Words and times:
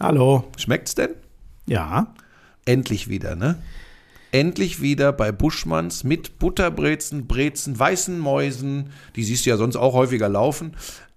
Hallo. 0.00 0.44
Schmeckt's 0.56 0.94
denn? 0.94 1.10
Ja. 1.66 2.14
Endlich 2.64 3.08
wieder, 3.08 3.36
ne? 3.36 3.56
Endlich 4.32 4.82
wieder 4.82 5.12
bei 5.12 5.32
Buschmanns 5.32 6.04
mit 6.04 6.38
Butterbrezen, 6.38 7.26
Brezen, 7.26 7.78
weißen 7.78 8.18
Mäusen, 8.18 8.90
die 9.14 9.24
siehst 9.24 9.46
du 9.46 9.50
ja 9.50 9.56
sonst 9.56 9.76
auch 9.76 9.94
häufiger 9.94 10.28
laufen. 10.28 10.72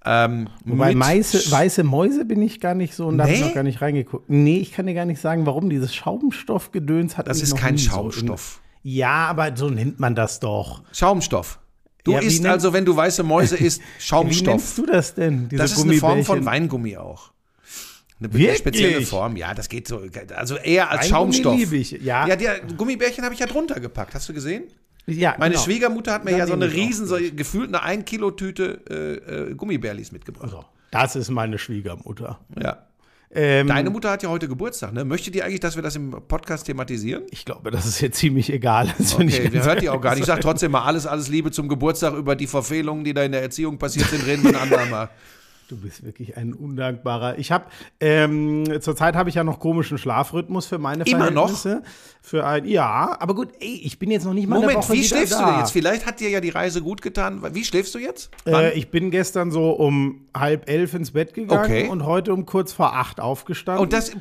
Ähm, 0.05 0.47
Wobei 0.63 0.89
mit 0.89 0.97
Meiße, 0.97 1.51
weiße 1.51 1.83
Mäuse 1.83 2.23
bin 2.23 2.41
ich 2.41 2.61
gar 2.61 2.73
nicht 2.75 2.93
so 2.93 3.07
und 3.07 3.17
da 3.17 3.25
habe 3.25 3.33
ich 3.33 3.41
Nee? 3.41 3.47
noch 3.47 3.53
gar 3.55 3.63
nicht 3.63 3.81
reingeguckt. 3.81 4.29
Nee, 4.29 4.57
ich 4.59 4.71
kann 4.71 4.87
dir 4.87 4.93
gar 4.93 5.05
nicht 5.05 5.19
sagen, 5.19 5.45
warum 5.45 5.69
dieses 5.69 5.93
Schaumstoffgedöns 5.93 7.17
hat 7.17 7.27
Das 7.27 7.41
ist 7.41 7.57
kein 7.57 7.73
nie 7.75 7.81
so 7.81 7.89
Schaumstoff. 7.91 8.61
in- 8.83 8.91
ja, 8.91 9.27
aber 9.27 9.55
so 9.57 9.69
nennt 9.69 9.99
man 9.99 10.15
das 10.15 10.39
doch. 10.39 10.83
Schaumstoff. 10.93 11.59
Du 12.05 12.13
Ja, 12.13 12.19
isst 12.19 12.45
also, 12.45 12.71
wenn 12.71 12.85
du 12.85 12.95
weiße 12.95 13.23
Mäuse 13.23 13.57
isst, 13.57 13.81
Wie 13.81 13.83
nennst 13.83 14.07
Schaumstoff. 14.07 14.75
du 14.77 14.85
das 14.85 15.15
denn? 15.15 15.49
Das 15.51 15.73
ist 15.73 15.83
eine 15.83 15.95
Form 15.95 16.23
von? 16.23 16.45
Weingummi 16.45 16.95
auch. 16.95 17.31
Eine 18.21 18.33
Wirklich? 18.33 18.57
spezielle 18.57 19.01
Form, 19.01 19.35
ja, 19.37 19.53
das 19.53 19.69
geht 19.69 19.87
so, 19.87 20.01
also 20.35 20.57
eher 20.57 20.89
als 20.91 21.09
Weingummi 21.11 21.33
Schaumstoff. 21.33 21.57
liebe 21.57 21.75
ich, 21.77 21.91
ja. 21.91 22.27
Ja, 22.27 22.35
die 22.35 22.47
Gummibärchen 22.75 23.23
habe 23.23 23.33
ich 23.33 23.39
ja 23.39 23.45
drunter 23.45 23.79
gepackt, 23.79 24.13
hast 24.13 24.27
du 24.27 24.33
gesehen? 24.33 24.63
Ja, 25.07 25.35
Meine 25.39 25.53
genau. 25.53 25.63
Schwiegermutter 25.63 26.13
hat 26.13 26.25
mir 26.25 26.31
Da 26.31 26.37
ja 26.37 26.47
so 26.47 26.53
eine 26.53 26.71
riesen, 26.71 27.07
so 27.07 27.17
gefühlt 27.35 27.69
eine 27.69 27.81
1 27.81 28.05
Kilo 28.05 28.31
Tüte 28.31 28.81
äh, 28.89 29.51
äh, 29.51 29.55
Gummibärlis 29.55 30.11
mitgebracht. 30.11 30.51
So, 30.51 30.65
das 30.91 31.15
ist 31.15 31.29
meine 31.31 31.57
Schwiegermutter. 31.57 32.39
Ja. 32.61 32.85
Ähm, 33.31 33.67
Deine 33.67 33.91
Mutter 33.91 34.09
hat 34.09 34.23
ja 34.23 34.29
heute 34.29 34.47
Geburtstag, 34.47 34.91
ne? 34.91 35.05
Möchte 35.05 35.29
die 35.29 35.43
eigentlich, 35.43 35.59
dass 35.59 35.75
wir 35.75 35.83
das 35.83 35.95
im 35.95 36.09
Podcast 36.27 36.65
thematisieren? 36.65 37.23
ich 37.29 37.45
glaube, 37.45 37.69
das 37.69 37.85
ist 37.85 38.01
jetzt 38.01 38.17
ziemlich 38.17 38.51
egal. 38.51 38.91
Das 38.97 39.11
ich 39.13 39.15
Okay, 39.15 39.29
der 39.43 39.49
ganz- 39.51 39.65
hört 39.67 39.81
die 39.81 39.89
auch 39.89 40.01
gar 40.01 40.11
nicht. 40.11 40.21
Ich 40.21 40.25
sag 40.25 40.41
trotzdem 40.41 40.71
mal 40.71 40.83
alles, 40.83 41.05
alles 41.05 41.27
Liebe 41.29 41.51
zum 41.51 41.67
Geburtstag. 41.69 42.15
Über 42.15 42.35
die 42.35 42.47
Verfehlungen, 42.47 43.03
die 43.03 43.13
da 43.13 43.23
in 43.23 43.31
der 43.31 43.43
Erziehung 43.43 43.77
passiert 43.77 44.07
sind, 44.09 44.25
reden 44.25 44.43
wir 44.43 44.49
ein 44.49 44.55
andermal. 44.71 45.09
Du 45.69 45.77
bist 45.77 46.03
wirklich 46.03 46.35
ein 46.35 46.55
undankbarer. 46.55 47.37
Ich 47.37 47.51
habe 47.51 47.65
ähm, 47.99 48.65
zurzeit 48.81 49.15
habe 49.15 49.29
ich 49.29 49.35
ja 49.35 49.43
noch 49.43 49.59
komischen 49.59 49.99
Schlafrhythmus 49.99 50.65
für 50.65 50.79
meine 50.79 51.03
Immer 51.03 51.29
noch? 51.29 51.47
Verhältnisse. 51.51 51.83
Für 52.23 52.47
ein 52.47 52.65
ja, 52.65 53.15
aber 53.19 53.35
gut, 53.35 53.49
ey, 53.59 53.79
ich 53.83 53.99
bin 53.99 54.09
jetzt 54.09 54.25
noch 54.25 54.33
nicht 54.33 54.47
mal 54.47 54.55
eine 54.55 54.65
Moment, 54.65 54.83
Woche 54.83 54.93
wie 54.93 55.03
schläfst 55.03 55.33
da. 55.35 55.39
du 55.45 55.45
denn 55.51 55.59
jetzt? 55.59 55.71
Vielleicht 55.71 56.07
hat 56.07 56.19
dir 56.21 56.29
ja 56.31 56.41
die 56.41 56.49
Reise 56.49 56.81
gut 56.81 57.03
getan. 57.03 57.43
Wie 57.53 57.63
schläfst 57.63 57.93
du 57.93 57.99
jetzt? 57.99 58.31
Äh, 58.47 58.73
ich 58.77 58.89
bin 58.89 59.11
gestern 59.11 59.51
so 59.51 59.69
um 59.69 60.25
halb 60.35 60.67
elf 60.67 60.95
ins 60.95 61.11
Bett 61.11 61.35
gegangen 61.35 61.63
Okay. 61.65 61.87
und 61.87 62.03
heute 62.03 62.33
um 62.33 62.47
kurz 62.47 62.73
vor 62.73 62.95
acht 62.95 63.19
aufgestanden. 63.19 63.83
Und 63.83 63.93
das, 63.93 64.11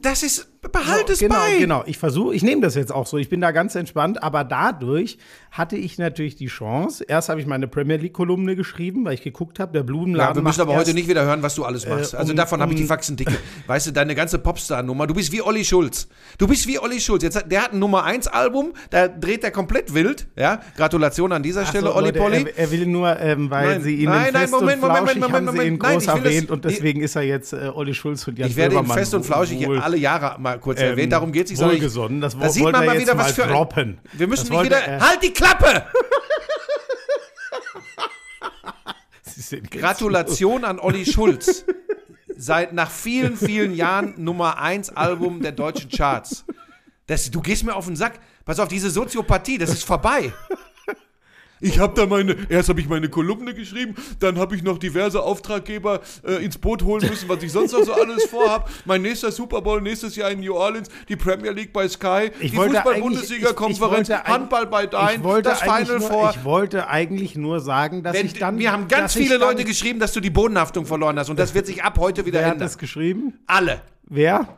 das 0.00 0.24
ist, 0.24 0.51
behalt 0.70 1.10
es 1.10 1.18
genau, 1.18 1.34
bei. 1.34 1.58
genau. 1.58 1.82
Ich 1.86 1.98
versuche, 1.98 2.34
ich 2.34 2.42
nehme 2.42 2.60
das 2.62 2.74
jetzt 2.76 2.92
auch 2.92 3.06
so. 3.06 3.18
Ich 3.18 3.28
bin 3.28 3.40
da 3.40 3.50
ganz 3.50 3.74
entspannt, 3.74 4.22
aber 4.22 4.44
dadurch 4.44 5.18
hatte 5.50 5.76
ich 5.76 5.98
natürlich 5.98 6.36
die 6.36 6.46
Chance. 6.46 7.04
Erst 7.04 7.28
habe 7.28 7.40
ich 7.40 7.46
meine 7.46 7.66
Premier 7.68 7.96
League 7.96 8.12
Kolumne 8.12 8.54
geschrieben, 8.56 9.04
weil 9.04 9.14
ich 9.14 9.22
geguckt 9.22 9.58
habe, 9.58 9.72
der 9.72 9.82
Blumenladen. 9.82 10.30
Ja, 10.30 10.34
wir 10.36 10.42
müssen 10.42 10.60
aber 10.60 10.74
heute 10.76 10.94
nicht 10.94 11.08
wieder 11.08 11.24
hören, 11.24 11.42
was 11.42 11.56
du 11.56 11.64
alles 11.64 11.86
machst. 11.88 12.14
Äh, 12.14 12.18
also 12.18 12.30
um- 12.30 12.36
davon 12.36 12.60
habe 12.62 12.72
ich 12.72 12.76
die 12.76 12.82
um- 12.84 12.88
Faxen 12.88 13.16
dicke. 13.16 13.32
Weißt 13.66 13.86
du, 13.88 13.90
deine 13.90 14.14
ganze 14.14 14.38
Popstar-Nummer, 14.38 15.06
du 15.06 15.14
bist 15.14 15.32
wie 15.32 15.42
Olli 15.42 15.64
Schulz. 15.64 16.08
Du 16.38 16.46
bist 16.46 16.66
wie 16.68 16.78
Olli 16.78 17.00
Schulz. 17.00 17.22
Jetzt 17.22 17.36
hat, 17.36 17.50
der 17.50 17.64
hat 17.64 17.72
ein 17.72 17.78
Nummer 17.80 18.04
1 18.04 18.28
Album, 18.28 18.72
da 18.90 19.08
dreht 19.08 19.42
er 19.44 19.50
komplett 19.50 19.92
wild. 19.94 20.28
Ja, 20.36 20.60
Gratulation 20.76 21.32
an 21.32 21.42
dieser 21.42 21.62
Ach 21.62 21.68
Stelle, 21.68 21.86
so, 21.88 21.94
Olli 21.96 22.06
Leute, 22.06 22.18
Polly. 22.20 22.42
Er, 22.56 22.58
er 22.58 22.70
will 22.70 22.86
nur, 22.86 23.18
ähm, 23.18 23.50
weil 23.50 23.66
Nein. 23.66 23.82
sie 23.82 23.96
ihn 23.96 24.04
Nein, 24.04 24.28
in 24.28 24.32
nein, 24.32 24.42
Fest 24.42 24.52
Moment, 24.52 24.74
und 24.82 24.88
Moment, 24.88 24.98
Flauschig 25.10 25.20
Moment, 25.20 25.34
haben 25.36 25.44
Moment, 25.44 25.60
sie 25.62 25.66
ihn 25.68 25.72
Moment. 25.78 25.82
groß 25.82 26.06
Nein, 26.06 26.16
ich 26.16 26.22
will 26.24 26.30
das- 26.30 26.32
erwähnt 26.34 26.50
und 26.50 26.64
deswegen 26.64 27.00
ist 27.02 27.16
er 27.16 27.22
jetzt 27.22 27.52
äh, 27.52 27.70
Olli 27.74 27.94
Schulz 27.94 28.26
und 28.28 28.38
Jan 28.38 28.48
Ich 28.48 28.56
werde 28.56 28.74
ihn 28.74 28.78
Böhmermann 28.78 28.98
fest 28.98 29.14
und 29.14 29.26
flauschig 29.26 29.66
wohl- 29.66 29.78
alle 29.80 29.96
Jahre 29.98 30.36
mal 30.52 30.60
kurz 30.60 30.80
ähm, 30.80 30.86
erwähnt. 30.88 31.12
Darum 31.12 31.32
geht 31.32 31.46
es 31.46 31.52
nicht. 31.52 31.62
wohlgesonnen. 31.62 32.20
Das 32.20 32.38
da 32.38 32.48
sieht 32.48 32.62
man 32.64 32.84
mal 32.84 32.98
wieder, 32.98 33.14
mal 33.14 33.24
was 33.24 33.32
für 33.32 33.44
ein, 33.44 33.50
droppen. 33.50 34.00
Wir 34.12 34.26
müssen 34.26 34.48
Das 34.48 34.50
nicht 34.50 34.64
wieder. 34.64 34.78
er- 34.78 35.00
halt 35.08 35.22
die 35.22 35.32
Klappe! 35.32 35.84
Gratulation 39.70 40.64
an 40.64 40.78
Olli 40.78 41.04
Schulz. 41.06 41.64
Seit 42.36 42.72
nach 42.72 42.90
vielen, 42.90 43.36
vielen 43.36 43.74
Jahren 43.74 44.14
Nummer 44.16 44.58
1 44.58 44.90
Album 44.90 45.42
der 45.42 45.52
deutschen 45.52 45.90
Charts. 45.90 46.44
Das, 47.06 47.30
du 47.30 47.40
gehst 47.40 47.64
mir 47.64 47.74
auf 47.74 47.86
den 47.86 47.96
Sack. 47.96 48.18
Pass 48.44 48.58
auf, 48.58 48.68
diese 48.68 48.90
Soziopathie, 48.90 49.58
das 49.58 49.70
ist 49.70 49.84
vorbei. 49.84 50.32
Ich 51.62 51.78
habe 51.78 51.94
da 51.94 52.06
meine, 52.06 52.36
erst 52.48 52.68
habe 52.68 52.80
ich 52.80 52.88
meine 52.88 53.08
Kolumne 53.08 53.54
geschrieben, 53.54 53.94
dann 54.18 54.38
habe 54.38 54.56
ich 54.56 54.62
noch 54.62 54.78
diverse 54.78 55.22
Auftraggeber 55.22 56.00
äh, 56.26 56.44
ins 56.44 56.58
Boot 56.58 56.82
holen 56.82 57.08
müssen, 57.08 57.28
was 57.28 57.42
ich 57.42 57.52
sonst 57.52 57.72
noch 57.72 57.84
so 57.84 57.92
alles 57.94 58.24
vorhab. 58.24 58.68
Mein 58.84 59.02
nächster 59.02 59.30
Super 59.30 59.62
Bowl 59.62 59.80
nächstes 59.80 60.16
Jahr 60.16 60.30
in 60.32 60.40
New 60.40 60.54
Orleans, 60.54 60.88
die 61.08 61.14
Premier 61.16 61.52
League 61.52 61.72
bei 61.72 61.88
Sky, 61.88 62.30
Ich 62.40 62.50
die 62.50 62.56
Fußball-Bundesliga-Konferenz, 62.56 64.10
Handball 64.10 64.66
bei 64.66 64.86
Dein, 64.86 65.18
Ich 65.20 65.22
wollte, 65.24 65.50
das 65.50 65.62
eigentlich 65.62 65.88
Final 65.88 65.98
nur, 66.00 66.08
Four. 66.08 66.30
ich 66.36 66.44
wollte 66.44 66.88
eigentlich 66.88 67.36
nur 67.36 67.60
sagen, 67.60 68.02
dass 68.02 68.14
Wenn, 68.14 68.26
ich 68.26 68.34
dann. 68.34 68.58
wir 68.58 68.72
haben 68.72 68.88
ganz 68.88 69.12
viele 69.14 69.36
Leute 69.36 69.64
geschrieben, 69.64 70.00
dass 70.00 70.12
du 70.12 70.20
die 70.20 70.30
Bodenhaftung 70.30 70.84
verloren 70.84 71.18
hast 71.18 71.30
und 71.30 71.38
das 71.38 71.54
wird 71.54 71.66
sich 71.66 71.84
ab 71.84 71.96
heute 71.98 72.26
wieder 72.26 72.40
Wer 72.40 72.46
hat 72.46 72.52
ändern. 72.54 72.66
das 72.66 72.78
geschrieben? 72.78 73.34
Alle. 73.46 73.82
Wer? 74.04 74.48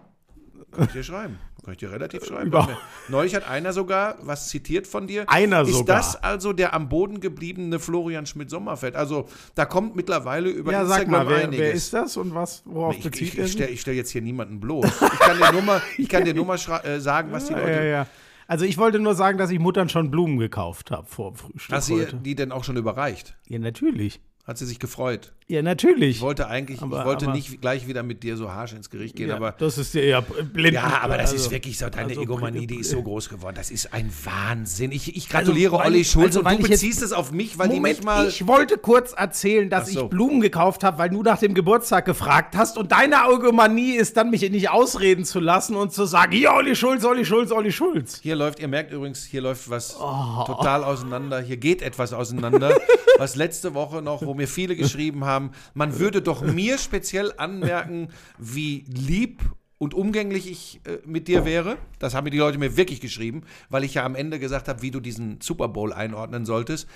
Kann 0.73 0.87
ich 0.87 0.93
dir 0.93 1.05
schreiben. 1.05 1.39
Kann 1.65 1.73
ich 1.73 1.79
dir 1.79 1.91
relativ 1.91 2.25
schreiben. 2.27 2.49
Über- 2.49 2.69
Neulich 3.09 3.35
hat 3.35 3.49
einer 3.49 3.73
sogar 3.73 4.17
was 4.23 4.49
zitiert 4.49 4.87
von 4.87 5.07
dir. 5.07 5.25
Einer 5.29 5.63
Ist 5.63 5.73
sogar. 5.73 5.97
das 5.97 6.17
also 6.23 6.53
der 6.53 6.75
am 6.75 6.89
Boden 6.89 7.21
gebliebene 7.21 7.79
Florian 7.81 8.27
Schmidt-Sommerfeld? 8.27 8.95
Also 8.97 9.29
da 9.55 9.65
kommt 9.65 9.97
mittlerweile 9.97 10.51
über 10.51 10.73
Ja, 10.73 10.83
Instagram 10.83 11.11
sag 11.13 11.25
mal, 11.25 11.29
wer, 11.29 11.37
einiges. 11.45 11.59
wer 11.61 11.73
ist 11.73 11.95
das 11.95 12.17
und 12.19 12.35
was, 12.35 12.63
worauf 12.67 12.97
ich 12.97 13.03
bezieht 13.03 13.29
ich, 13.29 13.39
ich 13.39 13.43
sich? 13.45 13.53
stelle 13.53 13.77
stell 13.77 13.95
jetzt 13.95 14.11
hier 14.11 14.23
niemanden 14.23 14.61
bloß. 14.61 14.85
Ich 14.85 15.19
kann 15.21 15.39
dir 15.39 15.53
nur 15.53 15.63
mal, 15.63 15.83
ich 15.97 16.09
kann 16.09 16.25
dir 16.25 16.35
nur 16.35 16.45
mal 16.47 16.59
äh, 16.85 17.01
sagen, 17.01 17.33
was 17.33 17.47
die 17.47 17.55
Leute. 17.55 17.71
Ja, 17.71 17.83
ja. 17.85 18.07
Also 18.47 18.67
ich 18.67 18.77
wollte 18.77 18.99
nur 18.99 19.15
sagen, 19.15 19.39
dass 19.39 19.49
ich 19.51 19.59
Muttern 19.59 19.89
schon 19.89 20.11
Blumen 20.11 20.37
gekauft 20.39 20.91
habe 20.91 21.07
vor 21.07 21.33
dem 21.33 21.37
Frühstück 21.37 21.75
Hast 21.75 21.87
sie 21.87 21.95
heute. 21.95 22.17
die 22.17 22.35
denn 22.35 22.53
auch 22.53 22.63
schon 22.63 22.77
überreicht? 22.77 23.35
Ja, 23.49 23.59
natürlich. 23.59 24.21
Hat 24.47 24.59
sie 24.59 24.67
sich 24.67 24.79
gefreut? 24.79 25.33
Ja, 25.47 25.61
natürlich. 25.61 26.17
Ich 26.17 26.23
wollte 26.23 26.49
eigentlich, 26.49 26.81
Aber- 26.81 27.01
ich 27.01 27.05
wollte 27.05 27.27
aber- 27.27 27.35
nicht 27.35 27.61
gleich 27.61 27.87
wieder 27.87 28.03
mit 28.03 28.23
dir 28.23 28.39
so 28.39 28.51
harsch 28.51 28.73
ins 28.73 28.89
Gericht 28.89 29.15
gehen, 29.15 29.29
ja, 29.29 29.37
aber 29.37 29.53
das 29.53 29.77
ist 29.77 29.93
ja, 29.95 30.01
ja 30.01 30.21
blind. 30.21 30.73
Ja, 30.73 31.01
aber 31.03 31.19
das 31.19 31.33
also- 31.33 31.45
ist 31.45 31.51
wirklich 31.51 31.77
so, 31.79 31.91
deine 31.91 32.09
also- 32.09 32.23
Egomanie, 32.23 32.67
die 32.67 32.77
ist 32.77 32.89
so 32.91 33.03
groß 33.03 33.29
geworden. 33.29 33.55
Das 33.55 33.71
ist 33.71 33.93
ein 33.93 34.11
Wahnsinn. 34.25 34.91
Ich, 34.91 35.15
ich 35.15 35.29
gratuliere 35.29 35.77
Also, 35.79 35.87
Olli 35.87 36.05
Schulz 36.07 36.37
also, 36.39 36.49
und 36.49 36.63
du 36.63 36.67
beziehst 36.69 37.03
es 37.03 37.13
auf 37.13 37.31
mich, 37.31 37.59
weil 37.59 37.69
die 37.69 37.75
Moment, 37.75 37.97
nicht 37.99 38.05
mal. 38.07 38.27
ich 38.27 38.47
wollte 38.47 38.79
kurz 38.79 39.13
erzählen, 39.13 39.69
dass 39.69 39.91
so. 39.91 40.05
ich 40.05 40.09
Blumen 40.09 40.41
gekauft 40.41 40.83
habe, 40.83 40.97
weil 40.97 41.11
du 41.11 41.23
nach 41.23 41.39
dem 41.39 41.53
Geburtstag 41.53 42.07
gefragt 42.07 42.57
hast 42.57 42.79
und 42.79 42.91
deine 42.91 43.17
Egomanie 43.31 43.97
ist 43.97 44.17
dann, 44.17 44.31
mich 44.31 44.49
nicht 44.51 44.71
ausreden 44.71 45.27
zu 45.27 45.41
lassen 45.41 45.77
und 45.77 45.93
zu 45.93 46.07
sagen, 46.07 46.33
ja, 46.33 46.55
Olli 46.57 46.75
Schulz, 46.75 47.05
Olli 47.05 47.27
Schulz, 47.27 47.51
Olli 47.53 47.71
Schulz. 47.71 48.19
Hier 48.23 48.35
läuft, 48.37 48.61
ihr 48.61 48.69
merkt 48.69 48.93
übrigens, 48.95 49.23
hier 49.25 49.43
läuft 49.43 49.69
was 49.69 49.95
Oh. 50.01 50.45
total 50.47 50.85
auseinander. 50.85 51.41
Hier 51.43 51.59
geht 51.59 51.83
etwas 51.83 52.15
auseinander. 52.15 52.75
was 53.19 53.37
letzte 53.37 53.75
Woche 53.75 54.01
noch, 54.01 54.25
wo 54.25 54.33
mir 54.33 54.49
viele 54.49 54.75
geschrieben 54.75 55.25
haben, 55.27 55.34
man 55.75 55.99
würde 55.99 56.23
doch 56.23 56.43
mir 56.43 56.79
speziell 56.79 57.33
anmerken, 57.37 58.09
wie 58.39 58.85
lieb 58.89 59.41
und 59.79 59.93
umgänglich 59.95 60.51
ich 60.51 60.81
äh, 60.87 60.99
mit 61.05 61.29
dir 61.29 61.45
wäre. 61.45 61.77
Das 61.99 62.15
haben 62.15 62.25
mir 62.25 62.31
die 62.31 62.39
Leute 62.39 62.59
mir 62.59 62.77
wirklich 62.77 63.01
geschrieben, 63.01 63.43
weil 63.69 63.85
ich 63.85 63.95
ja 63.95 64.05
am 64.05 64.15
Ende 64.15 64.39
gesagt 64.39 64.69
habe, 64.69 64.83
wie 64.83 64.91
du 64.91 65.01
diesen 65.01 65.41
Super 65.41 65.69
Bowl 65.69 65.93
einordnen 65.93 66.45
solltest. 66.47 66.89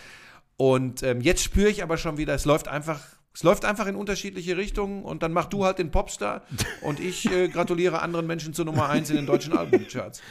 Und 0.56 1.03
ähm, 1.03 1.21
jetzt 1.21 1.43
spüre 1.43 1.69
ich 1.69 1.82
aber 1.82 1.97
schon 1.99 2.16
wieder, 2.19 2.34
es 2.34 2.44
läuft 2.44 2.69
einfach. 2.69 3.00
Es 3.34 3.44
läuft 3.44 3.65
einfach 3.65 3.87
in 3.87 3.94
unterschiedliche 3.94 4.56
Richtungen 4.56 5.05
und 5.05 5.22
dann 5.22 5.32
mach 5.32 5.44
du 5.44 5.65
halt 5.65 5.78
den 5.78 5.93
Popstar 5.93 6.43
und 6.81 6.99
ich 6.99 7.31
äh, 7.31 7.47
gratuliere 7.47 8.03
anderen 8.03 8.26
Menschen 8.26 8.53
zur 8.53 8.65
Nummer 8.65 8.88
1 8.88 9.10
in 9.10 9.16
den 9.16 9.26
deutschen 9.26 9.56
Albumcharts. 9.56 10.22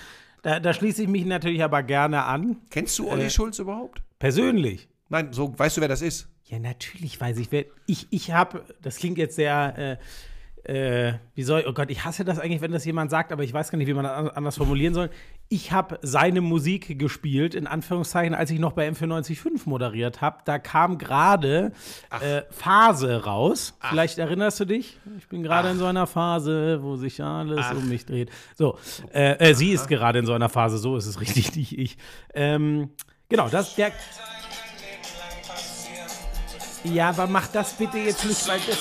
Da, 0.42 0.60
da 0.60 0.74
schließe 0.74 1.04
ich 1.04 1.08
mich 1.08 1.24
natürlich 1.26 1.64
aber 1.64 1.84
gerne 1.84 2.24
an. 2.26 2.58
Kennst 2.70 3.00
du 3.00 3.08
Olli 3.10 3.26
Äh, 3.26 3.30
Schulz 3.30 3.60
überhaupt? 3.60 4.02
Persönlich. 4.20 4.90
Nein, 5.08 5.32
so 5.32 5.58
weißt 5.58 5.78
du, 5.78 5.82
wer 5.82 5.88
das 5.88 6.02
ist? 6.02 6.28
Ja, 6.50 6.60
natürlich 6.60 7.20
weiß 7.20 7.38
ich, 7.40 7.52
wer. 7.52 7.66
Ich, 7.88 8.08
ich 8.10 8.32
habe, 8.32 8.64
das 8.82 8.98
klingt 8.98 9.18
jetzt 9.18 9.36
sehr, 9.36 9.98
äh, 10.66 11.10
äh, 11.10 11.14
wie 11.36 11.44
soll, 11.44 11.64
oh 11.68 11.74
Gott, 11.74 11.90
ich 11.90 12.04
hasse 12.04 12.26
das 12.26 12.40
eigentlich, 12.40 12.62
wenn 12.62 12.72
das 12.74 12.84
jemand 12.86 13.10
sagt, 13.12 13.32
aber 13.32 13.44
ich 13.44 13.54
weiß 13.54 13.70
gar 13.72 13.78
nicht, 13.78 13.88
wie 13.88 13.94
man 13.94 14.04
das 14.04 14.14
an- 14.14 14.30
anders 14.30 14.58
formulieren 14.58 14.94
soll. 14.94 15.10
Ich 15.50 15.72
habe 15.72 15.98
seine 16.02 16.42
Musik 16.42 17.00
gespielt, 17.00 17.56
in 17.56 17.68
Anführungszeichen, 17.68 18.34
als 18.34 18.50
ich 18.52 18.60
noch 18.60 18.74
bei 18.74 18.88
M495 18.90 19.62
moderiert 19.66 20.20
habe. 20.22 20.40
Da 20.44 20.60
kam 20.60 20.98
gerade 20.98 21.72
äh, 22.22 22.42
Phase 22.50 23.24
raus. 23.24 23.74
Vielleicht 23.90 24.18
erinnerst 24.18 24.60
du 24.60 24.66
dich? 24.66 24.98
Ich 25.18 25.28
bin 25.30 25.44
gerade 25.44 25.70
in 25.70 25.78
so 25.78 25.86
einer 25.86 26.06
Phase, 26.08 26.80
wo 26.82 26.96
sich 26.98 27.22
alles 27.24 27.66
um 27.72 27.88
mich 27.88 28.06
dreht. 28.06 28.30
So, 28.56 28.78
äh, 29.14 29.52
äh, 29.52 29.54
sie 29.54 29.72
ist 29.72 29.88
gerade 29.88 30.20
in 30.20 30.26
so 30.26 30.34
einer 30.34 30.50
Phase, 30.50 30.78
so 30.78 30.98
ist 30.98 31.06
es 31.06 31.20
richtig, 31.22 31.56
nicht 31.56 31.78
ich. 31.78 31.98
Ähm, 32.34 32.90
genau, 33.30 33.48
das, 33.48 33.76
der, 33.76 33.92
ja, 36.94 37.10
aber 37.10 37.28
mach 37.28 37.48
das 37.48 37.74
bitte 37.74 37.98
jetzt 37.98 38.26
nicht, 38.26 38.48
weil 38.48 38.60
das, 38.68 38.78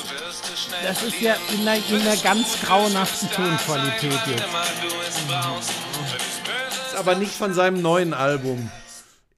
das 0.82 1.02
ist 1.02 1.20
ja 1.20 1.36
in 1.52 1.60
einer, 1.66 1.76
in 1.88 2.00
einer 2.00 2.16
ganz 2.16 2.60
grauenhaften 2.62 3.30
Tonqualität 3.30 4.20
jetzt. 4.26 4.44
Aber 6.96 7.14
nicht 7.14 7.32
von 7.32 7.52
seinem 7.54 7.82
neuen 7.82 8.14
Album. 8.14 8.70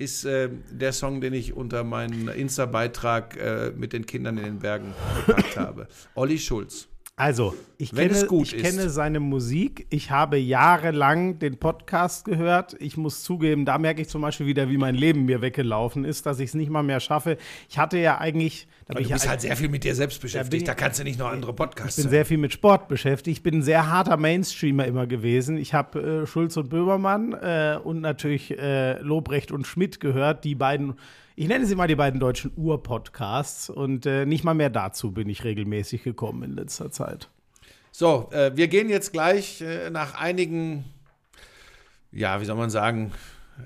Ist 0.00 0.25
äh, 0.25 0.49
der 0.70 0.93
Song, 0.93 1.20
den 1.20 1.35
ich 1.35 1.55
unter 1.55 1.82
meinen 1.82 2.29
Insta-Beitrag 2.29 3.37
äh, 3.37 3.73
mit 3.76 3.93
den 3.93 4.06
Kindern 4.06 4.38
in 4.38 4.44
den 4.44 4.59
Bergen 4.61 4.94
gepackt 5.26 5.56
habe. 5.56 5.88
Olli 6.15 6.38
Schulz. 6.38 6.87
Also, 7.19 7.53
ich, 7.79 7.97
Wenn 7.97 8.12
kenne, 8.12 8.29
ich 8.43 8.55
ist. 8.55 8.62
kenne 8.65 8.91
seine 8.91 9.19
Musik. 9.19 9.87
Ich 9.91 10.12
habe 10.12 10.37
jahrelang 10.37 11.41
den 11.41 11.56
Podcast 11.59 12.25
gehört. 12.25 12.76
Ich 12.79 12.97
muss 12.97 13.25
zugeben, 13.25 13.65
da 13.65 13.76
merke 13.79 14.03
ich 14.03 14.09
zum 14.09 14.23
Beispiel 14.23 14.47
wieder, 14.47 14.69
wie 14.70 14.76
mein 14.76 14.94
Leben 14.94 15.25
mir 15.25 15.43
weggelaufen 15.43 16.05
ist, 16.05 16.26
dass 16.26 16.38
ich 16.38 16.50
es 16.50 16.55
nicht 16.55 16.70
mal 16.70 16.85
mehr 16.85 17.00
schaffe. 17.00 17.37
Ich 17.69 17.76
hatte 17.76 17.99
ja 17.99 18.19
eigentlich. 18.19 18.69
Da 18.87 18.94
du 18.94 19.00
ich 19.00 19.09
bist 19.11 19.25
ja, 19.25 19.31
halt 19.31 19.41
sehr 19.41 19.56
viel 19.56 19.69
mit 19.69 19.82
dir 19.82 19.97
selbst 19.97 20.23
beschäftigt. 20.23 20.62
ich- 20.62 20.67
Da 20.67 20.75
kannst 20.75 21.00
du 21.00 21.05
nicht 21.05 21.19
noch 21.19 21.29
andere 21.29 21.53
Podcasts 21.53 21.99
ich 21.99 22.05
bin 22.05 22.11
sehr 22.11 22.25
viel 22.25 22.38
mit 22.38 22.53
Sport 22.53 22.87
beschäftigt. 22.87 23.38
Ich 23.38 23.43
bin 23.43 23.56
ein 23.56 23.62
sehr 23.62 23.91
harter 23.91 24.17
Mainstreamer 24.17 24.87
immer 24.87 25.09
gewesen. 25.09 25.56
Ich 25.56 25.75
habe 25.75 26.23
äh, 26.23 26.26
Schulz 26.26 26.56
und 26.56 26.70
Böhmermann 26.70 27.32
äh, 27.32 27.79
und 27.82 28.00
natürlich 28.00 28.56
äh, 28.56 28.99
Lobrecht 29.00 29.50
und 29.50 29.67
Schmidt 29.67 29.99
gehört, 29.99 30.44
die 30.44 30.55
beiden. 30.55 30.94
Ich 31.40 31.46
nenne 31.46 31.67
sie 31.67 31.76
mal 31.76 31.87
die 31.87 31.94
beiden 31.94 32.19
deutschen 32.19 32.50
Ur-Podcasts 32.56 33.70
und 33.70 34.06
äh, 34.06 34.26
nicht 34.26 34.43
mal 34.43 34.55
mehr 34.55 34.70
dazu 34.70 35.12
bin 35.12 35.29
ich 35.29 35.44
regelmäßig 35.44 36.02
gekommen 36.02 36.43
in 36.43 36.56
letzter 36.56 36.90
Zeit. 36.90 37.31
So, 37.93 38.29
äh, 38.32 38.56
wir 38.56 38.67
gehen 38.67 38.88
jetzt 38.88 39.12
gleich 39.12 39.61
äh, 39.61 39.88
nach 39.90 40.14
einigen, 40.14 40.85
ja, 42.11 42.40
wie 42.40 42.44
soll 42.44 42.56
man 42.56 42.70
sagen, 42.70 43.12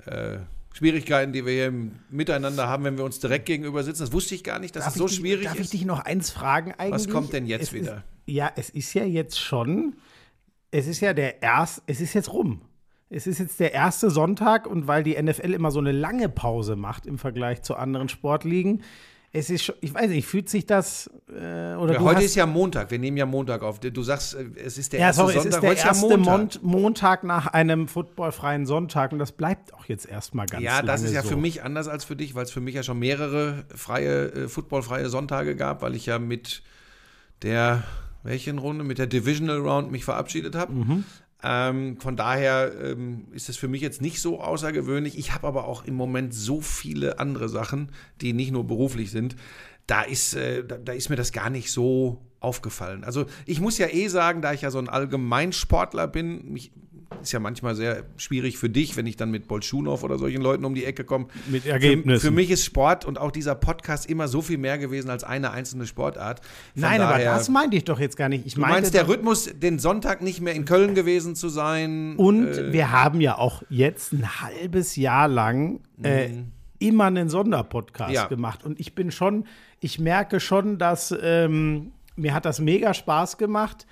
äh, 0.05 0.37
Schwierigkeiten, 0.71 1.33
die 1.33 1.47
wir 1.47 1.51
hier 1.51 1.73
Miteinander 2.11 2.67
haben, 2.67 2.83
wenn 2.83 2.95
wir 2.95 3.05
uns 3.05 3.19
direkt 3.19 3.47
gegenüber 3.47 3.83
sitzen. 3.83 4.03
Das 4.03 4.13
wusste 4.13 4.35
ich 4.35 4.43
gar 4.43 4.59
nicht, 4.59 4.75
dass 4.75 4.85
es 4.85 4.93
so 4.93 5.05
ich 5.05 5.13
dich, 5.13 5.19
schwierig 5.21 5.45
darf 5.45 5.55
ich 5.55 5.61
ist. 5.61 5.73
dich 5.73 5.83
noch 5.83 6.01
eins 6.01 6.29
fragen 6.29 6.75
eigentlich? 6.77 6.91
Was 6.91 7.09
kommt 7.09 7.33
denn 7.33 7.47
jetzt 7.47 7.63
es 7.63 7.73
wieder? 7.73 7.95
Ist, 7.95 8.03
ja, 8.35 8.51
es 8.55 8.69
ist 8.69 8.93
ja 8.93 9.03
jetzt 9.03 9.39
schon, 9.39 9.95
es 10.69 10.85
ist 10.85 10.99
ja 10.99 11.15
der 11.15 11.41
erst, 11.41 11.81
es 11.87 12.01
ist 12.01 12.13
jetzt 12.13 12.33
rum. 12.33 12.61
Es 13.13 13.27
ist 13.27 13.39
jetzt 13.39 13.59
der 13.59 13.73
erste 13.73 14.09
Sonntag 14.09 14.67
und 14.67 14.87
weil 14.87 15.03
die 15.03 15.21
NFL 15.21 15.53
immer 15.53 15.71
so 15.71 15.79
eine 15.79 15.91
lange 15.91 16.29
Pause 16.29 16.75
macht 16.75 17.05
im 17.05 17.17
Vergleich 17.17 17.61
zu 17.61 17.75
anderen 17.75 18.09
Sportligen, 18.09 18.81
es 19.35 19.49
ist 19.49 19.63
schon, 19.63 19.75
ich 19.81 19.91
weiß 19.91 20.09
nicht, 20.09 20.27
fühlt 20.27 20.47
sich 20.47 20.67
das 20.67 21.09
äh, 21.27 21.73
oder 21.75 21.93
Ja, 21.93 21.99
du 21.99 22.05
heute 22.05 22.21
ist 22.21 22.35
ja 22.35 22.45
Montag, 22.45 22.91
wir 22.91 22.99
nehmen 22.99 23.17
ja 23.17 23.25
Montag 23.25 23.63
auf. 23.63 23.79
Du 23.79 24.03
sagst, 24.03 24.35
äh, 24.35 24.45
es 24.63 24.77
ist 24.77 24.93
der 24.93 24.99
ja, 24.99 25.05
erste 25.07 25.23
sorry, 25.23 25.35
es 25.35 25.43
Sonntag, 25.43 25.55
ist 25.55 25.61
der 25.63 25.69
heute 25.71 25.87
erste 25.87 26.07
ja 26.07 26.17
Montag. 26.17 26.63
Montag. 26.63 27.23
Nach 27.23 27.47
einem 27.47 27.87
footballfreien 27.87 28.67
Sonntag 28.67 29.11
und 29.11 29.17
das 29.17 29.31
bleibt 29.31 29.73
auch 29.73 29.85
jetzt 29.85 30.07
erstmal 30.07 30.45
ganz 30.45 30.63
Ja, 30.63 30.83
das 30.83 31.01
ist 31.01 31.13
ja 31.13 31.23
so. 31.23 31.29
für 31.29 31.35
mich 31.35 31.63
anders 31.63 31.87
als 31.87 32.05
für 32.05 32.15
dich, 32.15 32.35
weil 32.35 32.43
es 32.43 32.51
für 32.51 32.61
mich 32.61 32.75
ja 32.75 32.83
schon 32.83 32.99
mehrere 32.99 33.63
freie, 33.73 34.31
äh, 34.31 34.47
footballfreie 34.47 35.09
Sonntage 35.09 35.55
gab, 35.55 35.81
weil 35.81 35.95
ich 35.95 36.05
ja 36.05 36.19
mit 36.19 36.61
der, 37.41 37.81
welchen 38.21 38.59
Runde? 38.59 38.83
Mit 38.83 38.99
der 38.99 39.07
Divisional 39.07 39.57
Round 39.57 39.91
mich 39.91 40.05
verabschiedet 40.05 40.55
habe. 40.55 40.73
Mhm. 40.73 41.05
Ähm, 41.43 41.99
von 41.99 42.15
daher 42.15 42.71
ähm, 42.81 43.27
ist 43.31 43.49
es 43.49 43.57
für 43.57 43.67
mich 43.67 43.81
jetzt 43.81 44.01
nicht 44.01 44.21
so 44.21 44.39
außergewöhnlich. 44.39 45.17
Ich 45.17 45.33
habe 45.33 45.45
aber 45.47 45.65
auch 45.67 45.83
im 45.83 45.95
Moment 45.95 46.33
so 46.33 46.61
viele 46.61 47.19
andere 47.19 47.49
Sachen, 47.49 47.91
die 48.21 48.31
nicht 48.33 48.51
nur 48.51 48.65
beruflich 48.65 49.11
sind. 49.11 49.35
Da 49.85 50.03
ist, 50.03 50.33
äh, 50.35 50.63
da, 50.63 50.77
da 50.77 50.93
ist 50.93 51.09
mir 51.09 51.17
das 51.17 51.33
gar 51.33 51.49
nicht 51.49 51.71
so 51.71 52.21
aufgefallen. 52.39 53.03
Also 53.03 53.25
ich 53.45 53.59
muss 53.59 53.77
ja 53.77 53.87
eh 53.87 54.07
sagen, 54.07 54.41
da 54.41 54.53
ich 54.53 54.61
ja 54.61 54.71
so 54.71 54.79
ein 54.79 54.89
Allgemeinsportler 54.89 56.07
bin, 56.07 56.51
mich, 56.51 56.71
ist 57.21 57.31
ja 57.31 57.39
manchmal 57.39 57.75
sehr 57.75 58.03
schwierig 58.17 58.57
für 58.57 58.69
dich, 58.69 58.97
wenn 58.97 59.05
ich 59.05 59.15
dann 59.17 59.31
mit 59.31 59.47
Bolschunow 59.47 60.03
oder 60.03 60.17
solchen 60.17 60.41
Leuten 60.41 60.65
um 60.65 60.75
die 60.75 60.85
Ecke 60.85 61.03
komme. 61.03 61.27
Mit 61.47 61.63
Für, 61.63 61.69
Ergebnissen. 61.69 62.21
für 62.21 62.31
mich 62.31 62.49
ist 62.51 62.65
Sport 62.65 63.05
und 63.05 63.17
auch 63.17 63.31
dieser 63.31 63.55
Podcast 63.55 64.09
immer 64.09 64.27
so 64.27 64.41
viel 64.41 64.57
mehr 64.57 64.77
gewesen 64.77 65.09
als 65.09 65.23
eine 65.23 65.51
einzelne 65.51 65.85
Sportart. 65.87 66.39
Von 66.43 66.81
Nein, 66.81 67.01
aber 67.01 67.13
daher- 67.13 67.35
das 67.35 67.49
meinte 67.49 67.77
ich 67.77 67.83
doch 67.85 67.99
jetzt 67.99 68.17
gar 68.17 68.29
nicht. 68.29 68.45
Ich 68.45 68.55
Du 68.55 68.61
meinst, 68.61 68.93
der 68.93 69.07
Rhythmus, 69.07 69.49
den 69.55 69.79
Sonntag 69.79 70.21
nicht 70.21 70.41
mehr 70.41 70.53
in 70.55 70.65
Köln 70.65 70.95
gewesen 70.95 71.35
zu 71.35 71.49
sein? 71.49 72.15
Und 72.17 72.47
äh, 72.47 72.73
wir 72.73 72.91
haben 72.91 73.21
ja 73.21 73.37
auch 73.37 73.63
jetzt 73.69 74.13
ein 74.13 74.41
halbes 74.41 74.95
Jahr 74.95 75.27
lang 75.27 75.79
äh, 76.01 76.29
immer 76.79 77.05
einen 77.05 77.29
Sonderpodcast 77.29 78.13
Ja. 78.13 78.25
gemacht. 78.27 78.63
Und 78.65 78.79
ich 78.79 78.95
bin 78.95 79.11
schon, 79.11 79.45
ich 79.79 79.99
merke 79.99 80.39
schon, 80.39 80.77
dass 80.77 81.13
ähm, 81.21 81.91
mir 82.15 82.33
hat 82.33 82.45
das 82.45 82.59
mega 82.59 82.93
Spaß 82.93 83.37
gemacht. 83.37 83.85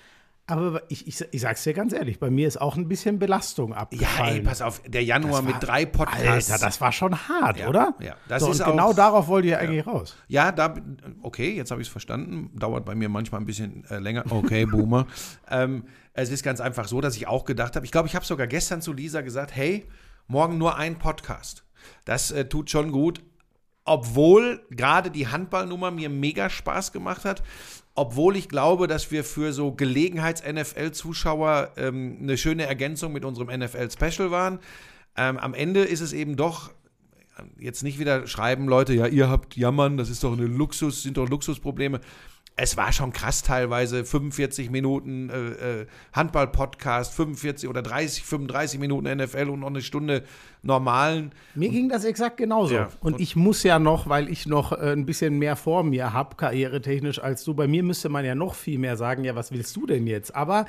Aber 0.48 0.82
ich, 0.90 1.08
ich, 1.08 1.22
ich 1.32 1.40
sag's 1.42 1.64
dir 1.64 1.74
ganz 1.74 1.94
ehrlich, 1.94 2.20
bei 2.20 2.30
mir 2.30 2.48
ist 2.48 2.60
auch 2.60 2.76
ein 2.76 2.88
bisschen 2.90 3.20
Belastung 3.20 3.72
ja, 3.72 3.78
abgefallen. 3.78 4.38
ey, 4.38 4.42
pass 4.42 4.62
auf, 4.62 4.82
der 4.86 5.04
Januar 5.04 5.36
war- 5.36 5.42
mit 5.44 5.56
drei 5.62 5.86
Podcasts. 5.86 6.52
Alter, 6.52 6.66
das 6.66 6.82
war 6.82 6.92
schon 6.92 7.16
hart, 7.30 7.58
Ja, 7.60 7.70
oder? 7.70 7.94
ja. 8.02 8.16
Das 8.28 8.44
so, 8.44 8.52
ist 8.52 8.60
und 8.62 8.72
genau 8.72 8.90
auch- 8.90 8.96
darauf 8.96 9.28
wollte 9.28 9.48
ich 9.50 9.56
eigentlich 9.56 9.86
raus. 9.88 10.18
Ja, 10.28 10.52
da, 10.52 10.74
okay, 11.22 11.56
jetzt 11.56 11.72
habe 11.72 11.82
ich 11.82 11.88
es 11.88 11.92
verstanden. 11.92 12.52
Dauert 12.60 12.84
bei 12.86 12.96
mir 12.96 13.08
manchmal 13.08 13.40
ein 13.40 13.46
bisschen 13.46 13.86
äh, 13.90 14.00
länger. 14.00 14.26
Okay, 14.30 14.66
Boomer. 14.66 15.08
ähm, 15.50 15.86
es 16.14 16.30
ist 16.32 16.44
ganz 16.44 16.60
einfach 16.60 16.88
so, 16.88 17.00
dass 17.00 17.16
ich 17.16 17.28
auch 17.28 17.46
gedacht 17.46 17.76
habe, 17.78 17.86
ich 17.86 17.92
glaube, 17.92 18.08
ich 18.10 18.16
habe 18.16 18.26
sogar 18.26 18.48
gestern 18.48 18.82
zu 18.82 18.92
Lisa 18.92 19.22
gesagt, 19.22 19.56
hey, 19.56 19.88
morgen 20.28 20.58
nur 20.58 20.76
ein 20.76 20.98
Podcast. 20.98 21.64
Das 22.04 22.32
äh, 22.32 22.46
tut 22.50 22.70
schon 22.70 22.92
gut. 22.92 23.22
Obwohl 23.84 24.66
gerade 24.70 25.10
die 25.10 25.28
Handballnummer 25.28 25.90
mir 25.92 26.10
mega 26.10 26.50
Spaß 26.50 26.92
gemacht 26.92 27.26
hat. 27.26 27.42
Obwohl 27.94 28.38
ich 28.38 28.48
glaube, 28.48 28.88
dass 28.88 29.12
wir 29.12 29.24
für 29.24 29.52
so 29.52 29.74
Gelegenheits-NFL-Zuschauer 29.74 31.72
ähm, 31.78 32.20
eine 32.22 32.38
schöne 32.38 32.66
Ergänzung 32.66 33.12
mit 33.12 33.26
unserem 33.26 33.48
NFL-Special 33.48 34.32
waren. 34.32 34.60
Ähm, 35.18 35.38
am 35.38 35.54
Ende 35.54 35.82
ist 35.82 36.00
es 36.00 36.14
eben 36.14 36.38
doch 36.38 36.72
jetzt 37.60 37.84
nicht 37.84 38.00
wieder 38.00 38.28
schreiben 38.28 38.68
Leute, 38.68 38.94
ja, 38.94 39.08
ihr 39.08 39.30
habt 39.30 39.56
jammern, 39.56 39.98
das 39.98 40.10
ist 40.10 40.24
doch 40.24 40.34
eine 40.34 40.46
Luxus, 40.46 41.04
sind 41.04 41.18
doch 41.18 41.30
Luxusprobleme. 41.30 42.02
Es 42.64 42.78
war 42.78 42.92
schon 42.92 43.12
krass 43.12 43.42
teilweise, 43.42 44.06
45 44.06 44.70
Minuten 44.70 45.32
äh, 45.32 45.82
äh, 45.82 45.86
Handball-Podcast, 46.14 47.12
45 47.16 47.68
oder 47.68 47.82
30, 47.82 48.24
35 48.24 48.80
Minuten 48.80 49.10
NFL 49.18 49.50
und 49.50 49.62
noch 49.62 49.68
eine 49.70 49.82
Stunde 49.82 50.24
normalen. 50.62 51.32
Mir 51.56 51.70
ging 51.70 51.90
das 51.90 52.06
exakt 52.06 52.38
genauso. 52.38 52.76
Ja. 52.76 52.90
Und, 53.00 53.20
ich 53.20 53.36
muss 53.36 53.64
ja 53.64 53.80
noch, 53.80 54.08
weil 54.10 54.30
ich 54.30 54.46
noch 54.46 54.74
äh, 54.74 54.92
ein 54.94 55.08
bisschen 55.08 55.40
mehr 55.40 55.56
vor 55.56 55.84
mir 55.84 56.14
habe, 56.14 56.36
karrieretechnisch 56.36 57.18
als 57.18 57.44
du, 57.44 57.56
bei 57.56 57.68
mir 57.68 57.82
müsste 57.82 58.10
man 58.10 58.26
ja 58.26 58.36
noch 58.36 58.54
viel 58.54 58.78
mehr 58.78 58.96
sagen, 58.96 59.24
ja, 59.24 59.36
was 59.36 59.52
willst 59.52 59.76
du 59.76 59.88
denn 59.88 60.06
jetzt? 60.06 60.36
Aber 60.36 60.68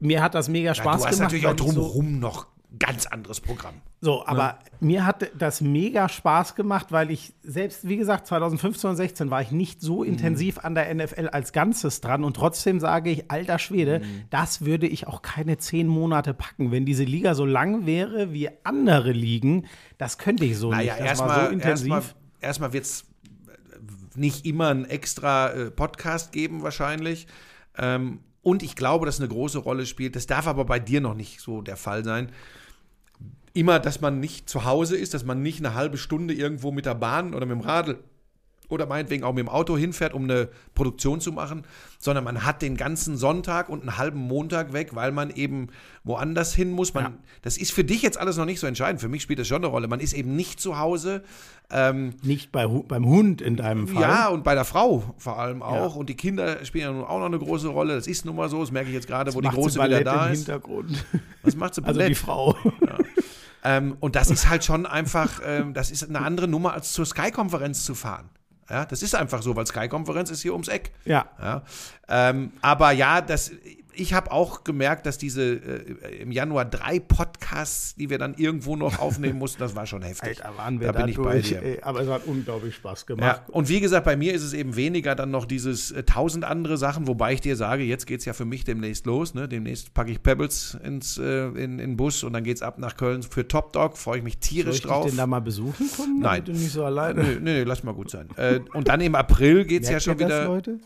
mir 0.00 0.22
hat 0.22 0.34
das 0.34 0.50
mega 0.50 0.68
Ja, 0.68 0.74
Spaß 0.74 1.00
du 1.00 1.06
hast 1.06 1.14
gemacht. 1.16 1.20
natürlich 1.32 1.46
auch 1.46 1.54
ich 1.54 1.58
so, 1.60 1.72
drumherum 1.72 2.18
noch 2.18 2.48
ganz 2.78 3.06
anderes 3.06 3.40
Programm. 3.40 3.74
so, 4.00 4.26
aber 4.26 4.58
mir 4.80 5.06
hat 5.06 5.30
das 5.38 5.60
mega 5.60 6.08
Spaß 6.08 6.54
gemacht, 6.54 6.92
weil 6.92 7.10
ich 7.10 7.32
selbst, 7.42 7.88
wie 7.88 7.96
gesagt, 7.96 8.26
2015 8.26 8.90
und 8.90 8.96
16 8.96 9.30
war 9.30 9.40
ich 9.42 9.50
nicht 9.50 9.80
so 9.80 10.02
Mhm. 10.02 10.08
intensiv 10.10 10.58
an 10.58 10.74
der 10.74 10.90
NFL 10.94 11.28
als 11.28 11.52
Ganzes 11.52 12.00
dran 12.00 12.22
und 12.24 12.34
trotzdem 12.36 12.80
sage 12.80 13.10
ich, 13.10 13.30
alter 13.30 13.58
Schwede, 13.58 14.00
Mhm. 14.00 14.22
das 14.30 14.64
würde 14.64 14.86
ich 14.86 15.06
auch 15.06 15.22
keine 15.22 15.56
zehn 15.58 15.86
Monate 15.88 16.34
packen. 16.34 16.70
Wenn 16.72 16.84
diese 16.86 17.04
Liga 17.04 17.34
so 17.34 17.44
lang 17.46 17.86
wäre 17.86 18.32
wie 18.32 18.48
andere 18.64 19.12
Ligen, 19.12 19.66
das 19.98 20.18
könnte 20.18 20.44
ich 20.44 20.56
so 20.58 20.70
Naja, 20.70 20.92
nicht. 20.94 21.00
Das 21.00 21.06
erstmal 21.08 21.28
war 21.28 21.46
so 21.46 21.52
intensiv. 21.52 21.90
erstmal 21.92 22.02
erstmal 22.40 22.72
wird 22.72 22.84
es 22.84 23.04
nicht 24.16 24.46
immer 24.46 24.68
einen 24.68 24.84
extra 24.84 25.50
äh, 25.52 25.70
Podcast 25.70 26.32
geben, 26.32 26.62
wahrscheinlich. 26.62 27.26
Ähm, 27.76 28.20
und 28.42 28.62
ich 28.62 28.76
glaube, 28.76 29.06
dass 29.06 29.18
eine 29.20 29.28
große 29.28 29.58
Rolle 29.58 29.86
spielt. 29.86 30.14
Das 30.16 30.26
darf 30.26 30.46
aber 30.46 30.64
bei 30.66 30.78
dir 30.78 31.00
noch 31.00 31.14
nicht 31.14 31.40
so 31.40 31.62
der 31.62 31.76
Fall 31.76 32.04
sein. 32.04 32.30
Immer, 33.54 33.78
dass 33.78 34.00
man 34.00 34.20
nicht 34.20 34.48
zu 34.50 34.64
Hause 34.64 34.96
ist, 34.96 35.14
dass 35.14 35.24
man 35.24 35.40
nicht 35.42 35.60
eine 35.64 35.74
halbe 35.74 35.96
Stunde 35.96 36.34
irgendwo 36.34 36.72
mit 36.72 36.86
der 36.86 36.94
Bahn 36.96 37.34
oder 37.34 37.46
mit 37.46 37.56
dem 37.56 37.60
Radl 37.60 37.98
oder 38.70 38.86
meinetwegen 38.86 39.24
auch 39.24 39.34
mit 39.34 39.40
dem 39.44 39.48
Auto 39.50 39.76
hinfährt, 39.76 40.14
um 40.14 40.24
eine 40.24 40.48
Produktion 40.74 41.20
zu 41.20 41.30
machen, 41.32 41.64
sondern 41.98 42.24
man 42.24 42.44
hat 42.46 42.62
den 42.62 42.76
ganzen 42.78 43.16
Sonntag 43.18 43.68
und 43.68 43.82
einen 43.82 43.98
halben 43.98 44.18
Montag 44.18 44.72
weg, 44.72 44.94
weil 44.94 45.12
man 45.12 45.28
eben 45.30 45.68
woanders 46.02 46.54
hin 46.54 46.72
muss. 46.72 46.94
Man, 46.94 47.04
Ja. 47.04 47.12
Das 47.42 47.58
ist 47.58 47.72
für 47.72 47.84
dich 47.84 48.00
jetzt 48.02 48.18
alles 48.18 48.38
noch 48.38 48.46
nicht 48.46 48.58
so 48.60 48.66
entscheidend. 48.66 49.02
Für 49.02 49.08
mich 49.08 49.22
spielt 49.22 49.38
das 49.38 49.46
schon 49.46 49.58
eine 49.58 49.66
Rolle. 49.66 49.86
Man 49.86 50.00
ist 50.00 50.14
eben 50.14 50.34
nicht 50.34 50.60
zu 50.60 50.78
Hause. 50.78 51.22
Ähm, 51.70 52.14
Nicht 52.22 52.52
bei, 52.52 52.66
beim 52.66 53.06
Hund 53.06 53.40
in 53.42 53.56
deinem 53.56 53.86
Fall. 53.86 54.02
ja, 54.02 54.28
und 54.28 54.44
bei 54.44 54.54
der 54.54 54.64
Frau 54.64 55.14
vor 55.18 55.38
allem 55.38 55.62
auch. 55.62 55.94
Und 55.94 56.08
die 56.08 56.16
Kinder 56.16 56.64
spielen 56.64 56.84
ja 56.84 56.92
nun 56.92 57.04
auch 57.04 57.18
noch 57.18 57.26
eine 57.26 57.38
große 57.38 57.68
Rolle. 57.68 57.94
Das 57.94 58.06
ist 58.06 58.24
nun 58.24 58.34
mal 58.36 58.48
so. 58.48 58.60
Das 58.60 58.70
merke 58.72 58.88
ich 58.88 58.94
jetzt 58.94 59.06
gerade, 59.06 59.32
wo 59.34 59.40
die 59.42 59.48
Große 59.48 59.78
wieder 59.82 60.02
da 60.02 60.26
im 60.26 60.32
ist. 60.32 60.38
Hintergrund. 60.40 61.04
Was 61.42 61.54
macht 61.54 61.74
sie 61.74 61.82
Also 61.84 61.98
Ballett? 61.98 62.10
die 62.10 62.14
Frau. 62.14 62.56
Ähm, 63.64 63.96
und 64.00 64.14
das 64.14 64.30
ist 64.30 64.48
halt 64.48 64.64
schon 64.64 64.86
einfach, 64.86 65.40
ähm, 65.44 65.74
das 65.74 65.90
ist 65.90 66.06
eine 66.08 66.20
andere 66.20 66.46
Nummer, 66.46 66.74
als 66.74 66.92
zur 66.92 67.06
Sky-Konferenz 67.06 67.84
zu 67.84 67.94
fahren. 67.94 68.28
Ja, 68.68 68.84
das 68.86 69.02
ist 69.02 69.14
einfach 69.14 69.42
so, 69.42 69.56
weil 69.56 69.66
Sky-Konferenz 69.66 70.30
ist 70.30 70.42
hier 70.42 70.52
ums 70.52 70.68
Eck. 70.68 70.92
Ja. 71.04 71.26
Ja, 71.40 71.62
ähm, 72.08 72.52
aber 72.62 72.92
ja, 72.92 73.20
das, 73.20 73.50
ich 73.96 74.14
habe 74.14 74.32
auch 74.32 74.64
gemerkt, 74.64 75.06
dass 75.06 75.18
diese 75.18 75.42
äh, 75.42 76.16
im 76.20 76.32
Januar 76.32 76.64
drei 76.64 76.98
Podcasts, 77.00 77.94
die 77.94 78.10
wir 78.10 78.18
dann 78.18 78.34
irgendwo 78.34 78.76
noch 78.76 78.98
aufnehmen 78.98 79.38
mussten, 79.38 79.60
das 79.60 79.74
war 79.76 79.86
schon 79.86 80.02
heftig. 80.02 80.44
Alter, 80.44 80.56
waren 80.58 80.80
wir 80.80 80.88
da 80.88 80.92
da, 80.92 81.00
bin 81.00 81.08
ich 81.10 81.16
bei 81.16 81.32
durch. 81.34 81.48
dir. 81.48 81.62
Ey, 81.62 81.78
aber 81.82 82.00
es 82.00 82.08
hat 82.08 82.26
unglaublich 82.26 82.74
Spaß 82.74 83.06
gemacht. 83.06 83.42
Ja, 83.46 83.54
und 83.54 83.68
wie 83.68 83.80
gesagt, 83.80 84.04
bei 84.04 84.16
mir 84.16 84.34
ist 84.34 84.42
es 84.42 84.52
eben 84.52 84.76
weniger 84.76 85.14
dann 85.14 85.30
noch 85.30 85.44
dieses 85.44 85.90
äh, 85.90 86.02
tausend 86.02 86.44
andere 86.44 86.76
Sachen, 86.76 87.06
wobei 87.06 87.32
ich 87.34 87.40
dir 87.40 87.56
sage, 87.56 87.84
jetzt 87.84 88.06
geht 88.06 88.20
es 88.20 88.26
ja 88.26 88.32
für 88.32 88.44
mich 88.44 88.64
demnächst 88.64 89.06
los. 89.06 89.34
Ne? 89.34 89.48
Demnächst 89.48 89.94
packe 89.94 90.10
ich 90.10 90.22
Pebbles 90.22 90.76
ins, 90.82 91.18
äh, 91.18 91.46
in, 91.48 91.54
in 91.54 91.78
den 91.78 91.96
Bus 91.96 92.22
und 92.24 92.32
dann 92.32 92.44
geht 92.44 92.56
es 92.56 92.62
ab 92.62 92.78
nach 92.78 92.96
Köln 92.96 93.22
für 93.22 93.46
Top 93.46 93.72
Dog. 93.72 93.96
Freue 93.96 94.18
ich 94.18 94.24
mich 94.24 94.34
Soll 94.34 94.40
tierisch 94.40 94.76
ich 94.76 94.82
dich 94.82 94.90
drauf. 94.90 95.06
denn 95.06 95.16
da 95.16 95.26
mal 95.26 95.40
besuchen 95.40 95.90
kommen? 95.96 96.20
Nein. 96.20 96.44
Du 96.44 96.52
nicht 96.52 96.72
so 96.72 96.84
alleine. 96.84 97.22
Nee, 97.22 97.38
nee, 97.40 97.62
lass 97.62 97.82
mal 97.84 97.94
gut 97.94 98.10
sein. 98.10 98.28
Äh, 98.36 98.60
und 98.72 98.88
dann 98.88 99.00
im 99.00 99.14
April 99.14 99.64
geht 99.64 99.84
es 99.84 99.90
ja 99.90 100.00
schon 100.00 100.18
ihr 100.18 100.26
das, 100.26 100.40
wieder. 100.40 100.44
Leute? 100.46 100.80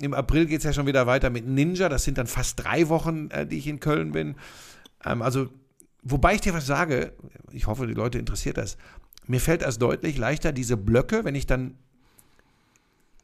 Im 0.00 0.14
April 0.14 0.46
geht 0.46 0.58
es 0.58 0.64
ja 0.64 0.72
schon 0.72 0.86
wieder 0.86 1.06
weiter 1.06 1.30
mit 1.30 1.46
Ninja. 1.46 1.88
Das 1.88 2.04
sind 2.04 2.18
dann 2.18 2.26
fast 2.32 2.62
drei 2.62 2.88
Wochen, 2.88 3.30
äh, 3.30 3.46
die 3.46 3.58
ich 3.58 3.66
in 3.66 3.80
Köln 3.80 4.12
bin. 4.12 4.36
Ähm, 5.04 5.22
also, 5.22 5.48
wobei 6.02 6.34
ich 6.34 6.40
dir 6.40 6.54
was 6.54 6.66
sage, 6.66 7.12
ich 7.52 7.66
hoffe, 7.66 7.86
die 7.86 7.94
Leute 7.94 8.18
interessiert 8.18 8.56
das. 8.56 8.76
Mir 9.26 9.40
fällt 9.40 9.62
das 9.62 9.78
deutlich 9.78 10.18
leichter, 10.18 10.52
diese 10.52 10.76
Blöcke, 10.76 11.24
wenn 11.24 11.34
ich 11.34 11.46
dann 11.46 11.76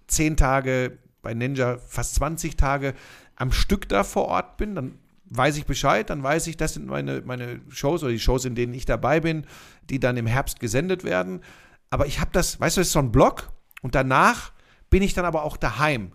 zehn 0.06 0.36
Tage, 0.36 0.98
bei 1.22 1.34
Ninja 1.34 1.78
fast 1.78 2.14
20 2.14 2.56
Tage 2.56 2.94
am 3.36 3.52
Stück 3.52 3.88
da 3.88 4.04
vor 4.04 4.26
Ort 4.26 4.56
bin, 4.56 4.74
dann 4.74 4.98
weiß 5.30 5.56
ich 5.56 5.66
Bescheid, 5.66 6.08
dann 6.08 6.22
weiß 6.22 6.46
ich, 6.46 6.56
das 6.56 6.74
sind 6.74 6.86
meine, 6.86 7.22
meine 7.22 7.60
Shows 7.68 8.02
oder 8.02 8.12
die 8.12 8.20
Shows, 8.20 8.44
in 8.44 8.54
denen 8.54 8.72
ich 8.72 8.86
dabei 8.86 9.20
bin, 9.20 9.44
die 9.90 10.00
dann 10.00 10.16
im 10.16 10.26
Herbst 10.26 10.60
gesendet 10.60 11.04
werden. 11.04 11.42
Aber 11.90 12.06
ich 12.06 12.20
habe 12.20 12.30
das, 12.32 12.60
weißt 12.60 12.76
du, 12.76 12.80
das 12.80 12.88
ist 12.88 12.92
so 12.92 12.98
ein 13.00 13.12
Block 13.12 13.50
und 13.82 13.94
danach 13.94 14.52
bin 14.90 15.02
ich 15.02 15.14
dann 15.14 15.24
aber 15.24 15.42
auch 15.42 15.56
daheim. 15.56 16.12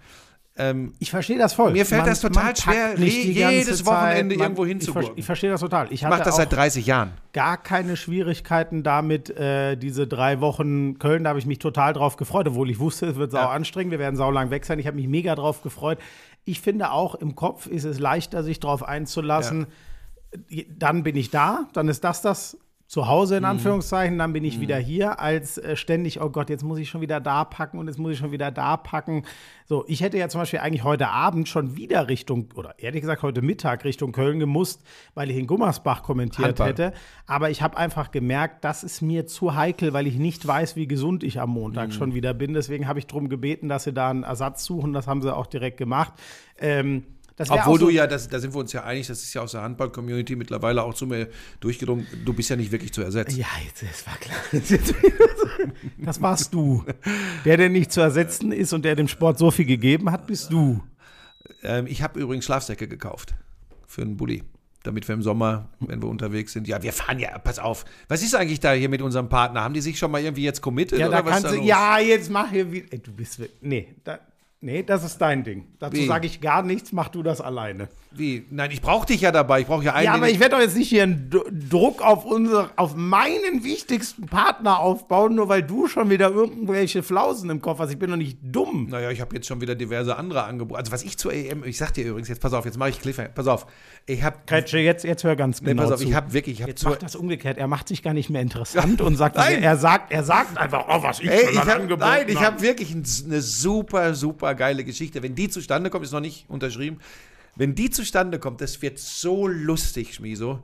Ähm, 0.55 0.93
Ich 0.99 1.09
verstehe 1.09 1.39
das 1.39 1.53
voll. 1.53 1.71
Mir 1.71 1.83
fällt 1.85 2.01
Man- 2.01 2.09
das 2.11 2.21
total 2.21 2.43
man 2.45 2.55
schwer, 2.55 2.95
jedes 2.99 3.85
Wochenende 3.87 4.35
Zeit. 4.35 4.43
irgendwo 4.43 4.63
ich, 4.65 4.67
ver 4.69 4.77
hinzugurken. 4.77 5.13
ich 5.17 5.25
verstehe 5.25 5.49
das 5.49 5.61
total. 5.61 5.87
Ich 5.87 5.93
ich 5.93 6.03
mache 6.03 6.21
das 6.23 6.35
seit 6.35 6.51
30 6.53 6.85
Jahren. 6.85 7.11
gar 7.33 7.57
keine 7.57 7.97
Schwierigkeiten 7.97 8.83
damit, 8.83 9.31
äh, 9.31 9.75
diese 9.77 10.05
drei 10.05 10.41
Wochen 10.41 10.99
Köln, 10.99 11.23
da 11.23 11.31
habe 11.31 11.39
ich 11.39 11.47
mich 11.47 11.57
total 11.57 11.93
drauf 11.93 12.17
gefreut, 12.17 12.47
obwohl 12.47 12.69
ich 12.69 12.77
wusste, 12.77 13.07
es 13.07 13.15
wird 13.15 13.31
sau 13.31 13.39
Ja. 13.39 13.49
anstrengend, 13.49 13.91
wir 13.91 13.99
werden 13.99 14.15
sau 14.15 14.29
lang 14.29 14.51
weg 14.51 14.63
sein. 14.65 14.77
Ich 14.77 14.85
habe 14.85 14.95
mich 14.97 15.07
mega 15.07 15.33
drauf 15.33 15.63
gefreut. 15.63 15.97
Ich 16.45 16.61
finde 16.61 16.91
auch, 16.91 17.15
im 17.15 17.35
Kopf 17.35 17.65
ist 17.65 17.83
es 17.85 17.99
leichter, 17.99 18.43
sich 18.43 18.59
drauf 18.59 18.83
einzulassen. 18.83 19.65
Dann 20.77 21.03
bin 21.03 21.15
ich 21.15 21.29
da, 21.31 21.67
dann 21.73 21.87
ist 21.87 22.03
das 22.03 22.21
das 22.21 22.57
Zuhause 22.93 23.33
Mhm. 23.33 23.37
in 23.39 23.45
Anführungszeichen, 23.45 24.19
dann 24.19 24.33
bin 24.33 24.43
ich 24.43 24.59
wieder 24.59 24.77
hier, 24.77 25.19
als 25.19 25.57
äh, 25.57 25.75
ständig, 25.75 26.21
oh 26.21 26.29
Gott, 26.29 26.51
jetzt 26.51 26.63
muss 26.63 26.77
ich 26.77 26.89
schon 26.89 27.01
wieder 27.01 27.19
da 27.19 27.43
packen 27.43 27.79
und 27.79 27.87
jetzt 27.87 27.97
muss 27.97 28.11
ich 28.11 28.19
schon 28.19 28.31
wieder 28.31 28.51
da 28.51 28.77
packen. 28.77 29.23
So, 29.65 29.83
ich 29.87 30.01
hätte 30.01 30.19
ja 30.19 30.29
zum 30.29 30.41
Beispiel 30.41 30.59
eigentlich 30.59 30.83
heute 30.83 31.07
Abend 31.09 31.47
schon 31.49 31.75
wieder 31.75 32.07
Richtung, 32.07 32.49
oder 32.55 32.75
ehrlich 32.77 33.01
gesagt 33.01 33.23
heute 33.23 33.41
Mittag 33.41 33.83
Richtung 33.83 34.11
Köln 34.11 34.39
gemusst, 34.39 34.83
weil 35.15 35.31
ich 35.31 35.37
in 35.37 35.47
Gummersbach 35.47 36.03
kommentiert 36.03 36.49
Handball. 36.59 36.69
hätte. 36.69 36.93
Aber 37.25 37.49
ich 37.49 37.63
habe 37.63 37.77
einfach 37.77 38.11
gemerkt, 38.11 38.63
das 38.63 38.83
ist 38.83 39.01
mir 39.01 39.25
zu 39.25 39.55
heikel, 39.55 39.93
weil 39.93 40.05
ich 40.05 40.17
nicht 40.19 40.45
weiß, 40.45 40.75
wie 40.75 40.87
gesund 40.87 41.23
ich 41.23 41.39
am 41.41 41.49
Montag 41.49 41.87
Mhm. 41.87 41.93
schon 41.93 42.13
wieder 42.13 42.35
bin. 42.35 42.53
Deswegen 42.53 42.87
habe 42.87 42.99
ich 42.99 43.07
darum 43.07 43.27
gebeten, 43.27 43.69
dass 43.69 43.85
sie 43.85 43.93
da 43.93 44.11
einen 44.11 44.21
Ersatz 44.21 44.65
suchen. 44.65 44.93
Das 44.93 45.07
haben 45.07 45.23
sie 45.23 45.35
auch 45.35 45.47
direkt 45.47 45.77
gemacht. 45.77 46.13
Ähm, 46.59 47.03
Obwohl 47.49 47.79
so, 47.79 47.85
du 47.87 47.91
ja, 47.91 48.05
das, 48.07 48.27
da 48.27 48.39
sind 48.39 48.53
wir 48.53 48.59
uns 48.59 48.73
ja 48.73 48.83
einig, 48.83 49.07
das 49.07 49.23
ist 49.23 49.33
ja 49.33 49.41
aus 49.41 49.53
der 49.53 49.61
Handball-Community 49.63 50.35
mittlerweile 50.35 50.83
auch 50.83 50.93
zu 50.93 51.07
mir 51.07 51.29
durchgedrungen, 51.61 52.05
du 52.25 52.33
bist 52.33 52.49
ja 52.49 52.55
nicht 52.55 52.71
wirklich 52.71 52.93
zu 52.93 53.01
ersetzen. 53.01 53.39
Ja, 53.39 53.47
jetzt, 53.65 53.81
das 53.83 54.05
war 54.05 54.17
klar. 54.17 54.37
Das 55.97 56.21
warst 56.21 56.53
du. 56.53 56.83
Der, 57.45 57.57
der 57.57 57.69
nicht 57.69 57.91
zu 57.91 58.01
ersetzen 58.01 58.51
ist 58.51 58.73
und 58.73 58.83
der 58.85 58.95
dem 58.95 59.07
Sport 59.07 59.37
so 59.37 59.51
viel 59.51 59.65
gegeben 59.65 60.11
hat, 60.11 60.27
bist 60.27 60.51
du. 60.51 60.83
Ähm, 61.63 61.87
ich 61.87 62.01
habe 62.01 62.19
übrigens 62.19 62.45
Schlafsäcke 62.45 62.87
gekauft 62.87 63.33
für 63.87 64.01
einen 64.01 64.17
Bulli. 64.17 64.43
Damit 64.83 65.07
wir 65.07 65.15
im 65.15 65.21
Sommer, 65.23 65.69
wenn 65.79 66.01
wir 66.01 66.09
unterwegs 66.09 66.51
sind, 66.51 66.67
ja, 66.67 66.83
wir 66.83 66.91
fahren 66.91 67.17
ja, 67.17 67.37
pass 67.39 67.57
auf. 67.57 67.85
Was 68.09 68.21
ist 68.21 68.35
eigentlich 68.35 68.59
da 68.59 68.73
hier 68.73 68.89
mit 68.89 69.01
unserem 69.01 69.29
Partner? 69.29 69.61
Haben 69.61 69.73
die 69.73 69.79
sich 69.79 69.97
schon 69.97 70.11
mal 70.11 70.21
irgendwie 70.21 70.43
jetzt 70.43 70.61
committed? 70.61 70.99
Ja, 70.99 71.07
da 71.07 71.19
oder 71.21 71.31
was 71.31 71.41
du. 71.43 71.55
los? 71.55 71.65
Ja, 71.65 71.99
jetzt 71.99 72.29
mach 72.29 72.49
hier 72.51 72.69
wieder. 72.69 72.87
Ey, 72.91 72.99
du 72.99 73.13
bist. 73.13 73.39
wirklich- 73.39 73.57
Nee, 73.61 73.95
da, 74.03 74.19
nee, 74.63 74.83
das 74.83 75.03
ist 75.03 75.19
dein 75.19 75.43
Ding. 75.43 75.67
Dazu 75.79 76.01
sage 76.03 76.25
ich 76.25 76.41
gar 76.41 76.63
nichts, 76.63 76.91
mach 76.91 77.09
du 77.09 77.21
das 77.21 77.41
alleine. 77.41 77.89
Wie? 78.15 78.45
Nein, 78.49 78.71
ich 78.71 78.81
brauche 78.81 79.07
dich 79.07 79.21
ja 79.21 79.31
dabei. 79.31 79.61
Ich 79.61 79.67
brauche 79.67 79.83
ja 79.83 79.93
einen. 79.93 80.05
Ja, 80.05 80.13
aber 80.13 80.29
ich 80.29 80.39
werde 80.39 80.55
doch 80.55 80.61
jetzt 80.61 80.75
nicht 80.75 80.89
hier 80.89 81.03
einen 81.03 81.29
D 81.29 81.39
Druck 81.69 82.01
auf 82.01 82.25
unsere, 82.25 82.69
auf 82.75 82.95
meinen 82.95 83.63
wichtigsten 83.63 84.27
Partner 84.27 84.79
aufbauen, 84.79 85.35
nur 85.35 85.49
weil 85.49 85.63
du 85.63 85.87
schon 85.87 86.09
wieder 86.09 86.29
irgendwelche 86.29 87.01
Flausen 87.01 87.49
im 87.49 87.61
Kopf 87.61 87.79
hast. 87.79 87.91
Ich 87.91 87.97
bin 87.97 88.11
doch 88.11 88.17
nicht 88.17 88.37
dumm. 88.41 88.87
Naja, 88.89 89.09
ich 89.09 89.21
habe 89.21 89.35
jetzt 89.35 89.47
schon 89.47 89.61
wieder 89.61 89.75
diverse 89.75 90.15
andere 90.15 90.43
Angebote. 90.43 90.79
Also 90.79 90.91
was 90.91 91.03
ich 91.03 91.17
zur 91.17 91.33
EM, 91.33 91.63
ich 91.63 91.77
sag 91.77 91.93
dir 91.93 92.05
übrigens, 92.05 92.29
jetzt 92.29 92.41
pass 92.41 92.53
auf, 92.53 92.65
jetzt 92.65 92.77
mache 92.77 92.89
ich 92.89 93.01
Cliffhanger. 93.01 93.29
Pass 93.29 93.47
auf. 93.47 93.65
Ich 94.05 94.21
habe 94.21 94.37
Kretsche, 94.45 94.77
jetzt, 94.77 95.03
jetzt 95.03 95.23
hör 95.23 95.35
ganz 95.35 95.61
nee, 95.61 95.69
genau 95.69 95.83
pass 95.83 95.93
auf, 95.93 95.99
zu. 95.99 96.07
ich 96.07 96.13
habe 96.13 96.33
wirklich, 96.33 96.57
ich 96.57 96.61
habe 96.61 96.71
Jetzt 96.71 96.83
macht 96.83 97.03
das 97.03 97.15
umgekehrt. 97.15 97.57
Er 97.57 97.67
macht 97.67 97.87
sich 97.87 98.03
gar 98.03 98.13
nicht 98.13 98.29
mehr 98.29 98.41
interessant 98.41 99.01
und 99.01 99.15
sagt, 99.15 99.37
Nein. 99.37 99.63
er 99.63 99.77
sagt, 99.77 100.11
er 100.11 100.23
sagt 100.23 100.57
einfach, 100.57 100.85
oh, 100.87 101.01
was 101.01 101.19
ich 101.19 101.29
Ey, 101.29 101.51
ich 101.51 101.57
hab, 101.57 101.67
Angeboten 101.67 102.01
nein, 102.01 102.25
ich 102.27 102.37
hab. 102.37 102.53
habe 102.53 102.61
wirklich 102.61 102.93
ein, 102.93 103.03
eine 103.25 103.41
super, 103.41 104.13
super 104.13 104.55
geile 104.55 104.83
Geschichte. 104.83 105.23
Wenn 105.23 105.35
die 105.35 105.49
zustande 105.49 105.89
kommt, 105.89 106.05
ist 106.05 106.11
noch 106.11 106.19
nicht 106.19 106.45
unterschrieben. 106.49 106.99
Wenn 107.55 107.75
die 107.75 107.89
zustande 107.89 108.39
kommt, 108.39 108.61
das 108.61 108.81
wird 108.81 108.99
so 108.99 109.47
lustig, 109.47 110.15
Schmiso. 110.15 110.63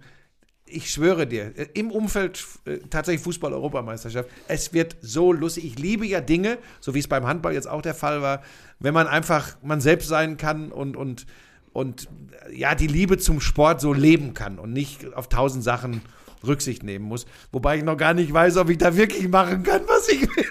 Ich 0.65 0.91
schwöre 0.91 1.25
dir, 1.25 1.58
äh, 1.58 1.67
im 1.74 1.91
Umfeld 1.91 2.46
äh, 2.65 2.77
tatsächlich 2.89 3.24
Fußball-Europameisterschaft, 3.24 4.29
es 4.48 4.74
wird 4.74 4.98
so 5.01 5.34
lustig. 5.34 5.65
Ich 5.65 5.79
liebe 5.79 6.05
ja 6.05 6.22
Dinge, 6.22 6.60
so 6.79 6.93
wie 6.93 7.00
es 7.00 7.08
beim 7.08 7.25
Handball 7.25 7.53
jetzt 7.53 7.67
auch 7.67 7.81
der 7.81 7.96
Fall 7.96 8.22
war, 8.22 8.43
wenn 8.79 8.93
man 8.93 9.08
einfach 9.08 9.58
man 9.63 9.81
selbst 9.81 10.08
sein 10.08 10.38
kann 10.38 10.72
und, 10.72 10.96
und, 10.96 11.25
und 11.74 12.08
äh, 12.48 12.55
ja, 12.55 12.75
die 12.75 12.88
Liebe 12.88 13.17
zum 13.17 13.41
Sport 13.41 13.81
so 13.81 13.93
leben 13.93 14.34
kann 14.34 14.60
und 14.60 14.74
nicht 14.74 15.13
auf 15.13 15.27
tausend 15.27 15.63
Sachen 15.63 16.01
Rücksicht 16.46 16.84
nehmen 16.84 17.05
muss. 17.05 17.25
Wobei 17.51 17.77
ich 17.77 17.84
noch 17.84 17.98
gar 17.98 18.13
nicht 18.13 18.31
weiß, 18.31 18.58
ob 18.58 18.69
ich 18.69 18.77
da 18.77 18.96
wirklich 18.96 19.27
machen 19.27 19.63
kann, 19.63 19.81
was 19.88 20.08
ich 20.10 20.22
will. 20.22 20.46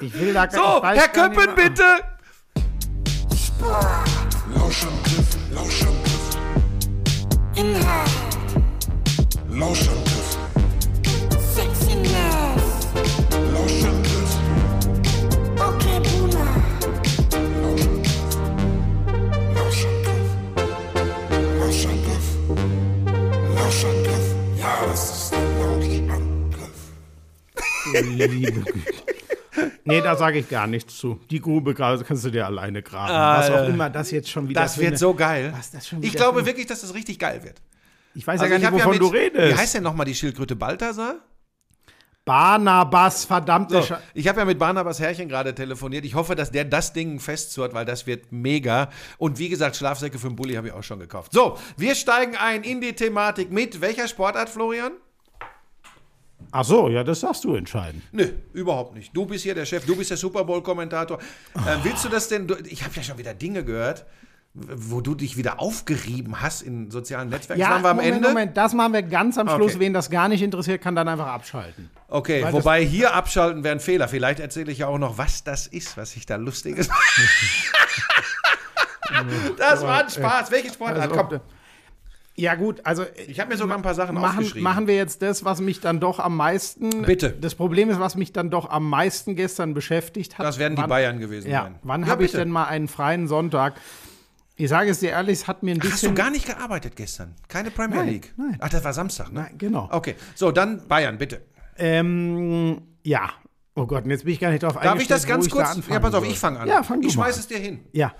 Ich 0.00 0.18
will 0.18 0.32
da 0.32 0.50
So, 0.50 0.58
ich 0.58 0.82
weiß 0.82 0.98
Herr 0.98 1.08
gar 1.08 1.28
nicht 1.28 1.40
Köppen, 1.40 1.54
bitte! 1.54 1.84
Lauschangriff, 4.70 5.36
Lauschangriff. 5.52 6.26
Inhalt, 7.56 8.10
Lauschangriff, 9.50 10.38
Sexiness, 11.54 12.86
Lauschangriff, 13.52 14.32
okay 15.58 15.98
Boomer, 16.04 16.52
Lauschangriff. 19.56 20.28
Lauschangriff. 21.58 22.26
Lauschangriff. 23.56 24.26
Ja, 24.56 24.72
es 24.94 25.02
ist 25.02 25.32
der 25.32 25.44
Lauschangriff. 25.58 26.80
Liebe 27.92 28.52
Güte. 28.60 29.19
Nee, 29.84 30.00
da 30.00 30.16
sage 30.16 30.38
ich 30.38 30.48
gar 30.48 30.66
nichts 30.66 30.96
zu. 30.98 31.20
Die 31.30 31.40
Grube 31.40 31.74
kannst 31.74 32.24
du 32.24 32.30
dir 32.30 32.46
alleine 32.46 32.82
graben. 32.82 33.12
was 33.12 33.50
auch 33.50 33.68
immer 33.68 33.90
das 33.90 34.10
jetzt 34.10 34.30
schon 34.30 34.48
wieder 34.48 34.60
Das 34.60 34.76
wird 34.78 34.88
eine- 34.88 34.96
so 34.98 35.14
geil. 35.14 35.52
Ich 36.00 36.12
glaube 36.14 36.44
wirklich, 36.46 36.66
dass 36.66 36.80
das 36.82 36.94
richtig 36.94 37.18
geil 37.18 37.42
wird. 37.44 37.60
Ich 38.14 38.26
weiß 38.26 38.40
Also 38.40 38.52
ja 38.52 38.58
gar 38.58 38.70
nicht, 38.70 38.80
wovon 38.80 38.92
mit, 38.92 39.00
du 39.00 39.06
redest. 39.06 39.54
Wie 39.54 39.58
heißt 39.60 39.74
denn 39.74 39.82
nochmal 39.84 40.04
die 40.06 40.14
Schildkröte 40.14 40.56
Balthasar? 40.56 41.16
Barnabas, 42.24 43.24
verdammte 43.24 43.82
So, 43.82 43.96
ich 44.14 44.28
habe 44.28 44.40
ja 44.40 44.44
mit 44.44 44.58
Barnabas 44.58 45.00
Herrchen 45.00 45.28
gerade 45.28 45.54
telefoniert. 45.54 46.04
Ich 46.04 46.14
hoffe, 46.14 46.36
dass 46.36 46.50
der 46.50 46.64
das 46.64 46.92
Ding 46.92 47.18
festzurrt, 47.18 47.72
weil 47.72 47.84
das 47.84 48.06
wird 48.06 48.30
mega. 48.30 48.90
Und 49.18 49.38
wie 49.38 49.48
gesagt, 49.48 49.74
Schlafsäcke 49.76 50.18
für 50.18 50.28
den 50.28 50.36
Bulli 50.36 50.54
habe 50.54 50.68
ich 50.68 50.72
auch 50.74 50.82
schon 50.82 51.00
gekauft. 51.00 51.32
So, 51.32 51.58
wir 51.76 51.94
steigen 51.94 52.36
ein 52.36 52.62
in 52.62 52.80
die 52.80 52.92
Thematik 52.92 53.50
mit 53.50 53.80
welcher 53.80 54.06
Sportart, 54.06 54.48
Florian? 54.50 54.92
Ach 56.52 56.64
so, 56.64 56.88
ja, 56.88 57.04
das 57.04 57.20
darfst 57.20 57.44
du 57.44 57.54
entscheiden. 57.54 58.02
Nö, 58.12 58.28
überhaupt 58.52 58.94
nicht. 58.94 59.16
Du 59.16 59.26
bist 59.26 59.44
hier 59.44 59.54
der 59.54 59.64
Chef, 59.64 59.84
du 59.86 59.96
bist 59.96 60.10
der 60.10 60.16
Super 60.16 60.44
Bowl-Kommentator. 60.44 61.18
Ähm, 61.56 61.80
willst 61.82 62.04
du 62.04 62.08
das 62.08 62.28
denn? 62.28 62.46
Du, 62.46 62.56
ich 62.64 62.84
habe 62.84 62.94
ja 62.94 63.02
schon 63.02 63.18
wieder 63.18 63.34
Dinge 63.34 63.64
gehört, 63.64 64.06
wo 64.52 65.00
du 65.00 65.14
dich 65.14 65.36
wieder 65.36 65.60
aufgerieben 65.60 66.40
hast 66.40 66.62
in 66.62 66.90
sozialen 66.90 67.28
Netzwerken. 67.28 67.60
das 67.60 67.70
waren 67.70 67.82
wir 67.82 67.90
am 67.90 67.96
Moment, 67.96 68.16
Ende. 68.16 68.28
Moment, 68.28 68.56
das 68.56 68.74
machen 68.74 68.92
wir 68.92 69.02
ganz 69.02 69.38
am 69.38 69.48
Schluss. 69.48 69.72
Okay. 69.72 69.80
Wen 69.80 69.92
das 69.92 70.10
gar 70.10 70.28
nicht 70.28 70.42
interessiert, 70.42 70.82
kann 70.82 70.96
dann 70.96 71.06
einfach 71.06 71.28
abschalten. 71.28 71.88
Okay, 72.08 72.42
Weil 72.42 72.52
wobei 72.52 72.84
hier 72.84 73.14
abschalten 73.14 73.62
wäre 73.62 73.76
ein 73.76 73.80
Fehler. 73.80 74.08
Vielleicht 74.08 74.40
erzähle 74.40 74.72
ich 74.72 74.78
ja 74.78 74.88
auch 74.88 74.98
noch, 74.98 75.18
was 75.18 75.44
das 75.44 75.68
ist, 75.68 75.96
was 75.96 76.16
ich 76.16 76.26
da 76.26 76.34
lustiges. 76.36 76.88
das 79.56 79.82
war 79.82 80.02
ein 80.02 80.10
Spaß. 80.10 80.50
Welche 80.50 80.72
Sportart? 80.72 81.12
Also, 81.12 81.14
Komm. 81.14 81.40
Ja, 82.40 82.54
gut, 82.54 82.80
also 82.84 83.04
Ich 83.26 83.38
habe 83.38 83.50
mir 83.50 83.56
sogar 83.56 83.76
ein 83.76 83.82
paar 83.82 83.94
Sachen 83.94 84.14
machen, 84.14 84.38
aufgeschrieben. 84.38 84.62
machen 84.62 84.86
wir 84.86 84.96
jetzt 84.96 85.22
das, 85.22 85.44
was 85.44 85.60
mich 85.60 85.80
dann 85.80 86.00
doch 86.00 86.18
am 86.18 86.36
meisten. 86.36 87.02
Bitte. 87.02 87.30
Das 87.30 87.54
Problem 87.54 87.90
ist, 87.90 88.00
was 88.00 88.16
mich 88.16 88.32
dann 88.32 88.50
doch 88.50 88.68
am 88.70 88.88
meisten 88.88 89.36
gestern 89.36 89.74
beschäftigt 89.74 90.38
hat. 90.38 90.46
Das 90.46 90.58
werden 90.58 90.74
die 90.76 90.82
wann- 90.82 90.88
Bayern 90.88 91.18
gewesen 91.20 91.50
Ja, 91.50 91.62
sein. 91.64 91.74
wann 91.82 92.02
Ja, 92.02 92.08
habe 92.08 92.24
ich 92.24 92.32
denn 92.32 92.50
mal 92.50 92.64
einen 92.64 92.88
freien 92.88 93.28
Sonntag? 93.28 93.74
Ich 94.56 94.68
sage 94.68 94.90
es 94.90 95.00
dir 95.00 95.10
ehrlich, 95.10 95.40
es 95.40 95.48
hat 95.48 95.62
mir 95.62 95.72
ein 95.72 95.78
bisschen. 95.78 95.92
Hast 95.92 96.02
du 96.04 96.14
gar 96.14 96.30
nicht 96.30 96.46
gearbeitet 96.46 96.94
gestern? 96.96 97.34
Keine 97.48 97.70
Premier 97.70 97.98
Nein, 97.98 98.08
League? 98.08 98.34
nein. 98.36 98.56
Ach, 98.60 98.68
das 98.68 98.84
war 98.84 98.92
Samstag, 98.92 99.32
ne? 99.32 99.40
Nein, 99.42 99.54
genau. 99.58 99.88
Okay, 99.90 100.16
so, 100.34 100.50
dann 100.52 100.86
Bayern, 100.86 101.16
bitte. 101.18 101.40
Ähm, 101.78 102.80
ja. 103.02 103.30
Oh 103.74 103.86
Gott, 103.86 104.04
und 104.04 104.10
jetzt 104.10 104.24
bin 104.24 104.34
ich 104.34 104.40
gar 104.40 104.50
nicht 104.50 104.62
drauf 104.62 104.74
Darf 104.82 105.00
ich 105.00 105.08
das 105.08 105.26
ganz 105.26 105.46
ich 105.46 105.52
da 105.52 105.58
kurz? 105.58 105.70
anfangen 105.76 105.94
Ja, 105.94 106.00
pass 106.00 106.14
auf, 106.14 106.24
soll. 106.24 106.32
ich 106.32 106.38
fange 106.38 106.60
an. 106.60 106.68
Ja, 106.68 106.82
fang 106.82 107.00
Ich 107.02 107.16
mal 107.16 107.24
schmeiß 107.24 107.34
an. 107.36 107.40
es 107.40 107.46
dir 107.48 107.58
hin. 107.58 107.80
Ja. 107.92 108.12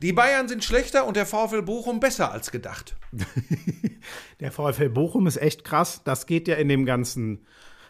Die 0.00 0.12
Bayern 0.12 0.48
sind 0.48 0.64
schlechter 0.64 1.06
und 1.06 1.16
der 1.16 1.26
VfL 1.26 1.62
Bochum 1.62 2.00
besser 2.00 2.30
als 2.30 2.50
gedacht. 2.50 2.96
Der 4.40 4.52
VfL 4.52 4.90
Bochum 4.90 5.26
ist 5.26 5.38
echt 5.38 5.64
krass. 5.64 6.02
Das 6.04 6.26
geht 6.26 6.46
ja 6.46 6.54
in 6.54 6.68
dem 6.68 6.86
ganzen 6.86 7.44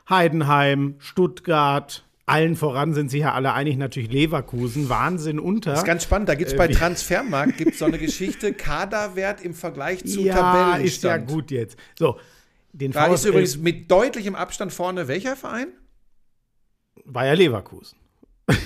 Heidenheim, 0.08 0.94
Stuttgart, 0.98 2.04
allen 2.24 2.56
voran 2.56 2.94
sind 2.94 3.10
sie 3.10 3.18
ja 3.18 3.34
alle 3.34 3.52
einig, 3.52 3.76
natürlich 3.76 4.10
Leverkusen, 4.10 4.88
Wahnsinn 4.88 5.38
unter. 5.38 5.72
Das 5.72 5.80
ist 5.80 5.86
ganz 5.86 6.04
spannend. 6.04 6.30
Da 6.30 6.34
gibt 6.34 6.48
es 6.48 6.54
Äh, 6.54 6.58
bei 6.58 6.68
Transfermarkt 6.68 7.58
gibt's 7.58 7.78
so 7.78 7.84
eine 7.84 7.98
Geschichte, 7.98 8.54
Kaderwert 8.54 9.42
im 9.42 9.52
Vergleich 9.52 10.04
zu 10.04 10.20
ja, 10.20 10.34
Tabellenstand. 10.34 10.84
ist 10.84 11.02
ja 11.02 11.16
gut 11.18 11.50
jetzt. 11.50 11.76
So, 11.98 12.18
den 12.72 12.92
Da 12.92 13.06
ist 13.06 13.22
VfL 13.22 13.28
übrigens 13.28 13.58
mit 13.58 13.90
deutlichem 13.90 14.34
Abstand 14.34 14.72
vorne 14.72 15.08
welcher 15.08 15.36
Verein? 15.36 15.68
war 17.08 17.26
ja 17.26 17.32
Leverkusen. 17.32 17.98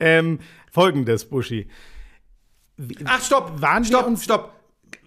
ähm, 0.00 0.38
Folgendes, 0.74 1.24
Buschi. 1.24 1.68
Ach, 3.04 3.22
stopp! 3.22 3.60
Waren 3.62 3.84
wir 3.84 3.88
stopp, 3.88 4.06
uns- 4.08 4.24
stopp! 4.24 4.52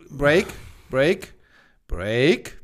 Break, 0.09 0.47
break, 0.89 1.33
break. 1.89 2.56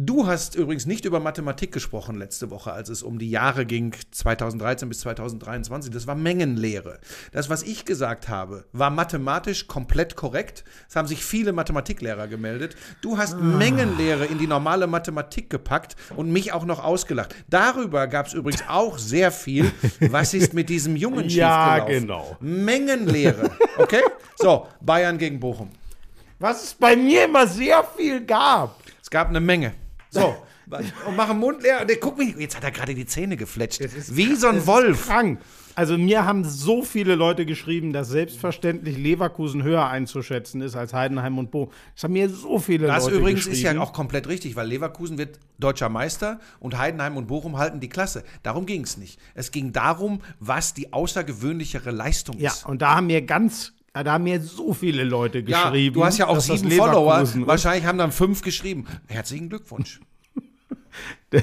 Du 0.00 0.28
hast 0.28 0.54
übrigens 0.54 0.86
nicht 0.86 1.06
über 1.06 1.18
Mathematik 1.18 1.72
gesprochen 1.72 2.14
letzte 2.18 2.52
Woche, 2.52 2.72
als 2.72 2.88
es 2.88 3.02
um 3.02 3.18
die 3.18 3.30
Jahre 3.30 3.66
ging, 3.66 3.96
2013 4.12 4.88
bis 4.88 5.00
2023. 5.00 5.90
Das 5.90 6.06
war 6.06 6.14
Mengenlehre. 6.14 7.00
Das, 7.32 7.50
was 7.50 7.64
ich 7.64 7.84
gesagt 7.84 8.28
habe, 8.28 8.64
war 8.72 8.90
mathematisch 8.90 9.66
komplett 9.66 10.14
korrekt. 10.14 10.62
Es 10.88 10.94
haben 10.94 11.08
sich 11.08 11.24
viele 11.24 11.52
Mathematiklehrer 11.52 12.28
gemeldet. 12.28 12.76
Du 13.00 13.18
hast 13.18 13.40
Mengenlehre 13.40 14.24
in 14.26 14.38
die 14.38 14.46
normale 14.46 14.86
Mathematik 14.86 15.50
gepackt 15.50 15.96
und 16.14 16.30
mich 16.30 16.52
auch 16.52 16.64
noch 16.64 16.84
ausgelacht. 16.84 17.34
Darüber 17.50 18.06
gab 18.06 18.28
es 18.28 18.34
übrigens 18.34 18.62
auch 18.68 18.98
sehr 18.98 19.32
viel. 19.32 19.68
Was 19.98 20.32
ist 20.32 20.54
mit 20.54 20.68
diesem 20.68 20.94
Jungen 20.94 21.28
Ja, 21.28 21.74
schiefgelaufen? 21.88 22.06
genau. 22.06 22.36
Mengenlehre. 22.38 23.50
Okay? 23.78 24.02
So, 24.36 24.68
Bayern 24.80 25.18
gegen 25.18 25.40
Bochum. 25.40 25.70
Was 26.38 26.62
es 26.62 26.74
bei 26.74 26.94
mir 26.94 27.24
immer 27.24 27.48
sehr 27.48 27.82
viel 27.96 28.24
gab. 28.24 28.78
Es 29.02 29.10
gab 29.10 29.28
eine 29.30 29.40
Menge. 29.40 29.74
So. 30.20 30.36
Und 31.08 31.16
mach 31.16 31.28
den 31.30 31.38
Mund 31.38 31.62
leer. 31.62 31.80
Und 31.80 31.88
der, 31.88 31.96
guck 31.98 32.18
mich, 32.18 32.36
jetzt 32.36 32.54
hat 32.56 32.62
er 32.64 32.70
gerade 32.70 32.94
die 32.94 33.06
Zähne 33.06 33.36
gefletscht. 33.38 33.80
Wie 34.14 34.34
so 34.34 34.48
ein 34.48 34.66
Wolf. 34.66 35.06
Krank. 35.06 35.40
Also 35.74 35.96
mir 35.96 36.24
haben 36.26 36.44
so 36.44 36.82
viele 36.82 37.14
Leute 37.14 37.46
geschrieben, 37.46 37.92
dass 37.92 38.08
selbstverständlich 38.08 38.98
Leverkusen 38.98 39.62
höher 39.62 39.86
einzuschätzen 39.88 40.60
ist 40.60 40.74
als 40.74 40.92
Heidenheim 40.92 41.38
und 41.38 41.52
Bochum. 41.52 41.72
Das 41.94 42.02
haben 42.04 42.12
mir 42.14 42.28
so 42.28 42.58
viele 42.58 42.88
Das 42.88 43.04
Leute 43.04 43.16
übrigens 43.16 43.46
geschrieben. 43.46 43.56
ist 43.68 43.76
ja 43.76 43.80
auch 43.80 43.92
komplett 43.92 44.26
richtig, 44.28 44.56
weil 44.56 44.66
Leverkusen 44.66 45.18
wird 45.18 45.38
deutscher 45.58 45.88
Meister 45.88 46.40
und 46.58 46.76
Heidenheim 46.76 47.16
und 47.16 47.28
Bochum 47.28 47.56
halten 47.58 47.78
die 47.80 47.88
Klasse. 47.88 48.24
Darum 48.42 48.66
ging 48.66 48.82
es 48.82 48.96
nicht. 48.96 49.20
Es 49.34 49.52
ging 49.52 49.72
darum, 49.72 50.20
was 50.40 50.74
die 50.74 50.92
außergewöhnlichere 50.92 51.92
Leistung 51.92 52.36
Ja, 52.38 52.50
ist. 52.50 52.66
und 52.66 52.82
da 52.82 52.96
haben 52.96 53.06
mir 53.06 53.22
ganz, 53.22 53.72
da 53.92 54.04
haben 54.12 54.24
mir 54.24 54.40
so 54.40 54.74
viele 54.74 55.04
Leute 55.04 55.38
Ja, 55.46 55.70
geschrieben. 55.70 55.94
du 55.94 56.04
hast 56.04 56.18
ja 56.18 56.26
auch 56.26 56.34
das 56.34 56.46
sieben 56.46 56.72
Follower. 56.72 57.22
Wahrscheinlich 57.46 57.86
haben 57.86 57.98
dann 57.98 58.10
fünf 58.10 58.42
geschrieben. 58.42 58.84
Herzlichen 59.06 59.48
Glückwunsch. 59.48 60.00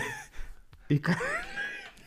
Ich 0.88 1.02
kann, 1.02 1.16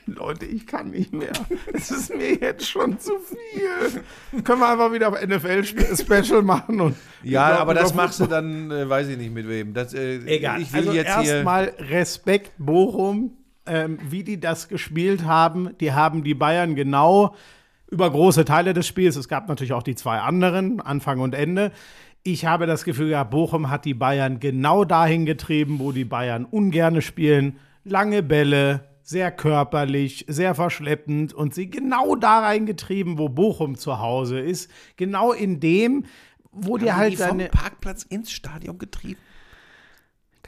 Leute, 0.06 0.46
ich 0.46 0.66
kann 0.66 0.90
nicht 0.90 1.12
mehr. 1.12 1.32
Es 1.72 1.90
ist 1.90 2.14
mir 2.14 2.34
jetzt 2.34 2.68
schon 2.68 2.98
zu 2.98 3.12
viel. 3.18 4.42
Können 4.44 4.60
wir 4.60 4.68
einfach 4.70 4.92
wieder 4.92 5.08
auf 5.08 5.20
NFL-Special 5.20 6.42
machen 6.42 6.80
und 6.80 6.96
Ja, 7.22 7.58
aber 7.58 7.74
das 7.74 7.94
machst 7.94 8.20
du 8.20 8.26
dann, 8.26 8.70
äh, 8.70 8.88
weiß 8.88 9.08
ich 9.08 9.18
nicht 9.18 9.32
mit 9.32 9.48
wem. 9.48 9.74
Das, 9.74 9.94
äh, 9.94 10.18
Egal. 10.26 10.62
Ich 10.62 10.72
will 10.72 10.80
also 10.80 10.92
jetzt 10.92 11.08
erstmal 11.08 11.72
Respekt 11.78 12.52
Bochum, 12.58 13.36
ähm, 13.66 13.98
wie 14.08 14.22
die 14.22 14.40
das 14.40 14.68
gespielt 14.68 15.24
haben. 15.24 15.76
Die 15.80 15.92
haben 15.92 16.24
die 16.24 16.34
Bayern 16.34 16.74
genau 16.74 17.34
über 17.90 18.10
große 18.10 18.44
Teile 18.44 18.74
des 18.74 18.86
Spiels. 18.86 19.16
Es 19.16 19.28
gab 19.28 19.48
natürlich 19.48 19.72
auch 19.72 19.82
die 19.82 19.94
zwei 19.94 20.18
anderen, 20.18 20.80
Anfang 20.80 21.20
und 21.20 21.34
Ende. 21.34 21.72
Ich 22.30 22.44
habe 22.44 22.66
das 22.66 22.84
Gefühl 22.84 23.08
gehabt, 23.08 23.30
Bochum 23.30 23.70
hat 23.70 23.86
die 23.86 23.94
Bayern 23.94 24.38
genau 24.38 24.84
dahin 24.84 25.24
getrieben, 25.24 25.78
wo 25.78 25.92
die 25.92 26.04
Bayern 26.04 26.44
ungerne 26.44 27.00
spielen. 27.00 27.56
Lange 27.84 28.22
Bälle, 28.22 28.84
sehr 29.02 29.30
körperlich, 29.30 30.26
sehr 30.28 30.54
verschleppend 30.54 31.32
und 31.32 31.54
sie 31.54 31.70
genau 31.70 32.16
da 32.16 32.40
reingetrieben, 32.40 33.16
wo 33.16 33.30
Bochum 33.30 33.76
zu 33.76 33.98
Hause 33.98 34.40
ist. 34.40 34.70
Genau 34.96 35.32
in 35.32 35.58
dem, 35.58 36.04
wo 36.52 36.76
die 36.76 36.92
Haben 36.92 36.98
halt 36.98 37.12
die 37.12 37.16
vom 37.16 37.28
seine. 37.28 37.48
Parkplatz 37.48 38.02
ins 38.02 38.30
Stadion 38.30 38.76
getrieben. 38.76 39.18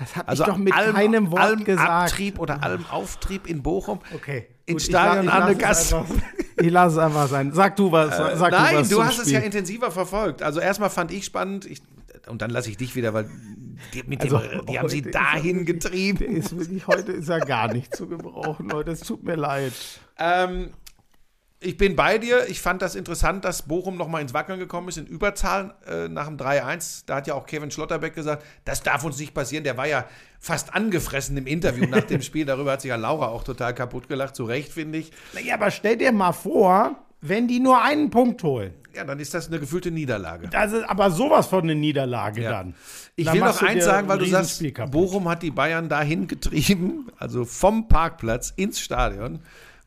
Das 0.00 0.16
habe 0.16 0.28
Also 0.28 0.42
ich 0.44 0.48
doch 0.48 0.56
mit 0.56 0.72
allem, 0.74 0.94
keinem 0.94 1.30
Wort 1.30 1.40
allem 1.42 1.64
gesagt. 1.64 1.88
Abtrieb 2.12 2.38
oder 2.38 2.62
allem 2.64 2.84
Auftrieb 2.86 3.46
in 3.46 3.62
Bochum. 3.62 4.00
Okay. 4.14 4.46
Ins 4.66 4.84
Gut, 4.84 4.88
ich 4.88 4.92
la- 4.92 5.12
Stadion 5.12 5.52
ich 5.52 5.60
lass 5.60 5.80
es 5.84 5.92
einfach- 5.94 6.14
Ich 6.56 6.70
lasse 6.70 6.96
es 6.96 6.98
einfach 7.04 7.28
sein. 7.28 7.52
Sag 7.52 7.76
du 7.76 7.92
was. 7.92 8.16
Sag 8.38 8.50
Nein, 8.52 8.74
du, 8.74 8.80
was 8.80 8.88
du 8.88 9.04
hast 9.04 9.16
es 9.18 9.22
Spiel. 9.24 9.34
ja 9.34 9.40
intensiver 9.40 9.90
verfolgt. 9.90 10.42
Also 10.42 10.58
erstmal 10.60 10.90
fand 10.90 11.10
ich 11.12 11.24
spannend, 11.24 11.66
ich, 11.66 11.82
und 12.28 12.40
dann 12.42 12.50
lasse 12.50 12.70
ich 12.70 12.76
dich 12.76 12.94
wieder, 12.96 13.12
weil 13.14 13.28
die, 13.94 14.02
mit 14.04 14.20
Also, 14.22 14.38
dem, 14.38 14.66
die 14.66 14.78
haben 14.78 14.88
sie 14.88 15.02
dahin 15.02 15.64
getrieben. 15.66 16.36
Ist 16.36 16.56
wirklich, 16.56 16.86
heute 16.86 17.12
ist 17.12 17.28
er 17.28 17.40
gar 17.40 17.72
nicht 17.72 17.94
zu 17.96 18.06
gebrauchen, 18.08 18.68
Leute. 18.70 18.90
Es 18.92 19.00
tut 19.00 19.22
mir 19.24 19.36
leid. 19.36 19.72
Ähm, 20.18 20.70
ich 21.62 21.76
bin 21.76 21.94
bei 21.94 22.16
dir. 22.18 22.48
Ich 22.48 22.60
fand 22.60 22.80
das 22.80 22.94
interessant, 22.94 23.44
dass 23.44 23.62
Bochum 23.62 23.96
nochmal 23.96 24.22
ins 24.22 24.32
Wackeln 24.32 24.58
gekommen 24.58 24.88
ist 24.88 24.96
in 24.96 25.06
Überzahl 25.06 25.74
äh, 25.86 26.08
nach 26.08 26.26
dem 26.26 26.38
3-1. 26.38 27.02
Da 27.06 27.16
hat 27.16 27.26
ja 27.26 27.34
auch 27.34 27.46
Kevin 27.46 27.70
Schlotterbeck 27.70 28.14
gesagt, 28.14 28.44
das 28.64 28.82
darf 28.82 29.04
uns 29.04 29.18
nicht 29.18 29.34
passieren. 29.34 29.64
Der 29.64 29.76
war 29.76 29.86
ja 29.86 30.06
fast 30.38 30.74
angefressen 30.74 31.36
im 31.36 31.46
Interview 31.46 31.86
nach 31.86 32.04
dem 32.04 32.22
Spiel. 32.22 32.46
Darüber 32.46 32.72
hat 32.72 32.80
sich 32.80 32.88
ja 32.88 32.96
Laura 32.96 33.28
auch 33.28 33.44
total 33.44 33.74
kaputt 33.74 34.08
gelacht. 34.08 34.36
Zu 34.36 34.44
Recht, 34.44 34.72
finde 34.72 34.98
ich. 34.98 35.10
Ja, 35.44 35.54
aber 35.54 35.70
stell 35.70 35.98
dir 35.98 36.12
mal 36.12 36.32
vor, 36.32 36.96
wenn 37.20 37.46
die 37.46 37.60
nur 37.60 37.82
einen 37.82 38.08
Punkt 38.08 38.42
holen. 38.42 38.72
Ja, 38.96 39.04
dann 39.04 39.20
ist 39.20 39.34
das 39.34 39.48
eine 39.48 39.60
gefühlte 39.60 39.90
Niederlage. 39.90 40.48
Das 40.48 40.72
ist 40.72 40.82
aber 40.88 41.10
sowas 41.10 41.46
von 41.46 41.62
eine 41.62 41.74
Niederlage 41.74 42.42
Ja. 42.42 42.50
dann. 42.50 42.74
Ich 43.16 43.26
Dann 43.26 43.34
will 43.34 43.40
noch 43.42 43.62
eins 43.62 43.84
sagen, 43.84 44.08
weil 44.08 44.18
du 44.18 44.24
sagst. 44.24 44.62
Bochum 44.90 45.28
hat 45.28 45.42
die 45.42 45.50
Bayern 45.50 45.90
dahin 45.90 46.26
getrieben, 46.26 47.08
also 47.18 47.44
vom 47.44 47.86
Parkplatz 47.86 48.52
ins 48.56 48.80
Stadion, 48.80 49.40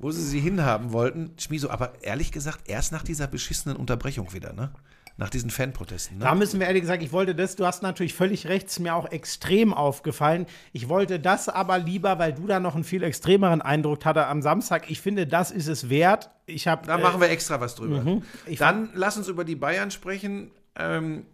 wo 0.04 0.12
sie 0.12 0.22
sie 0.22 0.40
hinhaben 0.40 0.92
wollten. 0.92 1.32
Schmieso, 1.40 1.70
aber 1.70 1.94
ehrlich 2.02 2.32
gesagt, 2.32 2.70
erst 2.70 2.92
nach 2.92 3.04
dieser 3.04 3.28
beschissenen 3.28 3.78
Unterbrechung 3.78 4.34
wieder, 4.34 4.54
ne? 4.54 4.72
Nach 5.16 5.30
diesen 5.30 5.50
Fanprotesten, 5.50 6.18
ne? 6.18 6.26
Da 6.26 6.36
müssen 6.36 6.60
wir 6.60 6.68
ehrlich 6.68 6.82
gesagt, 6.82 7.04
ich 7.04 7.12
wollte 7.12 7.36
das, 7.36 7.56
du 7.56 7.66
hast 7.66 7.84
natürlich 7.84 8.14
völlig 8.14 8.48
recht, 8.48 8.68
ist 8.68 8.80
mir 8.80 8.96
auch 8.96 9.12
extrem 9.12 9.74
aufgefallen. 9.74 10.46
Ich 10.72 10.90
wollte 10.90 11.20
das 11.20 11.50
aber 11.50 11.78
lieber, 11.78 12.20
weil 12.20 12.34
du 12.34 12.48
da 12.48 12.60
noch 12.60 12.76
einen 12.76 12.84
viel 12.84 13.04
extremeren 13.04 13.62
Eindruck 13.62 14.04
hatte 14.06 14.28
am 14.28 14.42
Samstag. 14.42 14.90
Ich 14.90 15.02
finde, 15.02 15.26
das 15.26 15.52
ist 15.52 15.68
es 15.68 15.90
wert. 15.90 16.32
Ich 16.48 16.68
habe 16.68 16.86
Da 16.86 16.98
machen 16.98 17.22
wir 17.22 17.30
extra 17.30 17.62
was 17.62 17.76
drüber. 17.76 18.02
Mhm. 18.02 18.24
Dann 18.58 18.90
lass 18.94 19.18
uns 19.18 19.28
über 19.28 19.46
die 19.46 19.56
Bayern 19.56 19.92
sprechen. 19.92 20.52
Ähm, 20.76 21.28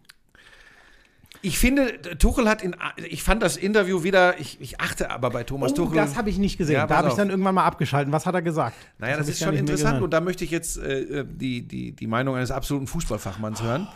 ich 1.42 1.58
finde, 1.58 2.00
Tuchel 2.18 2.48
hat 2.48 2.62
in. 2.62 2.76
Ich 3.08 3.22
fand 3.22 3.42
das 3.42 3.56
Interview 3.56 4.02
wieder. 4.02 4.38
Ich, 4.38 4.60
ich 4.60 4.80
achte 4.80 5.10
aber 5.10 5.30
bei 5.30 5.44
Thomas 5.44 5.72
Oh, 5.72 5.76
Tuchel. 5.76 5.96
das 5.96 6.16
habe 6.16 6.28
ich 6.30 6.38
nicht 6.38 6.58
gesehen. 6.58 6.74
Ja, 6.76 6.86
da 6.86 6.96
habe 6.98 7.08
ich 7.08 7.14
dann 7.14 7.30
irgendwann 7.30 7.54
mal 7.54 7.64
abgeschalten. 7.64 8.12
Was 8.12 8.26
hat 8.26 8.34
er 8.34 8.42
gesagt? 8.42 8.76
Naja, 8.98 9.16
das, 9.16 9.26
hab 9.26 9.32
ist 9.32 9.42
schon 9.42 9.54
interessant 9.56 10.02
und 10.02 10.10
da 10.10 10.20
möchte 10.20 10.44
ich 10.44 10.50
jetzt 10.50 10.76
äh, 10.78 11.24
die, 11.26 11.62
die, 11.66 11.92
die 11.92 12.06
Meinung 12.06 12.36
eines 12.36 12.50
absoluten 12.50 12.86
Fußballfachmanns 12.86 13.62
hören. 13.62 13.88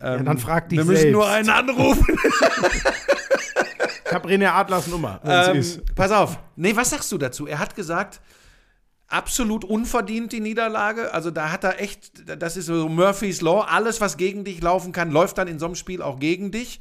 Ja, 0.00 0.16
dann 0.18 0.38
frag 0.38 0.68
dich 0.68 0.78
Wir 0.78 0.84
müssen 0.84 1.00
selbst. 1.00 1.12
nur 1.12 1.28
einen 1.28 1.50
anrufen. 1.50 2.06
Ich 4.06 4.14
habe 4.14 4.26
René 4.26 4.48
Adlers 4.48 4.86
Nummer. 4.86 5.20
ähm, 5.22 5.62
pass 5.94 6.10
auf. 6.10 6.38
Nee, 6.56 6.74
was 6.74 6.88
sagst 6.88 7.12
du 7.12 7.18
dazu? 7.18 7.46
Er 7.46 7.58
hat 7.58 7.74
gesagt, 7.76 8.20
absolut 9.08 9.64
unverdient 9.64 10.32
die 10.32 10.40
Niederlage. 10.40 11.12
Also 11.12 11.30
da 11.30 11.50
hat 11.50 11.64
er 11.64 11.80
echt, 11.80 12.24
das 12.40 12.56
ist 12.56 12.66
so 12.66 12.88
Murphy's 12.88 13.40
Law. 13.40 13.62
Alles, 13.62 14.00
was 14.00 14.16
gegen 14.16 14.44
dich 14.44 14.60
laufen 14.62 14.92
kann, 14.92 15.10
läuft 15.10 15.38
dann 15.38 15.48
in 15.48 15.58
so 15.58 15.66
einem 15.66 15.74
Spiel 15.74 16.02
auch 16.02 16.20
gegen 16.20 16.50
dich. 16.50 16.80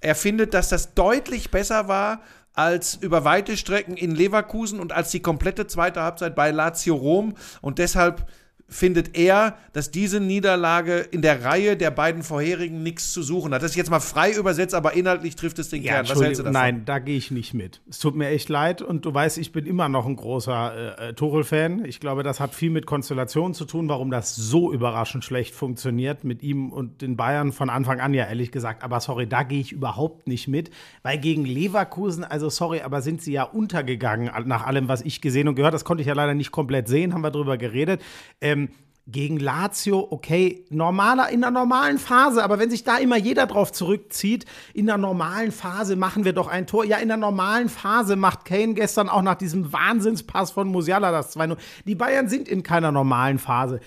Er 0.00 0.14
findet, 0.14 0.54
dass 0.54 0.68
das 0.68 0.94
deutlich 0.94 1.50
besser 1.50 1.88
war 1.88 2.20
als 2.54 2.94
über 2.94 3.24
weite 3.24 3.56
Strecken 3.56 3.96
in 3.96 4.14
Leverkusen 4.14 4.78
und 4.78 4.92
als 4.92 5.10
die 5.10 5.20
komplette 5.20 5.66
zweite 5.66 6.02
Halbzeit 6.02 6.36
bei 6.36 6.52
Lazio 6.52 6.94
Rom. 6.94 7.34
Und 7.60 7.78
deshalb 7.78 8.26
findet 8.74 9.16
er, 9.16 9.56
dass 9.72 9.92
diese 9.92 10.18
Niederlage 10.18 10.98
in 10.98 11.22
der 11.22 11.44
Reihe 11.44 11.76
der 11.76 11.92
beiden 11.92 12.24
vorherigen 12.24 12.82
nichts 12.82 13.12
zu 13.12 13.22
suchen 13.22 13.54
hat. 13.54 13.62
Das 13.62 13.70
ist 13.70 13.76
jetzt 13.76 13.90
mal 13.90 14.00
frei 14.00 14.32
übersetzt, 14.32 14.74
aber 14.74 14.94
inhaltlich 14.94 15.36
trifft 15.36 15.60
es 15.60 15.68
den 15.68 15.82
Ja, 15.82 15.92
Kern. 16.02 16.08
Was 16.08 16.20
hältst 16.20 16.40
du 16.40 16.42
davon? 16.42 16.52
nein, 16.54 16.82
da 16.84 16.98
gehe 16.98 17.16
ich 17.16 17.30
nicht 17.30 17.54
mit. 17.54 17.80
Es 17.88 18.00
tut 18.00 18.16
mir 18.16 18.28
echt 18.30 18.48
leid 18.48 18.82
und 18.82 19.04
du 19.04 19.14
weißt, 19.14 19.38
ich 19.38 19.52
bin 19.52 19.64
immer 19.66 19.88
noch 19.88 20.06
ein 20.06 20.16
großer 20.16 20.98
äh, 20.98 21.10
äh, 21.10 21.12
Tuchel-Fan. 21.14 21.84
Ich 21.84 22.00
glaube, 22.00 22.24
das 22.24 22.40
hat 22.40 22.52
viel 22.52 22.70
mit 22.70 22.84
Konstellationen 22.84 23.54
zu 23.54 23.64
tun, 23.64 23.88
warum 23.88 24.10
das 24.10 24.34
so 24.34 24.72
überraschend 24.72 25.24
schlecht 25.24 25.54
funktioniert 25.54 26.24
mit 26.24 26.42
ihm 26.42 26.72
und 26.72 27.00
den 27.00 27.16
Bayern 27.16 27.52
von 27.52 27.70
Anfang 27.70 28.00
an 28.00 28.12
ja 28.12 28.24
ehrlich 28.26 28.50
gesagt. 28.50 28.82
Aber 28.82 28.98
sorry, 28.98 29.28
da 29.28 29.44
gehe 29.44 29.60
ich 29.60 29.70
überhaupt 29.70 30.26
nicht 30.26 30.48
mit, 30.48 30.70
weil 31.04 31.18
gegen 31.18 31.44
Leverkusen, 31.44 32.24
also 32.24 32.50
sorry, 32.50 32.80
aber 32.80 33.02
sind 33.02 33.22
sie 33.22 33.32
ja 33.34 33.44
untergegangen 33.44 34.30
nach 34.46 34.66
allem, 34.66 34.88
was 34.88 35.02
ich 35.02 35.20
gesehen 35.20 35.46
und 35.46 35.54
gehört. 35.54 35.74
Das 35.74 35.84
konnte 35.84 36.00
ich 36.00 36.08
ja 36.08 36.14
leider 36.14 36.34
nicht 36.34 36.50
komplett 36.50 36.88
sehen, 36.88 37.14
haben 37.14 37.22
wir 37.22 37.30
drüber 37.30 37.56
geredet. 37.56 38.02
Ähm, 38.40 38.63
gegen 39.06 39.38
Lazio, 39.38 40.06
okay, 40.10 40.64
normaler, 40.70 41.28
in 41.28 41.42
der 41.42 41.50
normalen 41.50 41.98
Phase, 41.98 42.42
aber 42.42 42.58
wenn 42.58 42.70
sich 42.70 42.84
da 42.84 42.96
immer 42.96 43.16
jeder 43.16 43.46
drauf 43.46 43.70
zurückzieht, 43.70 44.46
in 44.72 44.86
der 44.86 44.96
normalen 44.96 45.52
Phase 45.52 45.94
machen 45.94 46.24
wir 46.24 46.32
doch 46.32 46.48
ein 46.48 46.66
Tor. 46.66 46.84
Ja, 46.84 46.96
in 46.96 47.08
der 47.08 47.18
normalen 47.18 47.68
Phase 47.68 48.16
macht 48.16 48.46
Kane 48.46 48.72
gestern 48.72 49.10
auch 49.10 49.22
nach 49.22 49.34
diesem 49.34 49.72
Wahnsinnspass 49.72 50.52
von 50.52 50.68
Musiala 50.68 51.12
das 51.12 51.36
2-0. 51.36 51.58
Die 51.84 51.94
Bayern 51.94 52.28
sind 52.28 52.48
in 52.48 52.62
keiner 52.62 52.92
normalen 52.92 53.38
Phase. 53.38 53.80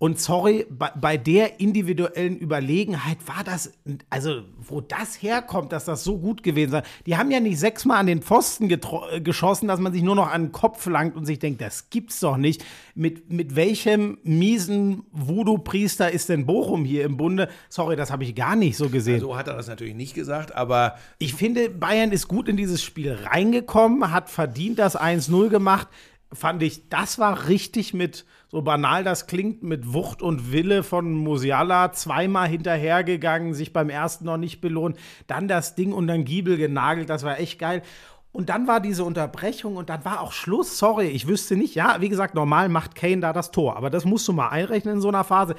Und 0.00 0.20
sorry, 0.20 0.64
bei, 0.70 0.92
bei 0.94 1.16
der 1.16 1.58
individuellen 1.58 2.38
Überlegenheit 2.38 3.18
war 3.26 3.42
das, 3.42 3.72
also 4.10 4.42
wo 4.60 4.80
das 4.80 5.20
herkommt, 5.20 5.72
dass 5.72 5.86
das 5.86 6.04
so 6.04 6.18
gut 6.18 6.44
gewesen 6.44 6.70
sei. 6.70 6.82
Die 7.04 7.16
haben 7.16 7.32
ja 7.32 7.40
nicht 7.40 7.58
sechsmal 7.58 7.98
an 7.98 8.06
den 8.06 8.22
Pfosten 8.22 8.70
äh, 8.70 9.20
geschossen, 9.20 9.66
dass 9.66 9.80
man 9.80 9.92
sich 9.92 10.02
nur 10.02 10.14
noch 10.14 10.30
an 10.30 10.44
den 10.44 10.52
Kopf 10.52 10.86
langt 10.86 11.16
und 11.16 11.26
sich 11.26 11.40
denkt, 11.40 11.60
das 11.60 11.90
gibt's 11.90 12.20
doch 12.20 12.36
nicht. 12.36 12.64
Mit, 12.94 13.32
mit 13.32 13.56
welchem 13.56 14.18
miesen 14.22 15.02
Voodoo-Priester 15.10 16.12
ist 16.12 16.28
denn 16.28 16.46
Bochum 16.46 16.84
hier 16.84 17.04
im 17.04 17.16
Bunde? 17.16 17.48
Sorry, 17.68 17.96
das 17.96 18.12
habe 18.12 18.22
ich 18.22 18.36
gar 18.36 18.54
nicht 18.54 18.76
so 18.76 18.90
gesehen. 18.90 19.18
So 19.18 19.36
hat 19.36 19.48
er 19.48 19.56
das 19.56 19.66
natürlich 19.66 19.96
nicht 19.96 20.14
gesagt, 20.14 20.54
aber 20.54 20.96
Ich 21.18 21.34
finde, 21.34 21.70
Bayern 21.70 22.12
ist 22.12 22.28
gut 22.28 22.48
in 22.48 22.56
dieses 22.56 22.84
Spiel 22.84 23.12
reingekommen, 23.12 24.12
hat 24.12 24.30
verdient 24.30 24.78
das 24.78 24.96
1-0 24.96 25.48
gemacht. 25.48 25.88
Fand 26.32 26.62
ich, 26.62 26.88
das 26.88 27.18
war 27.18 27.48
richtig 27.48 27.94
mit, 27.94 28.26
so 28.50 28.62
banal 28.62 29.04
das 29.04 29.26
klingt, 29.26 29.62
mit 29.62 29.92
Wucht 29.92 30.22
und 30.22 30.52
Wille 30.52 30.82
von 30.82 31.12
Musiala 31.12 31.92
zweimal 31.92 32.48
hinterhergegangen, 32.48 33.54
sich 33.54 33.72
beim 33.72 33.90
ersten 33.90 34.24
noch 34.24 34.38
nicht 34.38 34.60
belohnt, 34.60 34.96
dann 35.26 35.48
das 35.48 35.74
Ding 35.74 35.92
und 35.92 36.06
dann 36.06 36.24
Giebel 36.24 36.56
genagelt, 36.56 37.10
das 37.10 37.24
war 37.24 37.38
echt 37.38 37.58
geil. 37.58 37.82
Und 38.32 38.50
dann 38.50 38.66
war 38.66 38.80
diese 38.80 39.04
Unterbrechung 39.04 39.76
und 39.76 39.88
dann 39.90 40.04
war 40.04 40.20
auch 40.20 40.32
Schluss. 40.32 40.78
Sorry, 40.78 41.08
ich 41.08 41.26
wüsste 41.26 41.56
nicht. 41.56 41.74
Ja, 41.74 41.96
wie 42.00 42.08
gesagt, 42.08 42.34
normal 42.34 42.68
macht 42.68 42.94
Kane 42.94 43.20
da 43.20 43.32
das 43.32 43.50
Tor. 43.50 43.76
Aber 43.76 43.90
das 43.90 44.04
musst 44.04 44.28
du 44.28 44.32
mal 44.32 44.48
einrechnen 44.48 44.96
in 44.96 45.00
so 45.00 45.08
einer 45.08 45.24
Phase. 45.24 45.56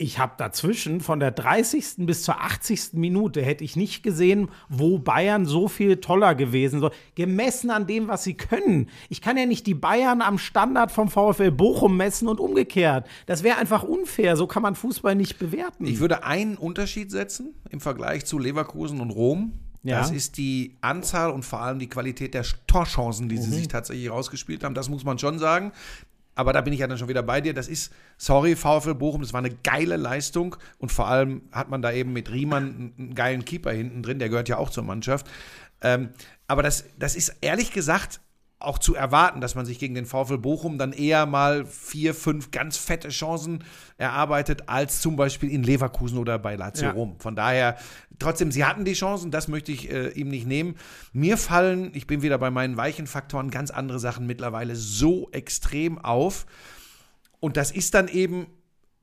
Ich 0.00 0.20
habe 0.20 0.34
dazwischen 0.38 1.00
von 1.00 1.18
der 1.18 1.32
30. 1.32 2.06
bis 2.06 2.22
zur 2.22 2.40
80. 2.40 2.90
Minute 2.92 3.42
hätte 3.42 3.64
ich 3.64 3.74
nicht 3.74 4.04
gesehen, 4.04 4.48
wo 4.68 5.00
Bayern 5.00 5.44
so 5.44 5.66
viel 5.66 5.96
toller 5.96 6.36
gewesen 6.36 6.78
soll. 6.78 6.92
Gemessen 7.16 7.70
an 7.70 7.88
dem, 7.88 8.06
was 8.06 8.22
sie 8.22 8.34
können. 8.34 8.90
Ich 9.08 9.20
kann 9.20 9.36
ja 9.36 9.44
nicht 9.44 9.66
die 9.66 9.74
Bayern 9.74 10.22
am 10.22 10.38
Standard 10.38 10.92
vom 10.92 11.08
VfL 11.08 11.50
Bochum 11.50 11.96
messen 11.96 12.28
und 12.28 12.38
umgekehrt. 12.38 13.08
Das 13.26 13.42
wäre 13.42 13.58
einfach 13.58 13.82
unfair. 13.82 14.36
So 14.36 14.46
kann 14.46 14.62
man 14.62 14.76
Fußball 14.76 15.16
nicht 15.16 15.40
bewerten. 15.40 15.84
Ich 15.84 15.98
würde 15.98 16.22
einen 16.22 16.56
Unterschied 16.56 17.10
setzen 17.10 17.54
im 17.68 17.80
Vergleich 17.80 18.24
zu 18.24 18.38
Leverkusen 18.38 19.00
und 19.00 19.10
Rom. 19.10 19.54
Ja. 19.82 19.98
Das 19.98 20.12
ist 20.12 20.36
die 20.36 20.76
Anzahl 20.80 21.32
und 21.32 21.44
vor 21.44 21.60
allem 21.60 21.80
die 21.80 21.88
Qualität 21.88 22.34
der 22.34 22.44
Torchancen, 22.68 23.28
die 23.28 23.36
sie 23.36 23.50
sich 23.50 23.66
tatsächlich 23.66 24.10
rausgespielt 24.10 24.62
haben. 24.62 24.74
Das 24.74 24.88
muss 24.88 25.02
man 25.02 25.18
schon 25.18 25.40
sagen. 25.40 25.72
Aber 26.38 26.52
da 26.52 26.60
bin 26.60 26.72
ich 26.72 26.78
ja 26.78 26.86
dann 26.86 26.96
schon 26.98 27.08
wieder 27.08 27.24
bei 27.24 27.40
dir. 27.40 27.52
Das 27.52 27.66
ist, 27.66 27.92
sorry, 28.16 28.54
VfL 28.54 28.94
Bochum, 28.94 29.22
das 29.22 29.32
war 29.32 29.40
eine 29.40 29.50
geile 29.50 29.96
Leistung. 29.96 30.54
Und 30.78 30.92
vor 30.92 31.08
allem 31.08 31.42
hat 31.50 31.68
man 31.68 31.82
da 31.82 31.90
eben 31.90 32.12
mit 32.12 32.30
Riemann 32.30 32.92
einen, 32.96 33.14
geilen 33.16 33.44
Keeper 33.44 33.72
hinten 33.72 34.04
drin, 34.04 34.20
der 34.20 34.28
gehört 34.28 34.48
ja 34.48 34.56
auch 34.56 34.70
zur 34.70 34.84
Mannschaft. 34.84 35.26
Ähm, 35.82 36.10
aber 36.46 36.62
das, 36.62 36.84
das 36.96 37.16
ist 37.16 37.34
ehrlich 37.40 37.72
gesagt 37.72 38.20
auch 38.60 38.78
zu 38.78 38.94
erwarten, 38.94 39.40
dass 39.40 39.54
man 39.54 39.66
sich 39.66 39.78
gegen 39.78 39.94
den 39.94 40.04
VfL 40.04 40.38
Bochum 40.38 40.78
dann 40.78 40.92
eher 40.92 41.26
mal 41.26 41.64
vier, 41.64 42.12
fünf 42.12 42.50
ganz 42.50 42.76
fette 42.76 43.08
Chancen 43.08 43.62
erarbeitet, 43.98 44.68
als 44.68 45.00
zum 45.00 45.14
Beispiel 45.14 45.50
in 45.50 45.62
Leverkusen 45.62 46.18
oder 46.18 46.38
bei 46.38 46.56
Lazio 46.56 46.88
Ja. 46.88 46.92
Rom. 46.92 47.20
Von 47.20 47.36
daher, 47.36 47.76
trotzdem, 48.18 48.50
sie 48.50 48.64
hatten 48.64 48.84
die 48.84 48.94
Chancen, 48.94 49.30
das 49.30 49.46
möchte 49.46 49.70
ich 49.70 49.90
äh, 49.90 50.08
ihm 50.08 50.28
nicht 50.28 50.46
nehmen. 50.46 50.74
Mir 51.12 51.36
fallen, 51.36 51.92
ich 51.94 52.08
bin 52.08 52.22
wieder 52.22 52.38
bei 52.38 52.50
meinen 52.50 52.76
weichen 52.76 53.06
Faktoren, 53.06 53.50
ganz 53.50 53.70
andere 53.70 54.00
Sachen 54.00 54.26
mittlerweile 54.26 54.74
so 54.74 55.28
extrem 55.30 55.98
auf. 55.98 56.46
Und 57.38 57.56
das 57.56 57.70
ist 57.70 57.94
dann 57.94 58.08
eben 58.08 58.48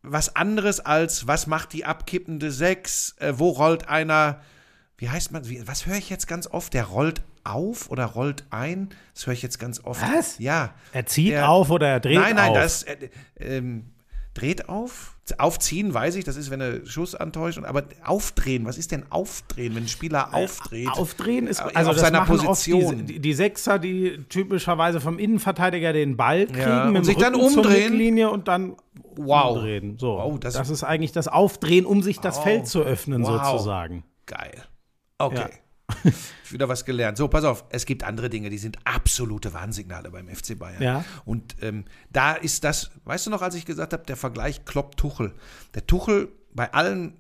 was 0.02 0.36
anderes 0.36 0.82
als, 0.82 1.28
was 1.28 1.48
macht 1.48 1.72
die 1.72 1.86
abkippende 1.86 2.52
Sechs, 2.52 3.16
äh, 3.20 3.34
wo 3.38 3.50
rollt 3.50 3.88
einer, 3.88 4.42
wie 4.98 5.10
heißt 5.10 5.32
man, 5.32 5.48
wie, 5.48 5.66
was 5.66 5.86
höre 5.86 5.96
ich 5.96 6.10
jetzt 6.10 6.28
ganz 6.28 6.46
oft, 6.46 6.74
der 6.74 6.84
rollt 6.84 7.22
auf 7.46 7.90
oder 7.90 8.06
rollt 8.06 8.46
ein? 8.50 8.90
Das 9.14 9.26
höre 9.28 9.34
ich 9.34 9.42
jetzt 9.42 9.60
ganz 9.60 9.84
oft. 9.84 10.02
Was? 10.02 10.40
Ja. 10.40 10.74
Er 10.92 11.06
zieht 11.06 11.32
Der- 11.34 11.50
auf 11.50 11.70
oder 11.72 11.88
er 11.88 12.00
dreht 12.00 12.20
nein, 12.20 12.36
nein, 12.36 12.50
auf. 12.52 12.56
das 12.58 12.84
äh, 12.84 13.10
ähm, 13.40 13.92
dreht 14.34 14.68
auf. 14.70 15.12
Aufziehen, 15.40 15.92
weiß 15.92 16.18
ich, 16.18 16.24
das 16.24 16.36
ist, 16.36 16.52
wenn 16.52 16.62
er 16.62 16.86
Schuss 16.86 17.16
antäuscht. 17.16 17.58
und- 17.58 17.66
Aber 17.66 17.86
aufdrehen, 18.04 18.64
was 18.66 18.78
ist 18.78 18.92
denn 18.92 19.12
aufdrehen, 19.12 19.74
wenn 19.76 19.86
ein 19.86 19.88
Spieler 19.88 20.36
aufdreht? 20.36 20.88
Aufdrehen 20.90 21.48
ist 21.48 21.62
Äh, 21.62 21.72
also 21.74 21.90
auf 21.92 21.96
das 21.96 22.06
seiner 22.06 22.26
Position. 22.26 23.08
Die, 23.08 23.20
die, 23.20 23.34
Sechser, 23.34 23.80
die 23.80 24.20
typischerweise 24.30 25.02
vom 25.02 25.18
Innenverteidiger 25.18 25.94
den 25.94 26.16
Ball 26.16 26.46
kriegen, 26.46 26.60
Ja, 26.60 26.84
und 26.86 26.94
mit 26.94 27.02
dem 27.02 27.06
sich 27.06 27.18
dann 27.18 27.34
Rücken 27.34 27.50
zur 27.50 27.66
umdrehen. 27.66 28.26
Und 28.28 28.48
dann 28.48 28.76
Wow. 29.16 29.56
umdrehen. 29.56 29.98
So, 29.98 30.18
Wow, 30.18 30.40
das- 30.40 30.54
das, 30.54 30.70
ist 30.70 30.84
eigentlich 30.84 31.12
das 31.12 31.28
Aufdrehen, 31.28 31.88
um 31.88 32.04
sich 32.04 32.20
das 32.20 32.36
Wow. 32.38 32.44
Feld 32.44 32.68
zu 32.68 32.82
öffnen 32.84 33.24
Wow. 33.24 33.42
sozusagen. 33.52 34.04
Geil. 34.28 34.62
Okay. 35.18 35.50
Wieder 36.50 36.68
was 36.68 36.86
gelernt. 36.86 37.18
So, 37.18 37.28
pass 37.28 37.44
auf, 37.44 37.66
es 37.70 37.86
gibt 37.86 38.04
andere 38.04 38.30
Dinge, 38.30 38.50
die 38.50 38.58
sind 38.58 38.78
absolute 38.86 39.54
Warnsignale 39.54 40.10
beim 40.10 40.28
FC 40.28 40.58
Bayern. 40.58 40.82
Ja. 40.82 41.06
Und 41.26 41.56
ähm, 41.62 41.86
da 42.12 42.34
ist 42.34 42.64
das, 42.64 42.92
weißt 43.06 43.28
du 43.28 43.32
noch, 43.32 43.42
als 43.42 43.56
ich 43.56 43.66
gesagt 43.66 43.94
habe, 43.94 44.04
der 44.04 44.18
Vergleich 44.18 44.66
Klopp-Tuchel. 44.66 45.34
Der 45.76 45.86
Tuchel 45.86 46.30
bei 46.54 46.74
allen, 46.74 47.20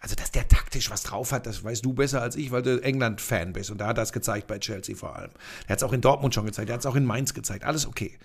also 0.00 0.14
dass 0.14 0.30
der 0.30 0.46
taktisch 0.46 0.90
was 0.90 1.02
drauf 1.02 1.32
hat, 1.32 1.46
das 1.46 1.64
weißt 1.64 1.84
du 1.84 1.92
besser 1.92 2.22
als 2.22 2.36
ich, 2.36 2.50
weil 2.50 2.62
du 2.62 2.80
England-Fan 2.80 3.52
bist. 3.52 3.70
Und 3.70 3.78
da 3.78 3.88
hat 3.88 3.98
er 3.98 4.02
es 4.02 4.12
gezeigt 4.12 4.46
bei 4.46 4.58
Chelsea 4.58 4.94
vor 4.94 5.16
allem. 5.16 5.30
Er 5.66 5.72
hat 5.72 5.78
es 5.78 5.82
auch 5.82 5.92
in 5.92 6.00
Dortmund 6.00 6.34
schon 6.34 6.46
gezeigt, 6.46 6.68
er 6.68 6.74
hat 6.74 6.80
es 6.80 6.86
auch 6.86 6.96
in 6.96 7.04
Mainz 7.04 7.34
gezeigt. 7.34 7.64
Alles 7.64 7.86
okay. 7.86 8.18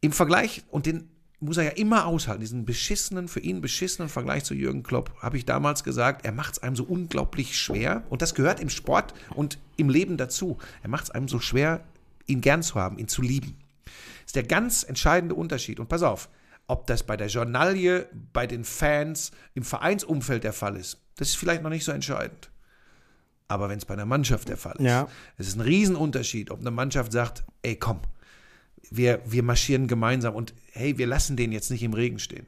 Im 0.00 0.12
Vergleich, 0.12 0.62
und 0.70 0.84
den 0.84 1.08
muss 1.44 1.56
er 1.56 1.64
ja 1.64 1.70
immer 1.70 2.06
aushalten, 2.06 2.40
diesen 2.40 2.64
beschissenen, 2.64 3.28
für 3.28 3.40
ihn 3.40 3.60
beschissenen 3.60 4.08
Vergleich 4.08 4.44
zu 4.44 4.54
Jürgen 4.54 4.82
Klopp, 4.82 5.14
habe 5.20 5.36
ich 5.36 5.44
damals 5.44 5.84
gesagt, 5.84 6.24
er 6.24 6.32
macht 6.32 6.54
es 6.54 6.62
einem 6.62 6.76
so 6.76 6.84
unglaublich 6.84 7.58
schwer. 7.58 8.02
Und 8.10 8.22
das 8.22 8.34
gehört 8.34 8.60
im 8.60 8.70
Sport 8.70 9.14
und 9.34 9.58
im 9.76 9.88
Leben 9.88 10.16
dazu. 10.16 10.58
Er 10.82 10.88
macht 10.88 11.04
es 11.04 11.10
einem 11.10 11.28
so 11.28 11.40
schwer, 11.40 11.84
ihn 12.26 12.40
gern 12.40 12.62
zu 12.62 12.76
haben, 12.76 12.98
ihn 12.98 13.08
zu 13.08 13.22
lieben. 13.22 13.56
Das 13.84 14.26
ist 14.26 14.36
der 14.36 14.42
ganz 14.44 14.82
entscheidende 14.82 15.34
Unterschied. 15.34 15.80
Und 15.80 15.88
pass 15.88 16.02
auf, 16.02 16.28
ob 16.66 16.86
das 16.86 17.02
bei 17.02 17.16
der 17.16 17.26
Journalie, 17.26 18.08
bei 18.32 18.46
den 18.46 18.64
Fans, 18.64 19.30
im 19.54 19.62
Vereinsumfeld 19.64 20.44
der 20.44 20.54
Fall 20.54 20.76
ist, 20.76 20.98
das 21.16 21.28
ist 21.28 21.36
vielleicht 21.36 21.62
noch 21.62 21.70
nicht 21.70 21.84
so 21.84 21.92
entscheidend. 21.92 22.50
Aber 23.48 23.68
wenn 23.68 23.76
es 23.78 23.84
bei 23.84 23.92
einer 23.94 24.06
Mannschaft 24.06 24.48
der 24.48 24.56
Fall 24.56 24.76
ist, 24.78 24.84
Ja. 24.86 25.06
es 25.36 25.48
ist 25.48 25.56
ein 25.56 25.60
Riesenunterschied, 25.60 26.50
ob 26.50 26.60
eine 26.60 26.70
Mannschaft 26.70 27.12
sagt, 27.12 27.44
ey 27.62 27.76
komm, 27.76 28.00
wir, 28.90 29.20
wir 29.24 29.42
marschieren 29.42 29.86
gemeinsam 29.86 30.34
und 30.34 30.54
hey, 30.72 30.98
wir 30.98 31.06
lassen 31.06 31.36
den 31.36 31.52
jetzt 31.52 31.70
nicht 31.70 31.82
im 31.82 31.94
Regen 31.94 32.18
stehen. 32.18 32.46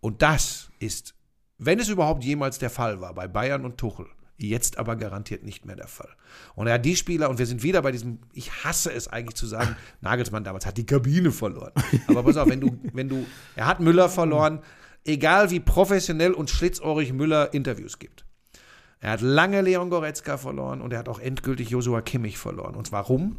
Und 0.00 0.22
das 0.22 0.70
ist, 0.78 1.14
wenn 1.58 1.78
es 1.78 1.88
überhaupt 1.88 2.24
jemals 2.24 2.58
der 2.58 2.70
Fall 2.70 3.00
war, 3.00 3.14
bei 3.14 3.26
Bayern 3.26 3.64
und 3.64 3.78
Tuchel, 3.78 4.06
jetzt 4.36 4.78
aber 4.78 4.96
garantiert 4.96 5.42
nicht 5.42 5.66
mehr 5.66 5.76
der 5.76 5.88
Fall. 5.88 6.10
Und 6.54 6.68
er 6.68 6.74
hat 6.74 6.84
die 6.84 6.96
Spieler, 6.96 7.28
und 7.28 7.38
wir 7.38 7.46
sind 7.46 7.62
wieder 7.62 7.82
bei 7.82 7.90
diesem, 7.90 8.20
ich 8.32 8.64
hasse 8.64 8.92
es 8.92 9.08
eigentlich 9.08 9.34
zu 9.34 9.46
sagen, 9.46 9.76
Nagelsmann 10.00 10.44
damals 10.44 10.66
hat 10.66 10.76
die 10.76 10.86
Kabine 10.86 11.32
verloren. 11.32 11.72
Aber 12.06 12.22
pass 12.22 12.36
auf, 12.36 12.48
wenn 12.48 12.60
du, 12.60 12.78
wenn 12.92 13.08
du, 13.08 13.26
er 13.56 13.66
hat 13.66 13.80
Müller 13.80 14.08
verloren, 14.08 14.60
egal 15.04 15.50
wie 15.50 15.60
professionell 15.60 16.32
und 16.32 16.50
schlitzohrig 16.50 17.12
Müller 17.12 17.52
Interviews 17.52 17.98
gibt. 17.98 18.24
Er 19.00 19.12
hat 19.12 19.20
lange 19.20 19.60
Leon 19.60 19.90
Goretzka 19.90 20.38
verloren 20.38 20.80
und 20.80 20.92
er 20.92 20.98
hat 21.00 21.08
auch 21.08 21.20
endgültig 21.20 21.70
Josua 21.70 22.00
Kimmich 22.00 22.36
verloren. 22.36 22.74
Und 22.74 22.90
warum? 22.90 23.36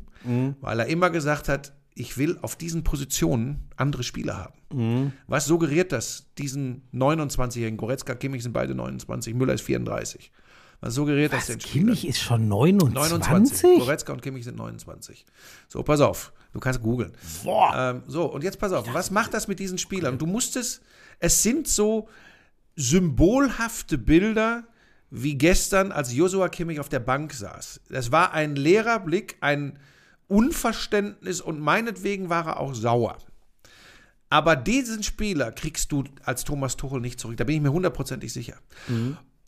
Weil 0.62 0.80
er 0.80 0.86
immer 0.88 1.10
gesagt 1.10 1.50
hat, 1.50 1.74
ich 1.96 2.18
will 2.18 2.38
auf 2.42 2.56
diesen 2.56 2.84
Positionen 2.84 3.68
andere 3.76 4.04
Spieler 4.04 4.38
haben. 4.38 5.14
Was 5.28 5.46
suggeriert 5.46 5.92
das 5.92 6.28
diesen 6.38 6.84
29-jährigen? 6.94 7.78
Goretzka, 7.78 8.16
Kimmich 8.16 8.44
sind 8.44 8.54
beide 8.54 8.76
29, 8.76 9.34
Müller 9.34 9.54
ist 9.54 9.62
34. 9.62 10.32
Was 10.82 10.94
suggeriert 10.94 11.34
das 11.34 11.48
den 11.48 11.60
Spielern? 11.60 11.88
Kimmich 11.88 12.08
ist 12.08 12.20
schon 12.20 12.48
29? 12.48 12.94
29. 12.96 13.80
Goretzka 13.80 14.14
und 14.14 14.22
Kimmich 14.22 14.46
sind 14.46 14.58
29. 14.58 15.26
So, 15.68 15.84
pass 15.84 16.00
auf. 16.00 16.32
Du 16.54 16.60
kannst 16.60 16.82
googeln. 16.82 17.12
Ähm, 17.76 18.04
so, 18.08 18.26
und 18.26 18.44
jetzt 18.44 18.60
pass 18.60 18.72
auf. 18.72 18.92
Was 18.94 19.12
macht 19.12 19.34
das 19.34 19.48
mit 19.48 19.60
diesen 19.60 19.78
Spielern? 19.78 20.18
Du 20.18 20.26
musstest, 20.26 20.82
es 21.20 21.44
sind 21.44 21.68
so 21.68 22.08
symbolhafte 22.76 23.98
Bilder 23.98 24.64
wie 25.12 25.38
gestern, 25.38 25.92
als 25.92 26.14
Josua 26.14 26.50
Kimmich 26.50 26.80
auf 26.80 26.88
der 26.88 27.00
Bank 27.00 27.34
saß. 27.34 27.82
Das 27.90 28.12
war 28.12 28.34
ein 28.34 28.56
leerer 28.56 29.00
Blick, 29.00 29.38
ein 29.42 29.80
Unverständnis 30.30 31.42
und 31.42 31.60
meinetwegen 31.60 32.30
war 32.30 32.46
er 32.48 32.60
auch 32.60 32.74
sauer. 32.74 33.18
Aber 34.30 34.56
diesen 34.56 35.04
Spieler 35.04 35.52
kriegst 35.52 35.92
du 35.92 36.04
als 36.24 36.44
Thomas 36.44 36.78
Tuchel 36.78 37.02
nicht 37.02 37.20
zurück. 37.20 37.36
Da 37.38 37.44
bin 37.44 37.56
ich 37.56 37.62
mir 37.62 37.74
hundertprozentig 37.74 38.32
sicher. 38.32 38.58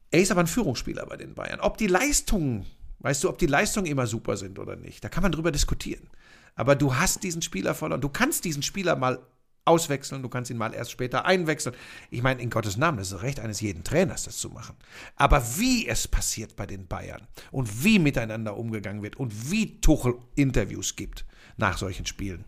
Er 0.09 0.21
ist 0.21 0.31
aber 0.31 0.41
ein 0.41 0.47
Führungsspieler 0.47 1.05
bei 1.05 1.17
den 1.17 1.35
Bayern. 1.35 1.59
Ob 1.59 1.77
die 1.77 1.87
Leistungen, 1.87 2.65
weißt 2.99 3.23
du, 3.23 3.29
ob 3.29 3.37
die 3.37 3.45
Leistungen 3.45 3.85
immer 3.85 4.07
super 4.07 4.37
sind 4.37 4.57
oder 4.59 4.75
nicht, 4.75 5.03
da 5.03 5.09
kann 5.09 5.23
man 5.23 5.31
drüber 5.31 5.51
diskutieren. 5.51 6.09
Aber 6.55 6.75
du 6.75 6.95
hast 6.95 7.23
diesen 7.23 7.41
Spieler 7.43 7.75
verloren. 7.75 8.01
Du 8.01 8.09
kannst 8.09 8.43
diesen 8.43 8.63
Spieler 8.63 8.95
mal 8.95 9.19
auswechseln, 9.65 10.23
du 10.23 10.29
kannst 10.29 10.49
ihn 10.49 10.57
mal 10.57 10.73
erst 10.73 10.91
später 10.91 11.25
einwechseln. 11.25 11.75
Ich 12.09 12.21
meine, 12.21 12.41
in 12.41 12.49
Gottes 12.49 12.77
Namen, 12.77 12.97
das 12.97 13.07
ist 13.07 13.13
das 13.13 13.21
Recht 13.21 13.39
eines 13.39 13.61
jeden 13.61 13.83
Trainers, 13.83 14.23
das 14.23 14.37
zu 14.37 14.49
machen. 14.49 14.75
Aber 15.15 15.43
wie 15.57 15.87
es 15.87 16.07
passiert 16.07 16.55
bei 16.55 16.65
den 16.65 16.87
Bayern 16.87 17.27
und 17.51 17.83
wie 17.83 17.99
miteinander 17.99 18.57
umgegangen 18.57 19.03
wird 19.03 19.17
und 19.17 19.51
wie 19.51 19.79
Tuchel 19.81 20.15
Interviews 20.35 20.95
gibt 20.95 21.25
nach 21.57 21.77
solchen 21.77 22.05
Spielen. 22.05 22.45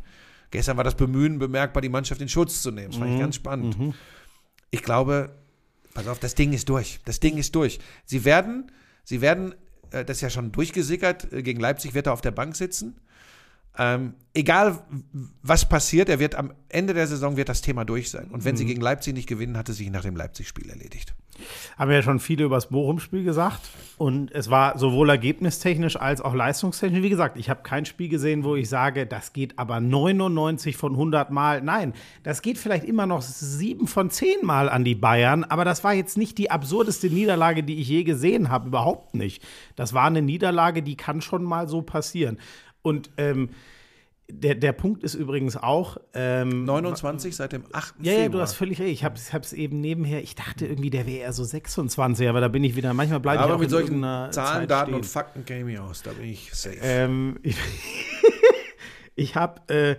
Gestern 0.52 0.78
war 0.78 0.84
das 0.84 0.96
Bemühen 0.96 1.40
bemerkbar, 1.40 1.82
die 1.82 1.90
Mannschaft 1.90 2.22
in 2.22 2.30
Schutz 2.30 2.62
zu 2.62 2.72
nehmen. 2.72 2.92
Das 2.92 2.98
fand 2.98 3.14
ich 3.14 3.20
ganz 3.20 3.36
spannend. 3.36 3.96
Ich 4.70 4.84
glaube, 4.84 5.36
pass 5.94 6.08
auf, 6.08 6.20
das 6.20 6.36
Ding 6.36 6.54
ist 6.54 6.70
durch. 6.70 7.00
Das 7.06 7.20
Ding 7.20 7.38
ist 7.38 7.56
durch. 7.56 7.80
Sie 8.06 8.26
werden, 8.26 8.72
sie 9.04 9.22
werden, 9.22 9.56
äh, 9.92 10.06
das 10.06 10.18
ist 10.18 10.22
ja 10.22 10.30
schon 10.30 10.52
durchgesickert, 10.52 11.32
äh, 11.32 11.44
gegen 11.44 11.60
Leipzig 11.60 11.94
wird 11.94 12.08
er 12.08 12.14
auf 12.14 12.22
der 12.22 12.32
Bank 12.32 12.56
sitzen. 12.56 13.00
Ähm, 13.78 14.14
egal 14.34 14.84
was 15.42 15.68
passiert, 15.68 16.10
er 16.10 16.20
wird 16.20 16.36
am 16.36 16.54
Ende 16.70 16.94
der 16.94 17.08
Saison 17.08 17.38
wird 17.38 17.50
das 17.50 17.62
Thema 17.62 17.86
durch 17.86 18.12
sein. 18.12 18.28
Und 18.32 18.46
wenn 18.46 18.56
sie 18.56 18.66
gegen 18.66 18.82
Leipzig 18.82 19.14
nicht 19.14 19.28
gewinnen, 19.28 19.58
hat 19.58 19.70
es 19.70 19.78
sich 19.78 19.90
nach 19.90 20.04
dem 20.04 20.16
Leipzig-Spiel 20.16 20.70
erledigt. 20.70 21.16
Haben 21.78 21.90
wir 21.90 21.98
ja 21.98 22.04
schon 22.04 22.20
viele 22.20 22.44
über 22.46 22.56
das 22.56 22.70
Bochum-Spiel 22.70 23.24
gesagt. 23.24 23.62
Und 23.98 24.32
es 24.32 24.52
war 24.52 24.78
sowohl 24.78 25.10
ergebnistechnisch 25.10 25.96
als 25.96 26.22
auch 26.22 26.36
leistungstechnisch. 26.36 27.02
Wie 27.02 27.10
gesagt, 27.10 27.38
ich 27.38 27.50
habe 27.50 27.64
kein 27.64 27.86
Spiel 27.86 28.10
gesehen, 28.10 28.44
wo 28.44 28.56
ich 28.56 28.70
sage, 28.70 29.08
das 29.08 29.34
geht 29.34 29.58
aber 29.58 29.80
99 29.80 30.78
von 30.78 30.94
100 30.94 31.32
Mal. 31.32 31.62
Nein, 31.62 31.94
das 32.22 32.44
geht 32.44 32.60
vielleicht 32.60 32.86
immer 32.86 33.08
noch 33.08 33.24
7 33.24 33.88
von 33.88 34.12
10 34.12 34.46
Mal 34.46 34.70
an 34.70 34.84
die 34.84 34.96
Bayern. 34.96 35.44
Aber 35.44 35.66
das 35.66 35.84
war 35.84 35.94
jetzt 35.94 36.18
nicht 36.18 36.38
die 36.38 36.52
absurdeste 36.52 37.08
Niederlage, 37.08 37.64
die 37.64 37.80
ich 37.80 37.88
je 37.88 38.04
gesehen 38.04 38.50
habe. 38.50 38.68
Überhaupt 38.68 39.16
nicht. 39.16 39.44
Das 39.76 39.94
war 39.94 40.06
eine 40.06 40.22
Niederlage, 40.22 40.84
die 40.84 40.96
kann 40.96 41.22
schon 41.22 41.44
mal 41.44 41.68
so 41.68 41.82
passieren. 41.82 42.38
Und 42.84 43.10
ähm, 43.18 43.50
der, 44.30 44.56
der 44.56 44.72
Punkt 44.72 45.04
ist 45.04 45.16
übrigens 45.16 45.58
auch. 45.58 45.98
Ähm, 46.14 46.66
29 46.66 47.36
seit 47.36 47.52
dem 47.52 47.64
8. 47.72 47.96
ja, 48.02 48.14
ja, 48.14 48.30
du 48.30 48.40
hast 48.40 48.54
völlig 48.54 48.80
recht. 48.80 48.92
Ich 48.92 49.04
habe 49.04 49.16
es 49.16 49.54
eben 49.54 49.82
nebenher. 49.82 50.24
Ich 50.24 50.36
dachte 50.36 50.66
irgendwie, 50.66 50.90
der 50.90 51.06
wäre 51.06 51.18
eher 51.20 51.34
so 51.34 51.44
26, 51.44 52.28
aber 52.30 52.42
da 52.42 52.48
bin 52.48 52.64
ich 52.64 52.76
wieder. 52.76 52.94
Manchmal 52.94 53.20
bleibe 53.20 53.44
ich 53.44 53.50
auch 53.50 53.58
mit 53.58 53.66
in 53.66 53.70
solchen 53.70 54.02
Zahlen, 54.02 54.32
Zeit 54.32 54.72
Daten 54.72 54.92
stehen. 54.92 54.96
und 54.96 55.06
Fakten 55.06 55.46
käme 55.46 55.74
ich 55.74 55.80
aus. 55.80 56.04
Da 56.04 56.12
bin 56.12 56.30
ich 56.30 56.54
safe. 56.54 56.78
Ähm, 56.82 57.40
ich 57.44 57.58
ich 59.16 59.36
habe, 59.36 59.62
äh, 59.74 59.96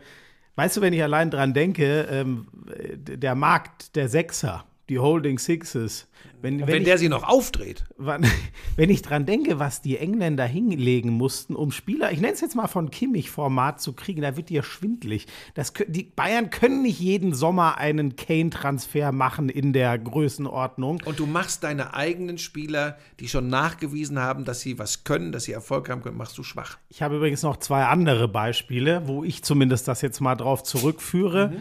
weißt 0.56 0.76
du, 0.76 0.80
wenn 0.80 0.92
ich 0.92 1.02
allein 1.02 1.30
dran 1.30 1.52
denke, 1.52 2.06
ähm, 2.10 2.46
äh, 2.76 2.96
der 2.96 3.34
Markt 3.34 3.94
der 3.96 4.08
Sechser, 4.08 4.64
die 4.88 4.98
Holding 4.98 5.38
Sixes, 5.38 6.08
wenn, 6.44 6.60
wenn, 6.60 6.68
wenn 6.68 6.76
ich, 6.82 6.84
der 6.84 6.98
sie 6.98 7.08
noch 7.08 7.24
aufdreht. 7.24 7.84
wann- 7.96 8.24
wenn 8.76 8.90
ich 8.90 9.02
dran 9.02 9.26
denke, 9.26 9.58
was 9.58 9.82
die 9.82 9.98
Engländer 9.98 10.44
hinlegen 10.44 11.10
mussten, 11.10 11.56
um 11.56 11.72
Spieler, 11.72 12.12
ich 12.12 12.20
nenne 12.20 12.34
es 12.34 12.40
jetzt 12.40 12.54
mal 12.54 12.68
von 12.68 12.90
Kimmich-Format 12.90 13.80
zu 13.80 13.94
kriegen, 13.94 14.22
da 14.22 14.36
wird 14.36 14.50
dir 14.50 14.62
schwindlig. 14.62 15.26
Das, 15.54 15.72
die 15.88 16.04
Bayern 16.04 16.50
können 16.50 16.82
nicht 16.82 17.00
jeden 17.00 17.34
Sommer 17.34 17.78
einen 17.78 18.14
Kane-Transfer 18.14 19.10
machen 19.10 19.48
in 19.48 19.72
der 19.72 19.98
Größenordnung. 19.98 21.02
Und 21.04 21.18
du 21.18 21.26
machst 21.26 21.64
deine 21.64 21.94
eigenen 21.94 22.38
Spieler, 22.38 22.98
die 23.20 23.28
schon 23.28 23.48
nachgewiesen 23.48 24.18
haben, 24.18 24.44
dass 24.44 24.60
sie 24.60 24.78
was 24.78 25.04
können, 25.04 25.32
dass 25.32 25.44
sie 25.44 25.52
Erfolg 25.52 25.88
haben 25.88 26.02
können, 26.02 26.16
machst 26.16 26.36
du 26.38 26.42
schwach. 26.42 26.76
Ich 26.90 27.02
habe 27.02 27.16
übrigens 27.16 27.42
noch 27.42 27.56
zwei 27.56 27.84
andere 27.86 28.28
Beispiele, 28.28 29.02
wo 29.06 29.24
ich 29.24 29.42
zumindest 29.42 29.88
das 29.88 30.02
jetzt 30.02 30.20
mal 30.20 30.34
drauf 30.36 30.62
zurückführe. 30.62 31.54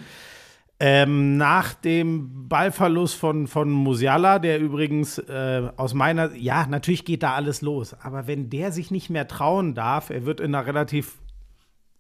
Ähm, 0.86 1.38
nach 1.38 1.76
dem 1.76 2.50
Ballverlust 2.50 3.16
von, 3.16 3.48
von 3.48 3.72
Musiala, 3.72 4.38
der 4.38 4.60
übrigens 4.60 5.18
äh, 5.18 5.70
aus 5.78 5.94
meiner, 5.94 6.36
ja, 6.36 6.68
natürlich 6.68 7.06
geht 7.06 7.24
da 7.24 7.36
alles 7.36 7.62
los, 7.62 7.96
aber 8.02 8.28
wenn 8.28 8.50
der 8.50 8.74
sich 8.74 8.92
nicht 8.92 9.10
mehr 9.10 9.30
trauen 9.30 9.76
darf, 9.76 10.10
er 10.10 10.26
wird 10.26 10.42
in 10.42 10.54
einer 10.54 10.68
relativ 10.68 11.20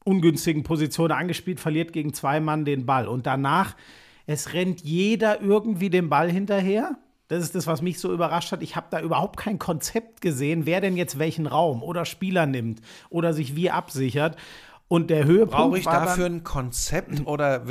ungünstigen 0.03 0.63
Position 0.63 1.13
angespielt, 1.13 1.61
verliert 1.61 1.93
gegen 1.93 2.13
zwei 2.13 2.41
Mann 2.41 2.65
den 2.65 2.85
Ball 2.85 3.07
und 3.07 3.25
danach, 3.25 3.77
es 4.25 4.51
rennt 4.51 4.81
jeder 4.81 5.39
irgendwie 5.39 5.89
dem 5.89 6.09
Ball 6.09 6.29
hinterher. 6.29 6.97
Das 7.29 7.41
ist 7.41 7.55
das, 7.55 7.67
was 7.67 7.81
mich 7.81 8.01
so 8.01 8.11
überrascht 8.11 8.51
hat. 8.51 8.61
Ich 8.61 8.75
habe 8.75 8.87
da 8.91 8.99
überhaupt 8.99 9.37
kein 9.37 9.59
Konzept 9.59 10.19
gesehen, 10.19 10.65
wer 10.65 10.81
denn 10.81 10.97
jetzt 10.97 11.17
welchen 11.17 11.47
Raum 11.47 11.83
oder 11.83 12.03
Spieler 12.03 12.47
nimmt 12.47 12.81
oder 13.09 13.31
sich 13.31 13.55
wie 13.55 13.71
absichert. 13.71 14.35
Und 14.89 15.09
der 15.09 15.23
Höhepunkt 15.23 15.55
Brauche 15.55 15.77
ich 15.79 15.85
dafür 15.85 16.25
ein 16.25 16.43
Konzept 16.43 17.25
oder 17.25 17.63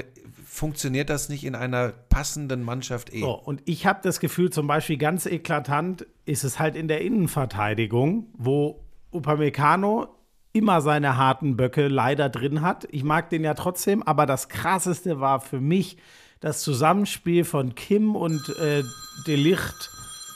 funktioniert 0.52 1.08
das 1.08 1.30
nicht 1.30 1.44
in 1.44 1.54
einer 1.54 1.88
passenden 2.10 2.62
Mannschaft 2.62 3.12
eh? 3.14 3.20
So, 3.20 3.32
und 3.32 3.62
ich 3.64 3.86
habe 3.86 4.00
das 4.02 4.20
Gefühl, 4.20 4.50
zum 4.50 4.66
Beispiel 4.66 4.98
ganz 4.98 5.24
eklatant 5.24 6.06
ist 6.26 6.44
es 6.44 6.58
halt 6.58 6.76
in 6.76 6.88
der 6.88 7.00
Innenverteidigung, 7.00 8.26
wo 8.34 8.84
Upamecano 9.12 10.08
immer 10.52 10.82
seine 10.82 11.16
harten 11.16 11.56
Böcke 11.56 11.88
leider 11.88 12.28
drin 12.28 12.60
hat. 12.60 12.86
Ich 12.90 13.02
mag 13.02 13.30
den 13.30 13.44
ja 13.44 13.54
trotzdem, 13.54 14.02
aber 14.02 14.26
das 14.26 14.50
Krasseste 14.50 15.20
war 15.20 15.40
für 15.40 15.58
mich 15.58 15.96
das 16.40 16.60
Zusammenspiel 16.60 17.44
von 17.44 17.74
Kim 17.74 18.14
und 18.14 18.54
äh, 18.60 18.82
Delicht. 19.26 19.90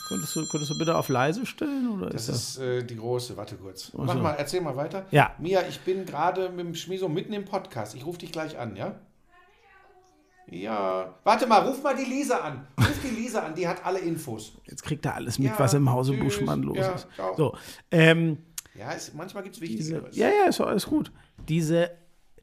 Könntest 0.09 0.35
du, 0.35 0.47
könntest 0.49 0.71
du 0.71 0.79
bitte 0.79 0.97
auf 0.97 1.11
leise 1.11 1.45
stellen? 1.45 1.91
Oder 1.91 2.09
Das 2.09 2.23
ist 2.23 2.29
das? 2.31 2.37
ist 2.37 2.59
äh, 2.59 2.83
die 2.85 2.97
große, 2.97 3.37
warte 3.37 3.57
kurz. 3.57 3.93
Mach 3.93 4.15
mal, 4.15 4.33
erzähl 4.33 4.63
mal 4.63 4.77
weiter. 4.77 5.05
Ja. 5.11 5.35
Mia, 5.39 5.61
ich 5.69 5.81
bin 5.81 6.07
gerade 6.07 6.49
mit 6.49 6.61
dem 6.65 6.75
Schmiso 6.75 7.07
mitten 7.11 7.35
im 7.35 7.45
Podcast. 7.45 7.95
Ich 7.95 8.07
rufe 8.07 8.21
dich 8.21 8.33
gleich 8.33 8.59
an, 8.59 8.77
ja? 8.77 8.95
Ja. 10.51 11.15
Warte 11.25 11.47
mal, 11.47 11.59
ruf 11.67 11.83
mal 11.83 11.97
die 11.97 12.05
Lisa 12.09 12.39
an. 12.39 12.67
Ruf 12.79 13.01
die 13.03 13.15
Lisa 13.21 13.41
an, 13.41 13.55
die 13.55 13.67
hat 13.67 13.85
alle 13.85 13.99
Infos. 13.99 14.53
Jetzt 14.65 14.83
kriegt 14.85 15.05
er 15.05 15.15
alles 15.17 15.39
mit, 15.39 15.49
Ja, 15.49 15.59
was 15.59 15.75
im 15.75 15.91
Hause 15.91 16.13
tschüss. 16.13 16.23
Buschmann 16.23 16.63
los 16.63 16.77
Ja, 16.79 16.93
ist. 16.93 17.09
ciao. 17.15 17.35
So, 17.37 17.55
ähm, 17.91 18.39
Ja, 18.79 18.93
es, 18.95 19.13
manchmal 19.15 19.43
gibt 19.43 19.57
es 19.57 19.61
Wichtigeres. 19.61 20.17
ja, 20.17 20.29
ja, 20.29 20.49
ist 20.49 20.61
alles 20.61 20.87
gut. 20.87 21.11
Diese 21.49 21.91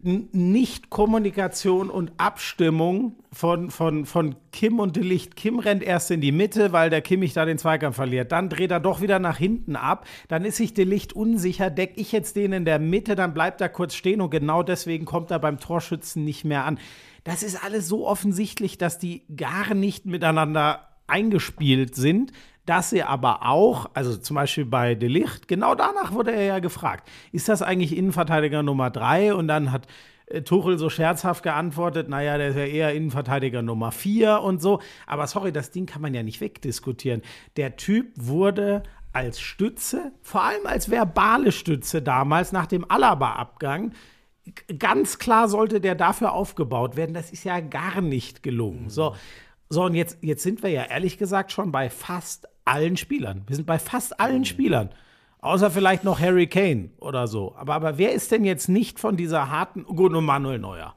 Nicht-Kommunikation 0.02 1.90
und 1.90 2.12
Abstimmung 2.18 3.16
von, 3.32 3.72
von, 3.72 4.06
von 4.06 4.36
Kim 4.52 4.80
und 4.80 4.98
De 4.98 5.04
Licht. 5.04 5.36
Kim 5.38 5.60
rennt 5.60 5.82
erst 5.82 6.12
in 6.12 6.20
die 6.20 6.34
Mitte, 6.34 6.74
weil 6.74 6.90
der 6.90 7.02
Kimmich 7.02 7.34
da 7.34 7.46
den 7.46 7.58
Zweikampf 7.58 7.96
verliert. 7.96 8.32
Dann 8.34 8.50
dreht 8.50 8.72
er 8.72 8.82
doch 8.82 9.00
wieder 9.02 9.20
nach 9.20 9.38
hinten 9.38 9.76
ab. 9.78 10.06
Dann 10.28 10.44
ist 10.44 10.58
sich 10.58 10.74
De 10.74 10.84
Licht 10.84 11.14
unsicher. 11.14 11.70
Deck 11.70 11.94
ich 11.96 12.12
jetzt 12.12 12.36
den 12.36 12.52
in 12.52 12.66
der 12.66 12.80
Mitte, 12.80 13.16
dann 13.16 13.34
bleibt 13.34 13.62
er 13.62 13.70
kurz 13.70 13.96
stehen 13.96 14.20
und 14.20 14.30
genau 14.30 14.62
deswegen 14.62 15.06
kommt 15.06 15.32
er 15.32 15.40
beim 15.40 15.60
Torschützen 15.60 16.26
nicht 16.26 16.44
mehr 16.44 16.66
an. 16.66 16.80
Das 17.24 17.44
ist 17.44 17.64
alles 17.64 17.88
so 17.88 18.08
offensichtlich, 18.08 18.78
dass 18.78 19.00
die 19.00 19.26
gar 19.36 19.74
nicht 19.74 20.06
miteinander 20.06 20.90
eingespielt 21.08 21.96
sind, 21.96 22.32
dass 22.66 22.90
sie 22.90 23.04
aber 23.04 23.46
auch, 23.46 23.90
also 23.94 24.16
zum 24.16 24.36
Beispiel 24.36 24.66
bei 24.66 24.96
De 24.96 25.10
Licht, 25.10 25.48
genau 25.48 25.76
danach 25.76 26.14
wurde 26.14 26.32
er 26.32 26.44
ja 26.44 26.60
gefragt, 26.60 27.10
ist 27.32 27.50
das 27.50 27.62
eigentlich 27.62 27.96
Innenverteidiger 27.96 28.64
Nummer 28.64 28.90
drei? 28.90 29.34
Und 29.34 29.48
dann 29.48 29.72
hat 29.72 29.88
äh, 30.28 30.42
Tuchel 30.42 30.78
so 30.78 30.90
scherzhaft 30.90 31.44
geantwortet, 31.44 32.08
naja, 32.08 32.38
der 32.38 32.50
ist 32.50 32.56
ja 32.56 32.66
eher 32.66 32.94
Innenverteidiger 32.94 33.62
Nummer 33.62 33.92
vier 33.92 34.42
und 34.42 34.62
so. 34.62 34.80
Aber 35.08 35.28
sorry, 35.28 35.52
das 35.52 35.72
Ding 35.72 35.86
kann 35.86 36.02
man 36.02 36.14
ja 36.14 36.24
nicht 36.24 36.40
wegdiskutieren. 36.40 37.22
Der 37.58 37.76
Typ 37.76 38.08
wurde 38.16 38.84
als 39.12 39.40
Stütze, 39.40 40.12
vor 40.22 40.44
allem 40.44 40.66
als 40.66 40.90
verbale 40.90 41.52
Stütze 41.52 42.02
damals 42.02 42.52
nach 42.52 42.66
dem 42.66 42.90
Alaba-Abgang, 42.90 43.94
ganz 44.78 45.20
klar 45.20 45.48
sollte 45.48 45.80
der 45.80 45.96
dafür 45.96 46.34
aufgebaut 46.34 46.96
werden. 46.96 47.14
Das 47.14 47.32
ist 47.32 47.44
ja 47.44 47.60
gar 47.60 48.02
nicht 48.02 48.44
gelungen. 48.44 48.90
So, 48.90 49.16
so 49.70 49.84
und 49.84 49.96
jetzt, 49.96 50.18
jetzt 50.22 50.44
sind 50.44 50.64
wir 50.64 50.70
ja 50.70 50.84
ehrlich 50.84 51.18
gesagt 51.18 51.52
schon 51.52 51.72
bei 51.72 51.90
fast 51.90 52.48
allen 52.66 52.98
Spielern. 52.98 53.44
Wir 53.48 53.56
sind 53.56 53.66
bei 53.66 53.80
fast 53.80 54.20
allen 54.20 54.46
Spielern. 54.46 54.90
Außer 55.40 55.72
vielleicht 55.72 56.06
noch 56.06 56.22
Harry 56.22 56.48
Kane 56.48 56.92
oder 57.00 57.28
so. 57.28 57.54
Aber, 57.58 57.76
aber 57.76 57.98
wer 57.98 58.14
ist 58.14 58.32
denn 58.32 58.46
jetzt 58.46 58.70
nicht 58.70 59.00
von 59.00 59.18
dieser 59.18 59.50
harten, 59.50 59.84
gut, 59.84 60.14
und 60.14 60.24
Manuel 60.24 60.60
Neuer. 60.60 60.96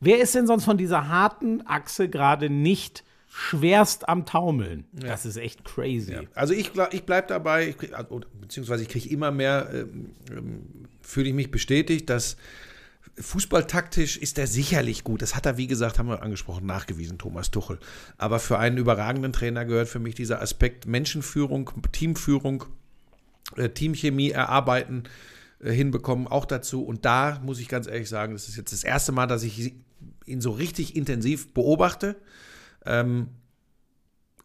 Wer 0.00 0.18
ist 0.18 0.34
denn 0.34 0.46
sonst 0.46 0.64
von 0.64 0.76
dieser 0.76 1.08
harten 1.08 1.66
Achse 1.66 2.10
gerade 2.10 2.50
nicht 2.50 3.04
schwerst 3.26 4.08
am 4.08 4.26
Taumeln? 4.26 4.84
Das 4.92 5.24
ist 5.24 5.38
echt 5.38 5.64
crazy. 5.64 6.28
Also 6.34 6.52
ich, 6.52 6.72
ich 6.90 7.04
bleibe 7.04 7.28
dabei, 7.28 7.68
ich 7.68 7.78
krieg, 7.78 7.94
also, 7.94 8.20
beziehungsweise 8.38 8.82
ich 8.82 8.90
kriege 8.90 9.08
immer 9.08 9.30
mehr, 9.30 9.70
ähm, 9.72 10.10
ähm, 10.30 10.62
fühle 11.00 11.28
ich 11.28 11.34
mich 11.34 11.50
bestätigt, 11.50 12.10
dass 12.10 12.36
fußballtaktisch 13.18 14.16
ist 14.16 14.38
er 14.38 14.46
sicherlich 14.46 15.04
gut. 15.04 15.22
Das 15.22 15.34
hat 15.34 15.46
er, 15.46 15.56
wie 15.56 15.66
gesagt, 15.66 15.98
haben 15.98 16.08
wir 16.08 16.22
angesprochen, 16.22 16.66
nachgewiesen, 16.66 17.18
Thomas 17.18 17.50
Tuchel. 17.50 17.78
Aber 18.18 18.38
für 18.38 18.58
einen 18.58 18.76
überragenden 18.76 19.32
Trainer 19.32 19.64
gehört 19.64 19.88
für 19.88 19.98
mich 19.98 20.14
dieser 20.14 20.42
Aspekt 20.42 20.86
Menschenführung, 20.86 21.70
Teamführung, 21.92 22.64
äh, 23.56 23.70
Teamchemie 23.70 24.30
erarbeiten, 24.30 25.04
äh, 25.60 25.72
hinbekommen, 25.72 26.26
auch 26.26 26.44
dazu. 26.44 26.84
Und 26.84 27.04
da 27.04 27.40
muss 27.42 27.58
ich 27.58 27.68
ganz 27.68 27.86
ehrlich 27.86 28.08
sagen, 28.08 28.34
das 28.34 28.48
ist 28.48 28.56
jetzt 28.56 28.72
das 28.72 28.84
erste 28.84 29.12
Mal, 29.12 29.26
dass 29.26 29.42
ich 29.42 29.74
ihn 30.26 30.40
so 30.40 30.50
richtig 30.50 30.96
intensiv 30.96 31.52
beobachte. 31.54 32.16
Ähm, 32.84 33.28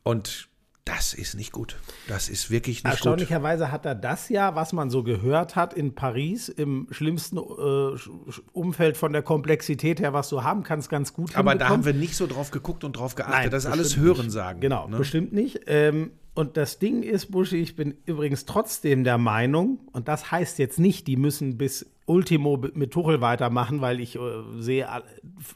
und 0.03 0.49
das 0.85 1.13
ist 1.13 1.35
nicht 1.35 1.51
gut. 1.51 1.77
Das 2.07 2.27
ist 2.27 2.49
wirklich 2.49 2.77
nicht 2.77 2.83
gut. 2.83 2.91
Erstaunlicherweise 2.91 3.71
hat 3.71 3.85
er 3.85 3.93
das 3.93 4.29
ja, 4.29 4.55
was 4.55 4.73
man 4.73 4.89
so 4.89 5.03
gehört 5.03 5.55
hat 5.55 5.73
in 5.73 5.93
Paris, 5.93 6.49
im 6.49 6.87
schlimmsten 6.89 7.37
äh, 7.37 8.41
Umfeld 8.51 8.97
von 8.97 9.13
der 9.13 9.21
Komplexität 9.21 9.99
her, 9.99 10.13
was 10.13 10.29
du 10.29 10.43
haben 10.43 10.63
kannst, 10.63 10.89
ganz 10.89 11.13
gut 11.13 11.35
Aber 11.35 11.53
da 11.55 11.69
haben 11.69 11.85
wir 11.85 11.93
nicht 11.93 12.15
so 12.15 12.25
drauf 12.25 12.49
geguckt 12.49 12.83
und 12.83 12.93
drauf 12.93 13.13
geachtet. 13.15 13.35
Nein, 13.35 13.49
das 13.51 13.65
ist 13.65 13.71
alles 13.71 13.89
bestimmt 13.89 14.05
Hören 14.05 14.25
nicht. 14.25 14.31
sagen. 14.31 14.59
Genau, 14.59 14.87
ne? 14.87 14.97
bestimmt 14.97 15.33
nicht. 15.33 15.61
Ähm, 15.67 16.11
und 16.33 16.57
das 16.57 16.79
Ding 16.79 17.03
ist, 17.03 17.29
Buschi, 17.29 17.57
ich 17.57 17.75
bin 17.75 17.97
übrigens 18.05 18.45
trotzdem 18.45 19.03
der 19.03 19.17
Meinung, 19.17 19.79
und 19.91 20.07
das 20.07 20.31
heißt 20.31 20.59
jetzt 20.59 20.79
nicht, 20.79 21.05
die 21.07 21.17
müssen 21.17 21.57
bis 21.57 21.91
Ultimo 22.05 22.57
mit 22.73 22.91
Tuchel 22.91 23.21
weitermachen, 23.21 23.81
weil 23.81 23.99
ich 23.99 24.15
äh, 24.15 24.19
sehe 24.57 24.87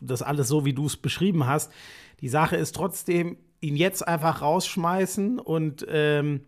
das 0.01 0.21
alles 0.21 0.47
so, 0.47 0.65
wie 0.65 0.73
du 0.73 0.85
es 0.85 0.97
beschrieben 0.97 1.47
hast. 1.47 1.71
Die 2.21 2.29
Sache 2.29 2.55
ist 2.57 2.75
trotzdem, 2.75 3.37
ihn 3.65 3.75
jetzt 3.75 4.07
einfach 4.07 4.41
rausschmeißen 4.41 5.39
und 5.39 5.85
ähm, 5.89 6.41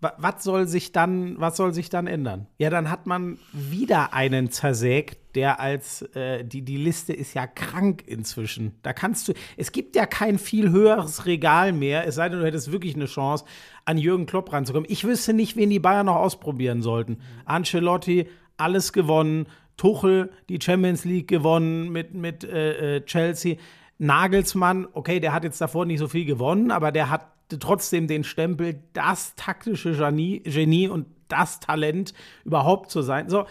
wa- 0.00 0.14
was 0.18 0.42
soll 0.44 0.66
sich 0.66 0.92
dann, 0.92 1.38
was 1.40 1.56
soll 1.56 1.72
sich 1.74 1.88
dann 1.90 2.06
ändern? 2.06 2.46
Ja, 2.58 2.70
dann 2.70 2.90
hat 2.90 3.06
man 3.06 3.38
wieder 3.52 4.12
einen 4.14 4.50
zersägt, 4.50 5.18
der 5.36 5.60
als 5.60 6.02
äh, 6.14 6.44
die 6.44 6.62
die 6.62 6.76
Liste 6.78 7.12
ist 7.12 7.34
ja 7.34 7.46
krank 7.46 8.04
inzwischen. 8.06 8.72
Da 8.82 8.92
kannst 8.92 9.28
du, 9.28 9.32
es 9.56 9.70
gibt 9.72 9.94
ja 9.96 10.06
kein 10.06 10.38
viel 10.38 10.70
höheres 10.70 11.26
Regal 11.26 11.72
mehr, 11.72 12.06
es 12.06 12.14
sei 12.14 12.28
denn, 12.28 12.38
du 12.40 12.46
hättest 12.46 12.72
wirklich 12.72 12.94
eine 12.94 13.06
Chance, 13.06 13.44
an 13.84 13.98
Jürgen 13.98 14.26
Klopp 14.26 14.52
ranzukommen. 14.52 14.90
Ich 14.90 15.04
wüsste 15.04 15.32
nicht, 15.34 15.56
wen 15.56 15.70
die 15.70 15.78
Bayern 15.78 16.06
noch 16.06 16.16
ausprobieren 16.16 16.80
sollten. 16.82 17.18
Ancelotti, 17.44 18.28
alles 18.56 18.92
gewonnen. 18.92 19.46
Tuchel, 19.76 20.30
die 20.48 20.58
Champions 20.58 21.04
League 21.04 21.28
gewonnen 21.28 21.90
mit, 21.92 22.14
mit 22.14 22.44
äh, 22.44 22.96
äh, 22.96 23.04
Chelsea. 23.04 23.56
Nagelsmann, 23.98 24.86
okay, 24.92 25.20
der 25.20 25.32
hat 25.32 25.44
jetzt 25.44 25.60
davor 25.60 25.86
nicht 25.86 25.98
so 25.98 26.08
viel 26.08 26.24
gewonnen, 26.24 26.70
aber 26.70 26.92
der 26.92 27.10
hat 27.10 27.28
trotzdem 27.60 28.06
den 28.06 28.24
Stempel, 28.24 28.82
das 28.92 29.34
taktische 29.36 29.92
Genie, 29.96 30.40
Genie 30.40 30.88
und 30.88 31.06
das 31.28 31.60
Talent 31.60 32.12
überhaupt 32.44 32.90
zu 32.90 33.02
sein. 33.02 33.28
So, 33.28 33.46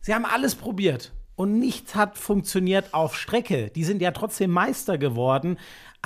sie 0.00 0.14
haben 0.14 0.24
alles 0.24 0.54
probiert. 0.54 1.12
und 1.38 1.56
nichts 1.60 1.94
hat 1.94 2.18
funktioniert 2.18 2.94
auf 2.94 3.16
Strecke. 3.16 3.70
Die 3.70 3.84
sind 3.84 4.02
ja 4.02 4.10
trotzdem 4.10 4.50
Meister 4.50 4.98
geworden. 4.98 5.56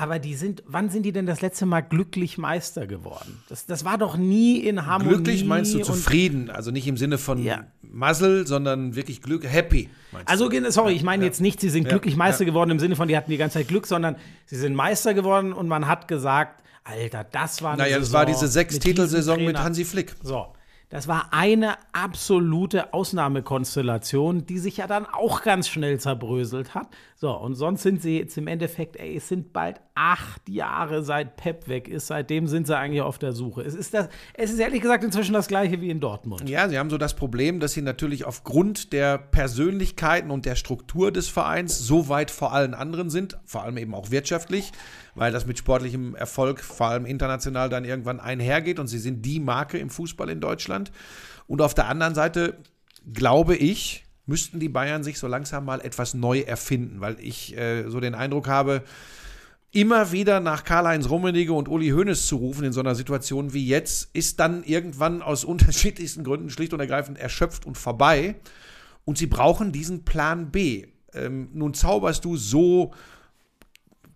Aber 0.02 0.18
die 0.18 0.34
sind, 0.34 0.64
wann 0.66 0.90
sind 0.90 1.04
die 1.04 1.12
denn 1.12 1.26
das 1.26 1.42
letzte 1.42 1.64
Mal 1.64 1.80
glücklich 1.80 2.36
Meister 2.36 2.88
geworden? 2.88 3.40
Das, 3.48 3.66
das 3.66 3.84
war 3.84 3.98
doch 3.98 4.16
nie 4.16 4.58
in 4.58 4.84
Harmonie. 4.84 5.14
Glücklich 5.14 5.44
meinst 5.44 5.72
du 5.74 5.78
zufrieden, 5.78 6.50
also 6.50 6.72
nicht 6.72 6.88
im 6.88 6.96
Sinne 6.96 7.18
von 7.18 7.40
Ja. 7.40 7.66
Muzzle, 7.82 8.44
sondern 8.44 8.96
wirklich 8.96 9.22
Glück, 9.22 9.44
happy. 9.48 9.90
Also, 10.24 10.48
du? 10.48 10.72
sorry, 10.72 10.94
ich 10.94 11.04
meine 11.04 11.24
jetzt 11.24 11.40
nicht, 11.40 11.60
sie 11.60 11.68
sind 11.68 11.84
Ja, 11.84 11.90
glücklich 11.90 12.16
Meister 12.16 12.42
ja. 12.42 12.50
geworden 12.50 12.72
im 12.72 12.80
Sinne 12.80 12.96
von, 12.96 13.06
die 13.06 13.16
hatten 13.16 13.30
die 13.30 13.36
ganze 13.36 13.58
Zeit 13.60 13.68
Glück, 13.68 13.86
sondern 13.86 14.16
sie 14.46 14.56
sind 14.56 14.74
Meister 14.74 15.14
geworden 15.14 15.52
und 15.52 15.68
man 15.68 15.86
hat 15.86 16.08
gesagt, 16.08 16.64
Alter, 16.82 17.22
das 17.22 17.62
war 17.62 17.74
eine 17.74 17.82
Naja, 17.82 17.98
das 17.98 18.06
Saison 18.08 18.18
war 18.18 18.26
diese 18.26 18.48
sechs 18.48 18.74
mit 18.74 18.82
Titelsaison 18.82 19.44
mit. 19.44 19.56
Hansi 19.56 19.84
Flick. 19.84 20.16
So, 20.24 20.48
das 20.92 21.08
war 21.08 21.28
eine 21.30 21.76
absolute 21.92 22.92
Ausnahmekonstellation, 22.92 24.44
die 24.44 24.58
sich 24.58 24.76
ja 24.76 24.86
dann 24.86 25.06
auch 25.06 25.40
ganz 25.40 25.66
schnell 25.66 25.98
zerbröselt 25.98 26.74
hat. 26.74 26.88
So, 27.16 27.30
und 27.30 27.54
sonst 27.54 27.82
sind 27.82 28.02
sie 28.02 28.18
jetzt 28.18 28.36
im 28.36 28.46
Endeffekt, 28.46 28.96
ey, 28.96 29.16
es 29.16 29.26
sind 29.26 29.54
bald 29.54 29.80
acht 29.94 30.46
Jahre 30.50 31.02
seit 31.02 31.36
Pep 31.36 31.66
weg 31.66 31.88
ist. 31.88 32.08
Seitdem 32.08 32.46
sind 32.46 32.66
sie 32.66 32.76
eigentlich 32.76 33.00
auf 33.00 33.18
der 33.18 33.32
Suche. 33.32 33.62
Es 33.62 33.74
ist, 33.74 33.94
das, 33.94 34.10
es 34.34 34.52
ist 34.52 34.58
ehrlich 34.58 34.82
gesagt 34.82 35.02
inzwischen 35.02 35.32
das 35.32 35.48
gleiche 35.48 35.80
wie 35.80 35.88
in 35.88 35.98
Dortmund. 35.98 36.46
Ja, 36.46 36.68
sie 36.68 36.78
haben 36.78 36.90
so 36.90 36.98
das 36.98 37.16
Problem, 37.16 37.58
dass 37.58 37.72
sie 37.72 37.80
natürlich 37.80 38.26
aufgrund 38.26 38.92
der 38.92 39.16
Persönlichkeiten 39.16 40.30
und 40.30 40.44
der 40.44 40.56
Struktur 40.56 41.10
des 41.10 41.26
Vereins 41.26 41.78
so 41.78 42.10
weit 42.10 42.30
vor 42.30 42.52
allen 42.52 42.74
anderen 42.74 43.08
sind, 43.08 43.38
vor 43.46 43.62
allem 43.62 43.78
eben 43.78 43.94
auch 43.94 44.10
wirtschaftlich, 44.10 44.72
weil 45.14 45.32
das 45.32 45.46
mit 45.46 45.58
sportlichem 45.58 46.14
Erfolg 46.14 46.60
vor 46.60 46.88
allem 46.88 47.06
international 47.06 47.68
dann 47.68 47.84
irgendwann 47.84 48.20
einhergeht 48.20 48.78
und 48.78 48.86
sie 48.86 48.98
sind 48.98 49.24
die 49.26 49.40
Marke 49.40 49.78
im 49.78 49.90
Fußball 49.90 50.28
in 50.30 50.40
Deutschland. 50.40 50.92
Und 51.46 51.60
auf 51.60 51.74
der 51.74 51.88
anderen 51.88 52.14
Seite 52.14 52.58
glaube 53.12 53.56
ich, 53.56 54.04
müssten 54.26 54.60
die 54.60 54.68
Bayern 54.68 55.02
sich 55.02 55.18
so 55.18 55.26
langsam 55.26 55.64
mal 55.64 55.80
etwas 55.80 56.14
neu 56.14 56.40
erfinden, 56.40 57.00
weil 57.00 57.16
ich 57.20 57.56
äh, 57.56 57.88
so 57.88 58.00
den 58.00 58.14
Eindruck 58.14 58.48
habe, 58.48 58.82
immer 59.72 60.12
wieder 60.12 60.40
nach 60.40 60.64
Karl-Heinz 60.64 61.08
Rummenigge 61.08 61.52
und 61.52 61.68
Uli 61.68 61.90
Hoeneß 61.90 62.26
zu 62.26 62.36
rufen 62.36 62.64
in 62.64 62.72
so 62.72 62.80
einer 62.80 62.94
Situation 62.94 63.52
wie 63.52 63.66
jetzt, 63.66 64.10
ist 64.12 64.38
dann 64.38 64.62
irgendwann 64.64 65.22
aus 65.22 65.44
unterschiedlichsten 65.44 66.24
Gründen 66.24 66.50
schlicht 66.50 66.72
und 66.72 66.80
ergreifend 66.80 67.18
erschöpft 67.18 67.66
und 67.66 67.76
vorbei. 67.76 68.36
Und 69.04 69.18
sie 69.18 69.26
brauchen 69.26 69.72
diesen 69.72 70.04
Plan 70.04 70.50
B. 70.50 70.86
Ähm, 71.14 71.48
nun 71.52 71.74
zauberst 71.74 72.24
du 72.24 72.36
so 72.36 72.92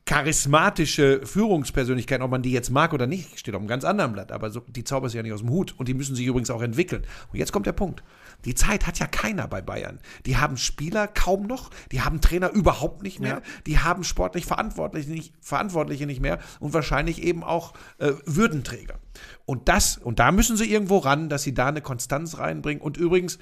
charismatische 0.06 1.26
Führungspersönlichkeiten, 1.26 2.22
ob 2.22 2.30
man 2.30 2.40
die 2.40 2.52
jetzt 2.52 2.70
mag 2.70 2.92
oder 2.92 3.08
nicht, 3.08 3.40
steht 3.40 3.54
auf 3.54 3.60
einem 3.60 3.68
ganz 3.68 3.84
anderen 3.84 4.12
Blatt, 4.12 4.30
aber 4.30 4.50
so, 4.50 4.60
die 4.60 4.84
zauberst 4.84 5.14
du 5.14 5.16
ja 5.18 5.22
nicht 5.24 5.32
aus 5.32 5.40
dem 5.40 5.50
Hut 5.50 5.74
und 5.76 5.88
die 5.88 5.94
müssen 5.94 6.14
sich 6.14 6.26
übrigens 6.26 6.48
auch 6.48 6.62
entwickeln. 6.62 7.04
Und 7.32 7.38
jetzt 7.40 7.52
kommt 7.52 7.66
der 7.66 7.72
Punkt. 7.72 8.04
Die 8.44 8.54
Zeit 8.54 8.86
hat 8.86 9.00
ja 9.00 9.08
keiner 9.08 9.48
bei 9.48 9.60
Bayern. 9.60 9.98
Die 10.24 10.36
haben 10.36 10.56
Spieler 10.56 11.08
kaum 11.08 11.48
noch, 11.48 11.70
die 11.90 12.02
haben 12.02 12.20
Trainer 12.20 12.50
überhaupt 12.50 13.02
nicht 13.02 13.18
mehr, 13.18 13.36
Ja. 13.36 13.42
die 13.66 13.80
haben 13.80 14.04
sportlich 14.04 14.46
Verantwortliche 14.46 15.10
nicht, 15.10 15.34
Verantwortliche 15.40 16.06
nicht 16.06 16.20
mehr 16.20 16.38
und 16.60 16.72
wahrscheinlich 16.72 17.20
eben 17.22 17.42
auch 17.42 17.74
äh, 17.98 18.12
Würdenträger. 18.24 19.00
Und 19.44 19.68
das, 19.68 19.98
und 19.98 20.20
da 20.20 20.30
müssen 20.30 20.56
sie 20.56 20.70
irgendwo 20.70 20.98
ran, 20.98 21.28
dass 21.28 21.42
sie 21.42 21.52
da 21.54 21.66
eine 21.66 21.82
Konstanz 21.82 22.38
reinbringen 22.38 22.80
und 22.80 22.96
übrigens 22.96 23.38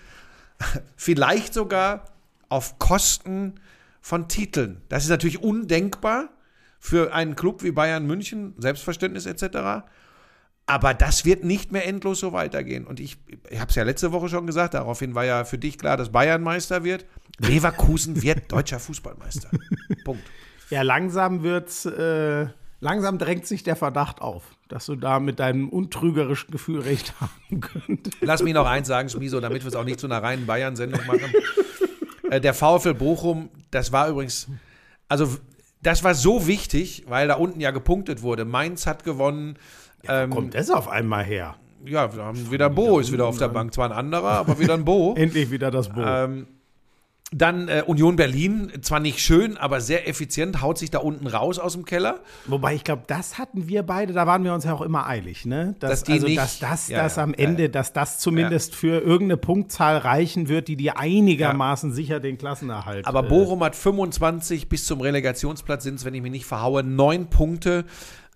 vielleicht 0.96 1.52
sogar 1.52 2.06
auf 2.48 2.78
Kosten 2.78 3.60
von 4.00 4.28
Titeln. 4.28 4.80
Das 4.88 5.02
ist 5.04 5.10
natürlich 5.10 5.42
undenkbar 5.42 6.30
für 6.84 7.14
einen 7.14 7.34
Club 7.34 7.62
wie 7.62 7.70
Bayern 7.70 8.06
München, 8.06 8.52
Selbstverständnis 8.58 9.24
etc. 9.24 9.86
Aber 10.66 10.92
das 10.92 11.24
wird 11.24 11.42
nicht 11.42 11.72
mehr 11.72 11.86
endlos 11.86 12.20
so 12.20 12.34
weitergehen. 12.34 12.86
Und 12.86 13.00
ich, 13.00 13.16
ich 13.48 13.58
habe 13.58 13.70
es 13.70 13.74
ja 13.74 13.84
letzte 13.84 14.12
Woche 14.12 14.28
schon 14.28 14.46
gesagt, 14.46 14.74
daraufhin 14.74 15.14
war 15.14 15.24
ja 15.24 15.44
für 15.44 15.56
dich 15.56 15.78
klar, 15.78 15.96
dass 15.96 16.12
Bayern 16.12 16.42
Meister 16.42 16.84
wird. 16.84 17.06
Leverkusen 17.38 18.22
wird 18.22 18.52
deutscher 18.52 18.78
Fußballmeister. 18.80 19.48
Punkt. 20.04 20.24
Ja, 20.68 20.82
langsam 20.82 21.42
wird's, 21.42 21.86
äh, 21.86 22.48
langsam 22.80 23.16
drängt 23.16 23.46
sich 23.46 23.62
der 23.62 23.76
Verdacht 23.76 24.20
auf, 24.20 24.42
dass 24.68 24.84
du 24.84 24.94
da 24.94 25.20
mit 25.20 25.40
deinem 25.40 25.70
untrügerischen 25.70 26.50
Gefühl 26.50 26.80
recht 26.80 27.18
haben 27.18 27.62
könntest. 27.62 28.18
Lass 28.20 28.42
mich 28.42 28.52
noch 28.52 28.66
eins 28.66 28.88
sagen, 28.88 29.08
Schmiso, 29.08 29.40
damit 29.40 29.62
wir 29.62 29.68
es 29.68 29.74
auch 29.74 29.84
nicht 29.84 30.00
zu 30.00 30.06
einer 30.06 30.22
reinen 30.22 30.44
Bayern-Sendung 30.44 31.00
machen. 31.06 31.32
äh, 32.30 32.42
der 32.42 32.52
VfL 32.52 32.92
Bochum, 32.92 33.48
das 33.70 33.90
war 33.90 34.10
übrigens, 34.10 34.48
also 35.08 35.38
das 35.86 36.02
war 36.02 36.14
so 36.14 36.46
wichtig, 36.46 37.04
weil 37.08 37.28
da 37.28 37.34
unten 37.34 37.60
ja 37.60 37.70
gepunktet 37.70 38.22
wurde. 38.22 38.44
Mainz 38.44 38.86
hat 38.86 39.04
gewonnen. 39.04 39.56
Ähm, 40.08 40.30
Kommt 40.30 40.54
das 40.54 40.70
auf 40.70 40.88
einmal 40.88 41.24
her? 41.24 41.56
ja, 41.86 42.14
wir 42.14 42.24
haben 42.24 42.50
wieder 42.50 42.70
Bo, 42.70 42.98
ist 42.98 43.12
wieder 43.12 43.26
auf 43.26 43.38
der 43.38 43.48
Bank. 43.48 43.74
Zwar 43.74 43.90
ein 43.90 43.96
anderer, 43.96 44.30
aber 44.30 44.58
wieder 44.58 44.74
ein 44.74 44.84
Bo. 44.84 45.14
Endlich 45.16 45.50
wieder 45.50 45.70
das 45.70 45.88
Boot. 45.88 46.04
Ähm, 46.06 46.46
dann 47.32 47.68
äh, 47.68 47.82
Union 47.86 48.16
Berlin, 48.16 48.70
zwar 48.82 49.00
nicht 49.00 49.18
schön, 49.18 49.56
aber 49.56 49.80
sehr 49.80 50.08
effizient, 50.08 50.60
haut 50.60 50.78
sich 50.78 50.90
da 50.90 50.98
unten 50.98 51.26
raus 51.26 51.58
aus 51.58 51.72
dem 51.72 51.84
Keller. 51.84 52.20
Wobei 52.46 52.74
ich 52.74 52.84
glaube, 52.84 53.02
das 53.06 53.38
hatten 53.38 53.66
wir 53.66 53.82
beide, 53.82 54.12
da 54.12 54.26
waren 54.26 54.44
wir 54.44 54.54
uns 54.54 54.64
ja 54.64 54.72
auch 54.72 54.82
immer 54.82 55.06
eilig, 55.08 55.44
ne? 55.44 55.74
Dass, 55.80 55.90
Dass 55.90 56.02
die 56.04 56.12
also, 56.12 56.26
nicht- 56.26 56.38
dass 56.38 56.58
das, 56.60 56.88
ja, 56.88 57.02
das 57.02 57.16
ja, 57.16 57.22
am 57.24 57.34
Ende, 57.34 57.62
ja. 57.64 57.68
dass 57.68 57.92
das 57.92 58.18
zumindest 58.18 58.74
für 58.74 59.00
irgendeine 59.00 59.38
Punktzahl 59.38 59.96
reichen 59.96 60.48
wird, 60.48 60.68
die 60.68 60.76
dir 60.76 60.98
einigermaßen 60.98 61.92
sicher 61.92 62.20
den 62.20 62.38
Klassenerhalt. 62.38 63.06
Aber 63.06 63.24
äh, 63.24 63.28
Bochum 63.28 63.64
hat 63.64 63.74
25 63.74 64.68
bis 64.68 64.86
zum 64.86 65.00
Relegationsplatz 65.00 65.82
sind 65.82 65.96
es, 65.96 66.04
wenn 66.04 66.14
ich 66.14 66.22
mich 66.22 66.32
nicht 66.32 66.46
verhaue, 66.46 66.84
neun 66.84 67.30
Punkte. 67.30 67.84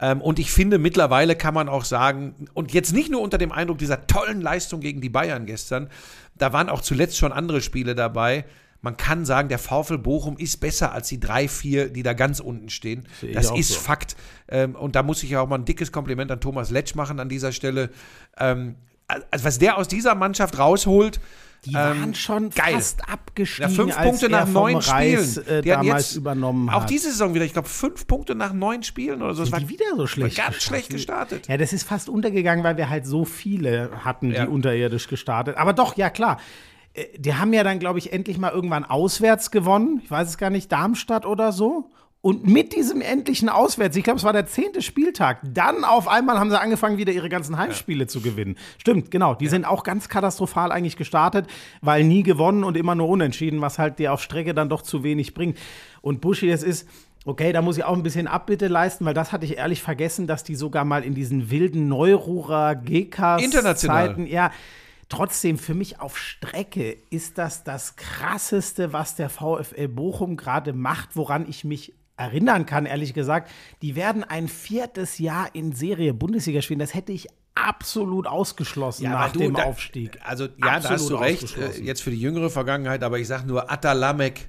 Ähm, 0.01 0.21
und 0.21 0.39
ich 0.39 0.51
finde, 0.51 0.79
mittlerweile 0.79 1.37
kann 1.37 1.55
man 1.55 1.69
auch 1.69 1.85
sagen, 1.85 2.49
und 2.55 2.73
jetzt 2.73 2.93
nicht 2.93 3.11
nur 3.11 3.21
unter 3.21 3.39
dem 3.39 3.53
Eindruck 3.53 3.79
dieser 3.79 4.07
tollen 4.07 4.41
Leistung 4.41 4.81
gegen 4.81 5.01
die 5.01 5.09
Bayern 5.09 5.47
gestern, 5.47 5.89
da 6.37 6.53
waren 6.53 6.69
auch 6.69 6.81
zuletzt 6.81 7.19
schon 7.19 7.33
andere 7.33 7.61
Spiele 7.61 7.95
dabei. 7.95 8.45
Man 8.81 8.97
kann 8.97 9.25
sagen, 9.25 9.49
der 9.49 9.59
VfL 9.59 9.99
Bochum 9.99 10.37
ist 10.37 10.59
besser 10.59 10.93
als 10.93 11.09
die 11.09 11.19
drei, 11.19 11.49
vier, 11.49 11.89
die 11.89 12.03
da 12.05 12.13
ganz 12.13 12.39
unten 12.39 12.69
stehen. 12.71 13.07
Das 13.35 13.49
auch 13.51 13.59
ist 13.59 13.69
so. 13.71 13.81
Fakt. 13.81 14.17
Ähm, 14.49 14.77
und 14.77 14.95
da 14.95 15.03
muss 15.03 15.23
ich 15.25 15.31
ja 15.31 15.41
auch 15.41 15.49
mal 15.49 15.57
ein 15.59 15.65
dickes 15.65 15.91
Kompliment 15.91 16.31
an 16.31 16.41
Thomas 16.41 16.71
Letsch 16.71 16.95
machen 16.95 17.19
an 17.19 17.29
dieser 17.29 17.51
Stelle. 17.53 17.91
Ähm, 18.39 18.77
also 19.31 19.45
was 19.45 19.59
der 19.59 19.79
aus 19.79 19.89
dieser 19.89 20.15
Mannschaft 20.15 20.59
rausholt, 20.59 21.19
die 21.65 21.71
ähm, 21.71 21.75
waren 21.77 22.15
schon 22.15 22.51
geil. 22.51 22.75
fast 22.75 23.09
abgestiegen, 23.09 23.69
ja, 23.71 23.75
fünf 23.77 23.97
Punkte 24.01 24.29
nach 24.29 24.47
neun 24.47 24.77
Reis, 24.77 25.33
Spielen. 25.41 25.47
Äh, 25.59 25.63
Die 25.63 25.71
damals 25.71 26.11
jetzt 26.11 26.17
übernommen 26.17 26.69
Auch 26.69 26.83
hat. 26.83 26.91
diese 26.91 27.11
Saison 27.11 27.35
wieder, 27.35 27.45
ich 27.45 27.53
glaube, 27.55 27.69
fünf 27.69 28.07
Punkte 28.07 28.37
nach 28.37 28.53
neun 28.53 28.85
Spielen 28.85 29.23
oder 29.23 29.35
so. 29.35 29.43
Das 29.43 29.51
Sind 29.51 29.63
die 29.63 29.69
wieder 29.71 29.97
so 29.97 30.07
schlecht 30.07 30.37
ganz 30.37 30.55
gestartet? 30.55 30.63
schlecht 30.63 30.91
gestartet. 30.91 31.49
Ja, 31.49 31.57
das 31.57 31.73
ist 31.73 31.83
fast 31.83 32.09
untergegangen, 32.09 32.63
weil 32.63 32.77
wir 32.77 32.89
halt 32.91 33.07
so 33.07 33.25
viele 33.25 33.91
hatten, 34.05 34.31
Ja. 34.31 34.45
die 34.45 34.51
unterirdisch 34.53 35.09
gestartet. 35.09 35.57
Aber 35.57 35.73
doch, 35.73 35.97
ja 35.97 36.11
klar. 36.11 36.39
Äh, 36.99 37.19
Die 37.19 37.35
haben 37.35 37.53
ja 37.53 37.65
dann, 37.65 37.79
glaube 37.79 37.99
ich, 37.99 38.13
endlich 38.13 38.39
mal 38.39 38.53
irgendwann 38.53 38.85
auswärts 38.85 39.51
gewonnen. 39.51 40.01
Ich 40.05 40.11
weiß 40.11 40.29
es 40.29 40.39
gar 40.39 40.51
nicht, 40.51 40.71
Darmstadt 40.73 41.27
oder 41.27 41.53
so. 41.53 41.91
Und 42.21 42.47
mit 42.47 42.75
diesem 42.75 43.01
endlichen 43.01 43.49
Auswärts, 43.49 43.97
ich 43.97 44.03
glaube, 44.03 44.19
es 44.19 44.25
war 44.25 44.33
der 44.33 44.45
zehnte 44.45 44.83
Spieltag, 44.83 45.39
dann 45.45 45.85
auf 45.85 46.09
einmal 46.09 46.39
haben 46.39 46.51
sie 46.51 46.61
angefangen, 46.61 46.99
wieder 46.99 47.13
ihre 47.13 47.29
ganzen 47.29 47.57
Heimspiele 47.57 48.09
zu 48.09 48.21
gewinnen. 48.21 48.57
Stimmt, 48.79 49.13
genau. 49.13 49.37
Die 49.37 49.47
sind 49.47 49.65
auch 49.65 49.85
ganz 49.85 50.09
katastrophal 50.09 50.73
eigentlich 50.73 50.97
gestartet, 50.97 51.47
weil 51.81 52.03
nie 52.03 52.25
gewonnen 52.25 52.65
und 52.65 52.77
immer 52.77 52.97
nur 52.97 53.09
unentschieden, 53.09 53.61
was 53.61 53.79
halt 53.79 54.01
dir 54.01 54.13
auf 54.13 54.21
Strecke 54.21 54.53
dann 54.53 54.69
doch 54.69 54.83
zu 54.83 55.05
wenig 55.05 55.33
bringt. 55.33 55.57
Und 56.03 56.21
Buschi, 56.21 56.51
es 56.51 56.65
ist, 56.65 56.89
okay, 57.25 57.53
da 57.53 57.63
muss 57.63 57.79
ich 57.79 57.85
auch 57.85 57.95
ein 57.95 58.03
bisschen 58.03 58.27
Abbitte 58.27 58.67
leisten, 58.67 59.05
weil 59.05 59.15
das 59.15 59.31
hatte 59.31 59.45
ich 59.45 59.57
ehrlich 59.57 59.81
vergessen, 59.81 60.27
dass 60.27 60.43
die 60.43 60.57
sogar 60.57 60.85
mal 60.85 61.05
in 61.05 61.15
diesen 61.15 61.53
wilden 61.53 61.87
Neururer 61.87 62.75
GKs 62.75 63.45
International. 63.45 64.09
Zeiten, 64.09 64.27
ja, 64.27 64.51
Trotzdem, 65.09 65.59
für 65.59 65.75
mich 65.75 66.01
auf 66.01 66.19
Strecke 66.19 66.93
ist 67.11 67.39
das 67.39 67.65
das 67.65 67.97
Krasseste, 67.97 68.93
was 68.93 69.15
der 69.17 69.31
VfL 69.31 69.89
Bochum 69.89 70.37
gerade 70.37 70.73
macht, 70.75 71.17
woran 71.17 71.49
ich 71.49 71.65
mich 71.65 71.95
erinnern 72.19 72.67
kann, 72.67 72.85
ehrlich 72.85 73.15
gesagt. 73.15 73.51
Die 73.81 73.97
werden 73.97 74.23
ein 74.25 74.49
viertes 74.49 75.19
Jahr 75.19 75.55
in 75.55 75.73
Serie 75.73 76.13
Bundesliga 76.13 76.61
spielen. 76.61 76.81
Das 76.81 76.93
hätte 76.93 77.13
ich 77.13 77.29
absolut 77.55 78.27
ausgeschlossen 78.27 79.05
nach 79.11 79.21
aber 79.21 79.33
du, 79.33 79.39
dem 79.39 79.55
da- 79.55 79.63
Aufstieg. 79.65 80.19
Also, 80.25 80.45
ja, 80.45 80.51
da 80.59 80.73
hast 80.75 80.87
Absolut 80.87 81.21
du 81.21 81.25
recht. 81.25 81.57
Äh, 81.57 81.81
jetzt 81.83 82.03
für 82.03 82.11
die 82.11 82.21
jüngere 82.21 82.51
Vergangenheit, 82.51 83.03
aber 83.03 83.19
ich 83.19 83.27
sage 83.27 83.47
nur 83.47 83.71
Atalamek, 83.73 84.49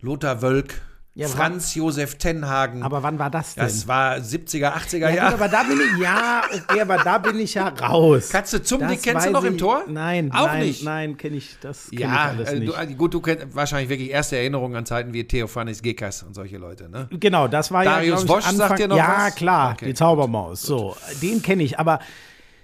Lothar 0.00 0.40
Wölk, 0.40 0.80
Ja, 1.14 1.26
Franz 1.26 1.74
Josef 1.74 2.14
Tenhagen. 2.14 2.84
Aber 2.84 3.02
wann 3.02 3.18
war 3.18 3.30
das 3.30 3.54
denn? 3.56 3.64
das 3.64 3.88
war 3.88 4.14
70er, 4.16 4.72
80er 4.74 4.98
ja, 4.98 5.10
Jahre. 5.10 5.32
gut, 5.32 5.40
aber 5.40 5.48
da 5.48 5.62
bin 5.64 5.78
ich, 5.80 6.00
ja, 6.00 6.42
okay, 6.54 6.80
aber 6.82 6.98
da 6.98 7.18
bin 7.18 7.38
ich 7.40 7.54
ja 7.54 7.68
raus. 7.68 8.28
Katze 8.28 8.62
zum, 8.62 8.86
die 8.86 8.96
kennst 8.96 9.26
du 9.26 9.30
noch 9.32 9.42
im 9.42 9.58
Tor? 9.58 9.82
Nein, 9.88 10.30
Auch 10.32 10.46
nein, 10.46 10.66
nicht. 10.66 10.84
nein, 10.84 11.16
kenne 11.16 11.36
ich, 11.36 11.56
das 11.60 11.90
kenne 11.90 12.02
ja, 12.02 12.08
ich 12.12 12.38
alles 12.38 12.48
äh, 12.50 12.60
nicht. 12.60 12.72
du, 12.72 12.80
äh, 12.80 12.86
gut, 12.94 13.12
du 13.12 13.20
kennst 13.20 13.54
wahrscheinlich 13.54 13.88
wirklich 13.88 14.10
erste 14.10 14.36
Erinnerungen 14.36 14.76
an 14.76 14.86
Zeiten 14.86 15.12
wie 15.12 15.24
Theophanis 15.26 15.82
Gekas 15.82 16.22
und 16.22 16.34
solche 16.34 16.58
Leute, 16.58 16.88
ne? 16.88 17.08
Genau, 17.10 17.48
das 17.48 17.72
war 17.72 17.82
Darius 17.84 18.22
ja, 18.22 18.28
Wosch 18.28 18.38
ich, 18.44 18.46
Anfang, 18.46 18.68
sagt 18.68 18.78
dir 18.78 18.88
noch 18.88 18.96
Ja, 18.96 19.24
was? 19.26 19.34
klar, 19.34 19.72
Okay, 19.72 19.86
die 19.86 19.90
gut, 19.90 19.98
Zaubermaus. 19.98 20.62
So, 20.62 20.96
den 21.20 21.42
kenne 21.42 21.64
ich. 21.64 21.78
Aber 21.80 21.98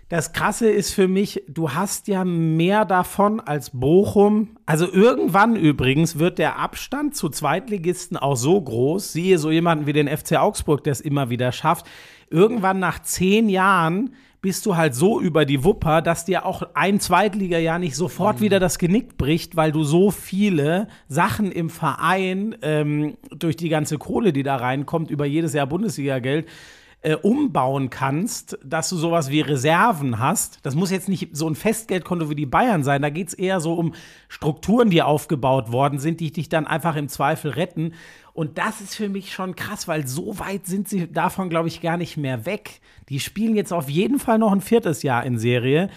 das 0.08 0.32
Krasse 0.32 0.70
ist 0.70 0.94
für 0.94 1.08
mich, 1.08 1.42
du 1.48 1.72
hast 1.72 2.06
ja 2.06 2.24
mehr 2.24 2.84
davon 2.84 3.40
als 3.40 3.70
Bochum. 3.70 4.56
Also 4.64 4.90
irgendwann 4.90 5.56
übrigens 5.56 6.18
wird 6.18 6.38
der 6.38 6.58
Abstand 6.60 7.16
zu 7.16 7.28
Zweitligisten 7.28 8.16
auch 8.16 8.36
so 8.36 8.60
groß. 8.60 9.12
Siehe 9.12 9.38
so 9.38 9.50
jemanden 9.50 9.86
wie 9.86 9.92
den 9.92 10.06
FC 10.08 10.36
Augsburg, 10.36 10.84
der 10.84 10.92
es 10.92 11.00
immer 11.00 11.28
wieder 11.28 11.50
schafft. 11.50 11.86
Irgendwann 12.30 12.78
nach 12.78 13.02
zehn 13.02 13.48
Jahren 13.48 14.14
bist 14.42 14.64
du 14.64 14.76
halt 14.76 14.94
so 14.94 15.20
über 15.20 15.44
die 15.44 15.64
Wupper, 15.64 16.02
dass 16.02 16.24
dir 16.24 16.46
auch 16.46 16.62
ein 16.74 17.00
Zweitliga-Jahr 17.00 17.80
nicht 17.80 17.96
sofort 17.96 18.40
wieder 18.40 18.60
das 18.60 18.78
Genick 18.78 19.16
bricht, 19.16 19.56
weil 19.56 19.72
du 19.72 19.82
so 19.82 20.12
viele 20.12 20.86
Sachen 21.08 21.50
im 21.50 21.68
Verein 21.68 22.54
ähm, 22.62 23.16
durch 23.30 23.56
die 23.56 23.70
ganze 23.70 23.98
Kohle, 23.98 24.32
die 24.32 24.44
da 24.44 24.54
reinkommt, 24.54 25.10
über 25.10 25.26
jedes 25.26 25.52
Jahr 25.52 25.66
Bundesliga-Geld, 25.66 26.46
äh, 27.02 27.14
umbauen 27.14 27.90
kannst, 27.90 28.58
dass 28.64 28.88
du 28.88 28.96
sowas 28.96 29.30
wie 29.30 29.40
Reserven 29.40 30.18
hast. 30.18 30.58
Das 30.64 30.74
muss 30.74 30.90
jetzt 30.90 31.08
nicht 31.08 31.36
so 31.36 31.48
ein 31.48 31.54
Festgeldkonto 31.54 32.30
wie 32.30 32.34
die 32.34 32.46
Bayern 32.46 32.82
sein. 32.82 33.02
Da 33.02 33.10
geht 33.10 33.28
es 33.28 33.34
eher 33.34 33.60
so 33.60 33.74
um 33.74 33.94
Strukturen, 34.28 34.90
die 34.90 35.02
aufgebaut 35.02 35.70
worden 35.70 35.98
sind, 35.98 36.20
die 36.20 36.32
dich 36.32 36.48
dann 36.48 36.66
einfach 36.66 36.96
im 36.96 37.08
Zweifel 37.08 37.52
retten. 37.52 37.92
Und 38.32 38.58
das 38.58 38.80
ist 38.80 38.96
für 38.96 39.08
mich 39.08 39.32
schon 39.32 39.54
krass, 39.56 39.88
weil 39.88 40.06
so 40.06 40.38
weit 40.38 40.66
sind 40.66 40.88
sie 40.88 41.10
davon, 41.10 41.48
glaube 41.48 41.68
ich, 41.68 41.80
gar 41.80 41.96
nicht 41.96 42.16
mehr 42.16 42.44
weg. 42.44 42.80
Die 43.08 43.20
spielen 43.20 43.56
jetzt 43.56 43.72
auf 43.72 43.88
jeden 43.88 44.18
Fall 44.18 44.38
noch 44.38 44.52
ein 44.52 44.60
viertes 44.60 45.02
Jahr 45.02 45.24
in 45.24 45.38
Serie. 45.38 45.90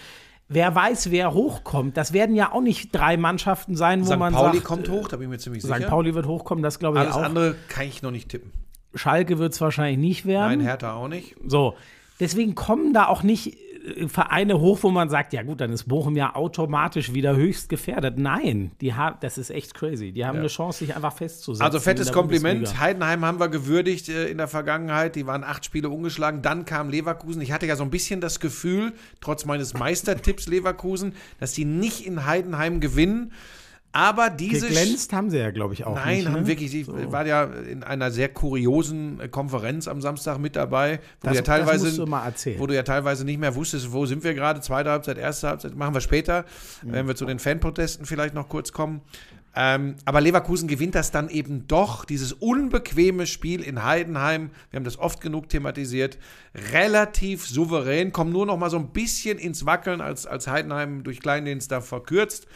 Wer 0.48 0.74
weiß, 0.74 1.10
wer 1.10 1.32
hochkommt. 1.32 1.96
Das 1.96 2.12
werden 2.12 2.34
ja 2.34 2.52
auch 2.52 2.60
nicht 2.60 2.94
drei 2.94 3.16
Mannschaften 3.16 3.76
sein, 3.76 4.02
wo 4.02 4.10
St. 4.12 4.18
man 4.18 4.32
Pauli 4.32 4.58
sagt, 4.58 4.64
kommt 4.64 4.88
hoch, 4.88 5.08
da 5.08 5.16
bin 5.16 5.24
ich 5.24 5.30
mir 5.30 5.38
ziemlich 5.38 5.62
sicher. 5.62 5.76
St. 5.76 5.86
Pauli 5.88 6.14
wird 6.14 6.26
hochkommen, 6.26 6.62
das 6.62 6.78
glaube 6.78 6.98
ich 6.98 7.04
Alles 7.04 7.14
auch. 7.16 7.22
andere 7.22 7.54
kann 7.68 7.86
ich 7.86 8.02
noch 8.02 8.10
nicht 8.10 8.28
tippen. 8.28 8.52
Schalke 8.94 9.38
wird 9.38 9.52
es 9.52 9.60
wahrscheinlich 9.60 9.98
nicht 9.98 10.26
werden. 10.26 10.58
Nein, 10.58 10.60
Hertha 10.60 10.94
auch 10.94 11.08
nicht. 11.08 11.36
So, 11.46 11.74
deswegen 12.18 12.54
kommen 12.54 12.92
da 12.92 13.06
auch 13.06 13.22
nicht 13.22 13.56
äh, 13.84 14.08
Vereine 14.08 14.60
hoch, 14.60 14.78
wo 14.82 14.90
man 14.90 15.08
sagt, 15.08 15.32
ja 15.32 15.42
gut, 15.42 15.60
dann 15.60 15.72
ist 15.72 15.84
Bochum 15.84 16.16
ja 16.16 16.34
automatisch 16.34 17.14
wieder 17.14 17.36
höchst 17.36 17.68
gefährdet. 17.68 18.18
Nein, 18.18 18.72
die 18.80 18.94
haben, 18.94 19.16
das 19.20 19.38
ist 19.38 19.50
echt 19.50 19.74
crazy. 19.74 20.12
Die 20.12 20.24
haben 20.24 20.38
eine 20.38 20.48
Chance, 20.48 20.80
sich 20.80 20.94
einfach 20.94 21.14
festzusetzen. 21.14 21.64
Also 21.64 21.80
fettes 21.80 22.12
Kompliment. 22.12 22.60
Bundesliga. 22.60 22.80
Heidenheim 22.82 23.24
haben 23.24 23.40
wir 23.40 23.48
gewürdigt 23.48 24.08
äh, 24.08 24.28
in 24.28 24.38
der 24.38 24.48
Vergangenheit. 24.48 25.16
Die 25.16 25.26
waren 25.26 25.44
acht 25.44 25.64
Spiele 25.64 25.88
ungeschlagen. 25.88 26.42
Dann 26.42 26.64
kam 26.64 26.90
Leverkusen. 26.90 27.40
Ich 27.42 27.52
hatte 27.52 27.66
ja 27.66 27.76
so 27.76 27.84
ein 27.84 27.90
bisschen 27.90 28.20
das 28.20 28.40
Gefühl, 28.40 28.92
trotz 29.20 29.44
meines 29.44 29.74
Meistertipps 29.74 30.48
Leverkusen, 30.48 31.14
dass 31.38 31.52
die 31.52 31.64
nicht 31.64 32.06
in 32.06 32.26
Heidenheim 32.26 32.80
gewinnen. 32.80 33.32
Aber 33.92 34.30
diese 34.30 34.68
Geglänzt 34.68 35.12
haben 35.12 35.30
sie 35.30 35.38
ja, 35.38 35.50
glaube 35.50 35.74
ich, 35.74 35.84
auch 35.84 35.96
Nein, 35.96 36.18
nicht. 36.18 36.26
haben 36.28 36.42
ne? 36.42 36.46
wirklich, 36.46 36.72
ich 36.74 36.86
war 36.86 37.26
ja 37.26 37.44
in 37.44 37.82
einer 37.82 38.12
sehr 38.12 38.28
kuriosen 38.28 39.18
äh, 39.20 39.28
Konferenz 39.28 39.88
am 39.88 40.00
Samstag 40.00 40.38
mit 40.38 40.54
dabei, 40.54 41.00
wo 41.20 41.26
Das- 41.28 41.32
du 41.32 41.36
ja 41.38 41.42
teilweise, 41.42 41.96
du 41.96 42.06
wo 42.60 42.66
du 42.68 42.74
ja 42.74 42.84
teilweise 42.84 43.24
nicht 43.24 43.40
mehr 43.40 43.54
wusstest, 43.56 43.92
wo 43.92 44.06
sind 44.06 44.22
wir 44.22 44.34
gerade, 44.34 44.60
zweite 44.60 44.90
Halbzeit, 44.90 45.18
erste 45.18 45.48
Halbzeit, 45.48 45.74
machen 45.74 45.92
wir 45.94 46.00
später, 46.00 46.44
Mhm. 46.82 46.92
wenn 46.92 47.08
wir 47.08 47.16
zu 47.16 47.24
den 47.26 47.40
Fanprotesten 47.40 48.06
vielleicht 48.06 48.32
noch 48.34 48.48
kurz 48.48 48.72
kommen. 48.72 49.00
Ähm, 49.56 49.96
aber 50.04 50.20
Leverkusen 50.20 50.68
gewinnt 50.68 50.94
das 50.94 51.10
dann 51.10 51.28
eben 51.28 51.66
doch, 51.66 52.04
dieses 52.04 52.32
unbequeme 52.32 53.26
Spiel 53.26 53.60
in 53.62 53.82
Heidenheim, 53.84 54.50
wir 54.70 54.76
haben 54.76 54.84
das 54.84 54.96
oft 55.00 55.20
genug 55.20 55.48
thematisiert, 55.48 56.18
relativ 56.72 57.46
souverän, 57.48 58.12
kommen 58.12 58.30
nur 58.30 58.46
noch 58.46 58.56
mal 58.56 58.70
so 58.70 58.76
ein 58.78 58.90
bisschen 58.90 59.38
ins 59.38 59.66
Wackeln, 59.66 60.00
als, 60.00 60.26
als 60.26 60.46
Heidenheim 60.46 61.02
durch 61.02 61.18
Kleindienst 61.18 61.72
da 61.72 61.80
verkürzt. 61.80 62.46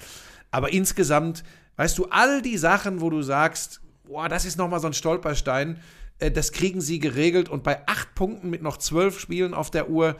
Aber 0.55 0.73
insgesamt, 0.73 1.43
weißt 1.77 1.99
du, 1.99 2.07
all 2.11 2.41
die 2.41 2.59
Sachen, 2.59 3.01
wo 3.01 3.11
du 3.11 3.23
sagst, 3.23 3.81
boah, 4.05 4.29
das 4.29 4.45
ist 4.45 4.57
nochmal 4.57 4.79
so 4.79 4.87
ein 4.87 4.93
Stolperstein, 4.93 5.79
äh, 6.21 6.31
das 6.31 6.53
kriegen 6.53 6.81
sie 6.81 7.01
geregelt 7.01 7.49
und 7.49 7.65
bei 7.65 7.81
acht 7.89 8.15
Punkten 8.15 8.51
mit 8.51 8.63
noch 8.63 8.77
zwölf 8.77 9.19
Spielen 9.19 9.53
auf 9.53 9.73
der 9.73 9.91
Uhr, 9.91 10.15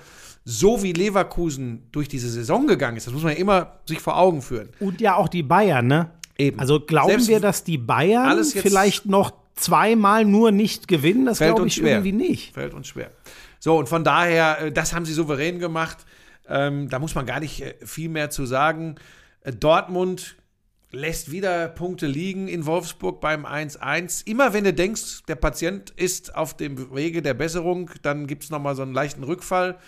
so 0.45 0.83
wie 0.83 0.93
Leverkusen 0.93 1.87
durch 1.93 2.09
diese 2.09 2.29
Saison 2.29 2.67
gegangen 2.67 2.97
ist, 2.97 3.07
das 3.07 3.15
muss 3.15 3.23
man 3.23 3.33
ja 3.33 3.39
immer 3.39 3.79
sich 3.87 4.01
vor 4.01 4.19
Augen 4.19 4.43
führen. 4.43 4.71
Und 4.81 5.01
ja 5.01 5.15
auch 5.15 5.29
die 5.29 5.45
Bayern, 5.45 5.87
ne? 5.87 6.11
Eben. 6.37 6.59
Also 6.59 6.81
glauben 6.81 7.11
Selbst 7.11 7.29
wir, 7.29 7.39
dass 7.39 7.63
die 7.63 7.79
Bayern 7.79 8.43
vielleicht 8.43 9.07
noch 9.07 9.35
zweimal 9.55 10.25
nur 10.25 10.51
nicht 10.51 10.89
gewinnen? 10.89 11.27
Das 11.27 11.39
Fällt 11.39 11.51
glaube 11.51 11.63
uns 11.63 11.75
ich 11.75 11.79
schwer. 11.79 11.93
irgendwie 11.99 12.13
nicht. 12.13 12.55
Fällt 12.55 12.75
uns 12.75 12.89
schwer. 12.89 13.13
So, 13.61 13.79
und 13.79 13.89
von 13.89 14.03
daher, 14.03 14.63
äh, 14.63 14.73
das 14.73 14.95
haben 14.95 15.05
sie 15.05 15.13
souverän 15.13 15.61
gemacht. 15.61 15.99
Ähm, 16.49 16.89
da 16.89 16.99
muss 16.99 17.15
man 17.15 17.25
gar 17.25 17.39
nicht 17.39 17.63
äh, 17.63 17.75
viel 17.85 18.09
mehr 18.09 18.31
zu 18.31 18.47
sagen. 18.47 18.97
Äh, 19.45 19.53
Dortmund 19.53 20.37
lässt 20.91 21.31
wieder 21.33 21.69
Punkte 21.69 22.07
liegen 22.07 22.47
in 22.47 22.67
Wolfsburg 22.67 23.21
beim 23.21 23.45
1-1. 23.47 24.27
Immer 24.29 24.53
wenn 24.53 24.63
du 24.65 24.73
denkst, 24.73 25.23
der 25.27 25.35
Patient 25.35 25.91
ist 25.91 26.35
auf 26.37 26.57
dem 26.57 26.95
Wege 26.95 27.21
der 27.21 27.35
Besserung, 27.35 27.91
dann 28.03 28.27
gibt 28.29 28.45
es 28.45 28.51
nochmal 28.51 28.77
so 28.77 28.83
einen 28.83 28.95
leichten 28.95 29.25
Rückfall. 29.25 29.79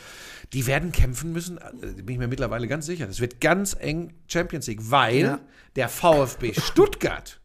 Die 0.53 0.67
werden 0.67 0.91
kämpfen 0.93 1.33
müssen, 1.33 1.59
äh, 1.59 2.03
bin 2.03 2.15
ich 2.15 2.19
mir 2.19 2.29
mittlerweile 2.29 2.67
ganz 2.69 2.87
sicher. 2.87 3.07
Das 3.07 3.21
wird 3.21 3.41
ganz 3.41 3.77
eng 3.79 4.15
Champions 4.29 4.67
League, 4.67 4.91
weil 4.91 5.19
Ja. 5.21 5.41
der 5.77 5.89
VfB 5.89 6.53
Stuttgart, 6.55 7.41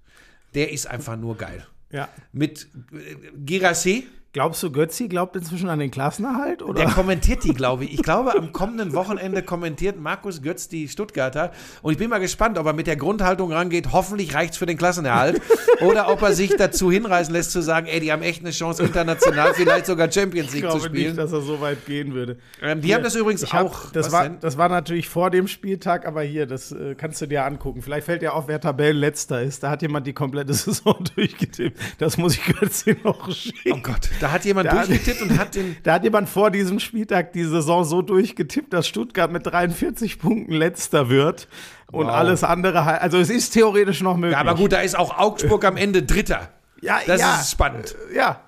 der 0.56 0.72
ist 0.72 0.88
einfach 0.88 1.18
nur 1.18 1.38
geil. 1.38 1.66
Ja. 1.92 2.10
Mit 2.32 2.68
äh, 2.94 3.16
Girassi, 3.38 4.08
Glaubst 4.34 4.64
du, 4.64 4.72
Götzi 4.72 5.10
glaubt 5.10 5.36
inzwischen 5.36 5.68
an 5.68 5.80
den 5.80 5.92
Klassenerhalt? 5.92 6.62
Oder? 6.64 6.86
Der 6.86 6.92
kommentiert 6.94 7.44
die, 7.44 7.54
glaube 7.54 7.84
ich. 7.84 7.96
Ich 7.96 8.02
glaube, 8.02 8.34
am 8.34 8.54
kommenden 8.54 8.94
Wochenende 8.94 9.44
kommentiert 9.44 10.00
Markus 10.00 10.42
Götz 10.42 10.70
die 10.70 10.88
Stuttgarter. 10.88 11.52
Und 11.82 11.92
ich 11.92 11.98
bin 11.98 12.10
mal 12.10 12.20
gespannt, 12.20 12.58
ob 12.58 12.66
er 12.66 12.72
mit 12.72 12.88
der 12.88 12.96
Grundhaltung 12.96 13.52
rangeht, 13.52 13.92
hoffentlich 13.92 14.34
reicht 14.34 14.54
es 14.54 14.58
für 14.58 14.66
den 14.66 14.78
Klassenerhalt. 14.78 15.42
oder 15.82 16.10
ob 16.10 16.22
er 16.22 16.32
sich 16.32 16.56
dazu 16.56 16.90
hinreißen 16.90 17.34
lässt 17.34 17.52
zu 17.52 17.62
sagen, 17.62 17.88
ey, 17.88 18.00
die 18.00 18.10
haben 18.14 18.22
echt 18.22 18.40
eine 18.40 18.52
Chance, 18.52 18.84
international 18.84 19.54
vielleicht 19.54 19.86
sogar 19.86 20.10
Champions 20.10 20.54
ich 20.54 20.62
League 20.62 20.72
zu 20.72 20.78
glaube 20.78 20.88
spielen. 20.96 21.08
nicht, 21.08 21.18
dass 21.18 21.34
er 21.34 21.42
so 21.42 21.60
weit 21.60 21.86
gehen 21.86 22.14
würde. 22.14 22.38
ähm, 22.62 22.80
die 22.80 22.96
haben 22.96 23.04
das 23.04 23.16
übrigens 23.16 23.44
Ich 23.44 23.52
hab, 23.52 23.66
auch. 23.66 23.92
das, 23.92 24.14
war, 24.14 24.24
denn? 24.24 24.38
das 24.40 24.58
war 24.58 24.70
natürlich 24.70 25.10
vor 25.10 25.30
dem 25.30 25.50
Spieltag, 25.50 26.08
aber 26.08 26.22
hier, 26.22 26.46
das 26.46 26.72
äh, 26.72 26.96
kannst 26.96 27.20
du 27.20 27.26
dir 27.26 27.44
angucken. 27.44 27.82
Vielleicht 27.82 28.06
fällt 28.06 28.22
dir 28.22 28.34
auf, 28.34 28.48
wer 28.48 28.62
Tabellenletzter 28.62 29.42
ist. 29.42 29.62
Da 29.64 29.70
hat 29.70 29.82
jemand 29.82 30.08
die 30.08 30.14
komplette 30.14 30.54
Saison 30.54 30.96
durchgetippt. 31.16 31.78
Das 31.98 32.18
muss 32.18 32.36
ich 32.36 32.46
Götzi 32.46 32.96
noch 33.04 33.30
schicken. 33.30 33.74
oh 33.74 33.80
Gott, 33.84 34.10
da 34.22 34.32
hat 34.32 34.46
jemand 34.46 34.68
Da- 34.68 34.86
durchgetippt 34.86 35.22
und 35.22 35.38
hat 35.38 35.56
den. 35.56 35.76
Da 35.84 35.94
hat 35.96 36.04
jemand 36.04 36.30
vor 36.30 36.52
diesem 36.52 36.80
Spieltag 36.80 37.34
die 37.34 37.44
Saison 37.44 37.84
so 37.84 38.02
durchgetippt, 38.02 38.72
dass 38.74 38.88
Stuttgart 38.88 39.32
mit 39.32 39.46
43 39.46 40.20
Punkten 40.20 40.54
letzter 40.54 41.10
wird 41.10 41.48
und 41.92 42.06
Wow. 42.08 42.14
alles 42.14 42.44
andere 42.44 42.86
halt. 42.86 43.02
Also 43.02 43.18
es 43.18 43.30
ist 43.30 43.52
theoretisch 43.52 44.02
noch 44.02 44.16
möglich. 44.18 44.34
Ja, 44.34 44.40
aber 44.40 44.56
gut, 44.56 44.72
da 44.72 44.82
ist 44.82 44.98
auch 44.98 45.18
Augsburg 45.18 45.66
am 45.66 45.78
Ende 45.78 46.04
Dritter. 46.04 46.50
Ja, 46.82 47.00
Das 47.06 47.20
ja. 47.22 47.40
ist 47.40 47.52
spannend. 47.52 47.96
Ja. 48.16 48.42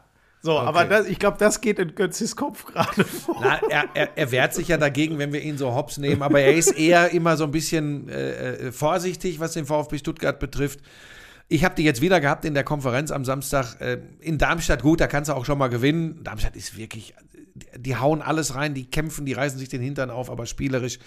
So, 0.45 0.59
aber 0.59 0.83
das, 0.83 1.07
ich 1.07 1.19
glaube, 1.19 1.37
das 1.39 1.61
geht 1.61 1.79
in 1.79 1.95
Götzis 1.95 2.35
Kopf 2.35 2.65
gerade 2.65 3.03
vor. 3.05 3.37
Na, 3.41 3.59
er, 3.69 3.85
er, 3.93 4.09
er 4.17 4.31
wehrt 4.31 4.53
sich 4.53 4.67
ja 4.67 4.75
dagegen, 4.77 5.17
wenn 5.17 5.31
wir 5.31 5.41
ihn 5.41 5.57
so 5.57 5.73
hops 5.73 5.97
nehmen, 5.97 6.21
aber 6.21 6.41
er 6.41 6.53
ist 6.53 6.77
eher 6.77 7.11
immer 7.13 7.37
so 7.37 7.45
ein 7.45 7.51
bisschen 7.51 8.09
äh, 8.09 8.55
äh, 8.67 8.71
vorsichtig, 8.73 9.39
was 9.39 9.53
den 9.53 9.65
VfB 9.65 9.99
Stuttgart 9.99 10.39
betrifft. 10.39 10.79
Ich 11.47 11.63
habe 11.63 11.75
die 11.75 11.83
jetzt 11.83 12.01
wieder 12.01 12.19
gehabt 12.19 12.45
in 12.45 12.53
der 12.53 12.63
Konferenz 12.63 13.11
am 13.11 13.25
Samstag 13.25 13.79
äh, 13.81 13.99
in 14.19 14.37
Darmstadt. 14.37 14.81
Gut, 14.81 15.01
da 15.01 15.07
kannst 15.07 15.29
du 15.29 15.33
auch 15.33 15.45
schon 15.45 15.57
mal 15.57 15.67
gewinnen. 15.67 16.23
Darmstadt 16.23 16.55
ist 16.55 16.77
wirklich, 16.77 17.13
die, 17.77 17.95
hauen 17.95 18.21
alles 18.21 18.55
rein, 18.55 18.73
die 18.73 18.85
kämpfen, 18.85 19.25
die 19.25 19.33
reißen 19.33 19.59
sich 19.59 19.69
den 19.69 19.81
Hintern 19.81 20.09
auf, 20.09 20.29
aber 20.29 20.45
spielerisch 20.45 20.99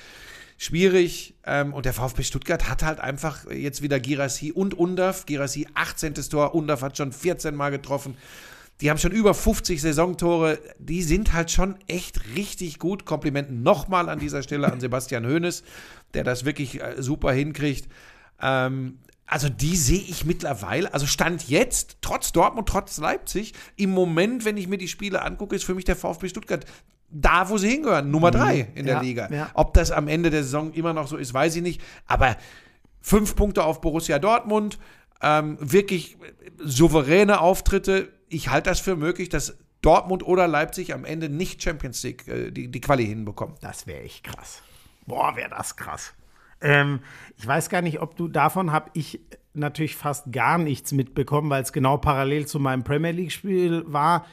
schwierig. 0.58 1.34
Ähm, 1.44 1.72
und 1.72 1.86
der 1.86 1.92
VfB 1.92 2.22
Stuttgart 2.22 2.68
hat 2.68 2.82
halt 2.82 3.00
einfach 3.00 3.50
jetzt 3.50 3.82
wieder 3.82 3.98
Girassi 3.98 4.52
und 4.52 4.74
Undaf. 4.74 5.26
Girassi 5.26 5.66
18. 5.74 6.14
Tor, 6.14 6.54
Undaf 6.54 6.82
hat 6.82 6.96
schon 6.96 7.12
14 7.12 7.54
Mal 7.54 7.70
getroffen. 7.70 8.16
Die 8.80 8.90
haben 8.90 8.98
schon 8.98 9.12
über 9.12 9.32
50 9.32 9.80
Saisontore. 9.80 10.58
Die 10.78 11.02
sind 11.02 11.32
halt 11.32 11.50
schon 11.50 11.76
echt 11.88 12.36
richtig 12.36 12.78
gut. 12.78 13.06
Komplimenten 13.06 13.62
nochmal 13.62 14.08
an 14.08 14.18
dieser 14.18 14.42
Stelle 14.42 14.70
an 14.70 14.80
Sebastian 14.80 15.26
Hoeneß, 15.26 15.62
der 16.12 16.24
das 16.24 16.44
wirklich 16.44 16.82
äh, 16.82 17.02
super 17.02 17.32
hinkriegt. 17.32 17.88
Ähm, 18.40 18.98
also 19.26 19.48
die 19.48 19.76
sehe 19.76 19.98
ich 20.00 20.24
mittlerweile, 20.24 20.92
also 20.94 21.06
Stand 21.06 21.48
jetzt, 21.48 21.98
trotz 22.00 22.32
Dortmund, 22.32 22.68
trotz 22.68 22.98
Leipzig, 22.98 23.54
im 23.76 23.90
Moment, 23.90 24.44
wenn 24.44 24.56
ich 24.56 24.68
mir 24.68 24.78
die 24.78 24.88
Spiele 24.88 25.22
angucke, 25.22 25.56
ist 25.56 25.64
für 25.64 25.74
mich 25.74 25.84
der 25.84 25.96
VfB 25.96 26.28
Stuttgart 26.28 26.64
da, 27.08 27.48
wo 27.48 27.56
sie 27.58 27.68
hingehören, 27.70 28.10
Nummer 28.10 28.30
drei 28.30 28.68
in 28.74 28.84
der 28.86 28.96
Ja, 28.96 29.00
Liga. 29.00 29.28
ja. 29.32 29.50
Ob 29.54 29.74
das 29.74 29.90
am 29.90 30.08
Ende 30.08 30.30
der 30.30 30.42
Saison 30.42 30.72
immer 30.72 30.92
noch 30.92 31.06
so 31.06 31.16
ist, 31.16 31.32
weiß 31.32 31.54
ich 31.56 31.62
nicht. 31.62 31.80
Aber 32.06 32.36
fünf 33.00 33.36
Punkte 33.36 33.62
auf 33.64 33.80
Borussia 33.80 34.18
Dortmund, 34.18 34.78
ähm, 35.22 35.56
wirklich 35.60 36.16
souveräne 36.58 37.40
Auftritte. 37.40 38.12
Ich 38.28 38.48
halte 38.50 38.70
das 38.70 38.80
für 38.80 38.96
möglich, 38.96 39.28
dass 39.28 39.56
Dortmund 39.82 40.24
oder 40.26 40.48
Leipzig 40.48 40.92
am 40.94 41.04
Ende 41.04 41.28
nicht 41.28 41.62
Champions 41.62 42.02
League 42.02 42.26
äh, 42.26 42.50
die, 42.50 42.68
die 42.68 42.80
Quali 42.80 43.06
hinbekommen. 43.06 43.56
Das 43.60 43.86
wäre 43.86 44.02
echt 44.02 44.24
krass. 44.24 44.62
Boah, 45.06 45.36
wäre 45.36 45.50
das 45.50 45.76
krass. 45.76 46.12
Ähm, 46.60 47.00
ich 47.36 47.46
weiß 47.46 47.68
gar 47.68 47.82
nicht, 47.82 48.00
ob 48.00 48.16
du 48.16 48.28
davon 48.28 48.72
habe 48.72 48.90
ich 48.94 49.20
natürlich 49.54 49.96
fast 49.96 50.32
gar 50.32 50.58
nichts 50.58 50.92
mitbekommen, 50.92 51.48
weil 51.50 51.62
es 51.62 51.72
genau 51.72 51.96
parallel 51.96 52.46
zu 52.46 52.58
meinem 52.60 52.84
Premier 52.84 53.12
League-Spiel 53.12 53.84
war. 53.86 54.26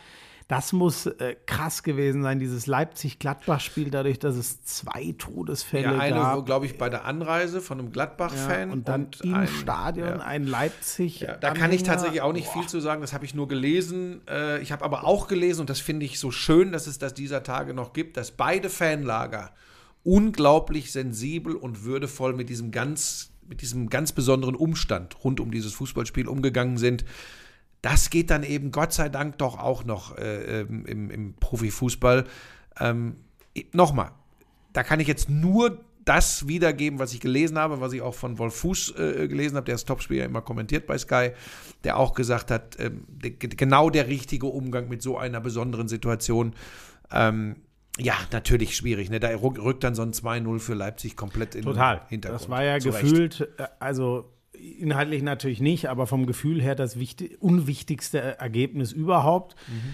Das 0.49 0.73
muss 0.73 1.05
äh, 1.05 1.35
krass 1.45 1.83
gewesen 1.83 2.21
sein, 2.21 2.37
dieses 2.37 2.67
Leipzig-Gladbach-Spiel, 2.67 3.89
dadurch, 3.89 4.19
dass 4.19 4.35
es 4.35 4.63
zwei 4.65 5.15
Todesfälle 5.17 5.93
Ja, 5.93 5.97
eine, 5.97 6.15
gab. 6.17 6.45
glaube 6.45 6.65
ich, 6.65 6.77
bei 6.77 6.89
der 6.89 7.05
Anreise 7.05 7.61
von 7.61 7.79
einem 7.79 7.91
Gladbach-Fan. 7.93 8.69
und 8.71 8.87
dann 8.89 9.07
im 9.23 9.33
ein- 9.35 9.47
Stadion 9.47 10.07
ja. 10.09 10.15
ein 10.19 10.45
Leipzig. 10.45 11.21
Ja, 11.21 11.37
da 11.37 11.51
kann 11.51 11.71
ich 11.71 11.83
tatsächlich 11.83 12.21
auch 12.21 12.33
nicht 12.33 12.47
viel 12.49 12.67
zu 12.67 12.81
sagen, 12.81 13.01
das 13.01 13.13
habe 13.13 13.23
ich 13.23 13.33
nur 13.33 13.47
gelesen. 13.47 14.21
Äh, 14.29 14.61
ich 14.61 14.73
habe 14.73 14.83
aber 14.83 15.05
auch 15.05 15.27
gelesen, 15.29 15.61
und 15.61 15.69
das 15.69 15.79
finde 15.79 16.05
ich 16.05 16.19
so 16.19 16.29
schön, 16.29 16.73
dass 16.73 16.87
es 16.87 16.99
das 16.99 17.13
dieser 17.13 17.43
Tage 17.43 17.73
noch 17.73 17.93
gibt, 17.93 18.17
dass 18.17 18.31
beide 18.31 18.69
Fanlager 18.69 19.51
unglaublich 20.03 20.91
sensibel 20.91 21.55
und 21.55 21.83
würdevoll 21.83 22.33
mit 22.33 22.49
diesem 22.49 22.71
ganz, 22.71 23.31
mit 23.47 23.61
diesem 23.61 23.89
ganz 23.89 24.11
besonderen 24.11 24.55
Umstand 24.55 25.23
rund 25.23 25.39
um 25.39 25.51
dieses 25.51 25.73
Fußballspiel 25.73 26.27
umgegangen 26.27 26.77
sind. 26.77 27.05
Das 27.81 28.09
geht 28.09 28.29
dann 28.29 28.43
eben 28.43 28.71
Gott 28.71 28.93
sei 28.93 29.09
Dank 29.09 29.37
doch 29.37 29.59
auch 29.59 29.83
noch 29.83 30.17
äh, 30.17 30.61
ähm, 30.61 30.85
im, 30.85 31.09
im 31.09 31.33
Profifußball. 31.35 32.25
Ähm, 32.79 33.17
Nochmal, 33.71 34.11
da 34.73 34.81
kann 34.81 34.99
ich 34.99 35.07
jetzt 35.07 35.29
nur 35.29 35.83
das 36.05 36.47
wiedergeben, 36.47 36.97
was 36.97 37.13
ich 37.13 37.19
gelesen 37.19 37.57
habe, 37.59 37.81
was 37.81 37.93
ich 37.93 38.01
auch 38.01 38.15
von 38.15 38.39
Wolf 38.39 38.55
Fuß 38.55 38.95
äh, 38.97 39.27
gelesen 39.27 39.55
habe, 39.55 39.65
der 39.65 39.75
das 39.75 39.85
Topspieler 39.85 40.25
immer 40.25 40.41
kommentiert 40.41 40.87
bei 40.87 40.97
Sky, 40.97 41.31
der 41.83 41.97
auch 41.97 42.13
gesagt 42.13 42.51
hat, 42.51 42.77
ähm, 42.79 43.05
de- 43.07 43.31
genau 43.31 43.89
der 43.89 44.07
richtige 44.07 44.47
Umgang 44.47 44.89
mit 44.89 45.01
so 45.01 45.17
einer 45.17 45.39
besonderen 45.39 45.87
Situation. 45.87 46.55
Ähm, 47.11 47.57
ja, 47.99 48.15
natürlich 48.31 48.75
schwierig. 48.75 49.09
Ne? 49.09 49.19
Da 49.19 49.29
rück- 49.29 49.61
rückt 49.63 49.83
dann 49.83 49.95
so 49.95 50.01
ein 50.01 50.13
2-0 50.13 50.59
für 50.59 50.73
Leipzig 50.73 51.15
komplett 51.15 51.55
in 51.55 51.63
Total. 51.63 51.97
den 51.99 52.07
Hintergrund. 52.09 52.41
Das 52.41 52.49
war 52.49 52.63
ja 52.63 52.79
Zu 52.79 52.89
Recht. 52.89 53.01
gefühlt, 53.03 53.49
äh, 53.57 53.67
also 53.79 54.29
inhaltlich 54.79 55.21
natürlich 55.23 55.59
nicht, 55.59 55.89
aber 55.89 56.07
vom 56.07 56.25
Gefühl 56.25 56.61
her 56.61 56.75
das 56.75 56.97
wichtig, 56.97 57.41
unwichtigste 57.41 58.19
Ergebnis 58.39 58.91
überhaupt. 58.91 59.55
Mhm. 59.67 59.93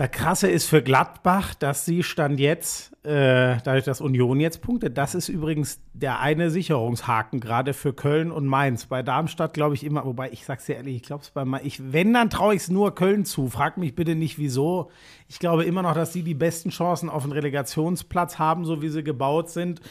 Das 0.00 0.12
Krasse 0.12 0.48
ist 0.48 0.66
für 0.66 0.80
Gladbach, 0.82 1.52
dass 1.52 1.84
sie 1.84 2.02
stand 2.02 2.40
jetzt, 2.40 2.90
äh, 3.04 3.58
dadurch, 3.62 3.84
dass 3.84 4.00
Union 4.00 4.40
jetzt 4.40 4.62
punktet, 4.62 4.96
das 4.96 5.14
ist 5.14 5.28
übrigens 5.28 5.78
der 5.92 6.20
eine 6.20 6.50
Sicherungshaken, 6.50 7.38
gerade 7.38 7.74
für 7.74 7.92
Köln 7.92 8.32
und 8.32 8.46
Mainz. 8.46 8.86
Bei 8.86 9.02
Darmstadt 9.02 9.52
glaube 9.52 9.74
ich 9.74 9.84
immer, 9.84 10.06
wobei 10.06 10.30
ich 10.30 10.46
sag's 10.46 10.64
dir 10.64 10.76
ehrlich, 10.76 10.96
ich 10.96 11.02
glaube 11.02 11.22
es 11.24 11.28
bei 11.28 11.44
Mainz, 11.44 11.66
ich, 11.66 11.92
wenn, 11.92 12.14
dann 12.14 12.30
traue 12.30 12.54
ich 12.54 12.62
es 12.62 12.70
nur 12.70 12.94
Köln 12.94 13.26
zu. 13.26 13.50
Frag 13.50 13.76
mich 13.76 13.94
bitte 13.94 14.14
nicht, 14.14 14.38
wieso. 14.38 14.90
Ich 15.28 15.38
glaube 15.38 15.66
immer 15.66 15.82
noch, 15.82 15.92
dass 15.92 16.14
sie 16.14 16.22
die 16.22 16.32
besten 16.32 16.70
Chancen 16.70 17.10
auf 17.10 17.24
einen 17.24 17.32
Relegationsplatz 17.32 18.38
haben, 18.38 18.64
so 18.64 18.80
wie 18.80 18.88
sie 18.88 19.04
gebaut 19.04 19.50
sind. 19.50 19.82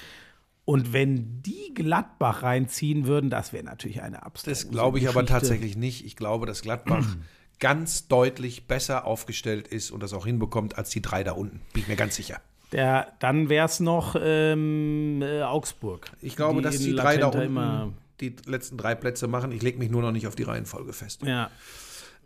Und 0.65 0.91
wenn 0.91 1.43
die 1.43 1.71
Gladbach 1.75 2.41
reinziehen 2.41 3.05
würden, 3.05 3.29
das 3.29 3.53
wäre 3.53 3.63
natürlich 3.63 4.01
eine 4.01 4.23
absolute 4.23 4.59
Das 4.59 4.71
glaube 4.71 4.97
ich 4.97 5.07
aber 5.07 5.27
tatsächlich 5.27 5.77
nicht. 5.77 6.03
Ich 6.03 6.15
glaube, 6.15 6.47
dass 6.47 6.63
Gladbach 6.63 7.05
ganz 7.59 8.07
deutlich 8.07 8.67
besser 8.67 9.05
aufgestellt 9.05 9.67
ist 9.67 9.91
und 9.91 10.01
das 10.01 10.13
auch 10.13 10.25
hinbekommt 10.25 10.77
als 10.77 10.89
die 10.89 11.01
drei 11.01 11.23
da 11.23 11.33
unten. 11.33 11.61
Bin 11.73 11.83
ich 11.83 11.87
mir 11.87 11.95
ganz 11.95 12.15
sicher. 12.15 12.39
Der, 12.71 13.13
dann 13.19 13.49
wäre 13.49 13.65
es 13.65 13.79
noch 13.79 14.15
ähm, 14.21 15.21
äh, 15.21 15.41
Augsburg. 15.41 16.11
Ich 16.21 16.35
glaube, 16.35 16.61
dass 16.61 16.75
in 16.75 16.83
die 16.83 16.95
drei 16.95 17.17
da 17.17 17.27
Latenta 17.27 17.39
unten 17.39 17.51
immer. 17.51 17.93
die 18.21 18.35
letzten 18.45 18.77
drei 18.77 18.95
Plätze 18.95 19.27
machen. 19.27 19.51
Ich 19.51 19.61
lege 19.61 19.79
mich 19.79 19.89
nur 19.89 20.01
noch 20.01 20.11
nicht 20.11 20.27
auf 20.27 20.35
die 20.35 20.43
Reihenfolge 20.43 20.93
fest. 20.93 21.23
Ja. 21.23 21.49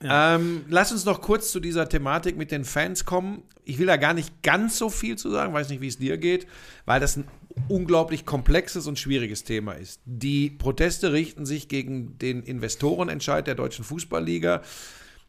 Ähm, 0.02 0.66
lass 0.68 0.92
uns 0.92 1.06
noch 1.06 1.22
kurz 1.22 1.52
zu 1.52 1.62
dieser 1.62 1.88
Thematik 1.88 2.36
mit 2.36 2.52
den 2.52 2.66
Fans 2.66 3.06
kommen. 3.06 3.44
Ich 3.64 3.80
will 3.80 3.86
da 3.86 3.96
gar 3.96 4.14
nicht 4.14 4.44
ganz 4.44 4.78
so 4.78 4.90
viel 4.90 5.18
zu 5.18 5.30
sagen, 5.30 5.54
weiß 5.54 5.70
nicht, 5.70 5.82
wie 5.82 5.88
es 5.88 5.98
dir 5.98 6.18
geht, 6.18 6.46
weil 6.86 7.00
das 7.00 7.16
ein 7.16 7.26
unglaublich 7.70 8.26
komplexes 8.26 8.88
und 8.88 9.00
schwieriges 9.00 9.46
Thema 9.46 9.74
ist. 9.74 10.02
Die 10.06 10.50
Proteste 10.50 11.14
richten 11.14 11.46
sich 11.46 11.70
gegen 11.70 12.18
den 12.18 12.44
Investorenentscheid 12.44 13.48
der 13.48 13.56
Deutschen 13.56 13.86
Fußballliga. 13.86 14.62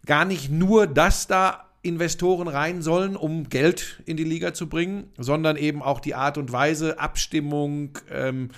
Gar 0.07 0.25
nicht 0.25 0.51
nur, 0.51 0.87
dass 0.87 1.27
da 1.27 1.65
Investoren 1.83 2.49
rein 2.49 2.83
sollen, 2.83 3.15
um 3.15 3.49
Geld 3.49 4.03
in 4.07 4.17
die 4.17 4.25
Liga 4.25 4.55
zu 4.55 4.69
bringen, 4.69 5.11
sondern 5.19 5.57
eben 5.57 5.83
auch 5.83 6.01
die 6.01 6.15
Art 6.15 6.39
und 6.39 6.51
Weise, 6.51 6.99
Abstimmung, 6.99 7.99
ähm, 8.11 8.51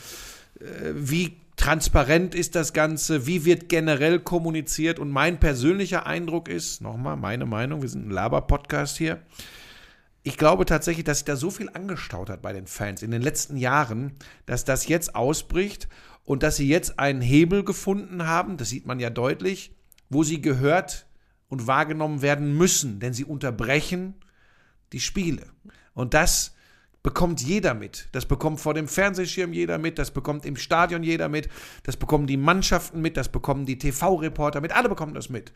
wie 0.95 1.37
transparent 1.57 2.35
ist 2.35 2.55
das 2.55 2.73
Ganze, 2.73 3.27
wie 3.27 3.45
wird 3.45 3.69
generell 3.69 4.21
kommuniziert. 4.21 4.99
Und 4.99 5.11
mein 5.11 5.41
persönlicher 5.41 6.07
Eindruck 6.07 6.49
ist, 6.49 6.81
nochmal 6.81 7.17
meine 7.17 7.47
Meinung, 7.47 7.83
wir 7.83 7.89
sind 7.89 8.07
ein 8.07 8.11
Laber-Podcast 8.11 8.97
hier, 8.97 9.21
ich 10.23 10.37
glaube 10.37 10.65
tatsächlich, 10.65 11.05
dass 11.05 11.19
sich 11.19 11.25
da 11.25 11.37
so 11.37 11.51
viel 11.51 11.69
angestaut 11.73 12.31
hat 12.31 12.43
bei 12.43 12.53
den 12.53 12.67
Fans 12.67 13.03
in 13.03 13.13
den 13.13 13.23
letzten 13.23 13.57
Jahren, 13.57 14.13
dass 14.45 14.65
das 14.65 14.89
jetzt 14.89 15.15
ausbricht 15.15 15.89
und 16.25 16.43
dass 16.43 16.57
sie 16.57 16.69
jetzt 16.69 16.99
einen 16.99 17.21
Hebel 17.21 17.63
gefunden 17.63 18.27
haben, 18.27 18.57
das 18.57 18.71
sieht 18.71 18.87
man 18.87 18.99
ja 18.99 19.09
deutlich, 19.09 19.73
wo 20.11 20.25
sie 20.25 20.41
gehört 20.41 21.07
und 21.49 21.67
wahrgenommen 21.67 22.23
werden 22.23 22.57
müssen, 22.57 23.01
denn 23.01 23.13
sie 23.13 23.25
unterbrechen 23.25 24.15
die 24.93 25.01
Spiele. 25.01 25.47
Und 25.95 26.15
das 26.15 26.55
bekommt 27.03 27.41
jeder 27.41 27.75
mit. 27.75 28.09
Das 28.13 28.27
bekommt 28.27 28.61
vor 28.61 28.75
dem 28.75 28.89
Fernsehschirm 28.89 29.53
jeder 29.53 29.79
mit, 29.79 29.99
das 29.99 30.11
bekommt 30.11 30.45
im 30.45 30.57
Stadion 30.57 31.03
jeder 31.05 31.29
mit, 31.29 31.49
das 31.85 31.97
bekommen 31.97 32.27
die 32.27 32.37
Mannschaften 32.37 33.01
mit, 33.01 33.17
das 33.17 33.29
bekommen 33.29 33.65
die 33.65 33.79
TV-Reporter 33.79 34.61
mit, 34.61 34.73
alle 34.73 34.89
bekommen 34.89 35.15
das 35.15 35.29
mit. 35.29 35.53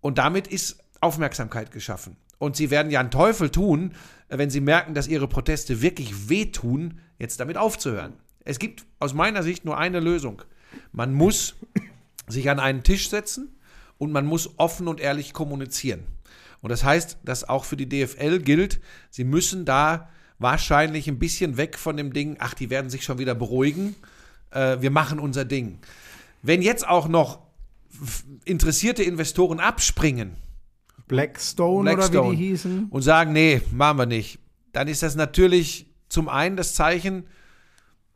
Und 0.00 0.18
damit 0.18 0.48
ist 0.48 0.78
Aufmerksamkeit 1.00 1.70
geschaffen. 1.70 2.16
Und 2.38 2.56
sie 2.56 2.70
werden 2.70 2.90
ja 2.90 3.00
einen 3.00 3.10
Teufel 3.10 3.50
tun, 3.50 3.94
wenn 4.28 4.50
sie 4.50 4.60
merken, 4.60 4.94
dass 4.94 5.06
ihre 5.06 5.28
Proteste 5.28 5.82
wirklich 5.82 6.28
wehtun, 6.28 6.98
jetzt 7.18 7.38
damit 7.40 7.56
aufzuhören. 7.56 8.14
Es 8.44 8.58
gibt 8.58 8.84
aus 8.98 9.14
meiner 9.14 9.42
Sicht 9.42 9.64
nur 9.64 9.78
eine 9.78 10.00
Lösung. 10.00 10.42
Man 10.92 11.14
muss 11.14 11.54
sich 12.26 12.50
an 12.50 12.58
einen 12.58 12.82
Tisch 12.82 13.08
setzen 13.08 13.55
und 13.98 14.12
man 14.12 14.26
muss 14.26 14.58
offen 14.58 14.88
und 14.88 15.00
ehrlich 15.00 15.32
kommunizieren. 15.32 16.04
Und 16.60 16.70
das 16.70 16.84
heißt, 16.84 17.18
dass 17.24 17.48
auch 17.48 17.64
für 17.64 17.76
die 17.76 17.88
DFL 17.88 18.40
gilt, 18.40 18.80
sie 19.10 19.24
müssen 19.24 19.64
da 19.64 20.08
wahrscheinlich 20.38 21.08
ein 21.08 21.18
bisschen 21.18 21.56
weg 21.56 21.78
von 21.78 21.96
dem 21.96 22.12
Ding, 22.12 22.36
ach, 22.40 22.54
die 22.54 22.70
werden 22.70 22.90
sich 22.90 23.04
schon 23.04 23.18
wieder 23.18 23.34
beruhigen, 23.34 23.94
äh, 24.50 24.78
wir 24.80 24.90
machen 24.90 25.18
unser 25.18 25.44
Ding. 25.44 25.78
Wenn 26.42 26.62
jetzt 26.62 26.86
auch 26.86 27.08
noch 27.08 27.40
interessierte 28.44 29.02
Investoren 29.02 29.60
abspringen, 29.60 30.36
Blackstone, 31.08 31.90
oder 31.90 31.96
Blackstone, 31.96 32.32
wie 32.32 32.36
die 32.36 32.46
hießen. 32.48 32.86
und 32.90 33.02
sagen, 33.02 33.32
nee, 33.32 33.62
machen 33.72 33.98
wir 33.98 34.06
nicht, 34.06 34.38
dann 34.72 34.88
ist 34.88 35.02
das 35.02 35.14
natürlich 35.14 35.86
zum 36.08 36.28
einen 36.28 36.56
das 36.56 36.74
Zeichen, 36.74 37.26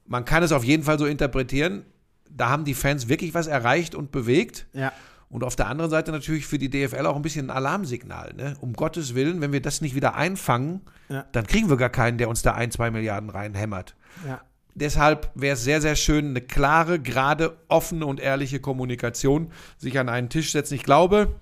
man 0.07 0.25
kann 0.25 0.43
es 0.43 0.53
auf 0.53 0.65
jeden 0.65 0.83
Fall 0.83 0.99
so 0.99 1.07
interpretieren, 1.07 1.85
da 2.29 2.49
haben 2.49 2.65
die 2.65 2.75
Fans 2.75 3.09
wirklich 3.09 3.35
was 3.35 3.47
erreicht 3.47 3.95
und 3.95 4.13
bewegt. 4.13 4.67
Ja. 4.73 4.93
Und 5.31 5.45
auf 5.45 5.55
der 5.57 5.69
anderen 5.69 5.91
Seite 5.91 6.11
natürlich 6.11 6.45
für 6.47 6.59
die 6.59 6.69
DFL 6.69 7.07
auch 7.07 7.15
ein 7.17 7.23
bisschen 7.23 7.47
ein 7.51 7.57
Alarmsignal. 7.57 8.35
Ne? 8.35 8.57
Um 8.61 8.73
Gottes 8.73 9.15
Willen, 9.15 9.41
wenn 9.41 9.53
wir 9.53 9.63
das 9.63 9.81
nicht 9.81 9.95
wieder 9.95 10.15
einfangen, 10.17 10.81
Ja. 11.09 11.25
dann 11.33 11.47
kriegen 11.47 11.71
wir 11.71 11.77
gar 11.77 11.89
keinen, 11.89 12.19
der 12.19 12.29
uns 12.29 12.43
da 12.43 12.53
ein, 12.55 12.71
zwei 12.73 12.91
Milliarden 12.91 13.31
reinhämmert. 13.31 13.95
ja. 14.27 14.41
Deshalb 14.77 15.31
wäre 15.35 15.55
es 15.55 15.65
sehr, 15.65 15.81
sehr 15.81 15.97
schön, 15.97 16.29
eine 16.29 16.41
klare, 16.41 17.01
gerade, 17.01 17.59
offene 17.67 18.07
und 18.07 18.21
ehrliche 18.21 18.61
Kommunikation, 18.61 19.51
sich 19.77 19.99
an 19.99 20.09
einen 20.09 20.29
Tisch 20.29 20.53
setzen. 20.53 20.75
Ich 20.75 20.85
glaube, 20.85 21.41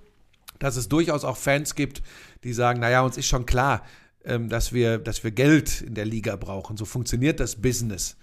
dass 0.59 0.77
es 0.77 0.89
durchaus 0.89 1.25
auch 1.25 1.37
Fans 1.37 1.75
gibt, 1.75 2.03
die 2.43 2.55
sagen, 2.55 2.81
naja, 2.81 3.03
uns 3.03 3.19
ist 3.19 3.27
schon 3.27 3.45
klar, 3.45 3.83
ähm, 4.25 4.49
dass, 4.49 4.73
wir, 4.73 4.99
dass 4.99 5.25
wir 5.25 5.31
Geld 5.31 5.83
in 5.83 5.95
der 5.95 6.07
Liga 6.07 6.37
brauchen. 6.37 6.79
So 6.79 6.87
funktioniert 6.87 7.39
das 7.39 7.57
Business. 7.57 8.17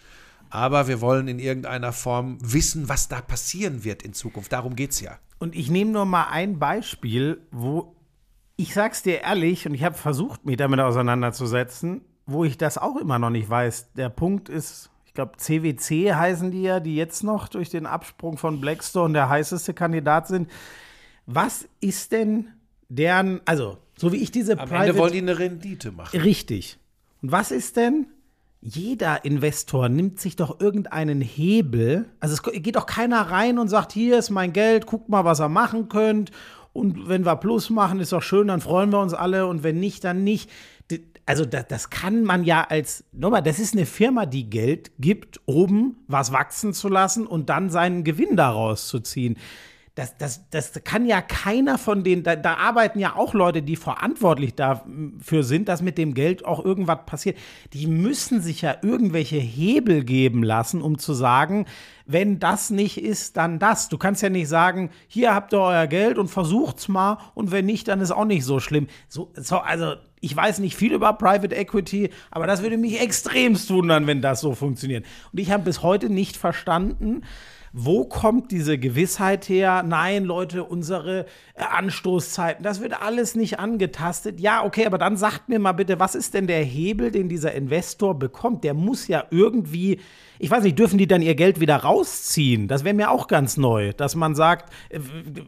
Aber 0.50 0.88
wir 0.88 1.02
wollen 1.02 1.28
in 1.28 1.40
irgendeiner 1.40 1.92
Form 1.92 2.38
wissen, 2.42 2.90
was 2.90 3.08
da 3.08 3.22
passieren 3.22 3.84
wird 3.84 4.04
in 4.04 4.14
Zukunft. 4.14 4.52
Darum 4.52 4.76
geht 4.76 4.92
es 4.92 5.02
ja. 5.02 5.18
Und 5.40 5.56
ich 5.56 5.70
nehme 5.70 5.92
nur 5.92 6.06
mal 6.06 6.28
ein 6.32 6.60
Beispiel, 6.60 7.42
wo 7.52 7.96
ich 8.58 8.74
sag's 8.74 9.04
dir 9.04 9.22
ehrlich, 9.22 9.68
und 9.68 9.74
ich 9.74 9.84
habe 9.84 9.96
versucht, 9.96 10.46
mich 10.46 10.58
damit 10.58 10.80
auseinanderzusetzen, 10.80 12.02
wo 12.26 12.46
ich 12.46 12.58
das 12.58 12.78
auch 12.78 12.96
immer 12.98 13.20
noch 13.20 13.30
nicht 13.30 13.50
weiß. 13.50 13.94
Der 13.94 14.10
Punkt 14.10 14.50
ist, 14.50 14.90
ich 15.06 15.14
glaube, 15.14 15.34
CWC 15.38 16.14
heißen 16.14 16.52
die 16.52 16.62
ja, 16.62 16.80
die 16.80 16.96
jetzt 16.96 17.24
noch 17.24 17.48
durch 17.50 17.70
den 17.70 17.86
Absprung 17.86 18.38
von 18.38 18.62
Blackstone 18.62 19.14
der 19.14 19.30
heißeste 19.30 19.74
Kandidat 19.74 20.28
sind. 20.28 20.50
Was 21.26 21.68
ist 21.82 22.12
denn 22.12 22.48
deren, 22.88 23.42
also, 23.46 23.78
so 23.98 24.12
wie 24.12 24.18
ich 24.18 24.32
diese 24.32 24.60
Am 24.60 24.72
Ende 24.72 24.98
wollen 24.98 25.14
die 25.14 25.20
eine 25.20 25.38
Rendite 25.38 25.92
machen. 25.92 26.20
Richtig. 26.20 26.78
Und 27.22 27.32
was 27.32 27.52
ist 27.52 27.78
denn? 27.78 28.08
Jeder 28.68 29.24
Investor 29.26 29.90
nimmt 29.90 30.20
sich 30.20 30.38
doch 30.38 30.60
irgendeinen 30.60 31.22
Hebel. 31.22 32.10
Also 32.20 32.34
es 32.34 32.42
geht 32.42 32.76
doch 32.76 32.88
keiner 32.88 33.22
rein 33.22 33.60
und 33.60 33.68
sagt, 33.68 33.92
hier 33.92 34.18
ist 34.18 34.32
mein 34.32 34.54
Geld, 34.54 34.88
guckt 34.88 35.08
mal, 35.08 35.24
was 35.24 35.40
ihr 35.40 35.50
machen 35.50 35.88
könnt. 35.88 36.32
Und 36.74 37.08
wenn 37.08 37.28
wir 37.28 37.36
Plus 37.36 37.70
machen, 37.70 38.00
ist 38.00 38.12
doch 38.12 38.24
schön, 38.24 38.48
dann 38.48 38.62
freuen 38.62 38.92
wir 38.92 39.00
uns 39.02 39.14
alle. 39.14 39.46
Und 39.46 39.62
wenn 39.62 39.80
nicht, 39.80 40.04
dann 40.04 40.24
nicht. 40.24 40.50
Also 41.28 41.46
das, 41.46 41.68
das 41.68 41.92
kann 41.92 42.24
man 42.24 42.44
ja 42.44 42.64
als, 42.64 43.04
nochmal, 43.12 43.44
das 43.44 43.60
ist 43.60 43.76
eine 43.76 43.86
Firma, 43.86 44.26
die 44.26 44.50
Geld 44.50 44.92
gibt, 44.98 45.42
oben 45.46 45.98
was 46.08 46.32
wachsen 46.32 46.74
zu 46.74 46.90
lassen 46.90 47.28
und 47.28 47.50
dann 47.52 47.70
seinen 47.70 48.04
Gewinn 48.04 48.36
daraus 48.36 48.88
zu 48.88 49.00
ziehen 49.00 49.38
das, 49.96 50.18
das, 50.18 50.50
das 50.50 50.74
kann 50.84 51.06
ja 51.06 51.22
keiner 51.22 51.78
von 51.78 52.04
denen, 52.04 52.24
da, 52.24 52.36
da 52.36 52.56
arbeiten 52.56 53.00
ja 53.00 53.16
auch 53.16 53.34
Leute, 53.34 53.62
die 53.62 53.78
verantwortlich 53.78 54.54
dafür 54.54 55.44
sind, 55.44 55.70
dass 55.70 55.82
mit 55.82 55.98
dem 55.98 56.14
Geld 56.14 56.44
auch 56.44 56.64
irgendwas 56.64 57.06
passiert. 57.06 57.38
Die 57.72 57.88
müssen 57.88 58.42
sich 58.42 58.62
ja 58.62 58.76
irgendwelche 58.82 59.38
Hebel 59.38 60.04
geben 60.04 60.44
lassen, 60.44 60.82
um 60.82 60.98
zu 60.98 61.14
sagen, 61.14 61.66
wenn 62.06 62.40
das 62.40 62.72
nicht 62.72 63.02
ist, 63.02 63.38
dann 63.38 63.58
das. 63.58 63.88
Du 63.88 63.98
kannst 63.98 64.22
ja 64.22 64.30
nicht 64.30 64.50
sagen, 64.50 64.90
hier 65.08 65.34
habt 65.34 65.54
ihr 65.54 65.62
euer 65.62 65.88
Geld 65.88 66.18
und 66.18 66.28
versucht's 66.28 66.90
mal 66.90 67.18
und 67.34 67.52
wenn 67.52 67.66
nicht, 67.66 67.88
dann 67.88 68.02
ist 68.02 68.12
auch 68.12 68.26
nicht 68.26 68.44
so 68.44 68.60
schlimm. 68.60 68.88
So, 69.08 69.32
so, 69.36 69.60
also 69.60 69.94
ich 70.20 70.36
weiß 70.36 70.60
nicht 70.60 70.76
viel 70.76 70.92
über 70.92 71.14
Private 71.14 71.56
Equity, 71.56 72.10
aber 72.32 72.48
das 72.48 72.62
würde 72.62 72.78
mich 72.78 73.00
extremst 73.00 73.70
wundern, 73.72 74.08
wenn 74.08 74.22
das 74.22 74.42
so 74.42 74.56
funktioniert. 74.56 75.06
Und 75.32 75.40
ich 75.40 75.52
habe 75.52 75.64
bis 75.64 75.84
heute 75.84 76.10
nicht 76.10 76.36
verstanden, 76.36 77.22
wo 77.78 78.06
kommt 78.06 78.52
diese 78.52 78.78
Gewissheit 78.78 79.50
her? 79.50 79.84
Nein, 79.84 80.24
Leute, 80.24 80.64
unsere 80.64 81.26
äh, 81.56 81.62
Anstoßzeiten, 81.62 82.64
das 82.64 82.80
wird 82.80 83.02
alles 83.02 83.36
nicht 83.36 83.60
angetastet. 83.60 84.40
Ja, 84.40 84.64
okay, 84.64 84.86
aber 84.86 84.98
dann 84.98 85.18
sagt 85.18 85.50
mir 85.50 85.60
mal 85.60 85.74
bitte, 85.74 86.00
was 86.00 86.16
ist 86.16 86.34
denn 86.34 86.48
der 86.48 86.64
Hebel, 86.64 87.12
den 87.12 87.28
dieser 87.28 87.52
Investor 87.52 88.18
bekommt? 88.18 88.64
Der 88.64 88.74
muss 88.74 89.10
ja 89.10 89.26
irgendwie, 89.30 90.00
ich 90.40 90.50
weiß 90.50 90.64
nicht, 90.64 90.80
dürfen 90.80 90.98
die 90.98 91.08
dann 91.08 91.22
ihr 91.22 91.36
Geld 91.36 91.60
wieder 91.60 91.76
rausziehen? 91.76 92.70
Das 92.70 92.86
wäre 92.86 92.96
mir 92.96 93.12
auch 93.12 93.28
ganz 93.28 93.58
neu, 93.58 93.92
dass 93.92 94.16
man 94.16 94.36
sagt, 94.36 94.72
äh, 94.88 95.00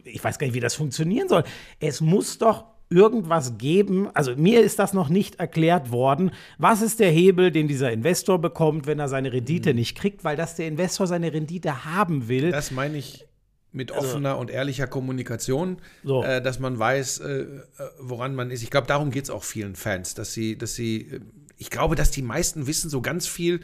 ich 0.04 0.22
weiß 0.22 0.38
gar 0.38 0.48
nicht, 0.48 0.54
wie 0.54 0.60
das 0.60 0.76
funktionieren 0.76 1.30
soll. 1.30 1.46
Es 1.80 2.02
muss 2.02 2.40
doch 2.40 2.66
irgendwas 2.90 3.58
geben. 3.58 4.08
Also 4.14 4.36
mir 4.36 4.62
ist 4.62 4.80
das 4.80 4.94
noch 4.94 5.10
nicht 5.10 5.40
erklärt 5.40 5.92
worden. 5.92 6.32
Was 6.58 6.82
ist 6.82 7.00
der 7.00 7.12
Hebel, 7.12 7.52
den 7.52 7.68
dieser 7.68 7.92
Investor 7.92 8.40
bekommt, 8.40 8.88
wenn 8.88 9.00
er 9.00 9.10
seine 9.10 9.34
Rendite 9.34 9.74
nicht 9.74 9.98
kriegt, 9.98 10.24
weil 10.24 10.38
das 10.38 10.56
der 10.56 10.68
Investor 10.68 11.08
seine 11.08 11.34
Rendite 11.34 11.86
haben 11.86 12.28
will. 12.28 12.52
Das 12.52 12.72
meine 12.72 12.98
ich 12.98 13.26
mit 13.74 13.92
offener 13.92 14.38
und 14.38 14.50
ehrlicher 14.50 14.88
Kommunikation, 14.88 15.78
So. 16.04 16.24
äh, 16.24 16.42
dass 16.42 16.60
man 16.60 16.80
weiß, 16.80 17.20
äh, 17.20 17.32
äh, 17.42 17.60
woran 18.00 18.34
man 18.34 18.50
ist. 18.50 18.64
Ich 18.64 18.72
glaube, 18.72 18.88
darum 18.88 19.12
geht 19.12 19.26
es 19.26 19.30
auch 19.30 19.44
vielen 19.44 19.76
Fans, 19.76 20.14
dass 20.16 20.34
sie, 20.34 20.58
dass 20.58 20.74
sie, 20.76 21.02
äh, 21.02 21.20
ich 21.58 21.70
glaube, 21.70 21.96
dass 21.96 22.10
die 22.10 22.22
meisten 22.22 22.66
wissen 22.68 22.90
so 22.90 23.02
ganz 23.02 23.28
viel, 23.28 23.60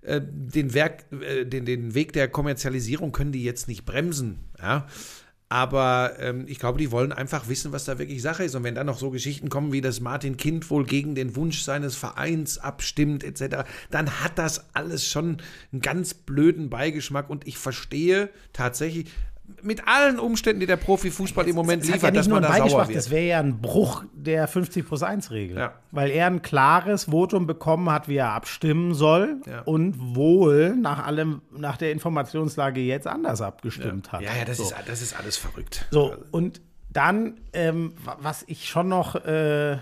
äh, 0.00 0.20
den, 0.24 0.74
Werk, 0.74 1.04
den, 1.10 1.64
den 1.64 1.94
Weg 1.94 2.12
der 2.12 2.26
Kommerzialisierung 2.28 3.12
können 3.12 3.30
die 3.32 3.44
jetzt 3.44 3.68
nicht 3.68 3.84
bremsen. 3.84 4.40
Ja? 4.60 4.88
Aber 5.52 6.14
ähm, 6.18 6.46
ich 6.48 6.58
glaube, 6.58 6.78
die 6.78 6.90
wollen 6.90 7.12
einfach 7.12 7.46
wissen, 7.46 7.72
was 7.72 7.84
da 7.84 7.98
wirklich 7.98 8.22
Sache 8.22 8.42
ist. 8.42 8.54
Und 8.54 8.64
wenn 8.64 8.74
dann 8.74 8.86
noch 8.86 8.96
so 8.96 9.10
Geschichten 9.10 9.50
kommen, 9.50 9.70
wie 9.70 9.82
dass 9.82 10.00
Martin 10.00 10.38
Kind 10.38 10.70
wohl 10.70 10.86
gegen 10.86 11.14
den 11.14 11.36
Wunsch 11.36 11.60
seines 11.60 11.94
Vereins 11.94 12.56
abstimmt, 12.56 13.22
etc., 13.22 13.68
dann 13.90 14.22
hat 14.22 14.38
das 14.38 14.74
alles 14.74 15.06
schon 15.06 15.42
einen 15.70 15.82
ganz 15.82 16.14
blöden 16.14 16.70
Beigeschmack. 16.70 17.28
Und 17.28 17.46
ich 17.46 17.58
verstehe 17.58 18.30
tatsächlich 18.54 19.10
mit 19.62 19.86
allen 19.86 20.18
Umständen, 20.18 20.60
die 20.60 20.66
der 20.66 20.76
Profifußball 20.76 21.46
im 21.48 21.54
Moment 21.54 21.82
hat 21.82 21.88
liefert, 21.94 22.02
ja 22.02 22.10
nicht 22.10 22.18
dass 22.20 22.28
man 22.28 22.42
da 22.42 22.56
sauer 22.68 22.88
wird. 22.88 22.96
das 22.96 23.10
wäre 23.10 23.24
ja 23.26 23.40
ein 23.40 23.60
Bruch 23.60 24.04
der 24.14 24.48
50 24.48 24.86
plus 24.86 25.02
1 25.02 25.30
Regel. 25.30 25.58
Ja. 25.58 25.72
Weil 25.90 26.10
er 26.10 26.26
ein 26.26 26.42
klares 26.42 27.04
Votum 27.10 27.46
bekommen 27.46 27.90
hat, 27.90 28.08
wie 28.08 28.16
er 28.16 28.30
abstimmen 28.30 28.94
soll 28.94 29.40
Ja. 29.46 29.62
und 29.62 30.14
wohl 30.16 30.76
nach 30.76 31.06
allem, 31.06 31.42
nach 31.50 31.76
der 31.76 31.92
Informationslage 31.92 32.80
jetzt 32.80 33.06
anders 33.06 33.40
abgestimmt 33.42 34.12
hat. 34.12 34.22
Ja, 34.22 34.30
ja, 34.38 34.44
das, 34.44 34.58
so. 34.58 34.62
ist, 34.64 34.74
das 34.86 35.02
ist 35.02 35.18
alles 35.18 35.36
verrückt. 35.36 35.86
So, 35.90 36.14
und 36.30 36.60
dann, 36.90 37.40
ähm, 37.52 37.94
wa- 38.04 38.18
was 38.20 38.44
ich 38.46 38.68
schon 38.68 38.88
noch, 38.88 39.14
äh, 39.16 39.78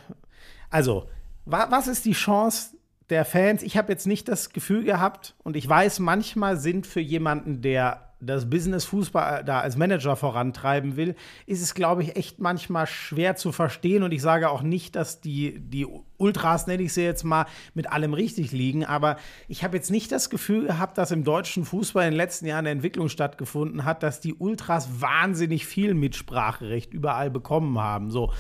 also, 0.70 1.08
wa 1.44 1.66
was 1.70 1.88
ist 1.88 2.04
die 2.04 2.12
Chance 2.12 2.76
der 3.08 3.24
Fans? 3.24 3.62
Ich 3.64 3.76
habe 3.76 3.90
jetzt 3.90 4.06
nicht 4.06 4.28
das 4.28 4.50
Gefühl 4.50 4.84
gehabt 4.84 5.34
und 5.42 5.56
ich 5.56 5.68
weiß, 5.68 5.98
manchmal 5.98 6.56
sind 6.56 6.86
für 6.86 7.00
jemanden, 7.00 7.60
der 7.62 8.09
das 8.20 8.48
Business 8.50 8.84
Fußball 8.84 9.44
da 9.44 9.60
als 9.60 9.76
Manager 9.76 10.14
vorantreiben 10.14 10.96
will, 10.96 11.14
ist 11.46 11.62
es, 11.62 11.74
glaube 11.74 12.02
ich, 12.02 12.16
echt 12.16 12.38
manchmal 12.38 12.86
schwer 12.86 13.36
zu 13.36 13.50
verstehen. 13.50 14.02
Und 14.02 14.12
ich 14.12 14.22
sage 14.22 14.50
auch 14.50 14.62
nicht, 14.62 14.94
dass 14.94 15.20
die, 15.20 15.58
die 15.58 15.86
Ultras, 16.18 16.66
nenne 16.66 16.82
ich 16.82 16.92
sie 16.92 17.02
jetzt 17.02 17.24
mal, 17.24 17.46
mit 17.74 17.90
allem 17.90 18.12
richtig 18.12 18.52
liegen. 18.52 18.84
Aber 18.84 19.16
ich 19.48 19.64
habe 19.64 19.76
jetzt 19.76 19.90
nicht 19.90 20.12
das 20.12 20.28
Gefühl 20.28 20.66
gehabt, 20.66 20.98
dass 20.98 21.10
im 21.10 21.24
deutschen 21.24 21.64
Fußball 21.64 22.04
in 22.04 22.12
den 22.12 22.16
letzten 22.16 22.46
Jahren 22.46 22.60
eine 22.60 22.70
Entwicklung 22.70 23.08
stattgefunden 23.08 23.84
hat, 23.84 24.02
dass 24.02 24.20
die 24.20 24.34
Ultras 24.34 25.00
wahnsinnig 25.00 25.66
viel 25.66 25.94
Mitspracherecht 25.94 26.92
überall 26.92 27.30
bekommen 27.30 27.78
haben. 27.78 28.10
So. 28.10 28.32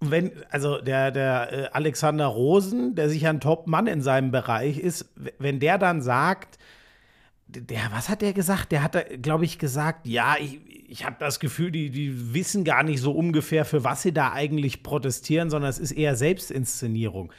Wenn, 0.00 0.30
also 0.50 0.80
der, 0.80 1.10
der 1.10 1.52
äh, 1.52 1.68
Alexander 1.72 2.26
Rosen, 2.26 2.94
der 2.94 3.08
sicher 3.08 3.30
ein 3.30 3.40
Top-Mann 3.40 3.86
in 3.86 4.02
seinem 4.02 4.30
Bereich 4.30 4.78
ist, 4.78 5.10
wenn 5.38 5.58
der 5.58 5.78
dann 5.78 6.02
sagt, 6.02 6.58
der, 7.48 7.90
was 7.92 8.08
hat 8.08 8.22
der 8.22 8.32
gesagt? 8.32 8.72
Der 8.72 8.82
hat, 8.82 9.22
glaube 9.22 9.44
ich, 9.44 9.58
gesagt, 9.58 10.06
ja, 10.06 10.36
ich, 10.38 10.60
ich 10.86 11.04
habe 11.04 11.16
das 11.18 11.40
Gefühl, 11.40 11.70
die, 11.70 11.90
die 11.90 12.34
wissen 12.34 12.64
gar 12.64 12.82
nicht 12.82 13.00
so 13.00 13.12
ungefähr, 13.12 13.64
für 13.64 13.84
was 13.84 14.02
sie 14.02 14.12
da 14.12 14.32
eigentlich 14.32 14.82
protestieren, 14.82 15.50
sondern 15.50 15.70
es 15.70 15.78
ist 15.78 15.92
eher 15.92 16.14
Selbstinszenierung. 16.14 17.32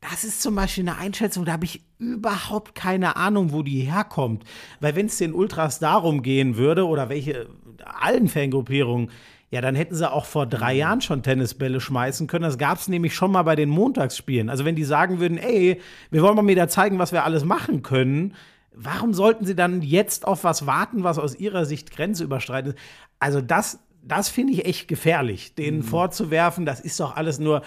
Das 0.00 0.24
ist 0.24 0.42
zum 0.42 0.54
Beispiel 0.54 0.86
eine 0.86 0.98
Einschätzung, 0.98 1.46
da 1.46 1.52
habe 1.52 1.64
ich 1.64 1.82
überhaupt 1.98 2.74
keine 2.74 3.16
Ahnung, 3.16 3.52
wo 3.52 3.62
die 3.62 3.80
herkommt. 3.80 4.44
Weil 4.80 4.94
wenn 4.94 5.06
es 5.06 5.16
den 5.16 5.32
Ultras 5.32 5.78
darum 5.78 6.22
gehen 6.22 6.56
würde, 6.58 6.86
oder 6.86 7.08
welche, 7.08 7.48
allen 7.84 8.28
Fangruppierungen, 8.28 9.10
ja, 9.50 9.60
dann 9.60 9.74
hätten 9.74 9.94
sie 9.94 10.10
auch 10.10 10.26
vor 10.26 10.46
drei 10.46 10.74
Jahren 10.74 11.00
schon 11.00 11.22
Tennisbälle 11.22 11.80
schmeißen 11.80 12.26
können. 12.26 12.42
Das 12.42 12.58
gab 12.58 12.78
es 12.78 12.88
nämlich 12.88 13.14
schon 13.14 13.32
mal 13.32 13.44
bei 13.44 13.56
den 13.56 13.70
Montagsspielen. 13.70 14.50
Also 14.50 14.64
wenn 14.64 14.74
die 14.76 14.84
sagen 14.84 15.18
würden, 15.20 15.38
ey, 15.38 15.80
wir 16.10 16.22
wollen 16.22 16.36
mal 16.36 16.46
wieder 16.46 16.68
zeigen, 16.68 16.98
was 16.98 17.12
wir 17.12 17.24
alles 17.24 17.44
machen 17.44 17.82
können, 17.82 18.34
warum 18.76 19.14
sollten 19.14 19.44
sie 19.46 19.56
dann 19.56 19.82
jetzt 19.82 20.26
auf 20.26 20.44
was 20.44 20.66
warten, 20.66 21.02
was 21.02 21.18
aus 21.18 21.34
ihrer 21.34 21.64
Sicht 21.64 21.90
grenzüberschreitend 21.90 22.74
ist? 22.74 22.80
Also 23.18 23.40
das, 23.40 23.80
das 24.02 24.28
finde 24.28 24.52
ich 24.52 24.66
echt 24.66 24.86
gefährlich, 24.86 25.54
denen 25.54 25.82
vorzuwerfen, 25.82 26.66
das 26.66 26.80
ist 26.80 27.00
doch 27.00 27.16
alles 27.16 27.38
nur, 27.38 27.62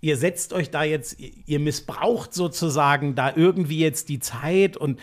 ihr 0.00 0.16
setzt 0.16 0.52
euch 0.54 0.70
da 0.70 0.82
jetzt, 0.82 1.18
ihr- 1.20 1.60
missbraucht 1.60 2.32
sozusagen 2.34 3.14
da 3.14 3.32
irgendwie 3.36 3.78
jetzt 3.78 4.08
die 4.08 4.18
Zeit 4.18 4.76
und 4.76 4.98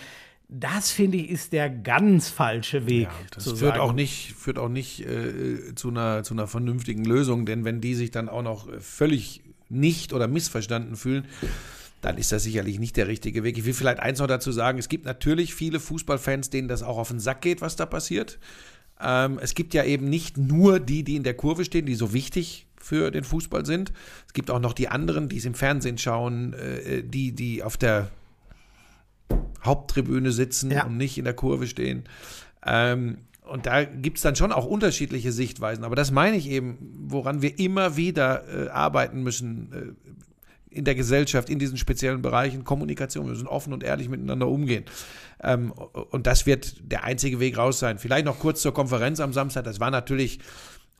das 0.54 0.92
finde 0.92 1.18
ich 1.18 1.30
ist 1.30 1.54
der 1.54 1.70
ganz 1.70 2.28
falsche 2.30 2.86
Weg. 2.86 3.08
Das 3.34 3.46
zu 3.46 3.56
führt 3.56 3.76
sagen. 3.76 3.80
auch 3.80 3.94
nicht, 3.94 4.34
führt 4.38 4.60
auch 4.60 4.68
nicht 4.68 5.00
äh, 5.06 5.74
zu, 5.76 5.90
einer, 5.90 6.24
zu 6.24 6.34
einer 6.34 6.46
vernünftigen 6.48 7.06
Lösung, 7.06 7.46
denn 7.46 7.64
wenn 7.64 7.80
die 7.80 7.96
sich 7.96 8.12
dann 8.12 8.28
auch 8.28 8.42
noch 8.44 8.68
völlig 8.82 9.44
nicht 9.70 10.12
oder 10.12 10.28
missverstanden 10.28 10.98
fühlen, 10.98 11.26
dann 12.02 12.18
ist 12.18 12.32
das 12.32 12.44
sicherlich 12.44 12.80
nicht 12.80 12.98
der 12.98 13.08
richtige 13.08 13.44
Weg. 13.44 13.58
Ich 13.58 13.66
will 13.66 13.74
vielleicht 13.74 14.00
eins 14.00 14.20
noch 14.20 14.28
dazu 14.28 14.52
sagen: 14.52 14.80
Es 14.80 14.90
gibt 14.90 15.06
natürlich 15.06 15.54
viele 15.54 15.80
Fußballfans, 15.80 16.50
denen 16.50 16.68
das 16.68 16.84
auch 16.84 16.98
auf 16.98 17.10
den 17.10 17.20
Sack 17.20 17.42
geht, 17.42 17.62
was 17.62 17.76
da 17.76 17.86
passiert. 17.86 18.40
Ähm, 19.00 19.40
es 19.42 19.56
gibt 19.56 19.74
ja 19.74 19.84
eben 19.84 20.10
nicht 20.10 20.38
nur 20.38 20.80
die, 20.80 21.04
die 21.04 21.16
in 21.16 21.24
der 21.24 21.34
Kurve 21.36 21.66
stehen, 21.66 21.86
die 21.86 21.96
so 21.96 22.14
wichtig 22.14 22.68
für 22.78 23.12
den 23.12 23.24
Fußball 23.24 23.66
sind. 23.66 23.94
Es 24.28 24.34
gibt 24.34 24.50
auch 24.52 24.60
noch 24.60 24.74
die 24.74 24.90
anderen, 24.90 25.30
die 25.30 25.38
es 25.38 25.46
im 25.46 25.54
Fernsehen 25.54 25.98
schauen, 25.98 26.54
äh, 26.54 27.04
die, 27.04 27.32
die 27.32 27.64
auf 27.64 27.78
der 27.78 28.10
Haupttribüne 29.64 30.32
sitzen 30.32 30.72
Ja. 30.72 30.86
und 30.86 30.98
nicht 30.98 31.18
in 31.18 31.26
der 31.26 31.34
Kurve 31.34 31.68
stehen. 31.68 32.04
Ähm, 32.66 33.20
und 33.44 33.66
da 33.66 33.84
gibt 33.84 34.18
es 34.18 34.24
dann 34.24 34.36
schon 34.36 34.52
auch 34.52 34.66
unterschiedliche 34.66 35.32
Sichtweisen. 35.32 35.84
Aber 35.84 35.96
das 35.96 36.12
meine 36.12 36.38
ich 36.38 36.50
eben, 36.50 36.78
woran 37.08 37.42
wir 37.42 37.60
immer 37.60 37.98
wieder 37.98 38.68
äh, 38.68 38.70
arbeiten 38.70 39.24
müssen 39.24 39.74
äh, 39.74 40.12
in 40.72 40.86
der 40.86 40.96
Gesellschaft, 40.96 41.50
in 41.50 41.60
diesen 41.60 41.78
speziellen 41.78 42.22
Bereichen. 42.22 42.64
Kommunikation, 42.64 43.26
wir 43.26 43.32
müssen 43.32 43.48
offen 43.48 43.74
und 43.74 43.84
ehrlich 43.84 44.10
miteinander 44.10 44.48
umgehen. 44.48 44.86
Ähm, 45.44 45.72
und 45.72 46.28
das 46.28 46.46
wird 46.46 46.76
der 46.82 47.04
einzige 47.04 47.40
Weg 47.40 47.58
raus 47.58 47.80
sein. 47.80 48.00
Vielleicht 48.00 48.26
noch 48.26 48.40
kurz 48.40 48.62
zur 48.62 48.74
Konferenz 48.74 49.20
am 49.20 49.34
Samstag. 49.34 49.66
Das 49.66 49.80
war 49.80 49.92
natürlich 49.92 50.40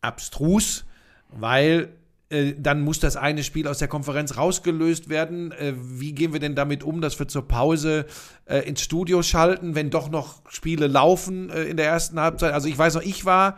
abstrus, 0.02 0.86
weil 1.30 1.90
äh, 2.30 2.54
dann 2.58 2.82
muss 2.82 3.00
das 3.00 3.16
eine 3.16 3.44
Spiel 3.44 3.68
aus 3.68 3.78
der 3.78 3.88
Konferenz 3.88 4.36
rausgelöst 4.36 5.08
werden. 5.08 5.54
Äh, 5.54 5.74
wie 5.78 6.14
gehen 6.14 6.34
wir 6.34 6.42
denn 6.42 6.56
damit 6.56 6.84
um, 6.84 7.00
dass 7.00 7.18
wir 7.18 7.30
zur 7.30 7.48
Pause 7.48 8.06
äh, 8.46 8.60
ins 8.68 8.82
Studio 8.82 9.24
schalten, 9.24 9.74
wenn 9.76 9.90
doch 9.90 10.10
noch 10.10 10.42
Spiele 10.50 10.88
laufen 10.88 11.50
in 11.50 11.78
der 11.78 11.88
ersten 11.88 12.20
Halbzeit? 12.20 12.54
Also 12.54 12.68
ich 12.68 12.78
weiß 12.78 12.96
noch, 12.96 13.04
ich 13.04 13.24
war 13.24 13.58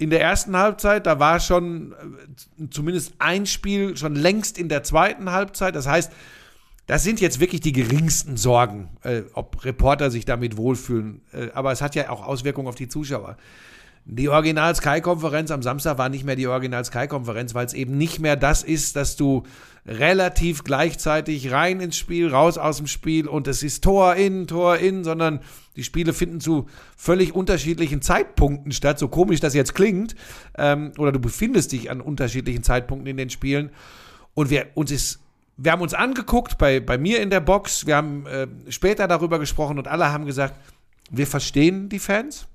in 0.00 0.08
der 0.08 0.22
ersten 0.22 0.56
Halbzeit, 0.56 1.06
da 1.06 1.20
war 1.20 1.40
schon 1.40 1.92
äh, 1.92 2.68
zumindest 2.70 3.12
ein 3.18 3.44
Spiel 3.44 3.96
schon 3.98 4.14
längst 4.14 4.58
in 4.58 4.70
der 4.70 4.82
zweiten 4.82 5.30
Halbzeit. 5.30 5.74
Das 5.74 5.86
heißt, 5.86 6.10
das 6.86 7.04
sind 7.04 7.20
jetzt 7.20 7.38
wirklich 7.38 7.60
die 7.60 7.72
geringsten 7.72 8.38
Sorgen, 8.38 8.88
äh, 9.02 9.22
ob 9.34 9.62
Reporter 9.64 10.10
sich 10.10 10.24
damit 10.24 10.56
wohlfühlen. 10.56 11.20
Äh, 11.32 11.48
aber 11.52 11.70
es 11.70 11.82
hat 11.82 11.94
ja 11.94 12.08
auch 12.08 12.26
Auswirkungen 12.26 12.66
auf 12.66 12.74
die 12.76 12.88
Zuschauer. 12.88 13.36
Die 14.04 14.28
Original 14.28 14.74
Sky-Konferenz 14.74 15.50
am 15.50 15.62
Samstag 15.62 15.98
war 15.98 16.08
nicht 16.08 16.24
mehr 16.24 16.36
die 16.36 16.46
Original 16.46 16.84
Sky-Konferenz, 16.84 17.54
weil 17.54 17.66
es 17.66 17.74
eben 17.74 17.96
nicht 17.96 18.18
mehr 18.18 18.36
das 18.36 18.62
ist, 18.62 18.96
dass 18.96 19.16
du 19.16 19.44
relativ 19.86 20.64
gleichzeitig 20.64 21.52
rein 21.52 21.80
ins 21.80 21.96
Spiel, 21.96 22.28
raus 22.28 22.58
aus 22.58 22.78
dem 22.78 22.86
Spiel 22.86 23.28
und 23.28 23.46
es 23.46 23.62
ist 23.62 23.84
Tor 23.84 24.14
in, 24.16 24.46
Tor 24.46 24.76
in, 24.78 25.04
sondern 25.04 25.40
die 25.76 25.84
Spiele 25.84 26.12
finden 26.12 26.40
zu 26.40 26.66
völlig 26.96 27.34
unterschiedlichen 27.34 28.02
Zeitpunkten 28.02 28.72
statt, 28.72 28.98
so 28.98 29.08
komisch 29.08 29.40
das 29.40 29.54
jetzt 29.54 29.74
klingt, 29.74 30.14
ähm, 30.58 30.92
oder 30.98 31.12
du 31.12 31.18
befindest 31.18 31.72
dich 31.72 31.90
an 31.90 32.00
unterschiedlichen 32.00 32.62
Zeitpunkten 32.62 33.06
in 33.06 33.16
den 33.16 33.30
Spielen. 33.30 33.70
Und 34.34 34.50
wir, 34.50 34.68
uns 34.74 34.90
ist 34.90 35.20
wir 35.62 35.72
haben 35.72 35.82
uns 35.82 35.92
angeguckt 35.92 36.56
bei, 36.56 36.80
bei 36.80 36.96
mir 36.96 37.20
in 37.20 37.28
der 37.28 37.40
Box, 37.40 37.86
wir 37.86 37.94
haben 37.94 38.24
äh, 38.26 38.46
später 38.70 39.06
darüber 39.06 39.38
gesprochen 39.38 39.78
und 39.78 39.88
alle 39.88 40.10
haben 40.10 40.24
gesagt, 40.24 40.54
wir 41.10 41.26
verstehen 41.26 41.90
die 41.90 41.98
Fans 41.98 42.48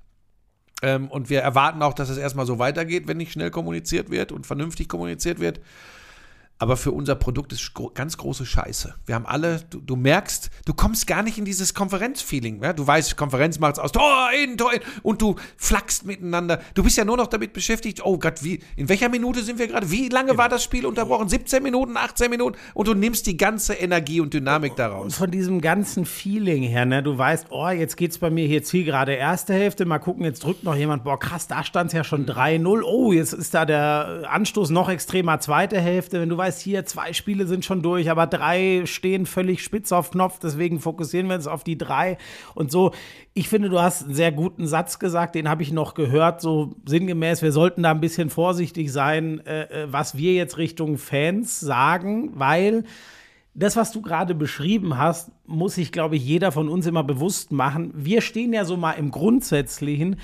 ähm, 0.82 1.08
und 1.08 1.30
wir 1.30 1.40
erwarten 1.40 1.82
auch, 1.82 1.94
dass 1.94 2.08
es 2.08 2.18
erstmal 2.18 2.46
so 2.46 2.58
weitergeht, 2.58 3.08
wenn 3.08 3.16
nicht 3.16 3.32
schnell 3.32 3.50
kommuniziert 3.50 4.10
wird 4.10 4.32
und 4.32 4.46
vernünftig 4.46 4.88
kommuniziert 4.88 5.40
wird. 5.40 5.60
Aber 6.58 6.78
für 6.78 6.90
unser 6.90 7.14
Produkt 7.16 7.52
ist 7.52 7.72
ganz 7.94 8.16
große 8.16 8.46
Scheiße. 8.46 8.94
Wir 9.04 9.14
haben 9.14 9.26
alle, 9.26 9.60
du, 9.68 9.78
du 9.78 9.94
merkst, 9.94 10.50
du 10.64 10.72
kommst 10.72 11.06
gar 11.06 11.22
nicht 11.22 11.36
in 11.36 11.44
dieses 11.44 11.74
Konferenzfeeling. 11.74 12.62
Ja? 12.62 12.72
Du 12.72 12.86
weißt, 12.86 13.14
Konferenz 13.16 13.58
macht's 13.58 13.78
aus, 13.78 13.92
Tor 13.92 14.30
in, 14.42 14.56
Tor 14.56 14.72
in, 14.72 14.80
und 15.02 15.20
du 15.20 15.36
flackst 15.58 16.06
miteinander. 16.06 16.60
Du 16.72 16.82
bist 16.82 16.96
ja 16.96 17.04
nur 17.04 17.18
noch 17.18 17.26
damit 17.26 17.52
beschäftigt, 17.52 18.04
oh 18.04 18.18
Gott, 18.18 18.42
wie, 18.42 18.60
in 18.76 18.88
welcher 18.88 19.10
Minute 19.10 19.42
sind 19.42 19.58
wir 19.58 19.66
gerade? 19.66 19.90
Wie 19.90 20.08
lange 20.08 20.38
war 20.38 20.48
das 20.48 20.64
Spiel 20.64 20.86
unterbrochen? 20.86 21.28
17 21.28 21.62
Minuten, 21.62 21.98
18 21.98 22.30
Minuten? 22.30 22.56
Und 22.72 22.88
du 22.88 22.94
nimmst 22.94 23.26
die 23.26 23.36
ganze 23.36 23.74
Energie 23.74 24.20
und 24.20 24.32
Dynamik 24.32 24.72
Und 24.72 24.78
daraus. 24.78 25.14
von 25.16 25.30
diesem 25.30 25.60
ganzen 25.60 26.06
Feeling 26.06 26.62
her, 26.62 26.86
ne, 26.86 27.02
du 27.02 27.18
weißt, 27.18 27.48
oh, 27.50 27.68
jetzt 27.68 27.98
geht's 27.98 28.16
bei 28.16 28.30
mir 28.30 28.46
hier 28.46 28.62
Zielgerade 28.62 29.12
erste 29.12 29.52
Hälfte, 29.52 29.84
mal 29.84 29.98
gucken, 29.98 30.24
jetzt 30.24 30.42
drückt 30.42 30.64
noch 30.64 30.74
jemand, 30.74 31.04
boah, 31.04 31.18
krass, 31.18 31.48
da 31.48 31.64
stand's 31.64 31.92
ja 31.92 32.02
schon 32.02 32.24
3-0, 32.24 32.82
oh, 32.82 33.12
jetzt 33.12 33.34
ist 33.34 33.52
da 33.52 33.66
der 33.66 34.22
Anstoß 34.30 34.70
noch 34.70 34.88
extremer 34.88 35.38
zweite 35.38 35.78
Hälfte, 35.78 36.18
wenn 36.18 36.30
du 36.30 36.36
weißt, 36.36 36.45
weißt 36.46 36.62
hier, 36.62 36.84
zwei 36.86 37.12
Spiele 37.12 37.46
sind 37.46 37.64
schon 37.64 37.82
durch, 37.82 38.08
aber 38.08 38.26
drei 38.26 38.82
stehen 38.84 39.26
völlig 39.26 39.62
spitz 39.64 39.90
auf 39.90 40.12
Knopf, 40.12 40.38
deswegen 40.38 40.78
fokussieren 40.78 41.26
wir 41.26 41.34
uns 41.34 41.48
auf 41.48 41.64
die 41.64 41.76
drei 41.76 42.18
und 42.54 42.70
so. 42.70 42.92
Ich 43.34 43.48
finde, 43.48 43.68
du 43.68 43.80
hast 43.80 44.04
einen 44.04 44.14
sehr 44.14 44.30
guten 44.30 44.66
Satz 44.68 45.00
gesagt, 45.00 45.34
den 45.34 45.48
habe 45.48 45.62
ich 45.62 45.72
noch 45.72 45.94
gehört, 45.94 46.40
so 46.40 46.76
sinngemäß, 46.86 47.42
wir 47.42 47.52
sollten 47.52 47.82
da 47.82 47.90
ein 47.90 48.00
bisschen 48.00 48.30
vorsichtig 48.30 48.92
sein, 48.92 49.44
äh, 49.44 49.62
äh, 49.62 49.92
was 49.92 50.16
wir 50.16 50.34
jetzt 50.34 50.56
Richtung 50.56 50.98
Fans 50.98 51.58
sagen, 51.58 52.30
weil 52.34 52.84
das, 53.54 53.74
was 53.74 53.90
du 53.90 54.02
gerade 54.02 54.34
beschrieben 54.34 54.98
hast, 54.98 55.32
muss 55.46 55.74
sich, 55.74 55.90
glaube 55.90 56.16
ich, 56.16 56.24
jeder 56.24 56.52
von 56.52 56.68
uns 56.68 56.86
immer 56.86 57.02
bewusst 57.02 57.50
machen. 57.50 57.90
Wir 57.94 58.20
stehen 58.20 58.52
ja 58.52 58.64
so 58.64 58.76
mal 58.76 58.92
im 58.92 59.10
Grundsätzlichen, 59.10 60.16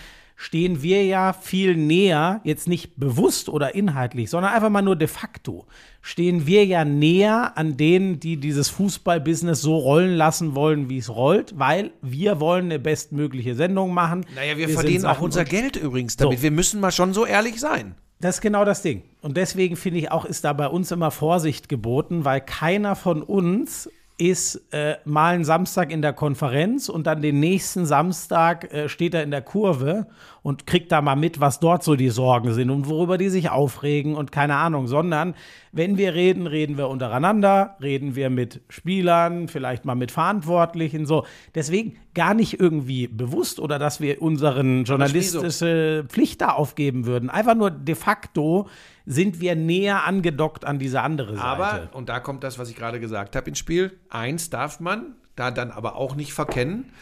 stehen 0.43 0.83
wir 0.83 1.05
ja 1.05 1.33
viel 1.33 1.77
näher, 1.77 2.41
jetzt 2.43 2.67
nicht 2.67 2.97
bewusst 2.97 3.49
oder 3.49 3.77
inhaltlich, 3.77 4.29
sondern 4.29 4.53
einfach 4.53 4.71
mal 4.71 4.83
nur 4.83 4.97
de 4.97 5.07
facto, 5.07 5.67
stehen 6.01 6.49
wir 6.49 6.65
ja 6.67 6.85
näher 6.85 7.53
an 7.55 7.77
denen, 7.77 8.19
die 8.19 8.39
dieses 8.39 8.69
Fußballbusiness 8.71 9.63
so 9.63 9.77
rollen 9.77 10.17
lassen 10.17 10.57
wollen, 10.57 10.89
wie 10.89 10.99
es 10.99 11.11
rollt, 11.11 11.57
weil 11.61 11.93
wir 12.03 12.41
wollen 12.41 12.65
eine 12.65 12.81
bestmögliche 12.81 13.55
Sendung 13.55 13.95
machen. 13.95 14.27
Naja, 14.35 14.57
wir, 14.57 14.67
sind 14.67 14.75
verdienen 14.75 15.07
auch 15.07 15.21
unser 15.21 15.45
Geld 15.45 15.77
übrigens 15.77 16.17
damit. 16.17 16.39
So. 16.39 16.43
Wir 16.43 16.51
müssen 16.51 16.81
mal 16.81 16.91
schon 16.91 17.15
so 17.15 17.25
ehrlich 17.25 17.61
sein. 17.61 17.95
Das 18.21 18.37
ist 18.37 18.41
genau 18.41 18.65
das 18.65 18.83
Ding. 18.83 19.03
Und 19.21 19.37
deswegen 19.37 19.77
finde 19.77 20.01
ich 20.01 20.11
auch, 20.11 20.25
ist 20.25 20.45
da 20.45 20.53
bei 20.53 20.67
uns 20.67 20.91
immer 20.91 21.13
Vorsicht 21.13 21.69
geboten, 21.69 22.25
weil 22.25 22.41
keiner 22.41 22.97
von 22.97 23.23
uns 23.23 23.89
ist 24.23 24.73
äh, 24.73 24.99
mal 25.05 25.35
einen 25.35 25.45
Samstag 25.45 25.91
in 25.91 26.01
der 26.01 26.13
Konferenz 26.13 26.89
und 26.89 27.09
dann 27.09 27.23
den 27.23 27.41
nächsten 27.41 27.87
Samstag 27.87 28.73
äh, 28.73 28.89
steht 28.89 29.15
er 29.15 29.25
in 29.25 29.33
der 29.33 29.43
Kurve 29.43 30.07
und 30.43 30.65
kriegt 30.65 30.93
da 30.93 31.03
mal 31.03 31.17
mit, 31.17 31.41
was 31.41 31.59
dort 31.59 31.83
so 31.83 31.97
die 31.97 32.09
Sorgen 32.09 32.53
sind 32.53 32.71
und 32.71 32.89
worüber 32.89 33.19
die 33.19 33.31
sich 33.31 33.51
aufregen 33.51 34.15
und 34.15 34.31
keine 34.31 34.55
Ahnung, 34.55 34.87
sondern 34.87 35.35
wenn 35.73 35.99
wir 35.99 36.15
reden, 36.15 36.47
reden 36.47 36.79
wir 36.79 36.89
untereinander, 36.89 37.77
reden 37.83 38.15
wir 38.15 38.31
mit 38.31 38.61
Spielern, 38.69 39.49
vielleicht 39.49 39.85
mal 39.85 39.97
mit 39.97 40.13
Verantwortlichen, 40.13 41.05
so. 41.05 41.27
Deswegen 41.57 41.97
gar 42.15 42.35
nicht 42.35 42.61
irgendwie 42.61 43.09
bewusst 43.09 43.59
oder 43.59 43.81
dass 43.81 44.01
wir 44.01 44.23
unseren 44.23 44.85
journalistische 44.85 46.05
Pflicht 46.07 46.43
da 46.43 46.51
aufgeben 46.51 47.07
würden. 47.07 47.29
Einfach 47.29 47.57
nur 47.57 47.73
de 47.73 47.97
facto 47.97 48.69
sind 49.07 49.41
wir 49.41 49.57
näher 49.57 50.05
angedockt 50.05 50.65
an 50.65 50.79
diese 50.79 51.01
andere 51.01 51.35
Seite. 51.37 51.45
Aber, 51.45 51.91
und 51.93 52.09
da 52.09 52.21
kommt 52.21 52.45
das, 52.45 52.59
was 52.59 52.71
ich 52.71 52.77
gerade 52.77 53.01
gesagt 53.01 53.37
habe, 53.37 53.49
ins 53.49 53.59
Spiel. 53.59 53.99
Eins 54.09 54.51
darf 54.51 54.81
man 54.81 55.15
da 55.37 55.51
dann 55.51 55.71
aber 55.71 55.97
auch 55.97 56.15
nicht 56.15 56.33
verkennen. 56.33 56.93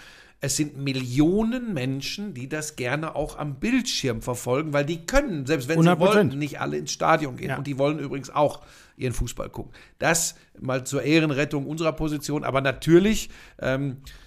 Es 0.43 0.57
sind 0.57 0.79
Millionen 0.79 1.75
Menschen, 1.75 2.33
die 2.33 2.49
das 2.49 2.77
gerne 2.77 3.15
auch 3.15 3.37
am 3.37 3.57
Bildschirm 3.57 4.23
verfolgen, 4.23 4.73
weil 4.73 4.87
die 4.87 5.05
können, 5.05 5.45
selbst 5.45 5.69
wenn 5.69 5.79
100%. 5.79 5.83
sie 5.83 6.01
wollen, 6.01 6.39
nicht 6.39 6.61
alle 6.61 6.79
ins 6.79 6.93
Stadion 6.93 7.37
gehen. 7.37 7.51
Ja. 7.51 7.59
Und 7.59 7.67
die 7.67 7.77
wollen 7.77 7.99
übrigens 7.99 8.31
auch 8.31 8.63
ihren 8.97 9.13
Fußball 9.13 9.51
gucken. 9.51 9.73
Das 9.99 10.37
mal 10.59 10.85
zur 10.85 11.03
Ehrenrettung 11.03 11.67
unserer 11.67 11.93
Position. 11.93 12.45
Aber 12.45 12.63
natürlich, 12.63 13.29
ähm, 13.61 13.99
äh, 13.99 14.21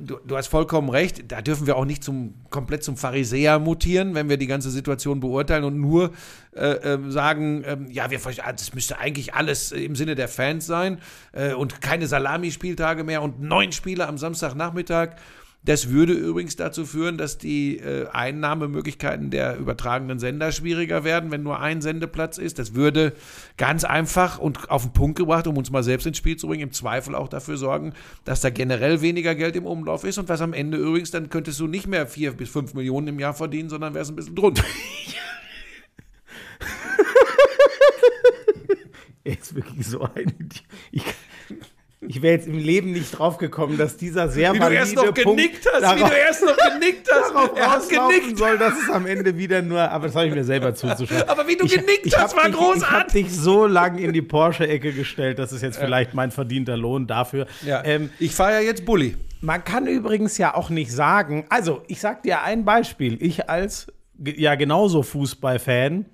du, 0.00 0.18
du 0.24 0.36
hast 0.36 0.48
vollkommen 0.48 0.88
recht, 0.88 1.32
da 1.32 1.42
dürfen 1.42 1.66
wir 1.66 1.76
auch 1.76 1.84
nicht 1.84 2.04
zum, 2.04 2.34
komplett 2.50 2.84
zum 2.84 2.96
Pharisäer 2.96 3.58
mutieren, 3.58 4.14
wenn 4.14 4.28
wir 4.28 4.36
die 4.36 4.46
ganze 4.46 4.70
Situation 4.70 5.20
beurteilen 5.20 5.64
und 5.64 5.80
nur 5.80 6.12
äh, 6.54 6.94
ähm, 6.94 7.10
sagen, 7.10 7.64
ähm, 7.66 7.90
ja, 7.90 8.10
wir 8.10 8.20
verstehen, 8.20 8.44
das 8.52 8.74
müsste 8.74 8.98
eigentlich 8.98 9.34
alles 9.34 9.72
äh, 9.72 9.80
im 9.80 9.96
Sinne 9.96 10.14
der 10.14 10.28
Fans 10.28 10.66
sein 10.66 10.98
äh, 11.32 11.54
und 11.54 11.80
keine 11.80 12.06
Salamispieltage 12.06 13.04
mehr 13.04 13.22
und 13.22 13.40
neun 13.40 13.72
Spiele 13.72 14.06
am 14.06 14.18
Samstagnachmittag. 14.18 15.16
Das 15.64 15.88
würde 15.88 16.12
übrigens 16.12 16.56
dazu 16.56 16.84
führen, 16.84 17.16
dass 17.16 17.38
die 17.38 17.78
äh, 17.78 18.06
Einnahmemöglichkeiten 18.08 19.30
der 19.30 19.56
übertragenen 19.56 20.18
Sender 20.18 20.52
schwieriger 20.52 21.04
werden, 21.04 21.30
wenn 21.30 21.42
nur 21.42 21.60
ein 21.60 21.80
Sendeplatz 21.80 22.36
ist. 22.36 22.58
Das 22.58 22.74
würde 22.74 23.14
ganz 23.56 23.84
einfach 23.84 24.38
und 24.38 24.70
auf 24.70 24.82
den 24.82 24.92
Punkt 24.92 25.16
gebracht, 25.16 25.46
um 25.46 25.56
uns 25.56 25.70
mal 25.70 25.82
selbst 25.82 26.06
ins 26.06 26.18
Spiel 26.18 26.36
zu 26.36 26.48
bringen, 26.48 26.64
im 26.64 26.72
Zweifel 26.72 27.14
auch 27.14 27.28
dafür 27.28 27.56
sorgen, 27.56 27.94
dass 28.24 28.42
da 28.42 28.50
generell 28.50 29.00
weniger 29.00 29.34
Geld 29.34 29.56
im 29.56 29.64
Umlauf 29.64 30.04
ist 30.04 30.18
und 30.18 30.28
was 30.28 30.42
am 30.42 30.52
Ende 30.52 30.76
übrigens, 30.76 31.10
dann 31.10 31.30
könntest 31.30 31.58
du 31.60 31.66
nicht 31.66 31.86
mehr 31.86 32.06
vier 32.06 32.32
bis 32.32 32.50
fünf 32.50 32.74
Millionen 32.74 33.08
im 33.08 33.18
Jahr 33.18 33.32
verdienen, 33.34 33.70
sondern 33.70 33.94
wärst 33.94 34.10
ein 34.10 34.16
bisschen 34.16 34.36
drunter. 34.36 34.64
Er 39.24 39.38
ist 39.38 39.54
wirklich 39.54 39.86
so 39.86 40.02
ein 40.02 40.28
Idiot. 40.38 40.64
Ich, 40.92 41.02
ich 42.08 42.22
wäre 42.22 42.34
jetzt 42.34 42.46
im 42.46 42.58
Leben 42.58 42.92
nicht 42.92 43.10
drauf 43.18 43.38
gekommen, 43.38 43.76
dass 43.78 43.96
dieser 43.96 44.28
sehr 44.28 44.52
Wie 44.52 44.58
du 44.58 44.64
valide 44.64 44.80
erst 44.80 44.94
noch 44.96 45.04
Punkt 45.04 45.18
genickt 45.24 45.66
hast, 45.72 45.80
wie 45.80 46.00
darauf- 46.00 46.10
du 46.10 46.16
erst 46.16 46.42
noch 46.44 46.56
genickt 46.56 47.08
hast. 47.12 47.34
darauf 47.34 47.58
Er 47.58 47.70
hat 47.70 47.88
genickt. 47.88 48.38
soll, 48.38 48.58
dass 48.58 48.74
es 48.82 48.90
am 48.90 49.06
Ende 49.06 49.36
wieder 49.38 49.62
nur, 49.62 49.80
aber 49.80 50.06
das 50.06 50.16
habe 50.16 50.26
ich 50.28 50.34
mir 50.34 50.44
selber 50.44 50.74
zuzuschreiben. 50.74 51.28
Aber 51.28 51.46
wie 51.48 51.56
du 51.56 51.66
genickt 51.66 52.04
ich 52.04 52.16
hast, 52.18 52.36
war 52.36 52.44
dich, 52.44 52.54
Ich 52.54 52.60
habe 52.60 52.72
großartig. 52.74 53.26
dich 53.26 53.32
so 53.36 53.66
lang 53.66 53.98
in 53.98 54.12
die 54.12 54.22
Porsche-Ecke 54.22 54.92
gestellt, 54.92 55.38
das 55.38 55.52
ist 55.52 55.62
jetzt 55.62 55.78
vielleicht 55.78 56.14
mein 56.14 56.30
verdienter 56.30 56.76
Lohn 56.76 57.06
dafür. 57.06 57.46
Ja, 57.64 57.82
Ähm, 57.84 58.10
ich 58.18 58.34
fahre 58.34 58.54
ja 58.54 58.60
jetzt 58.60 58.84
Bulli. 58.84 59.16
man 59.40 59.62
kann 59.64 59.86
übrigens 59.86 60.38
ja 60.38 60.54
auch 60.54 60.70
nicht 60.70 60.90
sagen, 60.92 61.46
also 61.48 61.82
ich 61.88 62.00
sag 62.00 62.22
dir 62.22 62.42
ein 62.42 62.64
Beispiel, 62.64 63.16
ich 63.20 63.48
als 63.48 63.86
ja 64.22 64.54
genauso 64.54 65.02
Fußballfan, 65.02 66.06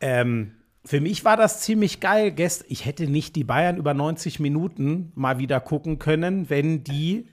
ähm, 0.00 0.52
für 0.88 1.02
mich 1.02 1.22
war 1.22 1.36
das 1.36 1.60
ziemlich 1.60 2.00
geil. 2.00 2.30
Gest 2.30 2.64
ich 2.66 2.86
hätte 2.86 3.08
nicht 3.08 3.36
die 3.36 3.44
Bayern 3.44 3.76
über 3.76 3.92
90 3.92 4.40
Minuten 4.40 5.12
mal 5.14 5.38
wieder 5.38 5.60
gucken 5.60 5.98
können, 5.98 6.48
wenn 6.48 6.82
die 6.82 7.26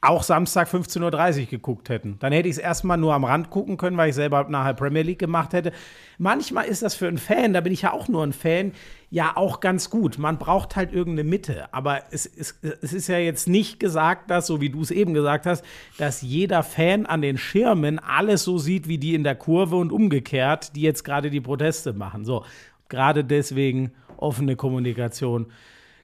auch 0.00 0.22
Samstag 0.22 0.68
15.30 0.68 1.40
Uhr 1.40 1.46
geguckt 1.46 1.88
hätten. 1.88 2.20
Dann 2.20 2.32
hätte 2.32 2.48
ich 2.48 2.54
es 2.54 2.62
erstmal 2.62 2.98
nur 2.98 3.14
am 3.14 3.24
Rand 3.24 3.50
gucken 3.50 3.78
können, 3.78 3.96
weil 3.96 4.10
ich 4.10 4.14
selber 4.14 4.46
nachher 4.48 4.74
Premier 4.74 5.02
League 5.02 5.18
gemacht 5.18 5.54
hätte. 5.54 5.72
Manchmal 6.18 6.66
ist 6.66 6.82
das 6.82 6.94
für 6.94 7.08
einen 7.08 7.18
Fan, 7.18 7.52
da 7.52 7.60
bin 7.62 7.72
ich 7.72 7.82
ja 7.82 7.92
auch 7.92 8.06
nur 8.06 8.22
ein 8.22 8.32
Fan, 8.32 8.70
ja 9.12 9.36
auch 9.36 9.60
ganz 9.60 9.90
gut. 9.90 10.16
Man 10.16 10.38
braucht 10.38 10.74
halt 10.74 10.90
irgendeine 10.90 11.28
Mitte. 11.28 11.72
Aber 11.74 12.04
es, 12.10 12.24
es, 12.24 12.58
es 12.80 12.94
ist 12.94 13.08
ja 13.08 13.18
jetzt 13.18 13.46
nicht 13.46 13.78
gesagt, 13.78 14.30
dass, 14.30 14.46
so 14.46 14.62
wie 14.62 14.70
du 14.70 14.80
es 14.80 14.90
eben 14.90 15.12
gesagt 15.12 15.44
hast, 15.44 15.62
dass 15.98 16.22
jeder 16.22 16.62
Fan 16.62 17.04
an 17.04 17.20
den 17.20 17.36
Schirmen 17.36 17.98
alles 17.98 18.42
so 18.42 18.56
sieht 18.56 18.88
wie 18.88 18.96
die 18.96 19.14
in 19.14 19.22
der 19.22 19.34
Kurve 19.34 19.76
und 19.76 19.92
umgekehrt, 19.92 20.74
die 20.76 20.80
jetzt 20.80 21.04
gerade 21.04 21.28
die 21.28 21.42
Proteste 21.42 21.92
machen. 21.92 22.24
So, 22.24 22.46
gerade 22.88 23.22
deswegen 23.22 23.92
offene 24.16 24.56
Kommunikation 24.56 25.52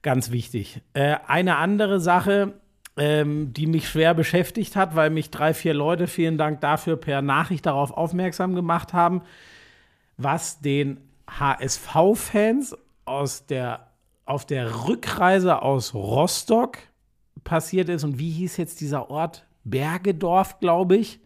ganz 0.02 0.30
wichtig. 0.30 0.82
Äh, 0.92 1.16
eine 1.26 1.56
andere 1.56 2.00
Sache, 2.00 2.60
ähm, 2.98 3.54
die 3.54 3.66
mich 3.66 3.88
schwer 3.88 4.12
beschäftigt 4.12 4.76
hat, 4.76 4.96
weil 4.96 5.08
mich 5.08 5.30
drei, 5.30 5.54
vier 5.54 5.72
Leute, 5.72 6.08
vielen 6.08 6.36
Dank 6.36 6.60
dafür, 6.60 6.98
per 6.98 7.22
Nachricht 7.22 7.64
darauf 7.64 7.90
aufmerksam 7.90 8.54
gemacht 8.54 8.92
haben, 8.92 9.22
was 10.18 10.60
den 10.60 10.98
HSV-Fans 11.26 12.76
aus 13.08 13.46
der, 13.46 13.88
auf 14.24 14.44
der 14.44 14.86
Rückreise 14.86 15.62
aus 15.62 15.94
Rostock 15.94 16.78
passiert 17.44 17.88
ist. 17.88 18.04
Und 18.04 18.18
wie 18.18 18.30
hieß 18.30 18.56
jetzt 18.56 18.80
dieser 18.80 19.10
Ort? 19.10 19.46
Bergedorf, 19.64 20.60
glaube 20.60 20.96
ich. 20.96 21.20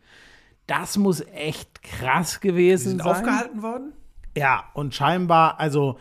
Das 0.67 0.97
muss 0.97 1.21
echt 1.33 1.83
krass 1.83 2.41
gewesen 2.41 2.91
Sind 2.91 3.03
sein. 3.03 3.09
aufgehalten 3.09 3.63
worden? 3.63 3.93
Ja, 4.37 4.65
und 4.75 4.95
scheinbar, 4.95 5.61
also 5.61 5.99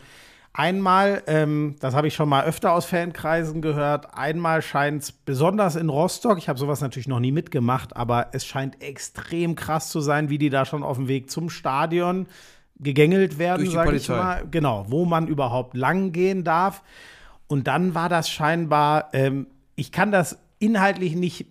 einmal, 0.52 1.22
ähm, 1.26 1.76
das 1.80 1.94
habe 1.94 2.06
ich 2.06 2.14
schon 2.14 2.28
mal 2.28 2.44
öfter 2.44 2.72
aus 2.72 2.86
Fankreisen 2.86 3.60
gehört, 3.60 4.16
einmal 4.16 4.62
scheint 4.62 5.02
es 5.02 5.12
besonders 5.12 5.76
in 5.76 5.88
Rostock, 5.88 6.38
ich 6.38 6.48
habe 6.48 6.58
sowas 6.58 6.80
natürlich 6.80 7.08
noch 7.08 7.20
nie 7.20 7.32
mitgemacht, 7.32 7.96
aber 7.96 8.28
es 8.32 8.46
scheint 8.46 8.82
extrem 8.82 9.54
krass 9.54 9.90
zu 9.90 10.00
sein, 10.00 10.30
wie 10.30 10.38
die 10.38 10.50
da 10.50 10.64
schon 10.64 10.82
auf 10.82 10.96
dem 10.96 11.08
Weg 11.08 11.30
zum 11.30 11.50
Stadion 11.50 12.26
gegängelt 12.82 13.38
werden, 13.38 13.68
sage 13.70 13.96
ich 13.96 14.08
mal. 14.08 14.44
Genau, 14.50 14.86
wo 14.88 15.04
man 15.04 15.28
überhaupt 15.28 15.76
lang 15.76 16.12
gehen 16.12 16.44
darf. 16.44 16.82
Und 17.46 17.66
dann 17.66 17.94
war 17.94 18.08
das 18.08 18.28
scheinbar, 18.28 19.10
ähm, 19.12 19.46
ich 19.74 19.92
kann 19.92 20.10
das 20.10 20.38
inhaltlich 20.58 21.14
nicht 21.14 21.46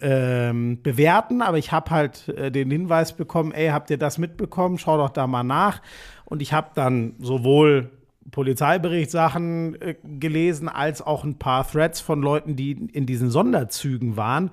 ähm, 0.00 0.82
bewerten, 0.82 1.42
aber 1.42 1.58
ich 1.58 1.72
habe 1.72 1.90
halt 1.90 2.28
äh, 2.28 2.50
den 2.50 2.70
Hinweis 2.70 3.12
bekommen, 3.12 3.52
ey, 3.52 3.68
habt 3.68 3.90
ihr 3.90 3.98
das 3.98 4.18
mitbekommen? 4.18 4.78
Schau 4.78 4.96
doch 4.96 5.10
da 5.10 5.26
mal 5.26 5.44
nach. 5.44 5.82
Und 6.24 6.42
ich 6.42 6.52
habe 6.52 6.70
dann 6.74 7.14
sowohl 7.20 7.90
Polizeiberichtssachen 8.30 9.80
äh, 9.80 9.94
gelesen, 10.02 10.68
als 10.68 11.02
auch 11.02 11.24
ein 11.24 11.38
paar 11.38 11.68
Threads 11.70 12.00
von 12.00 12.20
Leuten, 12.20 12.56
die 12.56 12.72
in 12.92 13.06
diesen 13.06 13.30
Sonderzügen 13.30 14.16
waren. 14.16 14.50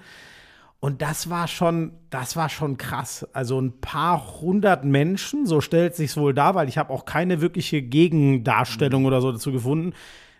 Und 0.79 1.01
das 1.01 1.29
war 1.29 1.47
schon, 1.47 1.93
das 2.09 2.35
war 2.35 2.49
schon 2.49 2.77
krass. 2.77 3.27
Also 3.33 3.59
ein 3.59 3.79
paar 3.81 4.41
hundert 4.41 4.85
Menschen, 4.85 5.45
so 5.47 5.61
stellt 5.61 5.95
sich's 5.95 6.17
wohl 6.17 6.33
dar, 6.33 6.53
weil 6.53 6.69
ich 6.69 6.77
habe 6.77 6.93
auch 6.93 7.05
keine 7.05 7.41
wirkliche 7.41 7.81
Gegendarstellung 7.81 9.05
oder 9.05 9.21
so 9.21 9.31
dazu 9.31 9.51
gefunden. 9.51 9.93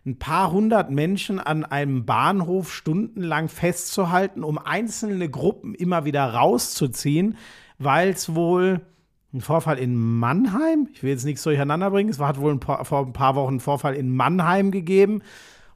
Ein 0.05 0.19
paar 0.19 0.51
hundert 0.51 0.91
Menschen 0.91 1.39
an 1.39 1.65
einem 1.65 2.05
Bahnhof 2.05 2.71
stundenlang 2.71 3.49
festzuhalten, 3.49 4.43
um 4.43 4.59
einzelne 4.59 5.29
Gruppen 5.29 5.73
immer 5.73 6.05
wieder 6.05 6.25
rauszuziehen, 6.25 7.37
weil 7.79 8.09
es 8.09 8.35
wohl 8.35 8.81
ein 9.33 9.41
Vorfall 9.41 9.79
in 9.79 9.95
Mannheim, 9.95 10.87
ich 10.93 11.01
will 11.01 11.09
jetzt 11.09 11.25
nichts 11.25 11.43
durcheinander 11.43 11.89
bringen, 11.89 12.09
es 12.09 12.19
hat 12.19 12.39
wohl 12.39 12.53
ein 12.53 12.59
paar, 12.59 12.85
vor 12.85 13.05
ein 13.05 13.13
paar 13.13 13.35
Wochen 13.35 13.53
einen 13.53 13.59
Vorfall 13.59 13.95
in 13.95 14.15
Mannheim 14.15 14.71
gegeben. 14.71 15.21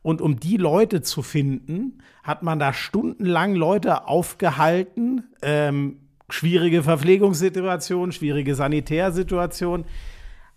Und 0.01 0.21
um 0.21 0.39
die 0.39 0.55
Leute 0.55 1.01
zu 1.01 1.21
finden, 1.21 1.97
hat 2.29 2.43
man 2.43 2.59
da 2.59 2.73
stundenlang 2.73 3.55
Leute 3.55 4.07
aufgehalten. 4.07 5.23
Ähm, 5.41 5.97
schwierige 6.29 6.83
Verpflegungssituation, 6.83 8.11
schwierige 8.11 8.53
Sanitärsituation. 8.53 9.85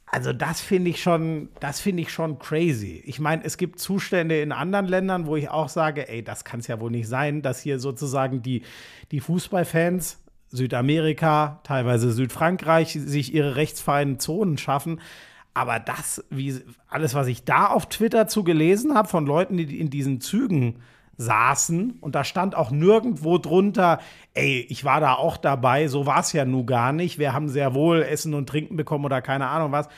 Also 0.05 0.35
das 0.35 0.61
finde 0.61 0.91
ich 0.91 1.03
schon, 1.03 1.49
das 1.61 1.81
finde 1.81 2.03
ich 2.03 2.13
schon 2.13 2.39
crazy. 2.39 3.03
Ich 3.07 3.19
meine, 3.19 3.43
es 3.45 3.57
gibt 3.57 3.79
Zustände 3.79 4.43
in 4.43 4.53
anderen 4.53 4.87
Ländern, 4.87 5.27
wo 5.27 5.37
ich 5.37 5.49
auch 5.49 5.71
sage, 5.71 6.11
ey, 6.11 6.23
das 6.23 6.45
kann 6.45 6.61
es 6.61 6.67
ja 6.67 6.79
wohl 6.79 6.91
nicht 6.91 7.09
sein, 7.09 7.41
dass 7.41 7.63
hier 7.63 7.79
sozusagen 7.79 8.43
die, 8.43 8.63
die 9.11 9.21
Fußballfans 9.21 10.19
Südamerika, 10.49 11.61
teilweise 11.65 12.13
Südfrankreich 12.13 12.93
sich 12.93 13.33
ihre 13.33 13.57
rechtsfreien 13.57 14.19
Zonen 14.19 14.59
schaffen. 14.59 15.01
Aber 15.55 15.81
das, 15.81 16.23
wie 16.29 16.61
alles, 16.89 17.15
was 17.15 17.29
ich 17.29 17.45
da 17.45 17.69
auf 17.69 17.89
Twitter 17.89 18.27
zu 18.27 18.45
gelesen 18.45 18.95
habe 18.95 19.09
von 19.09 19.25
Leuten, 19.25 19.57
die 19.57 19.81
in 19.81 19.89
diesen 19.89 20.21
Zügen 20.21 20.83
saßen 21.17 21.99
und 22.01 22.15
da 22.15 22.25
stand 22.25 22.55
auch 22.55 22.71
nirgendwo 22.71 23.39
drunter, 23.39 24.01
ey, 24.35 24.67
ich 24.69 24.85
war 24.85 25.01
da 25.01 25.15
auch 25.15 25.37
dabei, 25.37 25.89
so 25.89 26.07
war 26.07 26.21
es 26.21 26.33
ja 26.33 26.45
nun 26.45 26.67
gar 26.67 26.93
nicht. 26.93 27.19
Wir 27.19 27.33
haben 27.33 27.49
sehr 27.49 27.75
wohl 27.75 28.03
Essen 28.03 28.35
und 28.35 28.49
Trinken 28.49 28.77
bekommen 28.77 29.05
oder 29.05 29.23
keine 29.23 29.49
Ahnung 29.49 29.73
was. 29.73 29.89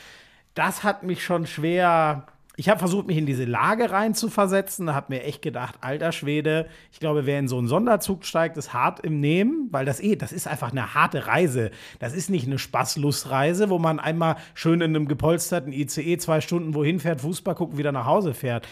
Das 0.55 0.85
hat 0.85 1.03
mich 1.03 1.25
schon 1.25 1.47
schwer. 1.47 2.27
Ich 2.57 2.69
habe 2.69 2.79
versucht, 2.79 3.09
mich 3.09 3.17
in 3.17 3.27
diese 3.27 3.45
Lage 3.45 3.91
reinzuversetzen, 3.91 4.95
habe 4.95 5.13
mir 5.15 5.25
echt 5.25 5.43
gedacht, 5.43 5.77
alter 5.81 6.13
Schwede, 6.13 6.69
ich 6.93 7.01
glaube, 7.01 7.27
wer 7.27 7.41
in 7.41 7.49
so 7.49 7.59
einen 7.59 7.67
Sonderzug 7.67 8.25
steigt, 8.25 8.57
ist 8.57 8.73
hart 8.73 9.01
im 9.01 9.19
Nehmen, 9.19 9.69
weil 9.73 9.85
das 9.85 9.99
eh, 9.99 10.15
das 10.15 10.31
ist 10.31 10.47
einfach 10.47 10.71
eine 10.71 10.95
harte 10.95 11.27
Reise. 11.27 11.73
Das 11.99 12.15
ist 12.15 12.31
nicht 12.31 12.47
eine 12.47 12.61
Spaßlustreise, 12.61 13.71
wo 13.71 13.81
man 13.81 13.99
einmal 13.99 14.37
schön 14.55 14.81
in 14.81 14.95
einem 14.95 15.09
gepolsterten 15.09 15.73
ICE 15.73 16.17
zwei 16.19 16.41
Stunden 16.41 16.75
wohin 16.75 17.01
fährt, 17.01 17.23
Fußball 17.23 17.57
gucken, 17.57 17.77
wieder 17.77 17.91
nach 17.91 18.07
Hause 18.07 18.35
fährt. 18.35 18.69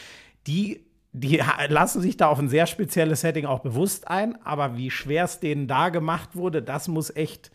Die 0.47 0.85
die 1.13 1.43
lassen 1.69 2.01
sich 2.01 2.17
da 2.17 2.29
auf 2.29 2.39
ein 2.39 2.49
sehr 2.49 2.67
spezielles 2.67 3.21
Setting 3.21 3.45
auch 3.45 3.61
bewusst 3.61 4.09
ein, 4.09 4.41
aber 4.45 4.77
wie 4.77 4.91
schwer 4.91 5.25
es 5.25 5.41
denen 5.41 5.69
da 5.69 5.91
gemacht 5.91 6.31
wurde, 6.35 6.63
das 6.63 6.89
muss 6.89 7.15
echt. 7.15 7.51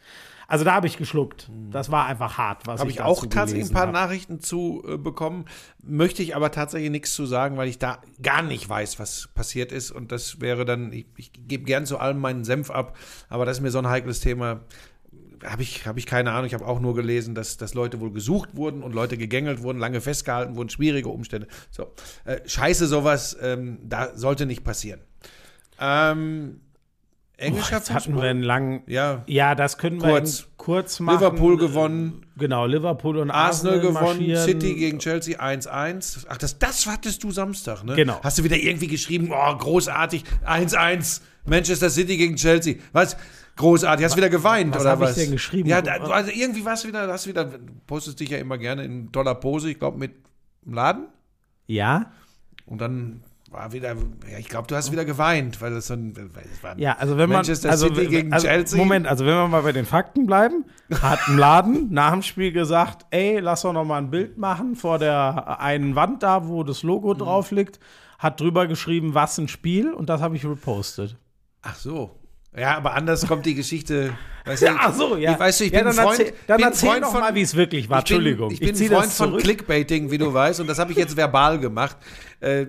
Also 0.49 0.63
da 0.63 0.75
habe 0.75 0.87
ich 0.87 0.97
geschluckt. 0.97 1.49
Das 1.71 1.91
war 1.91 2.05
einfach 2.05 2.37
hart, 2.37 2.67
was 2.67 2.79
Habe 2.79 2.89
ich 2.89 2.97
ich 2.97 3.01
auch 3.01 3.25
tatsächlich 3.25 3.69
ein 3.69 3.73
paar 3.73 3.87
hab. 3.87 3.93
Nachrichten 3.93 4.39
zu 4.39 4.81
äh, 4.87 4.95
bekommen. 4.95 5.43
Möchte 5.83 6.23
ich 6.23 6.37
aber 6.37 6.51
tatsächlich 6.51 6.89
nichts 6.89 7.13
zu 7.13 7.25
sagen, 7.25 7.57
weil 7.57 7.67
ich 7.67 7.79
da 7.79 7.99
gar 8.21 8.43
nicht 8.43 8.69
weiß, 8.69 8.97
was 8.97 9.27
passiert 9.35 9.73
ist. 9.73 9.91
Und 9.91 10.13
das 10.13 10.39
wäre 10.39 10.63
dann, 10.63 10.93
ich, 10.93 11.07
ich 11.17 11.31
gebe 11.33 11.65
gern 11.65 11.85
zu 11.85 11.97
allem 11.97 12.19
meinen 12.19 12.45
Senf 12.45 12.71
ab, 12.71 12.95
aber 13.27 13.43
das 13.43 13.57
ist 13.57 13.63
mir 13.63 13.71
so 13.71 13.79
ein 13.79 13.89
heikles 13.89 14.21
Thema. 14.21 14.61
Habe 15.43 15.61
ich, 15.61 15.85
hab 15.85 15.97
ich 15.97 16.05
keine 16.05 16.31
Ahnung. 16.31 16.45
Ich 16.45 16.53
habe 16.53 16.65
auch 16.65 16.79
nur 16.79 16.95
gelesen, 16.95 17.35
dass, 17.35 17.57
dass 17.57 17.73
Leute 17.73 17.99
wohl 17.99 18.11
gesucht 18.11 18.55
wurden 18.55 18.83
und 18.83 18.93
Leute 18.93 19.17
gegängelt 19.17 19.61
wurden, 19.61 19.79
lange 19.79 20.01
festgehalten 20.01 20.55
wurden, 20.55 20.69
schwierige 20.69 21.09
Umstände. 21.09 21.47
So. 21.71 21.93
Äh, 22.25 22.39
scheiße, 22.47 22.87
sowas, 22.87 23.37
ähm, 23.41 23.79
da 23.83 24.15
sollte 24.15 24.45
nicht 24.45 24.63
passieren. 24.63 25.01
Ähm, 25.79 26.61
englischer 27.37 27.77
Jetzt 27.77 27.91
hatten 27.91 28.15
wir 28.15 28.23
einen 28.23 28.43
langen. 28.43 28.81
Ja. 28.87 29.23
Ja, 29.27 29.55
das 29.55 29.77
können 29.77 30.01
wir 30.01 30.09
Kurz. 30.09 30.41
eben 30.41 30.47
kurz 30.57 30.99
machen. 30.99 31.17
Liverpool 31.17 31.57
gewonnen. 31.57 32.25
Genau, 32.37 32.65
Liverpool 32.65 33.17
und 33.17 33.31
Arsenal 33.31 33.75
Arsenal, 33.75 33.79
gewonnen, 33.79 34.17
marschieren. 34.27 34.45
City 34.45 34.75
gegen 34.75 34.99
Chelsea 34.99 35.39
1-1. 35.39 36.25
Ach, 36.27 36.37
das, 36.37 36.59
das 36.59 36.85
hattest 36.85 37.23
du 37.23 37.31
Samstag, 37.31 37.83
ne? 37.83 37.95
Genau. 37.95 38.19
Hast 38.21 38.37
du 38.37 38.43
wieder 38.43 38.57
irgendwie 38.57 38.87
geschrieben, 38.87 39.31
oh, 39.31 39.57
großartig, 39.57 40.23
1-1, 40.45 41.21
Manchester 41.45 41.89
City 41.89 42.17
gegen 42.17 42.35
Chelsea. 42.35 42.75
Was? 42.91 43.15
Großartig, 43.57 44.05
hast 44.05 44.15
wieder 44.15 44.29
geweint, 44.29 44.73
was 44.73 44.81
oder 44.81 44.91
hab 44.91 45.01
ich 45.01 45.07
was? 45.09 45.15
denn 45.15 45.31
geschrieben? 45.31 45.67
Ja, 45.69 45.81
du- 45.81 45.91
also 45.91 46.31
irgendwie 46.31 46.63
warst 46.63 46.83
du 46.83 46.87
wieder, 46.87 47.07
hast 47.11 47.25
du 47.25 47.29
wieder, 47.29 47.45
du 47.45 47.57
postest 47.85 48.19
dich 48.19 48.29
ja 48.29 48.37
immer 48.37 48.57
gerne 48.57 48.83
in 48.85 49.11
toller 49.11 49.35
Pose, 49.35 49.69
ich 49.71 49.79
glaube 49.79 49.97
mit 49.97 50.13
dem 50.65 50.73
Laden. 50.73 51.07
Ja, 51.65 52.11
Und 52.65 52.79
dann 52.81 53.23
war 53.49 53.71
wieder, 53.71 53.95
ja, 54.29 54.37
ich 54.39 54.49
glaube, 54.49 54.67
du 54.67 54.75
hast 54.75 54.91
wieder 54.91 55.05
geweint, 55.05 55.61
weil 55.61 55.73
das 55.73 55.87
so 55.87 55.93
ein, 55.93 56.13
es 56.53 56.61
war 56.63 56.77
ja, 56.77 56.97
also 56.97 57.17
wenn 57.17 57.29
man. 57.29 57.37
Manchester 57.37 57.69
also, 57.69 57.87
City 57.87 58.07
gegen 58.07 58.33
also, 58.33 58.45
Chelsea. 58.45 58.77
Moment, 58.77 59.07
also 59.07 59.25
wenn 59.25 59.33
wir 59.35 59.47
mal 59.47 59.61
bei 59.63 59.71
den 59.71 59.85
Fakten 59.85 60.25
bleiben, 60.25 60.65
hat 61.01 61.19
ein 61.27 61.37
Laden 61.37 61.87
nach 61.91 62.11
dem 62.11 62.21
Spiel 62.23 62.51
gesagt, 62.51 63.05
ey, 63.09 63.39
lass 63.39 63.61
doch 63.61 63.71
noch 63.73 63.85
mal 63.85 63.97
ein 63.99 64.11
Bild 64.11 64.37
machen 64.37 64.75
vor 64.75 64.99
der 64.99 65.59
einen 65.61 65.95
Wand 65.95 66.23
da, 66.23 66.47
wo 66.47 66.63
das 66.63 66.83
Logo 66.83 67.13
Mhm. 67.13 67.17
drauf 67.19 67.51
liegt, 67.51 67.79
hat 68.19 68.39
drüber 68.41 68.67
geschrieben, 68.67 69.13
was 69.13 69.37
ein 69.37 69.47
Spiel 69.47 69.93
und 69.93 70.09
das 70.09 70.21
habe 70.21 70.35
ich 70.35 70.45
repostet. 70.45 71.15
Ach 71.61 71.75
so. 71.75 72.19
Ja, 72.57 72.75
aber 72.77 72.93
anders 72.95 73.27
kommt 73.27 73.45
die 73.45 73.55
Geschichte. 73.55 74.13
Weißt 74.45 74.61
du, 74.61 74.65
Ja, 74.67 74.75
ach 74.79 74.93
so, 74.93 75.15
ja. 75.17 75.33
Ich 75.33 75.39
weiß, 75.39 75.61
ich 75.61 75.71
Ja, 75.71 75.79
bin 75.83 75.87
dann 75.95 76.05
Freund, 76.05 76.19
erzähl- 76.19 76.33
dann 76.47 76.57
bin 76.57 76.65
erzähl 76.67 76.89
Freund 76.89 77.05
von, 77.05 77.19
mal, 77.19 77.35
wie 77.35 77.41
es 77.41 77.55
wirklich 77.55 77.89
war. 77.89 77.99
Ich 77.99 78.05
bin, 78.05 78.15
Entschuldigung, 78.17 78.51
Ich 78.51 78.59
bin 78.59 78.75
ich 78.81 78.87
Freund 78.89 79.11
von. 79.11 79.37
Clickbaiting, 79.37 80.09
wie 80.09 80.17
du 80.17 80.33
weißt, 80.33 80.59
und 80.61 80.67
das 80.67 80.79
habe 80.79 80.91
ich 80.91 80.97
jetzt 80.97 81.15
verbal 81.17 81.59
gemacht. 81.59 81.97
Äh, 82.39 82.65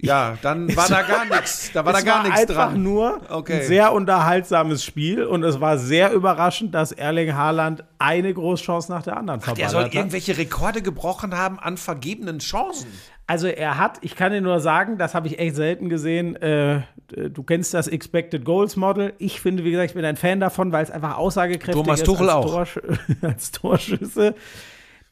ja, 0.00 0.38
dann 0.42 0.74
war 0.76 0.88
da 0.88 1.02
gar 1.02 1.24
nichts. 1.24 1.70
Da 1.72 1.84
war 1.84 1.92
da 1.92 2.00
gar 2.00 2.22
nichts 2.22 2.40
einfach 2.40 2.70
dran. 2.70 2.82
nur 2.82 3.20
Okay. 3.28 3.60
ein 3.62 3.66
sehr 3.66 3.92
unterhaltsames 3.92 4.84
Spiel 4.84 5.24
und 5.24 5.42
es 5.42 5.60
war 5.60 5.76
sehr 5.76 6.12
überraschend, 6.12 6.72
dass 6.72 6.92
Erling 6.92 7.34
Haaland 7.34 7.82
eine 7.98 8.32
Großchance 8.32 8.90
nach 8.92 9.02
der 9.02 9.16
anderen 9.16 9.40
Der 9.40 9.44
verballert 9.46 9.70
soll 9.72 9.84
hat. 9.86 9.94
irgendwelche 9.94 10.38
Rekorde 10.38 10.82
gebrochen 10.82 11.36
haben 11.36 11.58
an 11.58 11.76
vergebenen 11.76 12.38
Chancen. 12.38 12.86
Also 13.28 13.46
er 13.46 13.76
hat, 13.76 13.98
ich 14.00 14.16
kann 14.16 14.32
dir 14.32 14.40
nur 14.40 14.58
sagen, 14.58 14.96
das 14.96 15.14
habe 15.14 15.26
ich 15.26 15.38
echt 15.38 15.54
selten 15.54 15.90
gesehen. 15.90 16.34
Äh, 16.36 16.80
du 17.08 17.42
kennst 17.42 17.74
das 17.74 17.86
Expected 17.86 18.42
Goals 18.42 18.76
Model. 18.76 19.12
Ich 19.18 19.42
finde, 19.42 19.64
wie 19.64 19.70
gesagt, 19.70 19.90
ich 19.90 19.94
bin 19.94 20.04
ein 20.06 20.16
Fan 20.16 20.40
davon, 20.40 20.72
weil 20.72 20.82
es 20.82 20.90
einfach 20.90 21.18
aussagekräftig 21.18 21.74
Thomas 21.74 22.00
ist 22.00 22.06
Tuchel 22.06 22.30
als, 22.30 22.46
auch. 22.46 22.50
Torsch 22.50 22.80
als 23.20 23.52
Torschüsse. 23.52 24.34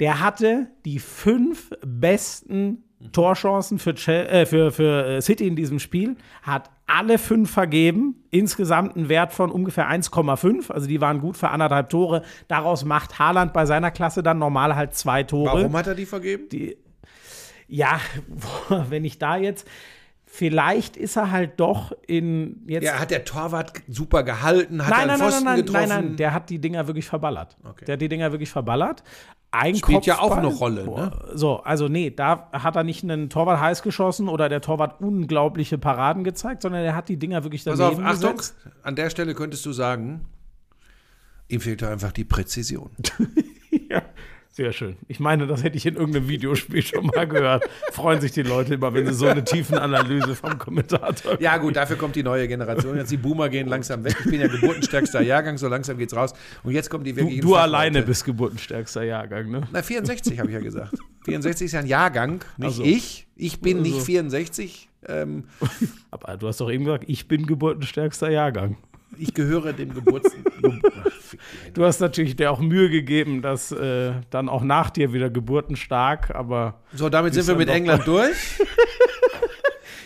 Der 0.01 0.21
hatte 0.21 0.69
die 0.87 0.99
fünf 0.99 1.71
besten 1.85 2.85
Torchancen 3.13 3.79
für, 3.79 3.91
äh, 3.91 4.47
für, 4.47 4.73
für 4.73 5.07
äh, 5.07 5.21
City 5.21 5.47
in 5.47 5.55
diesem 5.55 5.79
Spiel, 5.79 6.17
hat 6.41 6.71
alle 6.87 7.19
fünf 7.19 7.51
vergeben, 7.51 8.25
insgesamt 8.31 8.97
einen 8.97 9.11
Wert 9.11 9.35
von 9.35 9.51
ungefähr 9.51 9.91
1,5, 9.91 10.71
also 10.73 10.87
die 10.87 11.03
waren 11.03 11.21
gut 11.21 11.37
für 11.37 11.51
anderthalb 11.51 11.91
Tore. 11.91 12.23
Daraus 12.49 12.87
macht 12.87 13.19
Haaland 13.19 13.53
bei 13.53 13.67
seiner 13.67 13.91
Klasse 13.91 14.23
dann 14.23 14.39
normal 14.39 14.75
halt 14.75 14.95
zwei 14.95 15.23
Tore 15.23 15.59
Warum 15.59 15.77
hat 15.77 15.87
er 15.87 15.95
die 15.95 16.07
vergeben? 16.07 16.49
die, 16.51 16.79
ja, 17.69 18.01
wenn 18.89 19.05
ich 19.05 19.19
da 19.19 19.37
jetzt, 19.37 19.67
vielleicht 20.27 20.97
ist 20.97 21.17
er 21.17 21.31
halt 21.31 21.59
doch 21.61 21.93
in 22.07 22.63
jetzt. 22.67 22.85
Ja, 22.85 22.99
hat 22.99 23.11
der 23.11 23.25
Torwart 23.25 23.73
super 23.89 24.23
gehalten, 24.23 24.85
hat 24.85 24.91
nein, 24.91 25.01
er 25.03 25.07
nein, 25.07 25.19
nein, 25.19 25.29
Pfosten 25.29 25.45
nein, 25.45 25.55
nein, 25.57 25.65
getroffen. 25.67 25.89
nein, 25.89 26.05
nein, 26.09 26.17
der 26.17 26.33
hat 26.33 26.51
die 26.51 26.59
Dinger 26.59 26.87
wirklich 26.87 27.07
verballert. 27.07 27.57
Okay. 27.65 27.85
Der 27.87 27.93
hat 27.95 28.01
die 28.01 28.09
Dinger 28.09 28.33
wirklich 28.33 28.51
verballert. 28.51 29.03
Ein 29.53 29.77
Spielt 29.77 30.05
ja 30.05 30.19
auch 30.19 30.33
Kopfball- 30.33 30.39
eine 30.39 30.47
Rolle, 30.49 30.85
ne? 30.85 31.13
So, 31.35 31.61
also 31.61 31.89
nee, 31.89 32.11
da 32.11 32.51
hat 32.53 32.77
er 32.77 32.83
nicht 32.85 33.05
einen 33.05 33.31
Torwart 33.31 33.59
heiß 33.61 33.83
geschossen 33.83 34.29
oder 34.29 34.49
der 34.51 34.61
Torwart 34.61 35.01
unglaubliche 35.01 35.79
Paraden 35.79 36.25
gezeigt, 36.25 36.63
sondern 36.63 36.83
er 36.85 36.95
hat 36.95 37.09
die 37.09 37.17
Dinger 37.17 37.43
wirklich 37.45 37.65
Pass 37.65 37.79
daneben 37.79 38.05
auf, 38.05 38.13
Achtung, 38.17 38.37
gesetzt. 38.37 38.57
an 38.83 38.97
der 38.97 39.09
Stelle 39.09 39.35
könntest 39.35 39.65
du 39.65 39.73
sagen, 39.73 40.27
ihm 41.49 41.61
fehlte 41.61 41.89
einfach 41.89 42.13
die 42.13 42.25
Präzision. 42.25 42.91
Sehr 44.57 44.73
schön. 44.73 44.97
Ich 45.07 45.21
meine, 45.21 45.47
das 45.47 45.63
hätte 45.63 45.77
ich 45.77 45.85
in 45.85 45.97
irgendeinem 45.97 46.29
Videospiel 46.31 46.81
schon 46.81 47.05
mal 47.09 47.29
gehört. 47.29 47.69
Freuen 47.93 48.23
sich 48.23 48.33
die 48.33 48.41
Leute 48.41 48.73
immer, 48.73 48.95
wenn 48.95 49.07
sie 49.07 49.13
so 49.13 49.27
eine 49.27 49.45
tiefen 49.45 49.77
Analyse 49.77 50.35
vom 50.35 50.57
Kommentator 50.57 51.39
Ja, 51.43 51.59
gut, 51.59 51.77
dafür 51.77 51.97
kommt 51.97 52.17
die 52.17 52.23
neue 52.23 52.49
Generation. 52.49 52.97
Jetzt 52.97 53.11
die 53.11 53.19
Boomer 53.19 53.51
gehen 53.51 53.69
langsam 53.69 54.03
weg. 54.03 54.17
Ich 54.19 54.31
bin 54.31 54.41
ja 54.41 54.47
geburtenstärkster 54.49 55.21
Jahrgang, 55.21 55.59
so 55.59 55.69
langsam 55.69 55.99
geht's 55.99 56.17
raus. 56.17 56.33
Und 56.63 56.73
jetzt 56.73 56.89
kommen 56.89 57.05
die 57.05 57.13
Du, 57.13 57.19
wirklichen 57.19 57.43
du 57.43 57.49
Fachleute. 57.49 57.63
alleine 57.65 58.03
bist 58.03 58.25
geburtenstärkster 58.25 59.03
Jahrgang, 59.03 59.51
ne? 59.51 59.69
Na, 59.73 59.83
64 59.83 60.39
habe 60.39 60.49
ich 60.49 60.55
ja 60.55 60.61
gesagt. 60.61 60.95
64 61.27 61.67
ist 61.67 61.73
ja 61.73 61.81
ein 61.81 61.87
Jahrgang, 61.87 62.43
nicht 62.57 62.67
Also. 62.67 62.83
ich. 62.83 63.27
Ich 63.37 63.61
bin 63.61 63.83
nicht 63.83 63.97
Also. 63.97 64.07
64. 64.07 64.89
Ähm, 65.07 65.45
Aber 66.11 66.39
du 66.39 66.49
hast 66.49 66.63
doch 66.63 66.71
eben 66.71 66.87
gesagt, 66.87 67.05
ich 67.09 67.29
bin 67.29 67.45
geburtenstärkster 67.45 68.31
Jahrgang. 68.31 68.79
ich 69.19 69.35
gehöre 69.35 69.75
dem 69.75 69.93
Geburts... 69.93 70.31
Du 71.75 71.85
hast 71.85 72.01
natürlich 72.01 72.37
dir 72.37 72.51
auch 72.51 72.61
Mühe 72.61 72.91
gegeben, 72.91 73.43
dass 73.43 73.73
äh, 73.73 74.13
dann 74.31 74.49
auch 74.49 74.63
nach 74.63 74.91
dir 74.91 75.13
wieder 75.13 75.31
geburtenstark, 75.31 76.35
aber 76.35 76.81
so, 76.93 77.09
damit 77.09 77.35
sind 77.35 77.47
wir 77.47 77.57
mit 77.57 77.69
England 77.69 78.03
durch. 78.07 78.37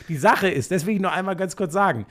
die 0.09 0.16
Sache 0.16 0.49
ist, 0.49 0.70
ich 0.72 1.01
nur 1.01 1.12
einmal 1.12 1.37
ganz 1.37 1.57
kurz 1.57 1.72
sagen, 1.72 2.07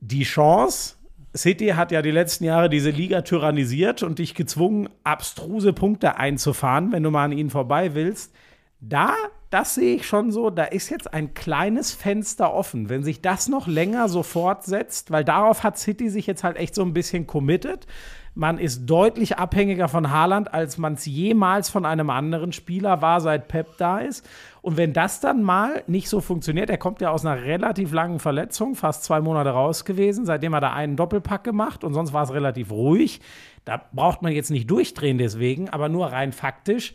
die 0.00 0.24
Chance, 0.24 0.96
City 1.36 1.68
hat 1.68 1.92
ja 1.92 2.02
die 2.02 2.10
letzten 2.10 2.44
Jahre 2.44 2.68
diese 2.68 2.90
Liga 2.90 3.22
tyrannisiert 3.22 4.02
und 4.02 4.18
dich 4.18 4.34
gezwungen, 4.34 4.88
abstruse 5.04 5.72
Punkte 5.72 6.16
einzufahren, 6.16 6.92
wenn 6.92 7.02
du 7.02 7.10
mal 7.10 7.24
an 7.24 7.32
ihnen 7.32 7.50
vorbei 7.50 7.94
willst. 7.94 8.32
Da, 8.80 9.14
das 9.50 9.76
sehe 9.76 9.96
ich 9.96 10.06
schon 10.06 10.32
so, 10.32 10.50
da 10.50 10.64
ist 10.64 10.90
jetzt 10.90 11.14
ein 11.14 11.32
kleines 11.32 11.92
Fenster 11.92 12.52
offen. 12.52 12.88
Wenn 12.88 13.04
sich 13.04 13.20
das 13.20 13.48
noch 13.48 13.68
länger 13.68 14.08
so 14.08 14.22
fortsetzt, 14.22 15.10
weil 15.12 15.24
darauf 15.24 15.62
hat 15.62 15.78
City 15.78 16.10
sich 16.10 16.26
jetzt 16.26 16.42
halt 16.42 16.56
echt 16.56 16.74
so 16.74 16.82
ein 16.82 16.92
bisschen 16.92 17.26
committed. 17.26 17.86
Man 18.34 18.58
ist 18.58 18.84
deutlich 18.84 19.38
abhängiger 19.38 19.88
von 19.88 20.10
Haaland, 20.10 20.52
als 20.52 20.76
man 20.76 20.94
es 20.94 21.06
jemals 21.06 21.70
von 21.70 21.86
einem 21.86 22.10
anderen 22.10 22.52
Spieler 22.52 23.00
war, 23.00 23.20
seit 23.22 23.48
Pep 23.48 23.78
da 23.78 24.00
ist. 24.00 24.28
Und 24.60 24.76
wenn 24.76 24.92
das 24.92 25.20
dann 25.20 25.42
mal 25.42 25.82
nicht 25.86 26.10
so 26.10 26.20
funktioniert, 26.20 26.68
er 26.68 26.76
kommt 26.76 27.00
ja 27.00 27.10
aus 27.10 27.24
einer 27.24 27.42
relativ 27.42 27.92
langen 27.92 28.18
Verletzung, 28.18 28.74
fast 28.74 29.04
zwei 29.04 29.20
Monate 29.20 29.50
raus 29.50 29.84
gewesen, 29.86 30.26
seitdem 30.26 30.52
er 30.52 30.74
einen 30.74 30.96
Doppelpack 30.96 31.44
gemacht 31.44 31.82
und 31.82 31.94
sonst 31.94 32.12
war 32.12 32.24
es 32.24 32.32
relativ 32.34 32.72
ruhig. 32.72 33.20
Da 33.64 33.80
braucht 33.92 34.20
man 34.22 34.32
jetzt 34.32 34.50
nicht 34.50 34.70
durchdrehen 34.70 35.18
deswegen, 35.18 35.70
aber 35.70 35.88
nur 35.88 36.08
rein 36.08 36.32
faktisch. 36.32 36.92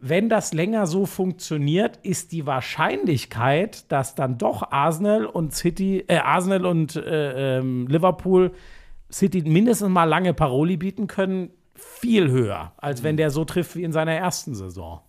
Wenn 0.00 0.28
das 0.28 0.52
länger 0.52 0.86
so 0.86 1.06
funktioniert, 1.06 1.98
ist 2.02 2.32
die 2.32 2.46
Wahrscheinlichkeit, 2.46 3.90
dass 3.90 4.14
dann 4.14 4.36
doch 4.36 4.70
Arsenal 4.70 5.24
und 5.24 5.54
City, 5.54 6.04
äh, 6.08 6.16
Arsenal 6.16 6.66
und 6.66 6.96
äh, 6.96 7.58
ähm, 7.58 7.86
Liverpool 7.86 8.52
City 9.10 9.42
mindestens 9.42 9.88
mal 9.88 10.04
lange 10.04 10.34
Paroli 10.34 10.76
bieten 10.76 11.06
können, 11.06 11.50
viel 11.74 12.30
höher, 12.30 12.72
als 12.76 13.02
wenn 13.02 13.16
der 13.16 13.30
so 13.30 13.44
trifft 13.44 13.76
wie 13.76 13.84
in 13.84 13.92
seiner 13.92 14.12
ersten 14.12 14.54
Saison. 14.54 15.00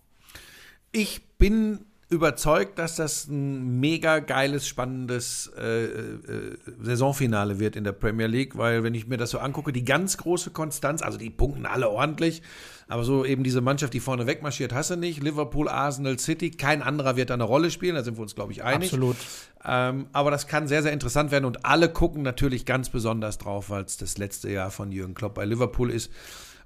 Ich 0.92 1.36
bin 1.38 1.84
überzeugt, 2.08 2.78
dass 2.78 2.96
das 2.96 3.26
ein 3.26 3.80
mega 3.80 4.20
geiles, 4.20 4.68
spannendes 4.68 5.50
äh, 5.58 5.84
äh, 5.84 6.56
Saisonfinale 6.80 7.58
wird 7.58 7.74
in 7.74 7.84
der 7.84 7.92
Premier 7.92 8.28
League, 8.28 8.56
weil 8.56 8.84
wenn 8.84 8.94
ich 8.94 9.08
mir 9.08 9.16
das 9.16 9.30
so 9.30 9.38
angucke, 9.38 9.72
die 9.72 9.84
ganz 9.84 10.16
große 10.16 10.50
Konstanz, 10.50 11.02
also 11.02 11.18
die 11.18 11.30
punkten 11.30 11.66
alle 11.66 11.90
ordentlich, 11.90 12.42
aber 12.88 13.04
so 13.04 13.24
eben 13.24 13.42
diese 13.42 13.60
Mannschaft, 13.60 13.94
die 13.94 14.00
vorne 14.00 14.26
wegmarschiert, 14.26 14.72
hast 14.72 14.90
du 14.90 14.96
nicht. 14.96 15.22
Liverpool, 15.22 15.68
Arsenal, 15.68 16.18
City, 16.18 16.50
kein 16.50 16.82
anderer 16.82 17.16
wird 17.16 17.30
da 17.30 17.34
eine 17.34 17.44
Rolle 17.44 17.70
spielen, 17.70 17.96
da 17.96 18.04
sind 18.04 18.16
wir 18.16 18.22
uns, 18.22 18.34
glaube 18.34 18.52
ich, 18.52 18.62
einig. 18.62 18.92
Absolut. 18.92 19.16
Ähm, 19.64 20.06
aber 20.12 20.30
das 20.30 20.46
kann 20.46 20.68
sehr, 20.68 20.82
sehr 20.82 20.92
interessant 20.92 21.32
werden 21.32 21.44
und 21.44 21.64
alle 21.64 21.88
gucken 21.88 22.22
natürlich 22.22 22.64
ganz 22.64 22.88
besonders 22.88 23.38
drauf, 23.38 23.70
weil 23.70 23.84
es 23.84 23.96
das 23.96 24.18
letzte 24.18 24.50
Jahr 24.50 24.70
von 24.70 24.92
Jürgen 24.92 25.14
Klopp 25.14 25.34
bei 25.34 25.44
Liverpool 25.44 25.90
ist. 25.90 26.12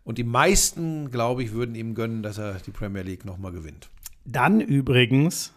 Und 0.05 0.19
die 0.19 0.25
meisten, 0.25 1.11
glaube 1.11 1.43
ich, 1.43 1.53
würden 1.53 1.75
ihm 1.75 1.95
gönnen, 1.95 2.23
dass 2.23 2.39
er 2.39 2.55
die 2.55 2.71
Premier 2.71 3.03
League 3.03 3.25
nochmal 3.25 3.53
gewinnt. 3.53 3.89
Dann 4.25 4.61
übrigens 4.61 5.53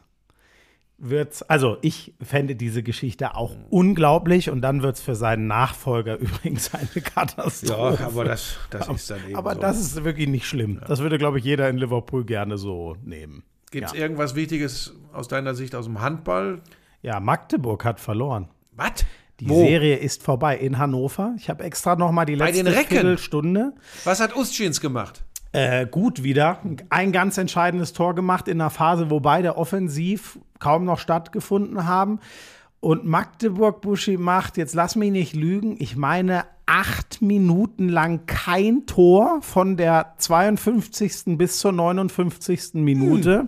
wird's, 1.10 1.44
also 1.44 1.78
ich 1.82 2.14
fände 2.22 2.56
diese 2.56 2.84
Geschichte 2.84 3.36
auch 3.36 3.56
unglaublich 3.70 4.50
und 4.50 4.62
dann 4.62 4.82
wird 4.82 4.96
es 4.96 5.02
für 5.02 5.16
seinen 5.16 5.48
Nachfolger 5.48 6.18
übrigens 6.20 6.74
eine 6.74 6.88
Katastrophe. 7.02 8.04
aber 8.04 8.26
das, 8.26 8.58
das 8.70 8.88
ist 8.88 9.10
dann 9.10 9.20
eben 9.28 9.36
Aber 9.36 9.56
so. 9.56 9.62
das 9.62 9.80
ist 9.80 10.04
wirklich 10.04 10.28
nicht 10.28 10.46
schlimm. 10.46 10.82
Das 10.88 11.00
würde, 11.00 11.18
glaube 11.18 11.40
ich, 11.40 11.46
jeder 11.46 11.70
in 11.70 11.78
Liverpool 11.78 12.26
gerne 12.26 12.58
so 12.58 12.96
nehmen. 13.04 13.44
Gibt 13.72 13.88
es 13.88 13.94
ja. 13.94 14.00
irgendwas 14.00 14.36
Wichtiges 14.36 14.94
aus 15.12 15.28
deiner 15.28 15.56
Sicht 15.56 15.76
aus 15.76 15.86
dem 15.86 16.02
Handball? 16.02 16.62
ja, 17.02 17.20
Magdeburg 17.20 17.84
hat 17.86 18.00
verloren. 18.00 18.50
Was? 18.72 19.06
Die 19.40 19.50
Wo? 19.50 19.66
Serie 19.66 19.98
ist 19.98 20.24
vorbei 20.24 20.58
in 20.58 20.78
Hannover. 20.78 21.36
Ich 21.38 21.50
habe 21.50 21.64
extra 21.64 21.96
noch 21.96 22.12
mal 22.12 22.26
die 22.26 22.36
letzte? 22.36 22.72
Viertelstunde 22.72 23.74
Was 24.06 24.20
hat 24.20 24.36
Ustschins 24.36 24.80
gemacht? 24.80 25.24
Äh, 25.54 25.86
gut 25.86 26.24
wieder 26.24 26.60
ein 26.90 27.12
ganz 27.12 27.38
entscheidendes 27.38 27.94
Tor 27.94 28.16
gemacht 28.16 28.48
in 28.48 28.60
einer 28.60 28.70
Phase, 28.70 29.10
wo 29.10 29.20
beide 29.20 29.56
offensiv 29.56 30.40
kaum 30.60 30.84
noch 30.84 31.00
stattgefunden 31.00 31.86
haben. 31.86 32.20
Und 32.80 33.06
Magdeburg 33.06 33.80
Buschi 33.80 34.18
macht, 34.18 34.58
jetzt 34.58 34.74
lass 34.74 34.98
mich 34.98 35.12
nicht 35.12 35.36
lügen, 35.36 35.78
ich 35.80 35.96
meine 35.96 36.44
acht 36.66 37.22
Minuten 37.22 37.88
lang 37.88 38.26
kein 38.26 38.86
Tor 38.86 39.42
von 39.42 39.78
der 39.78 40.16
52. 40.18 41.38
bis 41.38 41.60
zur 41.60 41.72
59. 41.72 42.74
Minute. 42.74 43.48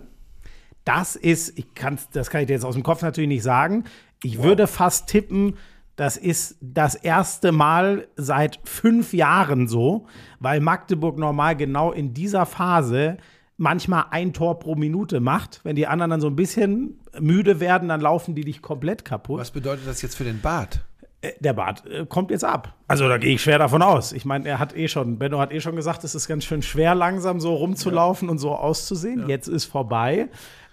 Das 0.84 1.16
ist, 1.16 1.58
ich 1.58 1.74
kann's, 1.74 2.08
das 2.10 2.30
kann 2.30 2.42
ich 2.42 2.46
dir 2.46 2.52
jetzt 2.54 2.64
aus 2.64 2.74
dem 2.74 2.84
Kopf 2.84 3.02
natürlich 3.02 3.28
nicht 3.28 3.42
sagen. 3.42 3.84
Ich 4.22 4.42
würde 4.42 4.66
fast 4.66 5.08
tippen, 5.08 5.56
das 5.96 6.16
ist 6.18 6.56
das 6.60 6.94
erste 6.94 7.52
Mal 7.52 8.06
seit 8.16 8.60
fünf 8.64 9.12
Jahren 9.12 9.66
so, 9.66 10.06
weil 10.40 10.60
Magdeburg 10.60 11.18
normal 11.18 11.56
genau 11.56 11.90
in 11.92 12.12
dieser 12.14 12.46
Phase 12.46 13.16
manchmal 13.56 14.04
ein 14.10 14.34
Tor 14.34 14.58
pro 14.58 14.74
Minute 14.74 15.20
macht. 15.20 15.60
Wenn 15.64 15.76
die 15.76 15.86
anderen 15.86 16.10
dann 16.10 16.20
so 16.20 16.26
ein 16.26 16.36
bisschen 16.36 17.00
müde 17.18 17.60
werden, 17.60 17.88
dann 17.88 18.02
laufen 18.02 18.34
die 18.34 18.44
dich 18.44 18.60
komplett 18.60 19.04
kaputt. 19.06 19.40
Was 19.40 19.50
bedeutet 19.50 19.86
das 19.86 20.02
jetzt 20.02 20.14
für 20.16 20.24
den 20.24 20.40
Bart? 20.42 20.84
Äh, 21.22 21.32
Der 21.40 21.54
Bart 21.54 21.86
äh, 21.86 22.04
kommt 22.04 22.30
jetzt 22.30 22.44
ab. 22.44 22.74
Also 22.88 23.08
da 23.08 23.16
gehe 23.16 23.34
ich 23.34 23.42
schwer 23.42 23.58
davon 23.58 23.80
aus. 23.80 24.12
Ich 24.12 24.26
meine, 24.26 24.46
er 24.46 24.58
hat 24.58 24.76
eh 24.76 24.88
schon, 24.88 25.18
Benno 25.18 25.38
hat 25.38 25.52
eh 25.52 25.60
schon 25.60 25.76
gesagt, 25.76 26.04
es 26.04 26.14
ist 26.14 26.28
ganz 26.28 26.44
schön 26.44 26.60
schwer, 26.60 26.94
langsam 26.94 27.40
so 27.40 27.54
rumzulaufen 27.54 28.28
und 28.28 28.36
so 28.36 28.54
auszusehen. 28.54 29.26
Jetzt 29.28 29.48
ist 29.48 29.64
vorbei. 29.64 30.28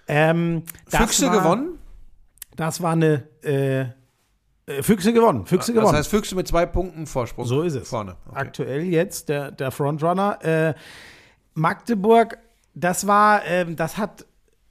Ähm, 0.06 0.64
Füchse 0.86 1.28
war, 1.28 1.38
gewonnen? 1.38 1.78
Das 2.56 2.82
war 2.82 2.92
eine 2.92 3.22
äh, 3.40 3.86
Füchse 4.80 5.12
gewonnen. 5.12 5.46
Füchse 5.46 5.72
Das 5.72 5.80
gewonnen. 5.82 5.96
heißt 5.98 6.08
Füchse 6.08 6.34
mit 6.34 6.48
zwei 6.48 6.64
Punkten 6.66 7.06
Vorsprung. 7.06 7.44
So 7.44 7.62
ist 7.62 7.74
es. 7.74 7.88
Vorne. 7.88 8.16
Okay. 8.26 8.38
Aktuell 8.38 8.82
jetzt 8.84 9.28
der, 9.28 9.50
der 9.50 9.70
Frontrunner. 9.70 10.38
Äh, 10.42 10.74
Magdeburg, 11.54 12.38
das 12.74 13.06
war, 13.06 13.44
ähm, 13.46 13.76
das 13.76 13.98
hat, 13.98 14.26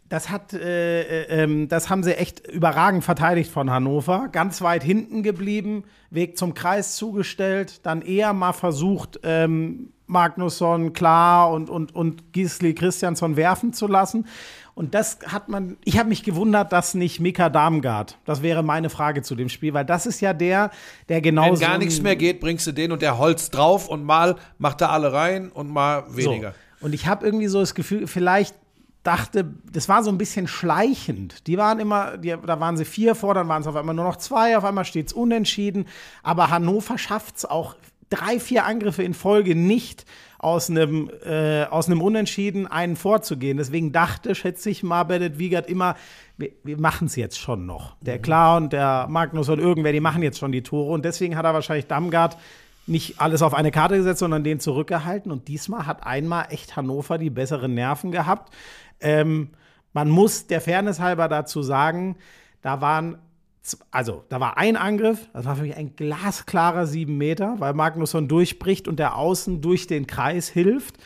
das 0.10 0.30
hat, 0.30 0.54
äh, 0.54 1.02
äh, 1.24 1.44
ähm, 1.44 1.68
das 1.70 1.90
haben 1.90 2.04
sie 2.04 2.18
echt 2.18 2.46
überragend 2.48 3.04
verteidigt 3.04 3.52
von 3.52 3.70
Hannover. 3.70 4.30
Ganz 4.32 4.62
weit 4.62 4.84
hinten 4.84 5.24
geblieben, 5.24 5.84
Weg 6.10 6.38
zum 6.38 6.54
Kreis 6.54 6.96
zugestellt, 6.96 7.86
dann 7.86 8.02
eher 8.02 8.34
mal 8.34 8.54
versucht, 8.54 9.20
ähm, 9.24 9.94
Magnusson, 10.06 10.94
Klar 10.94 11.52
und, 11.52 11.70
und, 11.70 11.96
und 11.96 12.34
Gisli 12.34 12.74
Christiansson 12.76 13.36
werfen 13.38 13.74
zu 13.74 13.88
lassen. 13.88 14.28
Und 14.76 14.96
das 14.96 15.20
hat 15.28 15.50
man, 15.50 15.78
ich 15.84 16.00
habe 16.00 16.10
mich 16.10 16.24
gewundert, 16.24 16.72
dass 16.74 16.96
nicht 16.96 17.20
Mika 17.20 17.50
Darmgard, 17.50 18.18
das 18.26 18.42
wäre 18.42 18.64
meine 18.64 18.90
Frage 18.90 19.22
zu 19.22 19.36
dem 19.36 19.50
Spiel, 19.50 19.74
weil 19.74 19.86
das 19.86 20.08
ist 20.08 20.20
ja 20.20 20.34
der, 20.34 20.72
der 21.10 21.22
genau 21.22 21.52
Wenn 21.52 21.60
gar 21.60 21.78
nichts 21.78 22.02
mehr 22.02 22.16
geht, 22.16 22.40
bringst 22.40 22.66
du 22.66 22.72
den 22.72 22.92
und 22.92 23.04
der 23.04 23.20
Holz 23.20 23.52
drauf 23.52 23.88
und 23.88 24.04
mal 24.04 24.36
macht 24.58 24.82
er 24.82 24.92
alle 24.92 25.14
rein 25.14 25.50
und 25.50 25.70
mal 25.70 26.04
weniger. 26.16 26.54
So. 26.80 26.88
Und 26.88 26.94
ich 26.94 27.06
habe 27.06 27.24
irgendwie 27.26 27.48
so 27.48 27.60
das 27.60 27.76
Gefühl, 27.76 28.08
vielleicht 28.08 28.56
dachte, 29.04 29.54
das 29.72 29.90
war 29.90 30.04
so 30.04 30.10
ein 30.10 30.18
bisschen 30.18 30.48
schleichend. 30.48 31.46
Die 31.48 31.58
waren 31.58 31.80
immer, 31.80 32.18
die, 32.18 32.36
da 32.46 32.60
waren 32.60 32.78
sie 32.78 32.86
vier 32.86 33.16
vor, 33.16 33.34
dann 33.34 33.48
waren 33.48 33.62
es 33.62 33.68
auf 33.68 33.76
einmal 33.76 33.94
nur 33.94 34.06
noch 34.06 34.16
zwei, 34.16 34.58
auf 34.58 34.64
einmal 34.64 34.86
steht 34.86 35.08
es 35.08 35.14
unentschieden. 35.14 35.86
Aber 36.24 36.50
Hannover 36.50 36.98
schafft 36.98 37.38
es 37.38 37.46
auch 37.46 37.76
drei, 38.14 38.40
vier 38.40 38.66
Angriffe 38.66 39.04
in 39.04 39.14
Folge 39.14 39.56
nicht 39.56 40.06
aus 40.38 40.70
einem, 40.70 41.10
äh, 41.26 41.64
aus 41.66 41.88
einem 41.88 42.02
Unentschieden 42.02 42.68
einen 42.68 42.96
vorzugehen. 42.96 43.58
Deswegen 43.58 43.92
dachte, 43.92 44.36
schätze 44.36 44.70
ich 44.70 44.84
mal, 44.84 45.04
Bennett 45.06 45.40
Wiegert 45.40 45.70
immer, 45.70 45.96
wir, 46.38 46.52
wir 46.64 46.78
machen 46.80 47.08
es 47.08 47.16
jetzt 47.16 47.40
schon 47.40 47.66
noch. 47.66 47.96
Der 48.02 48.20
Klar 48.20 48.58
und 48.58 48.74
der 48.74 49.08
Magnus 49.10 49.50
und 49.50 49.60
irgendwer, 49.60 49.94
die 49.94 50.02
machen 50.02 50.22
jetzt 50.22 50.40
schon 50.40 50.52
die 50.52 50.62
Tore. 50.62 50.92
Und 50.92 51.06
deswegen 51.06 51.38
hat 51.38 51.46
er 51.46 51.54
wahrscheinlich 51.54 51.88
Damgard 51.88 52.38
nicht 52.86 53.22
alles 53.22 53.42
auf 53.42 53.54
eine 53.54 53.72
Karte 53.72 53.96
gesetzt, 53.96 54.20
sondern 54.20 54.44
den 54.44 54.60
zurückgehalten. 54.60 55.32
Und 55.32 55.48
diesmal 55.48 55.86
hat 55.86 56.06
einmal 56.06 56.48
echt 56.50 56.76
Hannover 56.76 57.18
die 57.18 57.30
besseren 57.30 57.74
Nerven 57.74 58.12
gehabt. 58.12 58.54
Ähm, 59.00 59.50
man 59.94 60.10
muss 60.10 60.48
der 60.48 60.60
Fairness 60.60 61.00
halber 61.00 61.30
dazu 61.30 61.62
sagen, 61.62 62.18
da 62.62 62.82
waren, 62.82 63.18
also 63.92 64.26
da 64.30 64.40
war 64.40 64.58
ein 64.58 64.76
Angriff, 64.76 65.30
das 65.34 65.46
war 65.46 65.56
für 65.56 65.62
mich 65.64 65.76
ein 65.76 65.96
glasklarer 65.96 66.86
sieben 66.86 67.18
Meter, 67.18 67.56
weil 67.60 67.74
Magnusson 67.74 68.28
durchbricht 68.28 68.88
und 68.88 69.00
der 69.00 69.16
Außen 69.16 69.62
durch 69.62 69.88
den 69.88 70.06
Kreis 70.08 70.50
hilft. 70.50 70.98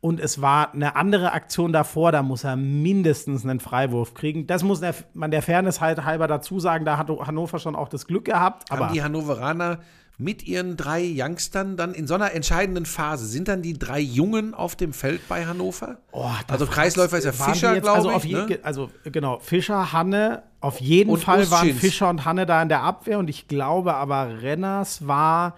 Und 0.00 0.20
es 0.20 0.40
war 0.40 0.72
eine 0.72 0.94
andere 0.94 1.32
Aktion 1.32 1.72
davor, 1.72 2.12
da 2.12 2.22
muss 2.22 2.44
er 2.44 2.54
mindestens 2.56 3.44
einen 3.44 3.60
Freiwurf 3.60 4.14
kriegen. 4.14 4.46
Das 4.46 4.62
muss 4.62 4.80
man 5.14 5.30
der 5.30 5.42
Fairness 5.42 5.80
halt 5.80 6.04
halber 6.04 6.28
dazu 6.28 6.60
sagen, 6.60 6.84
da 6.84 6.96
hat 6.96 7.08
Hannover 7.08 7.58
schon 7.58 7.74
auch 7.74 7.88
das 7.88 8.06
Glück 8.06 8.26
gehabt. 8.26 8.70
Aber 8.70 8.86
Haben 8.86 8.94
die 8.94 9.02
Hannoveraner 9.02 9.78
mit 10.18 10.46
ihren 10.46 10.76
drei 10.78 11.02
Youngstern 11.14 11.76
dann 11.76 11.92
in 11.92 12.06
so 12.06 12.14
einer 12.14 12.32
entscheidenden 12.32 12.86
Phase, 12.86 13.26
sind 13.26 13.48
dann 13.48 13.60
die 13.60 13.78
drei 13.78 14.00
Jungen 14.00 14.54
auf 14.54 14.74
dem 14.74 14.92
Feld 14.94 15.28
bei 15.28 15.44
Hannover? 15.46 15.98
Oh, 16.12 16.30
also 16.48 16.66
Kreisläufer 16.66 17.18
ist 17.18 17.24
ja 17.24 17.38
waren 17.38 17.52
Fischer, 17.52 17.74
jetzt- 17.74 17.82
glaube 17.84 17.96
also 18.12 18.26
ich. 18.26 18.32
ne? 18.32 18.58
Also 18.62 18.90
genau, 19.04 19.38
Fischer, 19.40 19.92
Hanne, 19.92 20.42
auf 20.60 20.80
jeden 20.80 21.10
Und 21.10 21.18
Fall 21.22 21.50
waren 21.50 21.66
Ustschins. 21.66 21.80
Fischer 21.80 22.08
und 22.08 22.24
Hanne 22.24 22.46
da 22.46 22.62
in 22.62 22.68
der 22.70 22.82
Abwehr 22.82 23.18
und 23.18 23.28
ich 23.28 23.46
glaube 23.46 23.94
aber 23.94 24.40
Renners 24.42 25.06
war, 25.06 25.56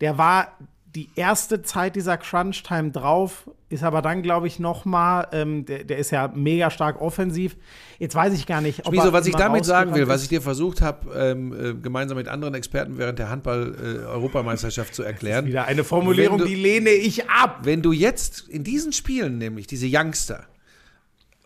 der 0.00 0.16
war 0.16 0.52
die 0.94 1.10
erste 1.16 1.62
Zeit 1.62 1.96
dieser 1.96 2.16
Crunch-Time 2.16 2.90
drauf, 2.92 3.50
ist 3.68 3.82
aber 3.82 4.00
dann, 4.00 4.22
glaube 4.22 4.46
ich, 4.46 4.58
noch 4.58 4.86
mal, 4.86 5.28
ähm, 5.32 5.66
der, 5.66 5.84
der 5.84 5.98
ist 5.98 6.10
ja 6.10 6.32
mega 6.34 6.70
stark 6.70 7.00
offensiv. 7.00 7.56
Jetzt 7.98 8.14
weiß 8.14 8.32
ich 8.32 8.46
gar 8.46 8.62
nicht, 8.62 8.86
ob 8.86 8.92
Wieso, 8.94 9.08
er 9.08 9.12
was 9.12 9.26
ich 9.26 9.34
damit 9.34 9.66
sagen 9.66 9.94
will, 9.94 10.08
was 10.08 10.22
ich 10.22 10.28
dir 10.30 10.40
versucht 10.40 10.80
habe, 10.80 11.12
ähm, 11.14 11.52
äh, 11.52 11.74
gemeinsam 11.74 12.16
mit 12.16 12.26
anderen 12.28 12.54
Experten 12.54 12.96
während 12.96 13.18
der 13.18 13.28
Handball-Europameisterschaft 13.28 14.94
zu 14.94 15.02
erklären. 15.02 15.46
Wieder 15.46 15.66
eine 15.66 15.84
Formulierung, 15.84 16.38
du- 16.38 16.44
die 16.46 16.54
lehne 16.54 16.90
ich 16.90 17.28
ab. 17.28 17.60
Wenn 17.64 17.82
du 17.82 17.92
jetzt 17.92 18.48
in 18.48 18.64
diesen 18.64 18.92
Spielen, 18.92 19.38
nämlich 19.38 19.66
diese 19.66 19.86
Youngster, 19.90 20.46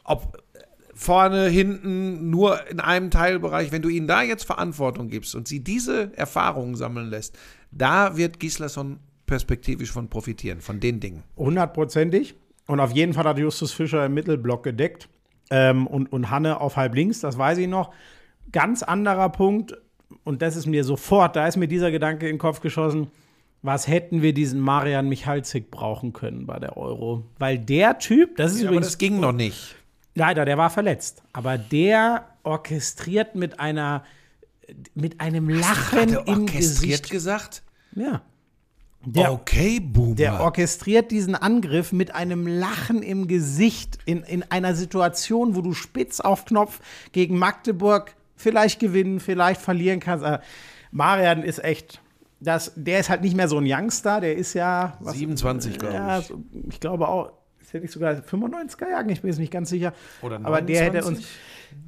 ob 0.05 0.41
vorne, 0.95 1.49
hinten, 1.49 2.31
nur 2.31 2.67
in 2.69 2.79
einem 2.79 3.11
Teilbereich, 3.11 3.73
wenn 3.73 3.83
du 3.83 3.89
ihnen 3.89 4.07
da 4.07 4.23
jetzt 4.23 4.45
Verantwortung 4.45 5.09
gibst 5.09 5.35
und 5.35 5.49
sie 5.49 5.61
diese 5.61 6.17
Erfahrungen 6.17 6.77
sammeln 6.77 7.09
lässt, 7.11 7.37
da 7.73 8.17
wird 8.17 8.39
Gislason 8.39 9.01
perspektivisch 9.33 9.91
von 9.91 10.09
profitieren, 10.09 10.61
von 10.61 10.79
den 10.79 11.01
Dingen. 11.01 11.23
Hundertprozentig. 11.39 12.35
Und 12.67 12.81
auf 12.81 12.93
jeden 12.93 13.15
Fall 13.15 13.25
hat 13.25 13.39
Justus 13.39 13.73
Fischer 13.73 14.05
im 14.05 14.13
Mittelblock 14.13 14.63
gedeckt. 14.63 15.09
Ähm, 15.51 15.87
und, 15.87 16.13
und 16.13 16.29
Hanne 16.29 16.61
auf 16.61 16.77
halb 16.77 16.95
links, 16.95 17.21
das 17.21 17.39
weiß 17.39 17.57
ich 17.57 17.67
noch. 17.67 17.95
Ganz 18.53 18.83
anderer 18.83 19.31
Punkt, 19.31 19.75
und 20.25 20.43
das 20.43 20.55
ist 20.55 20.67
mir 20.67 20.85
sofort, 20.85 21.35
da 21.35 21.47
ist 21.47 21.57
mir 21.57 21.67
dieser 21.67 21.91
Gedanke 21.91 22.29
in 22.29 22.35
den 22.35 22.39
Kopf 22.39 22.61
geschossen. 22.61 23.11
Was 23.63 23.89
hätten 23.89 24.21
wir 24.21 24.35
diesen 24.35 24.61
Marian 24.61 25.09
Michalzik 25.09 25.71
brauchen 25.71 26.13
können 26.13 26.45
bei 26.47 26.59
der 26.59 26.77
Euro? 26.77 27.25
Weil 27.39 27.59
der 27.59 27.99
Typ, 27.99 28.37
das 28.37 28.53
ist 28.53 28.61
Aber 28.61 28.73
übrigens 28.73 28.89
das 28.89 28.99
ging 28.99 29.19
noch 29.19 29.33
nicht. 29.33 29.77
Leider, 30.15 30.45
der 30.45 30.59
war 30.59 30.69
verletzt. 30.69 31.23
Aber 31.33 31.57
der 31.57 32.27
orchestriert 32.43 33.35
mit 33.35 33.61
einer 33.61 34.05
mit 34.95 35.23
einem 35.23 35.49
Lachen 35.49 36.01
Hat 36.01 36.11
er 36.11 36.27
im 36.27 36.43
orchestriert 36.43 37.03
Gesicht. 37.03 37.11
gesagt? 37.11 37.63
Ja. 37.95 38.21
Der, 39.05 39.33
okay, 39.33 39.81
Boomer. 39.81 40.15
der 40.15 40.41
orchestriert 40.41 41.11
diesen 41.11 41.35
Angriff 41.35 41.93
mit 41.93 42.15
einem 42.15 42.47
Lachen 42.47 43.03
im 43.03 43.27
Gesicht 43.27 43.99
in, 44.05 44.23
in 44.23 44.45
einer 44.45 44.75
Situation, 44.75 45.57
wo 45.57 45.61
du 45.61 45.73
spitz 45.73 46.21
auf 46.21 46.45
Knopf 46.45 46.81
gegen 47.11 47.39
Magdeburg 47.39 48.15
vielleicht 48.37 48.79
gewinnen, 48.79 49.19
vielleicht 49.19 49.61
verlieren 49.61 49.99
kannst. 50.01 50.25
Äh, 50.25 50.39
Marian 50.93 51.43
ist 51.43 51.65
echt, 51.65 52.01
dass 52.41 52.73
der 52.77 53.01
ist 53.01 53.11
halt 53.11 53.23
nicht 53.23 53.37
mehr 53.37 53.49
so 53.49 53.59
ein 53.59 53.65
Youngster, 53.67 54.21
der 54.21 54.37
ist 54.37 54.55
ja. 54.55 54.97
Was, 55.01 55.17
27, 55.17 55.79
glaube 55.79 55.95
ja, 55.95 56.19
ich. 56.21 56.33
ich 56.71 56.81
glaube 56.81 57.09
auch. 57.09 57.33
Ist 57.61 57.73
der 57.73 57.81
nicht 57.81 57.93
sogar 57.93 58.13
95er 58.13 58.91
Jahren? 58.91 59.09
Ich 59.09 59.23
bin 59.23 59.31
jetzt 59.31 59.39
nicht 59.39 59.53
ganz 59.53 59.71
sicher. 59.71 59.95
Oder 60.21 60.41
Aber 60.43 60.61
der 60.61 60.85
hätte 60.85 61.05
uns. 61.05 61.27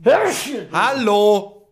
29? 0.03 0.69
Hallo! 0.73 1.64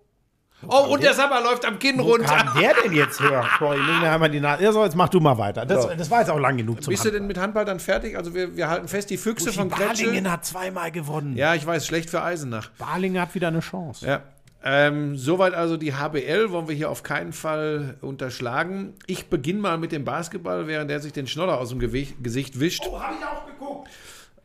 Oh, 0.69 0.93
und 0.93 1.03
der 1.03 1.15
Sabber 1.15 1.41
läuft 1.43 1.65
am 1.65 1.79
Kinn 1.79 1.99
Wo 1.99 2.03
runter. 2.13 2.37
kam 2.37 2.61
der 2.61 2.75
denn 2.83 2.93
jetzt 2.93 3.21
her? 3.21 3.45
Boah, 3.59 3.75
ich 3.75 3.81
einmal 4.07 4.31
die 4.31 4.41
Nase. 4.41 4.63
Ja, 4.63 4.73
so, 4.73 4.85
jetzt 4.85 4.95
mach 4.97 5.09
du 5.09 5.21
mal 5.21 5.37
weiter. 5.39 5.67
Das, 5.67 5.89
das 5.97 6.11
war 6.11 6.21
jetzt 6.21 6.31
auch 6.31 6.39
lang 6.39 6.57
genug 6.57 6.83
zum 6.83 6.91
Bist 6.93 7.05
du 7.05 7.11
denn 7.11 7.27
mit 7.27 7.39
Handball 7.39 7.65
dann 7.65 7.81
fertig? 7.81 8.17
Also 8.17 8.35
wir, 8.35 8.57
wir 8.57 8.69
halten 8.69 8.89
fest, 8.89 9.11
die 9.11 9.17
Füchse 9.17 9.47
Buschi 9.47 9.59
von 9.59 9.71
Kretsche. 9.71 10.05
Balingen 10.05 10.31
hat 10.31 10.45
zweimal 10.45 10.91
gewonnen. 10.93 11.37
Ja, 11.37 11.55
ich 11.55 11.67
weiß, 11.67 11.87
schlecht 11.87 12.11
für 12.11 12.23
Eisenach. 12.23 12.71
Balingen 12.79 13.21
hat 13.21 13.35
wieder 13.35 13.49
eine 13.49 13.61
Chance. 13.61 14.07
Ja. 14.07 14.21
Ähm, 14.65 15.17
soweit 15.17 15.55
also 15.55 15.77
die 15.77 15.95
HBL 15.95 16.53
wollen 16.53 16.69
wir 16.69 16.77
hier 16.77 16.89
auf 16.91 17.03
keinen 17.03 17.33
Fall 17.33 17.97
unterschlagen. 18.01 18.95
Ich 19.07 19.27
beginne 19.29 19.59
mal 19.61 19.77
mit 19.79 19.91
dem 19.91 20.05
Basketball, 20.05 20.69
während 20.69 20.89
der 20.89 21.01
sich 21.01 21.13
den 21.13 21.27
Schnoller 21.27 21.59
aus 21.59 21.71
dem 21.71 21.81
Gewicht, 21.81 22.23
Gesicht 22.23 22.61
wischt. 22.61 22.85
Oh, 22.89 23.01
hab 23.01 23.13
ich 23.19 23.27
auch 23.27 23.47
geguckt. 23.47 23.89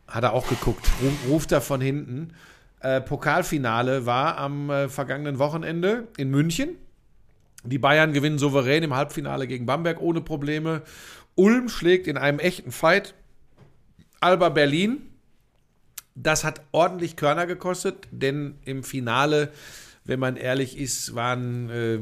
Hat 0.07 0.24
er 0.24 0.34
auch 0.34 0.47
geguckt. 0.47 0.86
Ru- 1.03 1.30
Ruft 1.32 1.51
er 1.51 1.61
von 1.61 1.82
hinten. 1.82 2.34
Äh, 2.80 3.01
Pokalfinale 3.01 4.05
war 4.05 4.38
am 4.38 4.69
äh, 4.69 4.89
vergangenen 4.89 5.39
Wochenende 5.39 6.07
in 6.17 6.30
München. 6.30 6.75
Die 7.63 7.80
Bayern 7.80 8.13
gewinnen 8.13 8.38
souverän 8.38 8.84
im 8.84 8.95
Halbfinale 8.95 9.47
gegen 9.47 9.65
Bamberg 9.65 9.99
ohne 9.99 10.21
Probleme. 10.21 10.84
Ulm 11.36 11.69
schlägt 11.69 12.07
in 12.07 12.17
einem 12.17 12.39
echten 12.39 12.71
Fight 12.71 13.13
Alba 14.19 14.49
Berlin. 14.49 15.01
Das 16.15 16.43
hat 16.43 16.61
ordentlich 16.71 17.15
Körner 17.15 17.45
gekostet, 17.45 18.07
denn 18.11 18.55
im 18.65 18.84
Finale, 18.84 19.51
wenn 20.03 20.19
man 20.19 20.36
ehrlich 20.36 20.78
ist, 20.78 21.13
waren 21.13 21.69
äh, 21.69 21.99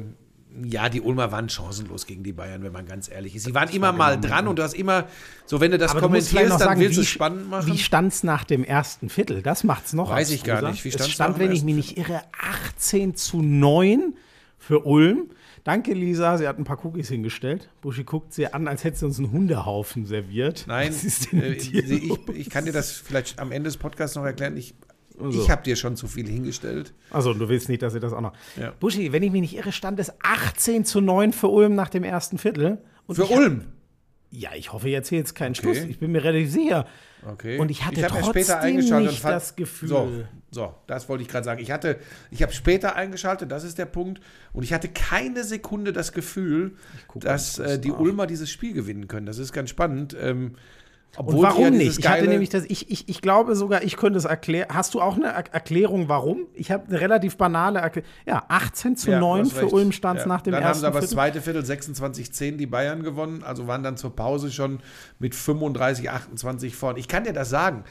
ja 0.63 0.89
die 0.89 1.01
Ulmer 1.01 1.31
waren 1.31 1.49
chancenlos 1.49 2.05
gegen 2.05 2.23
die 2.23 2.33
Bayern, 2.33 2.63
wenn 2.63 2.71
man 2.71 2.85
ganz 2.85 3.09
ehrlich 3.09 3.35
ist. 3.35 3.43
Sie 3.45 3.53
waren 3.53 3.69
immer 3.69 3.91
mal 3.91 4.19
dran 4.19 4.47
und 4.47 4.57
du 4.57 4.63
hast 4.63 4.73
immer, 4.73 5.05
so 5.45 5.59
wenn 5.59 5.71
du 5.71 5.77
das 5.77 5.91
Aber 5.91 6.01
du 6.01 6.07
kommentierst, 6.07 6.49
noch 6.49 6.57
dann 6.57 6.67
sagen, 6.67 6.79
willst 6.79 6.97
du 6.97 7.01
es 7.01 7.07
spannend 7.07 7.49
machen. 7.49 7.71
wie 7.71 7.77
stand 7.77 8.13
es 8.13 8.23
nach 8.23 8.43
dem 8.43 8.63
ersten 8.63 9.09
Viertel? 9.09 9.41
Das 9.41 9.63
macht's 9.63 9.93
noch 9.93 10.09
Weiß 10.09 10.31
ich 10.31 10.43
gar 10.43 10.61
nicht. 10.69 10.83
Wie 10.83 10.89
es 10.89 10.95
stand's 10.95 11.13
stand, 11.13 11.31
nach 11.31 11.37
dem 11.37 11.49
wenn 11.49 11.55
ich 11.55 11.63
mich 11.63 11.75
nicht 11.75 11.97
irre, 11.97 12.21
18 12.77 13.15
zu 13.15 13.41
9 13.41 14.15
für 14.57 14.85
Ulm. 14.85 15.29
Danke, 15.63 15.93
Lisa. 15.93 16.37
Sie 16.37 16.47
hat 16.47 16.59
ein 16.59 16.63
paar 16.63 16.83
Cookies 16.85 17.09
hingestellt. 17.09 17.69
Buschi 17.81 18.03
guckt 18.03 18.33
sie 18.33 18.53
an, 18.53 18.67
als 18.67 18.83
hätte 18.83 18.97
sie 18.99 19.05
uns 19.05 19.17
einen 19.17 19.31
Hundehaufen 19.31 20.05
serviert. 20.05 20.65
Nein, 20.67 20.93
äh, 21.33 21.53
ich, 21.53 21.73
ich 22.35 22.49
kann 22.51 22.65
dir 22.65 22.71
das 22.71 22.91
vielleicht 22.91 23.39
am 23.39 23.51
Ende 23.51 23.67
des 23.67 23.77
Podcasts 23.77 24.15
noch 24.15 24.25
erklären. 24.25 24.55
Ich, 24.57 24.75
Also. 25.20 25.41
ich 25.41 25.49
habe 25.49 25.63
dir 25.63 25.76
schon 25.76 25.95
zu 25.95 26.07
viel 26.07 26.28
hingestellt. 26.28 26.93
Also, 27.11 27.34
du 27.34 27.47
willst 27.49 27.70
nicht, 27.70 27.82
dass 27.82 27.93
sie 27.93 27.99
das 27.99 28.13
auch 28.13 28.22
noch. 28.22 28.34
Ja. 28.59 28.72
Buschi, 28.80 29.11
wenn 29.11 29.24
ich 29.24 29.32
mich 29.32 29.41
nicht 29.41 29.55
irre, 29.55 29.72
stand 29.72 29.99
es 29.99 30.11
18 30.24 30.86
zu 30.86 31.01
9 31.01 31.34
für 31.34 31.47
Ulm 31.47 31.76
nach 31.76 31.89
dem 31.89 32.03
ersten 32.03 32.38
Viertel. 32.38 32.80
Und 33.07 33.16
Für 33.16 33.24
ich 33.24 33.32
Ulm. 33.32 33.66
Ja, 34.32 34.49
ich 34.55 34.74
hoffe 34.74 34.89
jetzt 34.89 35.07
hier 35.09 35.20
jetzt 35.20 35.34
keinen 35.36 35.51
Okay. 35.53 35.61
Schluss. 35.61 35.78
Ich 35.89 35.99
bin 35.99 36.11
mir 36.11 36.24
relativ 36.24 36.51
sicher. 36.51 36.86
Okay. 37.26 37.57
Und 37.57 37.72
ich 37.72 37.86
hatte 37.86 38.01
erst 38.01 38.16
trotzdem 38.20 38.78
und 38.78 39.03
nicht 39.03 39.20
fand- 39.20 39.36
das 39.36 39.55
Gefühl. 39.55 39.89
So, 39.89 40.11
so, 40.51 40.74
das 40.88 41.07
wollte 41.09 41.24
ich 41.24 41.30
gerade 41.30 41.45
sagen. 41.45 41.61
Ich 41.61 41.72
hatte, 41.72 41.97
ich 42.32 42.43
habe 42.43 42.51
später 42.51 42.95
eingeschaltet, 42.95 43.51
das 43.51 43.63
ist 43.63 43.78
der 43.78 43.86
Punkt. 43.86 44.22
Und 44.53 44.63
ich 44.63 44.74
hatte 44.74 44.89
keine 44.89 45.43
Sekunde 45.43 45.93
das 45.93 46.11
Gefühl, 46.11 46.76
dass 47.16 47.59
äh, 47.59 47.80
die. 47.80 47.91
Ulmer 47.91 48.28
dieses 48.28 48.51
Spiel 48.51 48.74
gewinnen 48.74 49.07
können. 49.07 49.26
Das 49.26 49.38
ist 49.38 49.53
ganz 49.53 49.70
spannend. 49.70 50.16
Ähm, 50.20 50.55
obwohl 51.18 51.36
die 51.36 51.41
warum 51.43 51.63
ja 51.63 51.70
nicht? 51.70 51.99
Ich 51.99 52.07
hatte 52.07 52.28
nämlich 52.28 52.49
das, 52.49 52.66
ich, 52.66 52.89
ich, 52.89 53.07
ich 53.09 53.22
glaube 53.22 53.55
sogar, 53.55 53.84
ich 53.84 53.97
könnte 53.97 54.18
es 54.18 54.26
erklären. 54.26 54.68
Hast 54.74 54.93
du 54.93 55.01
auch 55.01 55.16
eine 55.16 55.28
Er 55.28 55.53
Erklärung, 55.53 56.09
warum? 56.09 56.47
Ich 56.53 56.72
habe 56.72 56.88
eine 56.88 56.99
relativ 56.99 57.38
banale 57.38 57.80
Erklärung. 57.80 58.09
Ja, 58.26 58.43
18 58.47 58.97
zu 58.97 59.11
Ja, 59.11 59.20
du 59.20 59.26
9 59.26 59.41
hast 59.41 59.53
für 59.53 59.61
recht. 59.63 59.74
Ulm 59.74 59.91
stand 59.91 60.20
Ja. 60.20 60.28
nach 60.28 60.41
dem 60.41 60.51
Dann 60.53 60.63
haben 60.63 60.70
ersten 60.70 60.82
sie 60.82 60.88
aber 60.88 61.01
das 61.01 61.09
zweite 61.09 61.41
Viertel 61.41 61.63
26-10 61.63 62.57
die 62.57 62.66
Bayern 62.68 63.03
gewonnen, 63.03 63.43
also 63.43 63.68
waren 63.68 63.84
dann 63.84 63.97
zur 63.97 64.16
Pause 64.16 64.51
schon 64.51 64.80
mit 65.20 65.36
35, 65.36 66.09
28 66.09 66.76
vorn. 66.76 66.97
Ich 66.97 67.07
kann 67.07 67.24
dir 67.24 67.34
das 67.34 67.49
sagen, 67.49 67.84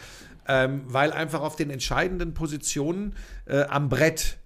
ähm, 0.46 0.82
weil 0.86 1.12
einfach 1.12 1.40
auf 1.40 1.56
den 1.56 1.70
entscheidenden 1.70 2.34
Positionen 2.34 3.14
äh, 3.46 3.62
am 3.64 3.88
Brett 3.88 4.36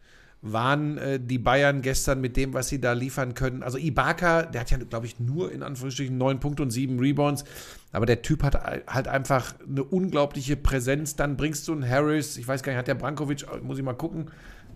waren 0.40 0.98
äh, 0.98 1.20
die 1.20 1.38
Bayern 1.38 1.82
gestern 1.82 2.20
mit 2.20 2.36
dem, 2.36 2.54
was 2.54 2.68
sie 2.68 2.80
da 2.80 2.92
liefern 2.92 3.34
können. 3.34 3.62
Also 3.62 3.76
Ibaka, 3.76 4.42
der 4.42 4.60
hat 4.60 4.70
ja, 4.70 4.78
glaube 4.78 5.06
ich, 5.06 5.18
nur 5.18 5.50
in 5.50 5.62
Anführungsstrichen 5.62 6.16
neun 6.16 6.38
Punkte 6.38 6.62
und 6.62 6.70
sieben 6.70 7.00
Rebounds. 7.00 7.44
Aber 7.90 8.06
der 8.06 8.22
Typ 8.22 8.44
hat 8.44 8.54
halt 8.86 9.08
einfach 9.08 9.54
eine 9.68 9.82
unglaubliche 9.82 10.56
Präsenz. 10.56 11.16
Dann 11.16 11.36
bringst 11.36 11.66
du 11.66 11.72
einen 11.72 11.88
Harris, 11.88 12.36
ich 12.36 12.46
weiß 12.46 12.62
gar 12.62 12.72
nicht, 12.72 12.78
hat 12.78 12.88
der 12.88 12.94
Brankovic, 12.94 13.46
muss 13.62 13.78
ich 13.78 13.84
mal 13.84 13.94
gucken, 13.94 14.30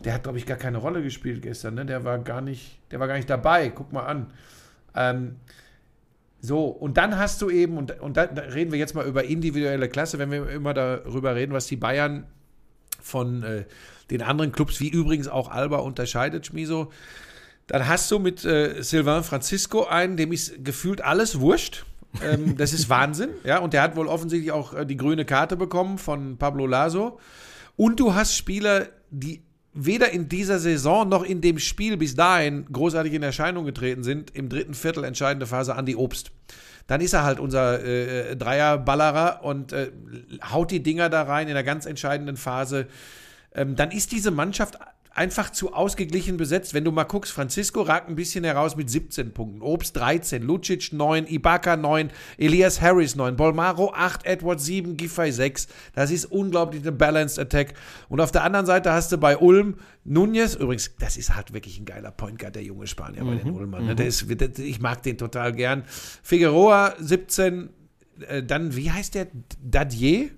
der 0.04 0.14
hat, 0.14 0.24
glaube 0.24 0.38
ich, 0.38 0.46
gar 0.46 0.56
keine 0.56 0.78
Rolle 0.78 1.02
gespielt 1.02 1.42
gestern. 1.42 1.74
Ne? 1.74 1.86
Der 1.86 2.02
war 2.04 2.18
gar 2.18 2.40
nicht, 2.40 2.78
der 2.90 2.98
war 2.98 3.06
gar 3.06 3.16
nicht 3.16 3.30
dabei. 3.30 3.68
Guck 3.68 3.92
mal 3.92 4.04
an. 4.04 4.32
Ähm, 4.96 5.36
so, 6.40 6.66
und 6.66 6.96
dann 6.96 7.18
hast 7.18 7.40
du 7.40 7.50
eben, 7.50 7.76
und, 7.76 8.00
und 8.00 8.16
da, 8.16 8.26
da 8.26 8.42
reden 8.42 8.72
wir 8.72 8.78
jetzt 8.80 8.96
mal 8.96 9.06
über 9.06 9.22
individuelle 9.22 9.88
Klasse, 9.88 10.18
wenn 10.18 10.32
wir 10.32 10.48
immer 10.48 10.74
darüber 10.74 11.36
reden, 11.36 11.52
was 11.52 11.68
die 11.68 11.76
Bayern 11.76 12.26
von 13.00 13.44
äh, 13.44 13.64
den 14.10 14.22
anderen 14.22 14.52
Clubs, 14.52 14.80
wie 14.80 14.88
übrigens 14.88 15.28
auch 15.28 15.50
Alba 15.50 15.78
unterscheidet, 15.78 16.46
Schmiso. 16.46 16.90
Dann 17.66 17.88
hast 17.88 18.10
du 18.10 18.18
mit 18.18 18.44
äh, 18.44 18.82
Sylvain 18.82 19.24
Francisco 19.24 19.84
einen, 19.84 20.16
dem 20.16 20.32
ist 20.32 20.64
gefühlt 20.64 21.02
alles 21.02 21.40
wurscht. 21.40 21.84
ähm, 22.22 22.56
das 22.56 22.72
ist 22.72 22.90
Wahnsinn, 22.90 23.30
ja. 23.44 23.58
Und 23.58 23.72
der 23.72 23.82
hat 23.82 23.96
wohl 23.96 24.06
offensichtlich 24.06 24.52
auch 24.52 24.74
äh, 24.74 24.84
die 24.84 24.96
grüne 24.96 25.24
Karte 25.24 25.56
bekommen 25.56 25.98
von 25.98 26.36
Pablo 26.36 26.66
Laso. 26.66 27.18
Und 27.76 28.00
du 28.00 28.14
hast 28.14 28.36
Spieler, 28.36 28.88
die 29.10 29.42
weder 29.74 30.10
in 30.10 30.28
dieser 30.28 30.58
Saison 30.58 31.08
noch 31.08 31.24
in 31.24 31.40
dem 31.40 31.58
Spiel 31.58 31.96
bis 31.96 32.14
dahin 32.14 32.66
großartig 32.70 33.14
in 33.14 33.22
Erscheinung 33.22 33.64
getreten 33.64 34.02
sind. 34.02 34.30
Im 34.34 34.48
dritten 34.48 34.74
Viertel 34.74 35.04
entscheidende 35.04 35.46
Phase 35.46 35.74
Andi 35.74 35.96
Obst. 35.96 36.30
Dann 36.86 37.00
ist 37.00 37.12
er 37.12 37.22
halt 37.22 37.40
unser 37.40 37.82
äh, 37.82 38.36
Dreierballerer 38.36 39.40
und 39.42 39.72
äh, 39.72 39.90
haut 40.50 40.70
die 40.70 40.82
Dinger 40.82 41.08
da 41.08 41.22
rein 41.22 41.48
in 41.48 41.54
der 41.54 41.64
ganz 41.64 41.86
entscheidenden 41.86 42.36
Phase. 42.36 42.86
Ähm, 43.54 43.76
dann 43.76 43.90
ist 43.90 44.12
diese 44.12 44.30
Mannschaft 44.30 44.78
einfach 45.14 45.50
zu 45.50 45.72
ausgeglichen 45.74 46.36
besetzt. 46.36 46.74
Wenn 46.74 46.84
du 46.84 46.92
mal 46.92 47.04
guckst, 47.04 47.32
Francisco 47.32 47.82
ragt 47.82 48.08
ein 48.08 48.14
bisschen 48.14 48.44
heraus 48.44 48.76
mit 48.76 48.90
17 48.90 49.32
Punkten, 49.32 49.62
Obst 49.62 49.96
13, 49.96 50.42
Lucic 50.42 50.92
9, 50.92 51.26
Ibaka 51.26 51.76
9, 51.76 52.10
Elias 52.38 52.80
Harris 52.80 53.14
9, 53.14 53.36
Bolmaro 53.36 53.92
8, 53.92 54.26
Edwards 54.26 54.64
7, 54.64 54.96
Giffey 54.96 55.32
6. 55.32 55.68
Das 55.94 56.10
ist 56.10 56.26
unglaublich 56.26 56.82
eine 56.82 56.92
Balanced 56.92 57.38
Attack. 57.38 57.74
Und 58.08 58.20
auf 58.20 58.32
der 58.32 58.44
anderen 58.44 58.66
Seite 58.66 58.92
hast 58.92 59.12
du 59.12 59.18
bei 59.18 59.36
Ulm 59.36 59.76
Nunez, 60.04 60.54
übrigens, 60.54 60.90
das 60.98 61.16
ist 61.16 61.36
halt 61.36 61.52
wirklich 61.52 61.78
ein 61.78 61.84
geiler 61.84 62.10
Point 62.10 62.38
Guard, 62.38 62.56
der 62.56 62.64
junge 62.64 62.86
Spanier 62.86 63.24
bei 63.24 63.36
den 63.36 63.50
Ulmern. 63.50 63.86
Ne? 63.86 63.94
Der 63.94 64.06
ist, 64.06 64.24
der, 64.28 64.58
ich 64.58 64.80
mag 64.80 65.02
den 65.02 65.18
total 65.18 65.52
gern. 65.52 65.84
Figueroa 66.22 66.94
17, 66.98 67.70
äh, 68.26 68.42
dann, 68.42 68.74
wie 68.74 68.90
heißt 68.90 69.14
der? 69.14 69.28
Dadier? 69.62 70.30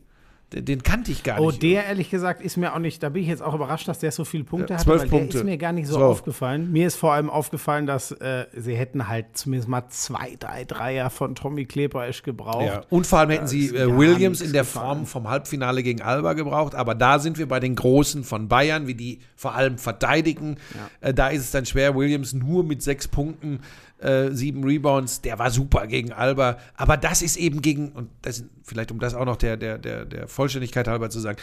Den, 0.52 0.84
kannte 0.84 1.10
ich 1.10 1.24
gar 1.24 1.40
Oh, 1.40 1.48
nicht. 1.48 1.62
der 1.64 1.86
ehrlich 1.86 2.10
gesagt 2.10 2.40
ist 2.40 2.56
mir 2.56 2.74
auch 2.74 2.78
nicht, 2.78 3.02
da 3.02 3.08
bin 3.08 3.22
ich 3.22 3.28
jetzt 3.28 3.42
auch 3.42 3.54
überrascht, 3.54 3.88
dass 3.88 3.98
der 3.98 4.12
so 4.12 4.24
viele 4.24 4.44
Punkte 4.44 4.74
Ja, 4.74 4.78
hat, 4.78 4.86
weil 4.86 4.98
Punkte. 5.08 5.28
der 5.30 5.40
ist 5.40 5.44
mir 5.44 5.58
gar 5.58 5.72
nicht 5.72 5.88
so, 5.88 5.94
So. 5.98 6.04
aufgefallen. 6.04 6.70
Mir 6.70 6.86
ist 6.86 6.94
vor 6.94 7.12
allem 7.12 7.28
aufgefallen, 7.28 7.86
dass 7.86 8.12
äh, 8.12 8.46
sie 8.56 8.76
hätten 8.76 9.08
halt 9.08 9.36
zumindest 9.36 9.68
mal 9.68 9.88
zwei, 9.88 10.36
drei 10.38 10.64
Dreier 10.64 11.10
von 11.10 11.34
Tommy 11.34 11.64
Kleperesch 11.64 12.22
gebraucht. 12.22 12.66
Ja. 12.66 12.82
Und 12.88 13.04
vor 13.04 13.18
allem 13.18 13.30
hätten 13.30 13.48
sie 13.48 13.74
äh, 13.74 13.96
Williams 13.96 14.40
in 14.40 14.52
der. 14.52 14.64
Form 14.64 15.06
vom 15.06 15.28
Halbfinale 15.28 15.82
gegen 15.82 16.02
Alba 16.02 16.34
gebraucht. 16.34 16.74
Aber 16.76 16.94
da 16.94 17.18
sind 17.18 17.36
wir 17.36 17.46
bei 17.48 17.58
den 17.58 17.74
Großen 17.74 18.22
von 18.22 18.46
Bayern, 18.48 18.86
wie 18.86 18.94
die 18.94 19.18
vor 19.34 19.54
allem 19.56 19.76
verteidigen. 19.78 20.56
Äh, 21.00 21.12
da 21.14 21.28
ist 21.28 21.40
es 21.42 21.50
dann 21.50 21.66
schwer. 21.66 21.96
Williams 21.96 22.32
nur 22.32 22.62
mit 22.64 22.80
sechs 22.82 23.08
Punkten, 23.08 23.60
äh, 24.04 24.30
sieben 24.32 24.64
Rebounds. 24.64 25.22
Der 25.22 25.38
war 25.38 25.50
super 25.50 25.86
gegen 25.86 26.12
Alba. 26.12 26.58
Aber 26.76 26.96
das 26.96 27.22
ist 27.22 27.36
eben 27.36 27.62
gegen, 27.62 27.92
und 27.92 28.10
das, 28.22 28.44
vielleicht 28.62 28.92
um 28.92 29.00
das 29.00 29.14
auch 29.14 29.24
noch 29.24 29.36
der, 29.36 29.56
der, 29.56 29.78
der, 29.78 30.04
der 30.04 30.28
Vollständigkeit 30.28 30.86
halber 30.86 31.10
zu 31.10 31.20
sagen, 31.20 31.38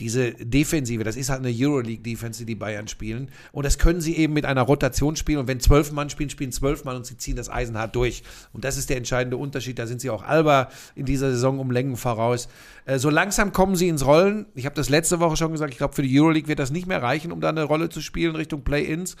diese 0.00 0.32
Defensive, 0.32 1.04
das 1.04 1.16
ist 1.16 1.30
halt 1.30 1.40
eine 1.40 1.54
Euroleague-Defense, 1.54 2.40
die 2.40 2.46
die 2.46 2.54
Bayern 2.54 2.88
spielen. 2.88 3.30
Und 3.52 3.64
das 3.64 3.78
können 3.78 4.00
sie 4.00 4.16
eben 4.16 4.32
mit 4.32 4.44
einer 4.44 4.62
Rotation 4.62 5.16
spielen. 5.16 5.38
Und 5.38 5.48
wenn 5.48 5.60
zwölf 5.60 5.92
Mann 5.92 6.10
spielen, 6.10 6.30
spielen 6.30 6.52
zwölf 6.52 6.84
Mann 6.84 6.96
und 6.96 7.06
sie 7.06 7.16
ziehen 7.16 7.36
das 7.36 7.48
eisenhart 7.48 7.94
durch. 7.94 8.22
Und 8.52 8.64
das 8.64 8.76
ist 8.76 8.90
der 8.90 8.96
entscheidende 8.96 9.36
Unterschied. 9.36 9.78
Da 9.78 9.86
sind 9.86 10.00
sie 10.00 10.10
auch 10.10 10.22
Alba 10.22 10.68
in 10.94 11.06
dieser 11.06 11.30
Saison 11.30 11.58
um 11.58 11.70
Längen 11.70 11.96
voraus. 11.96 12.48
Äh, 12.86 12.98
so 12.98 13.10
langsam 13.10 13.52
kommen 13.52 13.76
sie 13.76 13.88
ins 13.88 14.04
Rollen. 14.04 14.46
Ich 14.54 14.66
habe 14.66 14.74
das 14.74 14.88
letzte 14.88 15.20
Woche 15.20 15.36
schon 15.36 15.52
gesagt, 15.52 15.72
ich 15.72 15.78
glaube, 15.78 15.94
für 15.94 16.02
die 16.02 16.20
Euroleague 16.20 16.48
wird 16.48 16.58
das 16.58 16.70
nicht 16.70 16.86
mehr 16.86 17.02
reichen, 17.02 17.32
um 17.32 17.40
da 17.40 17.50
eine 17.50 17.64
Rolle 17.64 17.88
zu 17.88 18.00
spielen 18.00 18.36
Richtung 18.36 18.62
Play-Ins. 18.62 19.16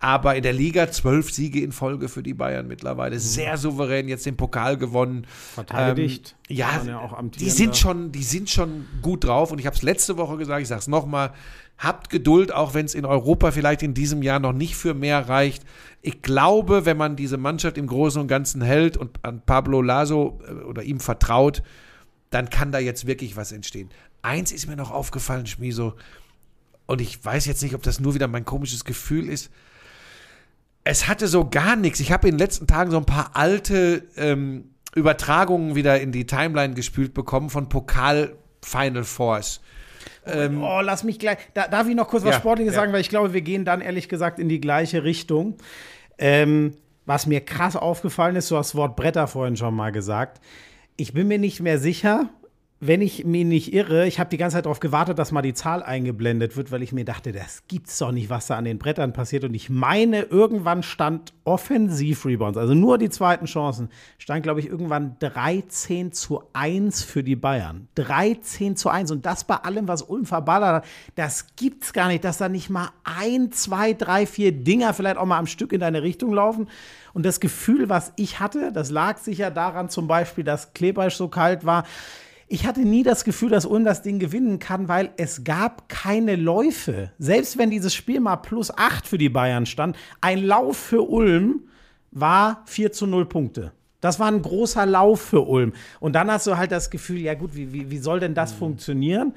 Aber 0.00 0.34
in 0.36 0.42
der 0.42 0.52
Liga 0.52 0.90
zwölf 0.90 1.32
Siege 1.32 1.60
in 1.60 1.72
Folge 1.72 2.08
für 2.08 2.22
die 2.22 2.34
Bayern 2.34 2.66
mittlerweile. 2.66 3.18
Sehr 3.18 3.56
souverän, 3.56 4.06
jetzt 4.08 4.26
den 4.26 4.36
Pokal 4.36 4.76
gewonnen. 4.76 5.26
Verteidigt. 5.54 6.36
Ähm, 6.48 6.56
ja, 6.56 6.82
ja 6.86 6.98
auch 6.98 7.18
die 7.38 7.48
sind 7.48 7.76
schon, 7.76 8.12
die 8.12 8.22
sind 8.22 8.50
schon 8.50 8.86
gut 9.00 9.24
drauf. 9.24 9.50
Und 9.50 9.60
ich 9.60 9.66
habe 9.66 9.76
es 9.76 9.82
letzte 9.82 10.18
Woche 10.18 10.36
gesagt, 10.36 10.60
ich 10.60 10.68
sage 10.68 10.80
es 10.80 10.88
nochmal, 10.88 11.32
habt 11.78 12.10
Geduld, 12.10 12.52
auch 12.52 12.74
wenn 12.74 12.84
es 12.84 12.94
in 12.94 13.06
Europa 13.06 13.50
vielleicht 13.50 13.82
in 13.82 13.94
diesem 13.94 14.22
Jahr 14.22 14.40
noch 14.40 14.52
nicht 14.52 14.76
für 14.76 14.94
mehr 14.94 15.28
reicht. 15.28 15.64
Ich 16.02 16.20
glaube, 16.22 16.84
wenn 16.84 16.96
man 16.96 17.16
diese 17.16 17.38
Mannschaft 17.38 17.78
im 17.78 17.86
Großen 17.86 18.20
und 18.20 18.28
Ganzen 18.28 18.60
hält 18.62 18.96
und 18.96 19.24
an 19.24 19.42
Pablo 19.44 19.80
Laso 19.80 20.40
äh, 20.46 20.52
oder 20.64 20.82
ihm 20.82 21.00
vertraut, 21.00 21.62
dann 22.30 22.50
kann 22.50 22.72
da 22.72 22.78
jetzt 22.78 23.06
wirklich 23.06 23.36
was 23.36 23.52
entstehen. 23.52 23.88
Eins 24.22 24.52
ist 24.52 24.66
mir 24.66 24.76
noch 24.76 24.90
aufgefallen, 24.90 25.46
Schmiso, 25.46 25.94
und 26.86 27.00
ich 27.00 27.24
weiß 27.24 27.46
jetzt 27.46 27.62
nicht, 27.62 27.74
ob 27.74 27.82
das 27.82 28.00
nur 28.00 28.14
wieder 28.14 28.28
mein 28.28 28.44
komisches 28.44 28.84
Gefühl 28.84 29.28
ist. 29.28 29.50
Es 30.84 31.08
hatte 31.08 31.26
so 31.28 31.48
gar 31.48 31.76
nichts. 31.76 32.00
Ich 32.00 32.12
habe 32.12 32.28
in 32.28 32.34
den 32.34 32.38
letzten 32.38 32.66
Tagen 32.66 32.90
so 32.90 32.98
ein 32.98 33.06
paar 33.06 33.30
alte 33.34 34.06
ähm, 34.16 34.74
Übertragungen 34.94 35.74
wieder 35.74 36.00
in 36.00 36.12
die 36.12 36.26
Timeline 36.26 36.74
gespült 36.74 37.14
bekommen 37.14 37.50
von 37.50 37.68
Pokal 37.68 38.36
Final 38.62 39.04
Fours. 39.04 39.60
Ähm, 40.26 40.62
Oh, 40.62 40.80
lass 40.82 41.04
mich 41.04 41.18
gleich. 41.18 41.38
Da, 41.54 41.68
darf 41.68 41.88
ich 41.88 41.94
noch 41.94 42.08
kurz 42.08 42.24
was 42.24 42.32
Ja, 42.34 42.38
Sportliches 42.38 42.74
ja. 42.74 42.80
sagen, 42.80 42.92
weil 42.92 43.00
ich 43.00 43.08
glaube, 43.08 43.32
wir 43.32 43.40
gehen 43.40 43.64
dann 43.64 43.80
ehrlich 43.80 44.08
gesagt 44.08 44.38
in 44.38 44.48
die 44.48 44.60
gleiche 44.60 45.04
Richtung. 45.04 45.56
Ähm, 46.18 46.74
was 47.06 47.26
mir 47.26 47.40
krass 47.40 47.76
aufgefallen 47.76 48.36
ist, 48.36 48.50
du 48.50 48.56
hast 48.56 48.70
das 48.70 48.74
Wort 48.76 48.96
Bretter 48.96 49.26
vorhin 49.26 49.56
schon 49.56 49.74
mal 49.74 49.92
gesagt. 49.92 50.40
Ich 50.96 51.12
bin 51.12 51.28
mir 51.28 51.38
nicht 51.38 51.60
mehr 51.60 51.78
sicher, 51.78 52.30
wenn 52.80 53.00
ich 53.00 53.24
mich 53.24 53.44
nicht 53.44 53.72
irre, 53.72 54.06
ich 54.06 54.18
habe 54.18 54.28
die 54.30 54.36
ganze 54.36 54.56
Zeit 54.56 54.66
darauf 54.66 54.80
gewartet, 54.80 55.18
dass 55.18 55.32
mal 55.32 55.42
die 55.42 55.54
Zahl 55.54 55.82
eingeblendet 55.82 56.56
wird, 56.56 56.70
weil 56.70 56.82
ich 56.82 56.92
mir 56.92 57.04
dachte, 57.04 57.32
das 57.32 57.62
gibt's 57.68 57.98
doch 57.98 58.12
nicht, 58.12 58.30
was 58.30 58.48
da 58.48 58.56
an 58.56 58.64
den 58.64 58.78
Brettern 58.78 59.12
passiert. 59.12 59.44
Und 59.44 59.54
ich 59.54 59.70
meine, 59.70 60.22
irgendwann 60.22 60.82
stand 60.82 61.32
Offensiv-Rebounds, 61.44 62.58
also 62.58 62.74
nur 62.74 62.98
die 62.98 63.10
zweiten 63.10 63.46
Chancen, 63.46 63.90
stand, 64.18 64.42
glaube 64.42 64.60
ich, 64.60 64.66
irgendwann 64.66 65.16
13 65.20 66.12
zu 66.12 66.42
1 66.52 67.02
für 67.04 67.22
die 67.22 67.36
Bayern. 67.36 67.88
13 67.94 68.76
zu 68.76 68.88
1. 68.90 69.12
Und 69.12 69.24
das 69.24 69.44
bei 69.44 69.56
allem, 69.56 69.88
was 69.88 70.02
Ulm 70.02 70.26
verballert 70.26 70.74
hat, 70.74 70.84
das 71.14 71.54
gibt's 71.56 71.92
gar 71.92 72.08
nicht, 72.08 72.24
dass 72.24 72.38
da 72.38 72.48
nicht 72.48 72.70
mal 72.70 72.90
ein, 73.04 73.52
zwei, 73.52 73.92
drei, 73.92 74.26
vier 74.26 74.52
Dinger 74.52 74.92
vielleicht 74.94 75.16
auch 75.16 75.26
mal 75.26 75.38
am 75.38 75.46
Stück 75.46 75.72
in 75.72 75.80
deine 75.80 76.02
Richtung 76.02 76.32
laufen. 76.32 76.68
Und 77.14 77.24
das 77.24 77.40
Gefühl, 77.40 77.88
was 77.88 78.12
ich 78.16 78.40
hatte, 78.40 78.72
das 78.72 78.90
lag 78.90 79.18
sicher 79.18 79.50
daran 79.50 79.88
zum 79.88 80.08
Beispiel, 80.08 80.44
dass 80.44 80.74
Klebersch 80.74 81.14
so 81.14 81.28
kalt 81.28 81.64
war. 81.64 81.84
Ich 82.46 82.66
hatte 82.66 82.80
nie 82.80 83.02
das 83.02 83.24
Gefühl, 83.24 83.50
dass 83.50 83.64
Ulm 83.64 83.84
das 83.84 84.02
Ding 84.02 84.18
gewinnen 84.18 84.58
kann, 84.58 84.88
weil 84.88 85.10
es 85.16 85.44
gab 85.44 85.88
keine 85.88 86.36
Läufe. 86.36 87.10
Selbst 87.18 87.56
wenn 87.56 87.70
dieses 87.70 87.94
Spiel 87.94 88.20
mal 88.20 88.36
plus 88.36 88.70
8 88.70 89.06
für 89.06 89.18
die 89.18 89.28
Bayern 89.30 89.66
stand, 89.66 89.96
ein 90.20 90.42
Lauf 90.42 90.76
für 90.76 91.02
Ulm 91.02 91.62
war 92.10 92.62
4 92.66 92.92
zu 92.92 93.06
0 93.06 93.26
Punkte. 93.26 93.72
Das 94.00 94.20
war 94.20 94.28
ein 94.28 94.42
großer 94.42 94.84
Lauf 94.84 95.20
für 95.22 95.40
Ulm. 95.40 95.72
Und 95.98 96.12
dann 96.12 96.30
hast 96.30 96.46
du 96.46 96.58
halt 96.58 96.70
das 96.70 96.90
Gefühl, 96.90 97.20
ja 97.20 97.32
gut, 97.32 97.56
wie, 97.56 97.72
wie, 97.72 97.90
wie 97.90 97.98
soll 97.98 98.20
denn 98.20 98.34
das 98.34 98.52
funktionieren? 98.52 99.32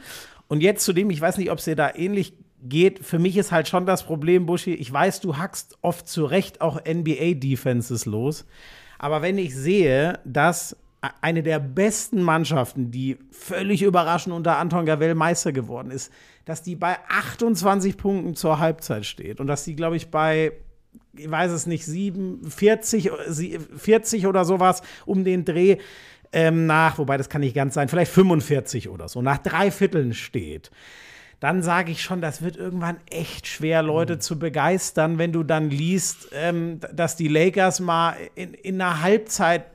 Und 0.49 0.61
jetzt 0.61 0.83
zu 0.83 0.91
dem, 0.91 1.09
ich 1.09 1.21
weiß 1.21 1.37
nicht, 1.37 1.51
ob 1.51 1.59
es 1.59 1.65
dir 1.65 1.77
da 1.77 1.95
ähnlich 1.95 2.33
geht, 2.63 2.99
für 3.05 3.19
mich 3.19 3.37
ist 3.37 3.51
halt 3.51 3.67
schon 3.67 3.85
das 3.85 4.03
Problem, 4.03 4.45
Buschi, 4.45 4.73
ich 4.73 4.91
weiß, 4.91 5.21
du 5.21 5.37
hackst 5.37 5.77
oft 5.81 6.07
zu 6.07 6.25
Recht 6.25 6.59
auch 6.59 6.81
NBA-Defenses 6.83 8.05
los. 8.05 8.45
Aber 8.99 9.21
wenn 9.21 9.37
ich 9.37 9.55
sehe, 9.55 10.19
dass 10.25 10.75
eine 11.21 11.43
der 11.43 11.59
besten 11.59 12.21
Mannschaften, 12.21 12.91
die 12.91 13.17
völlig 13.31 13.83
überraschend 13.83 14.33
unter 14.35 14.57
Anton 14.57 14.85
Gavell 14.85 15.15
Meister 15.15 15.51
geworden 15.51 15.91
ist, 15.91 16.11
dass 16.45 16.63
die 16.63 16.75
bei 16.75 16.97
28 17.09 17.97
Punkten 17.97 18.35
zur 18.35 18.59
Halbzeit 18.59 19.05
steht 19.05 19.39
und 19.39 19.47
dass 19.47 19.63
die, 19.63 19.75
glaube 19.75 19.95
ich, 19.95 20.09
bei, 20.09 20.53
ich 21.15 21.29
weiß 21.29 21.51
es 21.51 21.65
nicht, 21.67 21.85
7, 21.85 22.49
40, 22.49 23.11
sie- 23.27 23.59
40 23.59 24.27
oder 24.27 24.43
sowas 24.45 24.81
um 25.05 25.23
den 25.23 25.45
Dreh 25.45 25.77
ähm, 26.33 26.65
nach, 26.65 26.97
wobei 26.97 27.17
das 27.17 27.29
kann 27.29 27.41
nicht 27.41 27.55
ganz 27.55 27.73
sein, 27.75 27.89
vielleicht 27.89 28.11
45 28.11 28.89
oder 28.89 29.07
so, 29.07 29.21
nach 29.21 29.37
drei 29.37 29.71
Vierteln 29.71 30.13
steht. 30.13 30.71
Dann 31.39 31.61
sage 31.61 31.91
ich 31.91 32.01
schon, 32.01 32.19
das 32.19 32.41
wird 32.41 32.57
irgendwann 32.57 32.97
echt 33.11 33.45
schwer, 33.45 33.83
Leute 33.83 34.17
zu 34.17 34.39
begeistern, 34.39 35.19
wenn 35.19 35.31
du 35.31 35.43
dann 35.43 35.69
liest, 35.69 36.29
ähm, 36.33 36.79
dass 36.93 37.15
die 37.15 37.27
Lakers 37.27 37.79
mal 37.79 38.15
in, 38.33 38.55
in 38.55 38.81
einer 38.81 39.01
Halbzeit 39.03 39.65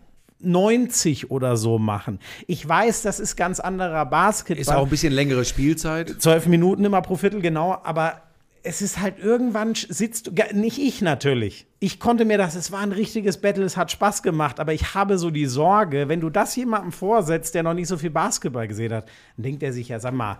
90 0.42 1.30
oder 1.30 1.56
so 1.56 1.78
machen. 1.78 2.18
Ich 2.46 2.66
weiß, 2.68 3.02
das 3.02 3.20
ist 3.20 3.36
ganz 3.36 3.60
anderer 3.60 4.06
Basketball. 4.06 4.60
ist 4.60 4.68
auch 4.68 4.84
ein 4.84 4.90
bisschen 4.90 5.12
längere 5.12 5.44
Spielzeit. 5.44 6.20
Zwölf 6.20 6.46
Minuten 6.46 6.84
immer 6.84 7.02
pro 7.02 7.16
Viertel, 7.16 7.40
genau, 7.40 7.78
aber 7.82 8.22
es 8.64 8.80
ist 8.80 9.00
halt 9.00 9.18
irgendwann 9.18 9.74
sitzt 9.74 10.32
nicht 10.52 10.78
ich 10.78 11.02
natürlich. 11.02 11.66
Ich 11.80 11.98
konnte 11.98 12.24
mir 12.24 12.38
das, 12.38 12.54
es 12.54 12.70
war 12.70 12.80
ein 12.80 12.92
richtiges 12.92 13.40
Battle, 13.40 13.64
es 13.64 13.76
hat 13.76 13.90
Spaß 13.90 14.22
gemacht, 14.22 14.60
aber 14.60 14.72
ich 14.72 14.94
habe 14.94 15.18
so 15.18 15.30
die 15.30 15.46
Sorge, 15.46 16.08
wenn 16.08 16.20
du 16.20 16.30
das 16.30 16.54
jemandem 16.54 16.92
vorsetzt, 16.92 17.54
der 17.54 17.64
noch 17.64 17.74
nicht 17.74 17.88
so 17.88 17.96
viel 17.96 18.10
Basketball 18.10 18.68
gesehen 18.68 18.92
hat, 18.92 19.08
dann 19.36 19.44
denkt 19.44 19.62
er 19.62 19.72
sich 19.72 19.88
ja, 19.88 19.98
sag 19.98 20.14
mal, 20.14 20.38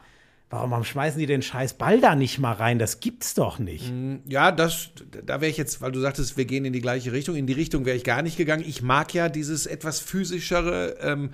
warum 0.52 0.84
schmeißen 0.84 1.18
die 1.18 1.26
den 1.26 1.42
scheiß 1.42 1.74
Ball 1.74 2.00
da 2.00 2.14
nicht 2.14 2.38
mal 2.38 2.52
rein? 2.52 2.78
Das 2.78 3.00
gibt's 3.00 3.34
doch 3.34 3.58
nicht. 3.58 3.90
Ja, 4.28 4.52
das, 4.52 4.90
da 5.24 5.40
wäre 5.40 5.50
ich 5.50 5.56
jetzt, 5.56 5.80
weil 5.80 5.92
du 5.92 6.00
sagtest, 6.00 6.36
wir 6.36 6.44
gehen 6.44 6.64
in 6.64 6.72
die 6.72 6.80
gleiche 6.80 7.12
Richtung. 7.12 7.36
In 7.36 7.46
die 7.46 7.54
Richtung 7.54 7.86
wäre 7.86 7.96
ich 7.96 8.04
gar 8.04 8.22
nicht 8.22 8.36
gegangen. 8.36 8.64
Ich 8.66 8.82
mag 8.82 9.14
ja 9.14 9.28
dieses 9.28 9.66
etwas 9.66 10.00
physischere. 10.00 10.98
Ähm, 11.00 11.30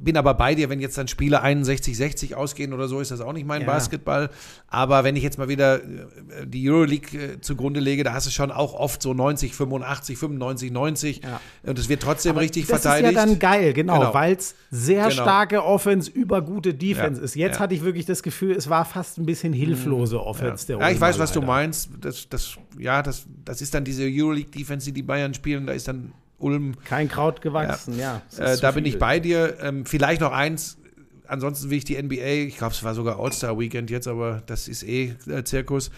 bin 0.00 0.16
aber 0.16 0.34
bei 0.34 0.54
dir, 0.54 0.68
wenn 0.70 0.80
jetzt 0.80 0.96
dann 0.96 1.08
Spiele 1.08 1.42
61, 1.42 1.96
60 1.96 2.34
ausgehen 2.36 2.72
oder 2.72 2.86
so, 2.88 3.00
ist 3.00 3.10
das 3.10 3.20
auch 3.20 3.32
nicht 3.32 3.46
mein 3.46 3.62
Ja. 3.62 3.66
Basketball. 3.66 4.30
Aber 4.68 5.02
wenn 5.04 5.16
ich 5.16 5.22
jetzt 5.24 5.38
mal 5.38 5.48
wieder 5.48 5.82
äh, 5.82 6.46
die 6.46 6.70
Euroleague 6.70 7.18
äh, 7.18 7.40
zugrunde 7.40 7.80
lege, 7.80 8.04
da 8.04 8.12
hast 8.12 8.26
du 8.26 8.30
schon 8.30 8.50
auch 8.52 8.74
oft 8.74 9.02
so 9.02 9.12
90, 9.12 9.54
85, 9.54 10.16
95, 10.16 10.70
90. 10.70 11.20
Ja. 11.24 11.40
Und 11.64 11.78
es 11.78 11.88
wird 11.88 12.02
trotzdem 12.02 12.36
richtig 12.36 12.66
das 12.66 12.82
verteidigt. 12.82 13.10
ist 13.12 13.16
ja 13.18 13.26
dann 13.26 13.38
geil, 13.38 13.72
genau, 13.72 13.98
Genau. 13.98 14.14
weil 14.14 14.34
es 14.36 14.54
sehr 14.70 15.08
Genau. 15.08 15.22
starke 15.22 15.64
Offense 15.64 16.10
über 16.10 16.42
gute 16.42 16.74
Defense 16.74 17.20
Ja, 17.20 17.24
ist. 17.24 17.34
Jetzt 17.34 17.58
hatte 17.60 17.74
ich 17.74 17.82
wirklich 17.82 18.06
das 18.06 18.22
Gefühl, 18.22 18.52
es 18.52 18.68
war 18.70 18.84
fast 18.84 19.18
ein 19.18 19.26
bisschen 19.26 19.52
hilflose 19.52 20.20
Offense 20.22 20.66
der 20.66 20.78
Ja, 20.78 20.90
ich 20.90 21.00
weiß, 21.00 21.18
was 21.18 21.32
du 21.32 21.40
leider. 21.40 21.52
meinst. 21.52 21.90
Das, 22.00 22.28
das, 22.28 22.56
ja, 22.78 23.02
das, 23.02 23.26
das 23.44 23.60
ist 23.62 23.74
dann 23.74 23.84
diese 23.84 24.04
Euroleague-Defense, 24.04 24.86
die 24.86 24.92
die 24.92 25.02
Bayern 25.02 25.34
spielen. 25.34 25.66
Da 25.66 25.72
ist 25.72 25.88
dann 25.88 26.12
Ulm 26.38 26.76
Kein 26.84 27.08
Kraut 27.08 27.42
gewachsen, 27.42 27.98
ja. 27.98 28.22
ist 28.30 28.38
Äh, 28.38 28.58
da 28.58 28.70
bin 28.70 28.84
ich 28.84 28.98
bei 28.98 29.18
dir. 29.18 29.58
Ähm, 29.60 29.84
vielleicht 29.84 30.20
noch 30.20 30.32
eins. 30.32 30.78
Ansonsten 31.26 31.68
will 31.70 31.78
ich 31.78 31.84
die 31.84 32.00
NBA. 32.00 32.46
Ich 32.46 32.56
glaube, 32.56 32.72
es 32.72 32.82
war 32.82 32.94
sogar 32.94 33.18
All-Star-Weekend 33.18 33.90
jetzt, 33.90 34.08
aber 34.08 34.42
das 34.46 34.68
ist 34.68 34.82
eh 34.82 35.14
äh, 35.26 35.44
Zirkus. 35.44 35.90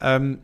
Ähm, 0.00 0.38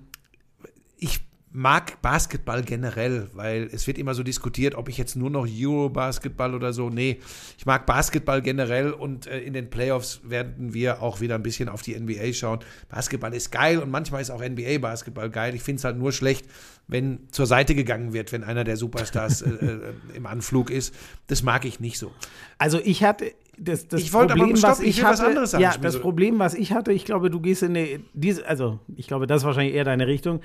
ich 0.97 1.21
mag 1.55 2.01
Basketball 2.01 2.63
generell, 2.63 3.29
weil 3.35 3.69
es 3.73 3.87
wird 3.87 3.99
immer 3.99 4.15
so 4.15 4.23
diskutiert, 4.23 4.75
ob 4.75 4.89
ich 4.89 4.97
jetzt 4.97 5.17
nur 5.17 5.29
noch 5.29 5.47
Euro-Basketball 5.47 6.55
oder 6.55 6.73
so. 6.73 6.89
Nee, 6.89 7.19
ich 7.59 7.67
mag 7.67 7.85
Basketball 7.85 8.41
generell 8.41 8.91
und 8.93 9.27
äh, 9.27 9.41
in 9.41 9.53
den 9.53 9.69
Playoffs 9.69 10.21
werden 10.25 10.73
wir 10.73 11.03
auch 11.03 11.21
wieder 11.21 11.35
ein 11.35 11.43
bisschen 11.43 11.69
auf 11.69 11.83
die 11.83 11.95
NBA 11.99 12.33
schauen. 12.33 12.61
Basketball 12.89 13.35
ist 13.35 13.53
geil 13.53 13.79
und 13.81 13.91
manchmal 13.91 14.23
ist 14.23 14.31
auch 14.31 14.41
NBA-Basketball 14.43 15.29
geil. 15.29 15.55
Ich 15.55 15.63
finde 15.63 15.79
es 15.81 15.85
halt 15.85 15.99
nur 15.99 16.13
schlecht, 16.13 16.47
wenn 16.89 17.29
zur 17.31 17.47
Seite 17.47 17.75
gegangen 17.75 18.13
wird, 18.15 18.33
wenn 18.33 18.45
einer 18.45 18.65
der 18.65 18.79
Superstars 18.79 19.43
äh, 19.43 19.51
äh, 19.51 19.81
im 20.15 20.25
Anflug 20.27 20.71
ist. 20.71 20.95
Das 21.27 21.43
mag 21.43 21.67
ich 21.67 21.81
nicht 21.81 21.99
so. 21.99 22.13
Also 22.57 22.81
ich 22.83 23.05
hatte 23.05 23.33
das, 23.59 23.87
das 23.89 24.01
Ich 24.01 24.15
wollte 24.15 24.33
aber- 24.33 24.41
Problem, 24.41 24.57
stopp, 24.57 24.71
was 24.71 24.81
ich 24.81 24.89
ich 24.89 24.97
will 24.99 25.05
was 25.05 25.19
hatte, 25.21 25.29
anderes 25.29 25.51
sagen. 25.51 25.63
ja, 25.63 25.75
das 25.77 26.01
Problem, 26.01 26.39
was 26.39 26.55
ich 26.55 26.73
hatte, 26.73 26.93
ich 26.93 27.05
glaube, 27.05 27.29
du 27.29 27.41
gehst 27.41 27.63
in 27.63 27.77
eine, 27.77 28.01
diese, 28.15 28.47
also 28.47 28.81
ich 28.97 29.07
glaube, 29.07 29.27
das 29.27 29.43
ist 29.43 29.45
wahrscheinlich 29.45 29.75
eher 29.75 29.85
deine 29.85 30.07
Richtung. 30.07 30.41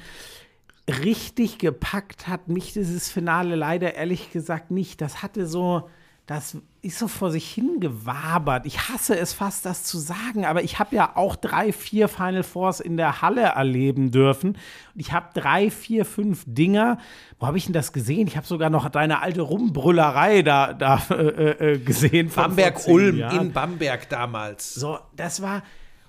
Richtig 0.90 1.58
gepackt 1.58 2.28
hat 2.28 2.48
mich 2.48 2.74
dieses 2.74 3.10
Finale 3.10 3.56
leider 3.56 3.96
ehrlich 3.96 4.32
gesagt 4.32 4.72
nicht. 4.72 5.02
Das 5.02 5.22
hatte 5.22 5.46
so, 5.46 5.90
das 6.28 6.58
ist 6.82 7.00
so 7.00 7.10
vor 7.10 7.32
sich 7.32 7.50
hingewabert. 7.50 8.66
Ich 8.66 8.90
hasse 8.90 9.18
es 9.18 9.34
fast, 9.34 9.66
das 9.66 9.84
zu 9.84 9.98
sagen, 9.98 10.46
aber 10.46 10.64
ich 10.64 10.80
habe 10.80 10.96
ja 10.96 11.16
auch 11.16 11.36
drei, 11.36 11.74
vier 11.74 12.08
Final 12.08 12.44
Fours 12.44 12.80
in 12.80 12.96
der 12.96 13.22
Halle 13.22 13.42
erleben 13.42 14.12
dürfen. 14.12 14.52
Und 14.52 15.00
ich 15.00 15.12
habe 15.12 15.28
drei, 15.34 15.70
vier, 15.72 16.06
fünf 16.06 16.44
Dinger. 16.46 17.00
Wo 17.40 17.48
habe 17.48 17.58
ich 17.58 17.66
denn 17.66 17.74
das 17.74 17.92
gesehen? 17.92 18.28
Ich 18.28 18.38
habe 18.38 18.48
sogar 18.48 18.70
noch 18.70 18.88
deine 18.90 19.22
alte 19.22 19.42
Rumbrüllerei 19.42 20.42
da, 20.42 20.72
da 20.74 21.02
äh, 21.10 21.74
äh, 21.74 21.80
gesehen. 21.80 22.30
von 22.30 22.44
vor 22.44 22.56
zehn 22.56 22.56
Bamberg-Ulm 22.56 23.20
in 23.42 23.52
Bamberg 23.52 24.10
damals. 24.10 24.74
So, 24.74 25.00
das 25.16 25.42
war. 25.42 25.64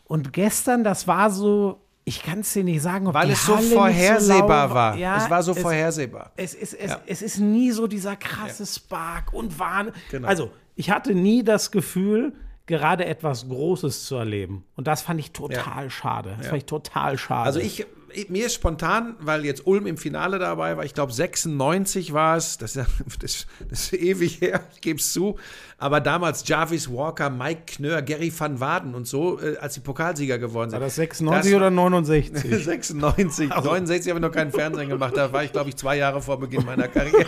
Und 0.05 0.32
gestern, 0.32 0.84
das 0.84 1.09
war 1.09 1.30
so. 1.30 1.80
Ich 2.09 2.22
kann 2.22 2.40
es 2.40 2.52
dir 2.55 2.64
nicht 2.64 2.80
sagen, 2.80 3.06
ob 3.06 3.14
Weil 3.14 3.30
es 3.30 3.44
so 3.44 3.55
Halle 3.55 3.64
nicht 3.66 3.74
vorhersehbar 3.74 4.66
laut 4.66 4.74
war. 4.74 4.97
Ja, 4.97 5.16
es 5.22 5.28
war 5.30 5.43
so 5.43 5.52
es, 5.52 5.59
vorhersehbar. 5.60 6.32
Es 6.36 6.55
ist, 6.55 6.72
es, 6.72 6.90
Ja. 6.90 7.01
es 7.06 7.20
ist 7.22 7.39
nie 7.39 7.70
so 7.70 7.86
dieser 7.86 8.16
krasse 8.16 8.64
Spark 8.66 9.32
und 9.35 9.59
Wahn. 9.59 9.93
Genau. 10.10 10.26
Also, 10.26 10.51
ich 10.74 10.90
hatte 10.90 11.14
nie 11.14 11.44
das 11.44 11.70
Gefühl, 11.70 12.32
gerade 12.66 13.05
etwas 13.06 13.48
Großes 13.48 14.05
zu 14.06 14.16
erleben. 14.16 14.64
Und 14.76 14.86
das 14.86 15.02
fand 15.02 15.20
ich 15.20 15.32
total 15.32 15.90
schade. 15.90 16.35
Das 16.39 16.47
fand 16.48 16.59
ich 16.59 16.66
total 16.66 17.18
schade. 17.18 17.44
Also 17.47 17.60
ich- 17.60 17.86
mir 18.28 18.47
ist 18.47 18.55
spontan, 18.55 19.14
weil 19.20 19.44
jetzt 19.44 19.66
Ulm 19.66 19.86
im 19.86 19.97
Finale 19.97 20.39
dabei 20.39 20.76
war, 20.76 20.85
ich 20.85 20.94
glaube 20.94 21.12
96 21.12 22.12
war 22.12 22.36
es, 22.36 22.59
das, 22.59 22.72
das, 22.74 22.86
das 23.20 23.47
ist 23.70 23.93
ewig 23.93 24.40
her, 24.40 24.60
ich 24.74 24.80
gebe 24.80 24.98
es 24.98 25.12
zu, 25.12 25.36
aber 25.78 26.01
damals 26.01 26.47
Jarvis 26.48 26.90
Walker, 26.93 27.30
Mike 27.30 27.62
Knör, 27.66 28.02
Gary 28.02 28.32
van 28.36 28.60
Waden 28.60 28.94
und 28.94 29.06
so, 29.06 29.40
äh, 29.40 29.56
als 29.59 29.74
die 29.74 29.80
Pokalsieger 29.80 30.39
geworden 30.39 30.70
sind. 30.70 30.80
war 30.80 30.86
das 30.86 30.97
96 30.97 31.52
Das- 31.52 31.56
oder 31.56 31.70
69? 31.70 32.64
96, 32.64 33.48
69 33.51 34.10
habe 34.10 34.18
ich 34.20 34.22
noch 34.26 34.32
keinen 34.32 34.52
Fernsehen 34.52 34.89
gemacht, 34.89 35.16
da 35.16 35.32
war 35.32 35.44
ich 35.44 35.52
glaube 35.52 35.68
ich 35.70 35.76
zwei 35.76 35.97
Jahre 35.97 36.20
vor 36.22 36.39
Beginn 36.40 36.64
meiner 36.64 36.89
Karriere. 36.89 37.26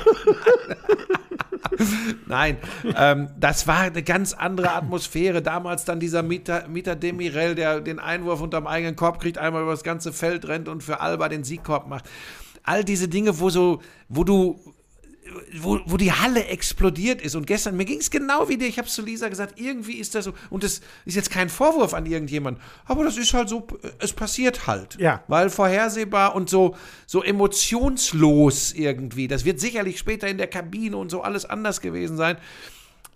Nein, 2.27 2.57
ähm, 2.97 3.29
das 3.39 3.67
war 3.67 3.81
eine 3.81 4.03
ganz 4.03 4.33
andere 4.33 4.73
Atmosphäre. 4.73 5.43
Damals 5.43 5.85
dann 5.85 6.01
dieser 6.01 6.23
Mieter, 6.23 6.69
Mieter 6.69 6.97
Demirel, 6.97 7.55
der 7.55 7.81
den 7.81 7.99
Einwurf 7.99 8.41
unterm 8.41 8.67
eigenen 8.67 8.97
Korb 8.97 9.21
kriegt, 9.21 9.39
einmal 9.39 9.63
über 9.63 9.73
das 9.73 9.83
ganze 9.83 10.13
Feld 10.13 10.47
rennt 10.49 10.69
und 10.69 10.83
für 10.83 11.01
Alba 11.01 11.29
den 11.29 11.45
Siegkorb 11.45 11.89
macht. 11.89 12.05
All 12.63 12.85
diese 12.85 13.09
Dinge, 13.09 13.41
wo 13.41 13.51
so, 13.51 13.81
wo 14.09 14.25
du 14.25 14.61
wo, 15.61 15.81
wo 15.87 15.97
die 15.97 16.13
Halle 16.13 16.45
explodiert 16.47 17.23
ist. 17.23 17.35
Und 17.35 17.47
gestern, 17.47 17.77
mir 17.77 17.85
ging 17.85 18.01
es 18.01 18.11
genau 18.11 18.49
wie 18.49 18.57
dir, 18.57 18.67
ich 18.69 18.79
habe 18.79 18.89
es 18.89 18.95
zu 18.95 19.03
Lisa 19.03 19.29
gesagt, 19.29 19.61
irgendwie 19.61 19.95
ist 19.99 20.15
das 20.15 20.25
so, 20.25 20.33
und 20.51 20.63
das 20.63 20.81
ist 21.05 21.15
jetzt 21.17 21.31
kein 21.31 21.49
Vorwurf 21.49 21.95
an 21.95 22.07
irgendjemand, 22.07 22.59
aber 22.87 23.05
das 23.05 23.17
ist 23.17 23.33
halt 23.35 23.49
so, 23.49 23.67
es 23.99 24.13
passiert 24.13 24.67
halt. 24.67 24.97
Ja. 24.99 25.23
Weil 25.29 25.51
vorhersehbar 25.51 26.35
und 26.35 26.51
so, 26.51 26.75
so 27.07 27.23
emotionslos 27.23 28.73
irgendwie. 28.73 29.29
Das 29.29 29.45
wird 29.45 29.61
sicherlich 29.61 29.99
später 29.99 30.29
in 30.29 30.39
der 30.39 30.47
Kabine 30.47 30.97
und 30.97 31.11
so 31.11 31.23
alles 31.23 31.45
anders 31.45 31.81
gewesen 31.81 32.17
sein. 32.17 32.37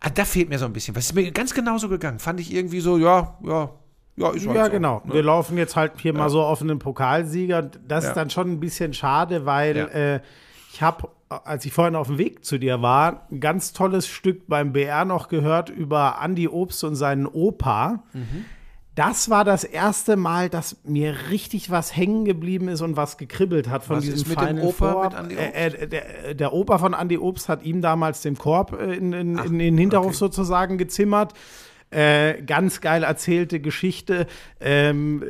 Ah, 0.00 0.10
da 0.10 0.24
fehlt 0.24 0.48
mir 0.48 0.58
so 0.58 0.66
ein 0.66 0.72
bisschen. 0.72 0.94
Was 0.96 1.06
ist 1.06 1.14
mir 1.14 1.30
ganz 1.32 1.54
genauso 1.54 1.88
gegangen. 1.88 2.18
Fand 2.18 2.38
ich 2.40 2.52
irgendwie 2.52 2.80
so, 2.80 2.98
ja, 2.98 3.38
ja, 3.44 3.70
ja, 4.16 4.30
ist 4.30 4.46
halt 4.46 4.56
Ja, 4.56 4.64
so, 4.66 4.70
genau. 4.70 5.02
ne? 5.04 5.14
Wir 5.14 5.22
laufen 5.22 5.56
jetzt 5.56 5.76
halt 5.76 5.92
hier 6.00 6.12
mal 6.12 6.28
so 6.30 6.42
auf 6.42 6.60
einen 6.60 6.78
Pokalsieger. 6.78 7.62
Das 7.62 8.04
Ja. 8.04 8.10
ist 8.10 8.16
dann 8.16 8.30
schon 8.30 8.50
ein 8.52 8.60
bisschen 8.60 8.92
schade, 8.92 9.46
weil 9.46 9.76
Ja. 9.76 9.84
äh, 9.86 10.20
ich 10.72 10.82
habe, 10.82 11.08
als 11.44 11.64
ich 11.64 11.72
vorhin 11.72 11.96
auf 11.96 12.06
dem 12.08 12.18
Weg 12.18 12.44
zu 12.44 12.58
dir 12.58 12.82
war, 12.82 13.26
ein 13.30 13.40
ganz 13.40 13.72
tolles 13.72 14.06
Stück 14.06 14.46
beim 14.46 14.72
BR 14.72 15.04
noch 15.04 15.28
gehört 15.28 15.70
über 15.70 16.18
Andy 16.22 16.48
Obst 16.48 16.84
und 16.84 16.96
seinen 16.96 17.26
Opa. 17.26 18.02
Mhm. 18.12 18.44
Das 18.94 19.28
war 19.28 19.44
das 19.44 19.64
erste 19.64 20.16
Mal, 20.16 20.48
dass 20.48 20.76
mir 20.84 21.16
richtig 21.30 21.68
was 21.70 21.96
hängen 21.96 22.24
geblieben 22.24 22.68
ist 22.68 22.80
und 22.80 22.96
was 22.96 23.16
gekribbelt 23.16 23.68
hat 23.68 23.82
von 23.82 23.96
Was 23.96 24.04
diesem 24.04 24.18
ist 24.18 24.28
mit 24.28 24.40
dem 24.40 24.46
Final 24.46 24.64
Opa, 24.64 24.92
Four. 24.92 25.04
mit 25.04 25.14
Andy 25.14 25.34
Obst? 25.34 25.54
Äh, 25.54 25.66
äh, 25.66 25.88
der, 25.88 26.34
der 26.34 26.52
Opa 26.52 26.78
von 26.78 26.92
Andy 26.92 27.18
Obst 27.18 27.48
hat 27.48 27.64
ihm 27.64 27.82
damals 27.82 28.22
den 28.22 28.38
Korb 28.38 28.72
äh, 28.72 28.94
in, 28.94 29.12
in, 29.12 29.38
in 29.38 29.58
den 29.58 29.76
Hinterhof 29.76 30.06
okay. 30.08 30.16
sozusagen 30.16 30.78
gezimmert. 30.78 31.34
Äh, 31.94 32.42
ganz 32.42 32.80
geil 32.80 33.04
erzählte 33.04 33.60
Geschichte, 33.60 34.26
ähm, 34.60 35.22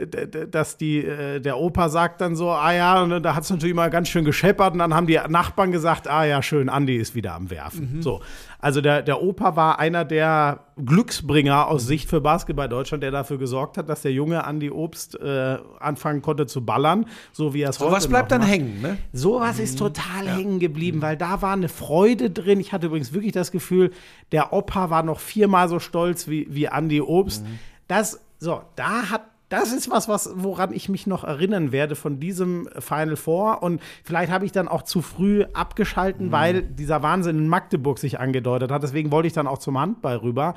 dass 0.51 0.79
die, 0.79 1.05
äh, 1.05 1.39
der 1.41 1.59
Opa 1.59 1.91
sagt 1.91 2.23
dann 2.23 2.37
so, 2.37 2.51
ah 2.51 2.73
ja, 2.73 3.03
und 3.03 3.23
da 3.23 3.35
hat 3.35 3.45
es 3.45 3.51
natürlich 3.51 3.75
mal 3.75 3.91
ganz 3.91 4.09
schön 4.09 4.25
gescheppert 4.25 4.73
und 4.73 4.79
dann 4.79 4.95
haben 4.95 5.07
die 5.07 5.21
Nachbarn 5.29 5.73
gesagt, 5.73 6.09
ah 6.09 6.25
ja, 6.25 6.41
schön, 6.43 6.71
Andi 6.71 6.97
ist 6.97 7.15
wieder 7.15 7.35
am 7.35 7.51
Werfen. 7.51 7.99
So, 8.01 8.23
also 8.65 8.81
der, 8.81 9.03
der 9.03 9.23
Opa 9.23 9.57
war 9.57 9.79
einer 9.79 10.07
der 10.07 10.61
Glücksbringer 10.83 11.69
aus 11.69 11.87
Sicht 11.87 12.09
für 12.09 12.23
Basketball 12.23 12.67
Deutschland, 12.67 13.03
der 13.03 13.11
dafür 13.11 13.37
gesorgt 13.37 13.77
hat, 13.77 13.91
dass 13.91 14.01
der 14.01 14.13
junge 14.13 14.45
Andi 14.45 14.71
Obst 14.71 15.21
äh, 15.21 15.59
anfangen 15.81 16.23
konnte 16.23 16.47
zu 16.47 16.65
ballern, 16.65 17.05
so 17.33 17.53
wie 17.53 17.61
er 17.61 17.69
es 17.69 17.77
So 17.77 17.85
heute 17.85 17.97
was 17.97 18.09
bleibt 18.09 18.33
dann 18.33 18.41
macht. 18.41 18.51
hängen, 18.51 18.81
ne? 18.81 18.97
Sowas 19.13 19.59
ist 19.59 19.79
total 19.79 20.27
hängen 20.29 20.61
geblieben, 20.61 21.03
weil 21.03 21.19
da 21.19 21.43
war 21.43 21.53
eine 21.53 21.69
Freude 21.69 22.31
drin. 22.31 22.59
Ich 22.59 22.73
hatte 22.73 22.87
übrigens 22.87 23.13
wirklich 23.13 23.33
das 23.33 23.53
Gefühl, 23.53 23.91
der 24.33 24.55
Opa 24.55 24.89
war 24.89 25.03
noch 25.03 25.21
viermal 25.21 25.69
so 25.69 25.79
stolz 25.79 26.27
wie, 26.29 26.47
wie 26.49 26.65
Andy 26.65 27.03
Obst. 27.03 27.45
Das, 27.87 28.25
so, 28.39 28.63
da 28.77 29.11
hat, 29.11 29.25
das 29.61 29.73
ist 29.73 29.91
was, 29.91 30.09
was, 30.09 30.31
woran 30.35 30.73
ich 30.73 30.89
mich 30.89 31.07
noch 31.07 31.25
erinnern 31.25 31.73
werde 31.73 31.97
von 31.97 32.21
diesem 32.21 32.69
Final 32.79 33.17
Four. 33.17 33.63
Und 33.63 33.81
vielleicht 34.03 34.31
habe 34.33 34.45
ich 34.45 34.53
dann 34.53 34.69
auch 34.69 34.83
zu 34.83 35.03
früh 35.03 35.45
abgeschalten, 35.53 36.33
weil 36.33 36.63
dieser 36.63 37.03
Wahnsinn 37.03 37.39
in 37.39 37.49
Magdeburg 37.49 37.99
sich 37.99 38.21
angedeutet 38.21 38.71
hat. 38.71 38.83
Deswegen 38.83 39.11
wollte 39.11 39.27
ich 39.27 39.33
dann 39.33 39.47
auch 39.47 39.59
zum 39.59 39.79
Handball 39.79 40.17
rüber. 40.17 40.55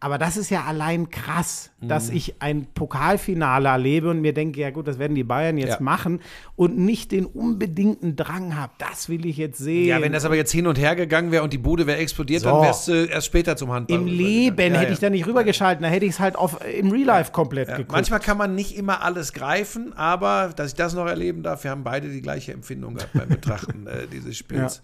Aber 0.00 0.16
das 0.16 0.36
ist 0.36 0.48
ja 0.50 0.62
allein 0.62 1.10
krass, 1.10 1.70
dass 1.80 2.08
ich 2.08 2.40
ein 2.40 2.66
Pokalfinale 2.72 3.68
erlebe 3.68 4.08
und 4.10 4.20
mir 4.20 4.32
denke, 4.32 4.60
ja 4.60 4.70
gut, 4.70 4.86
das 4.86 5.00
werden 5.00 5.16
die 5.16 5.24
Bayern 5.24 5.58
jetzt 5.58 5.70
Ja. 5.74 5.80
machen 5.80 6.20
und 6.54 6.78
nicht 6.78 7.10
den 7.10 7.26
unbedingten 7.26 8.14
Drang 8.14 8.56
habe. 8.56 8.72
Das 8.78 9.08
will 9.08 9.26
ich 9.26 9.36
jetzt 9.38 9.58
sehen. 9.58 9.88
Ja, 9.88 10.00
wenn 10.00 10.12
das 10.12 10.24
aber 10.24 10.36
jetzt 10.36 10.52
hin 10.52 10.68
und 10.68 10.78
her 10.78 10.94
gegangen 10.94 11.32
wäre 11.32 11.42
und 11.42 11.52
die 11.52 11.58
Bude 11.58 11.88
wäre 11.88 11.98
explodiert, 11.98 12.42
So. 12.42 12.50
dann 12.50 12.62
wärst 12.62 12.86
du 12.86 12.92
erst 13.06 13.26
später 13.26 13.56
zum 13.56 13.72
Handball. 13.72 13.98
Im. 13.98 14.06
Leben 14.06 14.72
Ja, 14.74 14.80
hätte 14.80 14.92
ich 14.92 15.00
da 15.00 15.10
nicht 15.10 15.26
rübergeschalten, 15.26 15.82
da 15.82 15.88
hätte 15.88 16.06
ich 16.06 16.12
es 16.12 16.20
halt 16.20 16.36
auf, 16.36 16.58
im 16.64 16.92
Real 16.92 17.04
Life 17.06 17.32
komplett 17.32 17.66
geguckt. 17.68 17.90
manchmal 17.90 18.20
kann 18.20 18.36
man 18.38 18.54
nicht 18.54 18.76
immer 18.76 19.02
alles 19.02 19.32
greifen, 19.32 19.92
aber 19.94 20.52
dass 20.54 20.68
ich 20.68 20.74
das 20.74 20.94
noch 20.94 21.06
erleben 21.06 21.42
darf, 21.42 21.64
wir 21.64 21.72
haben 21.72 21.82
beide 21.82 22.08
die 22.08 22.22
gleiche 22.22 22.52
Empfindung 22.52 22.94
gehabt 22.94 23.14
beim 23.14 23.28
Betrachten 23.28 23.86
äh, 23.88 24.06
dieses 24.06 24.36
Spiels. 24.36 24.80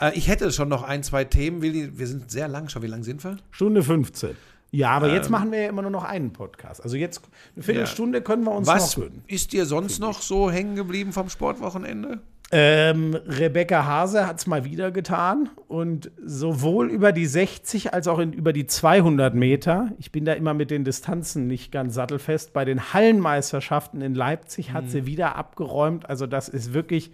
Äh, 0.00 0.12
ich 0.14 0.28
hätte 0.28 0.50
schon 0.52 0.68
noch 0.68 0.82
ein, 0.82 1.02
zwei 1.02 1.24
Themen. 1.24 1.62
Willi, 1.62 1.98
wir 1.98 2.06
sind 2.06 2.30
sehr 2.30 2.48
lang 2.48 2.68
schon. 2.68 2.82
Wie 2.82 2.86
lang 2.88 3.02
sind 3.02 3.22
wir? 3.24 3.36
Stunde 3.50 3.82
15. 3.82 4.30
Ja, 4.72 4.90
aber 4.90 5.08
Ähm. 5.08 5.14
jetzt 5.14 5.30
machen 5.30 5.50
wir 5.52 5.62
ja 5.62 5.68
immer 5.68 5.82
nur 5.82 5.90
noch 5.90 6.04
einen 6.04 6.32
Podcast. 6.32 6.82
Also 6.82 6.96
jetzt 6.96 7.22
eine 7.56 7.62
Viertelstunde 7.64 8.22
können 8.22 8.44
wir 8.44 8.52
uns 8.52 8.68
Was 8.68 8.96
noch 8.96 9.04
gönnen. 9.04 9.22
ist 9.26 9.52
dir 9.52 9.66
sonst 9.66 9.98
noch 9.98 10.22
so 10.22 10.50
hängen 10.50 10.76
geblieben 10.76 11.12
vom 11.12 11.28
Sportwochenende? 11.28 12.20
Ähm, 12.52 13.14
Rebecca 13.26 13.84
Hase 13.84 14.26
hat 14.26 14.38
es 14.40 14.46
mal 14.48 14.64
wieder 14.64 14.90
getan 14.90 15.50
und 15.68 16.10
sowohl 16.24 16.90
über 16.90 17.12
die 17.12 17.26
60 17.26 17.94
als 17.94 18.08
auch 18.08 18.18
in, 18.18 18.32
über 18.32 18.52
die 18.52 18.66
200 18.66 19.34
Meter. 19.36 19.92
Ich 19.98 20.10
bin 20.10 20.24
da 20.24 20.32
immer 20.32 20.52
mit 20.52 20.72
den 20.72 20.82
Distanzen 20.84 21.46
nicht 21.46 21.70
ganz 21.70 21.94
sattelfest. 21.94 22.52
Bei 22.52 22.64
den 22.64 22.92
Hallenmeisterschaften 22.92 24.00
in 24.02 24.16
Leipzig 24.16 24.72
hat 24.72 24.90
sie 24.90 25.06
wieder 25.06 25.36
abgeräumt. 25.36 26.08
Also 26.08 26.26
das 26.26 26.48
ist 26.48 26.72
wirklich 26.74 27.12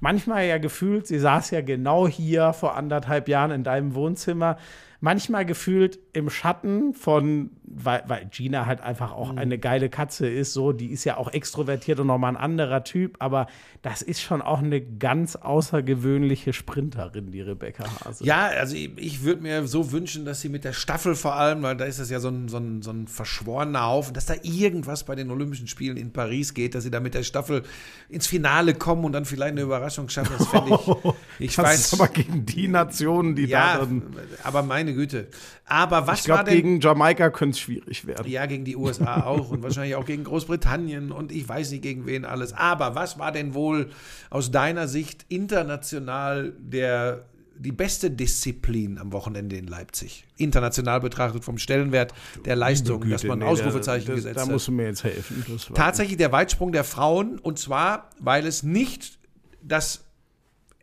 manchmal 0.00 0.46
ja 0.46 0.58
gefühlt, 0.58 1.06
sie 1.06 1.18
saß 1.18 1.50
ja 1.50 1.60
genau 1.60 2.08
hier 2.08 2.52
vor 2.52 2.76
anderthalb 2.76 3.28
Jahren 3.28 3.50
in 3.50 3.64
deinem 3.64 3.94
Wohnzimmer. 3.94 4.58
Manchmal 5.00 5.44
gefühlt 5.44 5.98
im 6.12 6.30
Schatten 6.30 6.94
von, 6.94 7.50
weil, 7.64 8.02
weil 8.06 8.26
Gina 8.26 8.66
halt 8.66 8.80
einfach 8.80 9.12
auch 9.12 9.36
eine 9.36 9.58
geile 9.58 9.88
Katze 9.88 10.28
ist, 10.28 10.52
so, 10.52 10.72
die 10.72 10.86
ist 10.86 11.04
ja 11.04 11.16
auch 11.16 11.32
extrovertiert 11.32 12.00
und 12.00 12.06
nochmal 12.06 12.32
ein 12.32 12.36
anderer 12.36 12.84
Typ, 12.84 13.16
aber 13.18 13.46
das 13.82 14.02
ist 14.02 14.20
schon 14.22 14.42
auch 14.42 14.60
eine 14.60 14.80
ganz 14.80 15.36
außergewöhnliche 15.36 16.52
Sprinterin, 16.52 17.30
die 17.30 17.40
Rebecca 17.40 17.84
Hase. 18.04 18.24
Ja, 18.24 18.46
also 18.46 18.74
ich, 18.74 18.90
ich 18.96 19.22
würde 19.22 19.42
mir 19.42 19.66
so 19.66 19.92
wünschen, 19.92 20.24
dass 20.24 20.40
sie 20.40 20.48
mit 20.48 20.64
der 20.64 20.72
Staffel 20.72 21.14
vor 21.14 21.36
allem, 21.36 21.62
weil 21.62 21.76
da 21.76 21.84
ist 21.84 22.00
das 22.00 22.10
ja 22.10 22.18
so 22.18 22.28
ein, 22.28 22.48
so, 22.48 22.56
ein, 22.56 22.82
so 22.82 22.90
ein 22.90 23.06
verschworener 23.06 23.86
Haufen, 23.86 24.14
dass 24.14 24.26
da 24.26 24.34
irgendwas 24.42 25.04
bei 25.04 25.14
den 25.14 25.30
Olympischen 25.30 25.68
Spielen 25.68 25.96
in 25.96 26.12
Paris 26.12 26.54
geht, 26.54 26.74
dass 26.74 26.84
sie 26.84 26.90
da 26.90 27.00
mit 27.00 27.14
der 27.14 27.22
Staffel 27.22 27.62
ins 28.08 28.26
Finale 28.26 28.74
kommen 28.74 29.04
und 29.04 29.12
dann 29.12 29.24
vielleicht 29.24 29.52
eine 29.52 29.62
Überraschung 29.62 30.08
schaffen. 30.08 30.34
Das 30.38 30.48
fände 30.48 30.74
ich. 30.74 30.86
Ich 31.38 31.56
das 31.56 31.66
weiß. 31.66 31.80
ist 31.80 31.94
aber 31.94 32.08
gegen 32.08 32.46
die 32.46 32.66
Nationen, 32.66 33.36
die 33.36 33.44
ja, 33.44 33.78
da 33.78 33.84
drin. 33.84 34.02
aber 34.42 34.62
meine 34.86 34.96
Güte. 34.96 35.28
Aber 35.64 36.06
was 36.06 36.20
Ich 36.20 36.28
war 36.28 36.38
glaube, 36.44 36.50
denn. 36.50 36.62
gegen 36.62 36.80
Jamaika 36.80 37.30
könnte 37.30 37.54
es 37.56 37.60
schwierig 37.60 38.06
werden. 38.06 38.28
Ja, 38.30 38.46
gegen 38.46 38.64
die 38.64 38.76
USA 38.76 39.22
auch 39.26 39.50
und 39.50 39.62
wahrscheinlich 39.62 39.96
auch 39.96 40.06
gegen 40.06 40.24
Großbritannien 40.24 41.12
und 41.12 41.32
ich 41.32 41.48
weiß 41.48 41.70
nicht 41.72 41.82
gegen 41.82 42.06
wen 42.06 42.24
alles. 42.24 42.52
Aber 42.52 42.94
was 42.94 43.18
war 43.18 43.32
denn 43.32 43.54
wohl 43.54 43.90
aus 44.30 44.50
deiner 44.50 44.86
Sicht 44.88 45.26
international 45.28 46.52
der, 46.58 47.24
die 47.58 47.72
beste 47.72 48.10
Disziplin 48.10 48.98
am 48.98 49.12
Wochenende 49.12 49.56
in 49.56 49.66
Leipzig? 49.66 50.24
International 50.36 51.00
betrachtet 51.00 51.44
vom 51.44 51.58
Stellenwert 51.58 52.12
der 52.44 52.54
Leistung, 52.56 53.08
dass 53.10 53.24
man 53.24 53.40
Nee, 53.40 53.44
Ausrufezeichen 53.46 54.06
da, 54.06 54.12
das, 54.12 54.16
gesetzt 54.22 54.36
Da 54.36 54.42
hat. 54.42 54.50
musst 54.50 54.68
du 54.68 54.72
mir 54.72 54.84
jetzt 54.86 55.02
helfen. 55.04 55.44
War- 55.48 55.74
Tatsächlich 55.74 56.16
der 56.18 56.30
Weitsprung 56.32 56.70
der 56.72 56.84
Frauen 56.84 57.38
und 57.38 57.58
zwar, 57.58 58.10
weil 58.20 58.46
es 58.46 58.62
nicht 58.62 59.18
das 59.62 60.04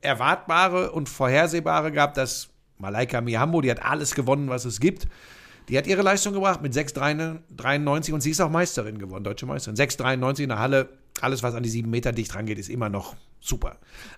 Erwartbare 0.01 0.91
und 0.91 1.07
Vorhersehbare 1.07 1.91
gab, 1.91 2.13
dass 2.13 2.49
Malaika 2.83 3.21
Mihambo, 3.21 3.61
die 3.61 3.71
hat 3.71 3.83
alles 3.83 4.13
gewonnen, 4.13 4.49
was 4.49 4.65
es 4.65 4.79
gibt. 4.79 5.07
Die 5.69 5.77
hat 5.77 5.87
ihre 5.87 6.01
Leistung 6.01 6.33
gebracht 6.33 6.61
mit 6.61 6.73
6,93 6.73 8.11
und 8.13 8.21
sie 8.21 8.31
ist 8.31 8.41
auch 8.41 8.49
Meisterin 8.49 8.99
geworden, 8.99 9.23
deutsche 9.23 9.45
Meisterin. 9.45 9.77
6,93 9.77 10.43
in 10.43 10.49
der 10.49 10.59
Halle, 10.59 10.89
alles 11.21 11.41
was 11.41 11.55
an 11.55 11.63
die 11.63 11.69
7 11.69 11.89
Meter 11.89 12.11
dicht 12.11 12.35
rangeht, 12.35 12.59
ist 12.59 12.69
immer 12.69 12.89
noch 12.89 13.15
super. 13.39 13.77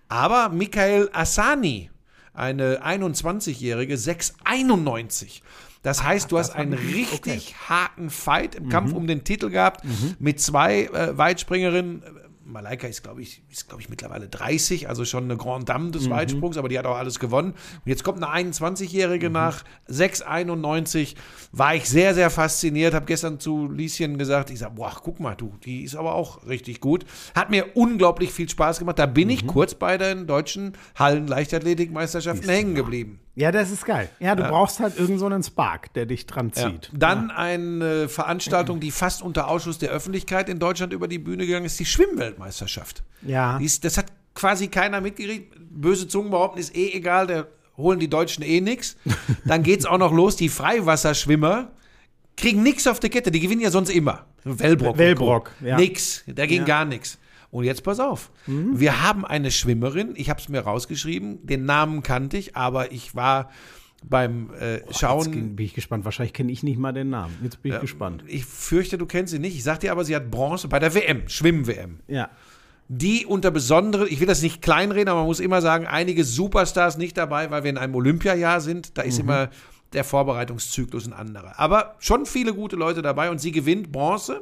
Aber 0.10 0.50
Michael 0.50 1.10
Asani, 1.14 1.92
eine 2.34 2.84
21-jährige, 2.84 3.94
6,91. 3.94 5.42
Das 5.84 6.02
heißt, 6.02 6.32
du 6.32 6.40
hast 6.40 6.50
einen 6.56 6.74
richtig 6.74 7.54
harten 7.70 8.10
Fight 8.10 8.56
im 8.56 8.70
Kampf 8.70 8.94
um 8.94 9.06
den 9.06 9.24
Titel 9.24 9.52
gehabt 9.52 9.86
mit 10.18 10.42
zwei 10.42 10.86
äh, 10.86 11.16
Weitspringerinnen. 11.16 12.02
Malaika 12.46 12.88
ist, 12.88 13.02
glaube 13.02 13.22
ich, 13.22 13.42
ist, 13.50 13.68
glaube 13.68 13.82
ich, 13.82 13.90
mittlerweile 13.90 14.30
30, 14.30 14.88
also 14.88 15.04
schon 15.04 15.24
eine 15.26 15.36
Grande 15.36 15.66
Dame 15.66 15.92
des 15.92 16.10
Weitsprungs, 16.10 16.58
aber 16.58 16.70
die 16.70 16.78
hat 16.78 16.86
auch 16.86 16.96
alles 16.96 17.20
gewonnen. 17.20 17.52
Und 17.52 17.86
jetzt 17.86 18.04
kommt 18.04 18.24
eine 18.24 18.52
21-Jährige 18.52 19.32
nach 19.32 19.64
6,91. 19.90 21.16
War 21.52 21.76
ich 21.76 21.90
sehr, 21.90 22.14
sehr 22.14 22.30
fasziniert. 22.30 22.94
Habe 22.94 23.08
gestern 23.08 23.40
zu 23.40 23.70
Lieschen 23.70 24.18
gesagt, 24.18 24.52
ich 24.52 24.60
sage, 24.60 24.76
boah, 24.76 24.94
guck 25.02 25.20
mal, 25.20 25.36
du, 25.36 25.54
die 25.64 25.84
ist 25.84 25.96
aber 25.96 26.14
auch 26.14 26.46
richtig 26.48 26.82
gut. 26.82 27.06
Hat 27.34 27.50
mir 27.50 27.76
unglaublich 27.76 28.32
viel 28.32 28.48
Spaß 28.48 28.80
gemacht. 28.80 29.00
Da 29.00 29.08
bin 29.08 29.30
ich 29.30 29.48
kurz 29.48 29.74
bei 29.74 29.98
den 29.98 30.28
deutschen 30.28 30.74
Hallen-Leichtathletikmeisterschaften 30.96 32.48
hängen 32.48 32.76
geblieben. 32.76 33.20
Ja, 33.36 33.52
das 33.52 33.70
ist 33.72 33.86
geil. 33.86 34.10
Ja, 34.20 34.36
du 34.36 34.44
brauchst 34.44 34.80
halt 34.80 34.98
irgend 34.98 35.20
so 35.20 35.26
einen 35.26 35.44
Spark, 35.44 35.94
der 35.94 36.06
dich 36.06 36.26
dran 36.26 36.52
Ja. 36.56 36.64
zieht. 36.70 36.90
Dann 36.94 37.32
eine 37.32 38.08
Veranstaltung, 38.10 38.80
die 38.80 38.92
fast 38.92 39.22
unter 39.22 39.48
Ausschuss 39.50 39.78
der 39.78 39.90
Öffentlichkeit 39.90 40.50
in 40.50 40.60
Deutschland 40.60 40.94
über 40.94 41.08
die 41.08 41.20
Bühne 41.20 41.46
gegangen 41.46 41.66
ist, 41.66 41.80
die 41.80 41.86
Schwimmweltmeisterschaft. 41.86 43.04
Ja. 43.22 43.58
Ist, 43.58 43.84
das 43.84 43.98
hat 43.98 44.08
quasi 44.34 44.68
keiner 44.70 45.02
mitgekriegt. 45.02 45.54
Böse 45.70 46.08
Zungen 46.08 46.32
behaupten, 46.32 46.60
ist 46.60 46.76
eh 46.76 46.92
egal, 46.94 47.28
da 47.28 47.46
holen 47.78 48.00
die 48.00 48.10
Deutschen 48.10 48.44
eh 48.44 48.62
nix. 48.62 48.96
Dann 49.46 49.64
geht's 49.64 49.86
auch 49.86 49.98
noch 49.98 50.14
los, 50.14 50.36
die 50.36 50.50
Freiwasserschwimmer 50.50 51.72
kriegen 52.38 52.64
nichts 52.64 52.86
auf 52.88 53.00
der 53.00 53.10
Kette, 53.10 53.32
die 53.32 53.40
gewinnen 53.40 53.62
ja 53.62 53.72
sonst 53.72 53.90
immer. 53.90 54.26
Wellbrock. 54.44 54.98
Wellbrock, 54.98 55.52
ja. 55.64 55.78
Nix, 55.78 56.24
da 56.28 56.46
ging 56.46 56.60
Ja. 56.60 56.66
gar 56.66 56.86
nichts. 56.86 57.18
Und 57.56 57.64
jetzt 57.64 57.84
pass 57.84 58.02
auf. 58.02 58.32
Mhm. 58.48 58.82
Wir 58.82 59.02
haben 59.02 59.24
eine 59.24 59.50
Schwimmerin, 59.50 60.12
ich 60.18 60.30
habe 60.30 60.42
es 60.42 60.50
mir 60.50 60.60
rausgeschrieben, 60.60 61.46
den 61.48 61.64
Namen 61.64 62.04
kannte 62.04 62.36
ich, 62.36 62.58
aber 62.58 62.92
ich 62.92 63.16
war 63.16 63.50
beim 64.04 64.54
äh, 64.56 64.82
Schauen. 64.92 65.34
Jetzt 65.34 65.56
bin 65.56 65.66
ich 65.66 65.74
gespannt. 65.74 66.04
Wahrscheinlich 66.04 66.34
kenne 66.34 66.52
ich 66.52 66.64
nicht 66.64 66.78
mal 66.78 66.92
den 66.92 67.10
Namen. 67.10 67.34
Jetzt 67.42 67.62
bin 67.62 67.74
ich 67.74 67.80
gespannt. 67.80 68.26
Ich 68.28 68.44
fürchte, 68.44 68.98
du 68.98 69.06
kennst 69.06 69.32
sie 69.32 69.40
nicht. 69.40 69.56
Ich 69.56 69.64
sag 69.64 69.80
dir 69.80 69.94
aber, 69.94 70.04
sie 70.04 70.14
hat 70.14 70.30
Bronze 70.30 70.68
bei 70.68 70.80
der 70.80 70.94
WM, 70.94 71.30
Schwimm-WM. 71.30 72.00
Ja. 72.10 72.30
die 72.90 73.26
unter 73.26 73.52
besonderen, 73.52 74.08
ich 74.10 74.20
will 74.20 74.28
das 74.28 74.42
nicht 74.42 74.62
kleinreden, 74.62 75.08
aber 75.08 75.22
man 75.22 75.28
muss 75.28 75.40
immer 75.40 75.62
sagen, 75.62 75.88
einige 75.88 76.26
Superstars 76.26 76.98
nicht 76.98 77.18
dabei, 77.18 77.52
weil 77.52 77.64
wir 77.64 77.70
in 77.70 77.78
einem 77.78 77.96
Olympiajahr 77.96 78.60
sind. 78.60 78.98
Da 78.98 79.04
ist 79.04 79.18
immer 79.18 79.50
der 79.94 80.04
Vorbereitungszyklus 80.04 81.08
ein 81.08 81.14
anderer. 81.14 81.58
Aber 81.58 81.96
schon 82.00 82.26
viele 82.26 82.54
gute 82.54 82.76
Leute 82.76 83.02
dabei 83.02 83.30
und 83.32 83.40
sie 83.40 83.54
gewinnt 83.54 83.94
Bronze 83.94 84.42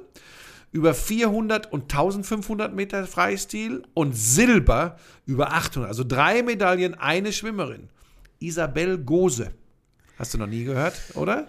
über 0.74 0.94
400 0.94 1.72
und 1.72 1.84
1500 1.84 2.74
Meter 2.74 3.06
Freistil 3.06 3.84
und 3.94 4.18
Silber 4.18 4.98
über 5.26 5.54
800. 5.54 5.88
Also 5.88 6.04
drei 6.04 6.42
Medaillen, 6.42 6.96
eine 6.96 7.32
Schwimmerin. 7.32 7.90
Isabel 8.40 8.98
Gose. 8.98 9.52
Hast 10.18 10.34
du 10.34 10.38
noch 10.40 10.48
nie 10.48 10.64
gehört, 10.66 11.00
oder? 11.14 11.48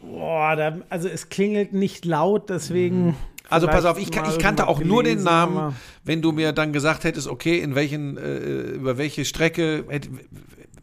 Boah, 0.00 0.56
da, 0.56 0.78
also 0.90 1.08
es 1.08 1.28
klingelt 1.28 1.72
nicht 1.72 2.04
laut, 2.04 2.50
deswegen. 2.50 3.16
Also 3.48 3.68
pass 3.68 3.84
auf, 3.84 3.96
ich, 3.96 4.08
ich 4.08 4.38
kannte 4.40 4.66
auch 4.66 4.80
nur 4.80 5.04
den 5.04 5.22
Namen, 5.22 5.76
wenn 6.02 6.20
du 6.20 6.32
mir 6.32 6.52
dann 6.52 6.72
gesagt 6.72 7.04
hättest, 7.04 7.28
okay, 7.28 7.60
in 7.60 7.76
welchen, 7.76 8.16
äh, 8.16 8.38
über 8.72 8.98
welche 8.98 9.24
Strecke 9.24 9.84
hätte, 9.88 10.08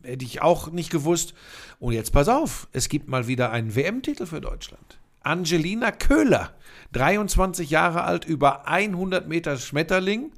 hätte 0.02 0.24
ich 0.24 0.42
auch 0.42 0.72
nicht 0.72 0.90
gewusst. 0.90 1.34
Und 1.80 1.92
jetzt 1.92 2.14
pass 2.14 2.30
auf, 2.30 2.70
es 2.72 2.88
gibt 2.88 3.10
mal 3.10 3.28
wieder 3.28 3.52
einen 3.52 3.76
WM-Titel 3.76 4.26
für 4.26 4.40
Deutschland. 4.40 4.98
Angelina 5.24 5.92
Köhler, 5.92 6.52
23 6.94 7.70
Jahre 7.70 8.04
alt, 8.04 8.26
über 8.26 8.68
100 8.68 9.28
Meter 9.28 9.58
Schmetterling, 9.58 10.32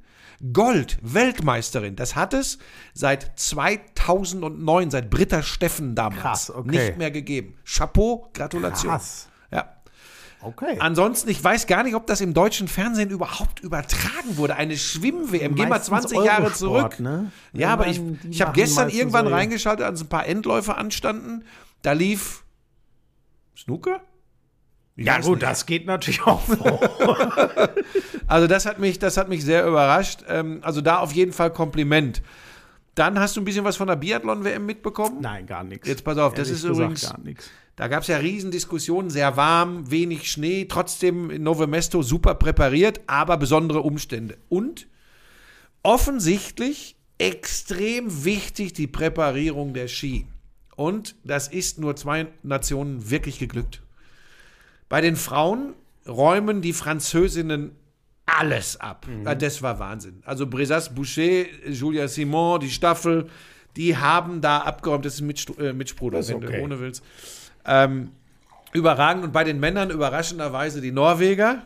Gold, 0.52 0.98
Weltmeisterin. 1.00 1.96
Das 1.96 2.14
hat 2.14 2.34
es 2.34 2.58
seit 2.92 3.38
2009, 3.38 4.90
seit 4.90 5.08
Britta 5.08 5.42
Steffen 5.42 5.94
damals 5.94 6.20
Krass, 6.20 6.50
okay. 6.50 6.70
nicht 6.70 6.98
mehr 6.98 7.10
gegeben. 7.10 7.54
Chapeau, 7.64 8.30
Gratulation. 8.34 8.90
Krass. 8.92 9.28
Ja. 9.50 9.72
Okay. 10.42 10.76
Ansonsten, 10.78 11.30
ich 11.30 11.42
weiß 11.42 11.66
gar 11.66 11.82
nicht, 11.82 11.94
ob 11.94 12.06
das 12.06 12.20
im 12.20 12.34
deutschen 12.34 12.68
Fernsehen 12.68 13.08
überhaupt 13.10 13.60
übertragen 13.60 14.36
wurde. 14.36 14.56
Eine 14.56 14.76
Schwimm-WM. 14.76 15.54
Geh 15.54 15.62
mal 15.62 15.70
Meistens 15.70 15.88
20 15.88 16.22
Jahre 16.22 16.52
zurück. 16.52 17.00
ne? 17.00 17.32
Ja, 17.54 17.70
aber 17.72 17.86
ich, 17.86 18.00
ich 18.30 18.42
habe 18.42 18.52
gestern 18.52 18.90
irgendwann 18.90 19.24
solche- 19.24 19.36
reingeschaltet, 19.36 19.86
als 19.86 20.02
ein 20.02 20.08
paar 20.08 20.26
Endläufe 20.26 20.74
anstanden. 20.76 21.44
Da 21.80 21.92
lief 21.92 22.44
Snooker? 23.56 24.00
Ja, 24.96 25.20
gut, 25.20 25.40
nicht. 25.40 25.42
das 25.42 25.66
geht 25.66 25.86
natürlich 25.86 26.22
auch 26.22 26.40
vor. 26.40 26.80
Also 28.28 28.48
das 28.48 28.66
hat 28.66 28.80
mich, 28.80 28.98
das 28.98 29.16
hat 29.18 29.28
mich 29.28 29.44
sehr 29.44 29.64
überrascht. 29.66 30.24
Ähm, 30.28 30.58
also 30.62 30.80
da 30.80 30.98
auf 30.98 31.12
jeden 31.12 31.32
Fall 31.32 31.52
Kompliment. 31.52 32.22
Dann 32.96 33.20
hast 33.20 33.36
du 33.36 33.40
ein 33.40 33.44
bisschen 33.44 33.64
was 33.64 33.76
von 33.76 33.86
der 33.86 33.94
Biathlon-WM 33.94 34.66
mitbekommen? 34.66 35.18
Nein, 35.20 35.46
gar 35.46 35.62
nichts. 35.62 35.86
Jetzt 35.86 36.02
pass 36.02 36.18
auf, 36.18 36.34
das 36.34 36.48
Ehrlich 36.48 36.64
ist 36.64 36.68
gesagt 36.68 36.80
übrigens- 36.90 37.08
gar 37.08 37.20
nichts. 37.20 37.50
Da 37.76 37.86
gab 37.88 38.00
es 38.02 38.08
ja 38.08 38.16
Riesendiskussionen, 38.16 39.10
sehr 39.10 39.36
warm, 39.36 39.90
wenig 39.90 40.28
Schnee, 40.32 40.64
trotzdem 40.64 41.30
in 41.30 41.42
Novo 41.42 41.66
Mesto 41.66 42.02
super 42.02 42.34
präpariert, 42.34 43.00
aber 43.06 43.36
besondere 43.36 43.82
Umstände. 43.82 44.38
Und 44.48 44.86
offensichtlich 45.82 46.96
extrem 47.18 48.24
wichtig 48.24 48.72
die 48.72 48.86
Präparierung 48.86 49.72
der 49.72 49.88
Ski. 49.88 50.26
Und 50.74 51.14
das 51.22 51.48
ist 51.48 51.78
nur 51.78 51.96
zwei 51.96 52.26
Nationen 52.42 53.10
wirklich 53.10 53.38
geglückt. 53.38 53.82
Bei 54.88 55.00
den 55.00 55.16
Frauen 55.16 55.74
räumen 56.06 56.62
die 56.62 56.72
Französinnen 56.72 57.72
alles 58.26 58.78
ab. 58.80 59.06
Mhm. 59.08 59.24
Ja, 59.24 59.34
Das 59.34 59.62
war 59.62 59.78
Wahnsinn. 59.78 60.22
Also 60.24 60.46
Bresas 60.46 60.94
Boucher, 60.94 61.46
Julia 61.68 62.08
Simon, 62.08 62.60
die 62.60 62.70
Staffel, 62.70 63.28
die 63.76 63.96
haben 63.96 64.40
da 64.40 64.58
abgeräumt. 64.58 65.04
Das 65.04 65.14
ist 65.14 65.20
Mitstru 65.20 65.54
äh, 65.60 65.72
Mitspruder, 65.72 66.18
Das 66.18 66.28
ist 66.28 66.34
okay. 66.34 66.60
ohne 66.62 66.80
willst. 66.80 67.02
Ähm, 67.64 68.10
überragend. 68.72 69.24
Und 69.24 69.32
bei 69.32 69.44
den 69.44 69.60
Männern 69.60 69.90
überraschenderweise 69.90 70.80
die 70.80 70.92
Norweger. 70.92 71.62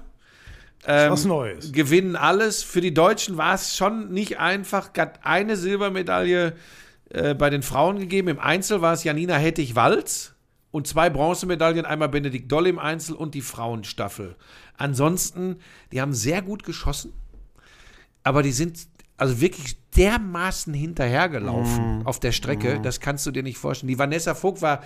Ähm, 0.87 1.11
was 1.11 1.25
Neues. 1.25 1.73
Gewinnen 1.73 2.17
alles. 2.17 2.63
Für 2.63 2.81
die 2.81 2.95
Deutschen 2.95 3.37
war 3.37 3.55
es 3.55 3.77
schon 3.77 4.13
nicht 4.13 4.39
einfach. 4.39 4.91
Hat 4.97 5.21
eine 5.25 5.57
Silbermedaille 5.57 6.55
äh, 7.11 7.35
bei 7.35 7.51
den 7.51 7.63
Frauen 7.63 7.99
gegeben. 7.99 8.29
Im 8.29 8.39
Einzel 8.39 8.81
war 8.81 8.95
es 8.95 9.05
Janina 9.05 9.35
Hettich-Walz 9.35 10.35
und 10.71 10.87
zwei 10.87 11.11
Bronzemedaillen. 11.11 11.85
Einmal 11.85 12.09
Benedikt 12.09 12.51
Doll 12.51 12.67
im 12.67 12.79
Einzel 12.79 13.15
und 13.15 13.35
die 13.35 13.43
Frauenstaffel. 13.43 14.37
Ansonsten, 14.77 15.57
die 15.93 16.01
haben 16.01 16.15
sehr 16.15 16.43
gut 16.43 16.63
geschossen, 16.63 17.13
aber 18.23 18.43
die 18.43 18.53
sind 18.53 18.79
also 19.17 19.41
wirklich 19.43 19.77
dermaßen 19.97 20.73
hinterhergelaufen 20.73 22.07
auf 22.07 22.21
der 22.21 22.33
Strecke, 22.33 22.81
das 22.83 23.01
kannst 23.01 23.27
du 23.27 23.31
dir 23.31 23.43
nicht 23.43 23.59
vorstellen. 23.59 23.89
Die 23.89 23.99
Vanessa 23.99 24.35
Vogt 24.35 24.63
war 24.63 24.83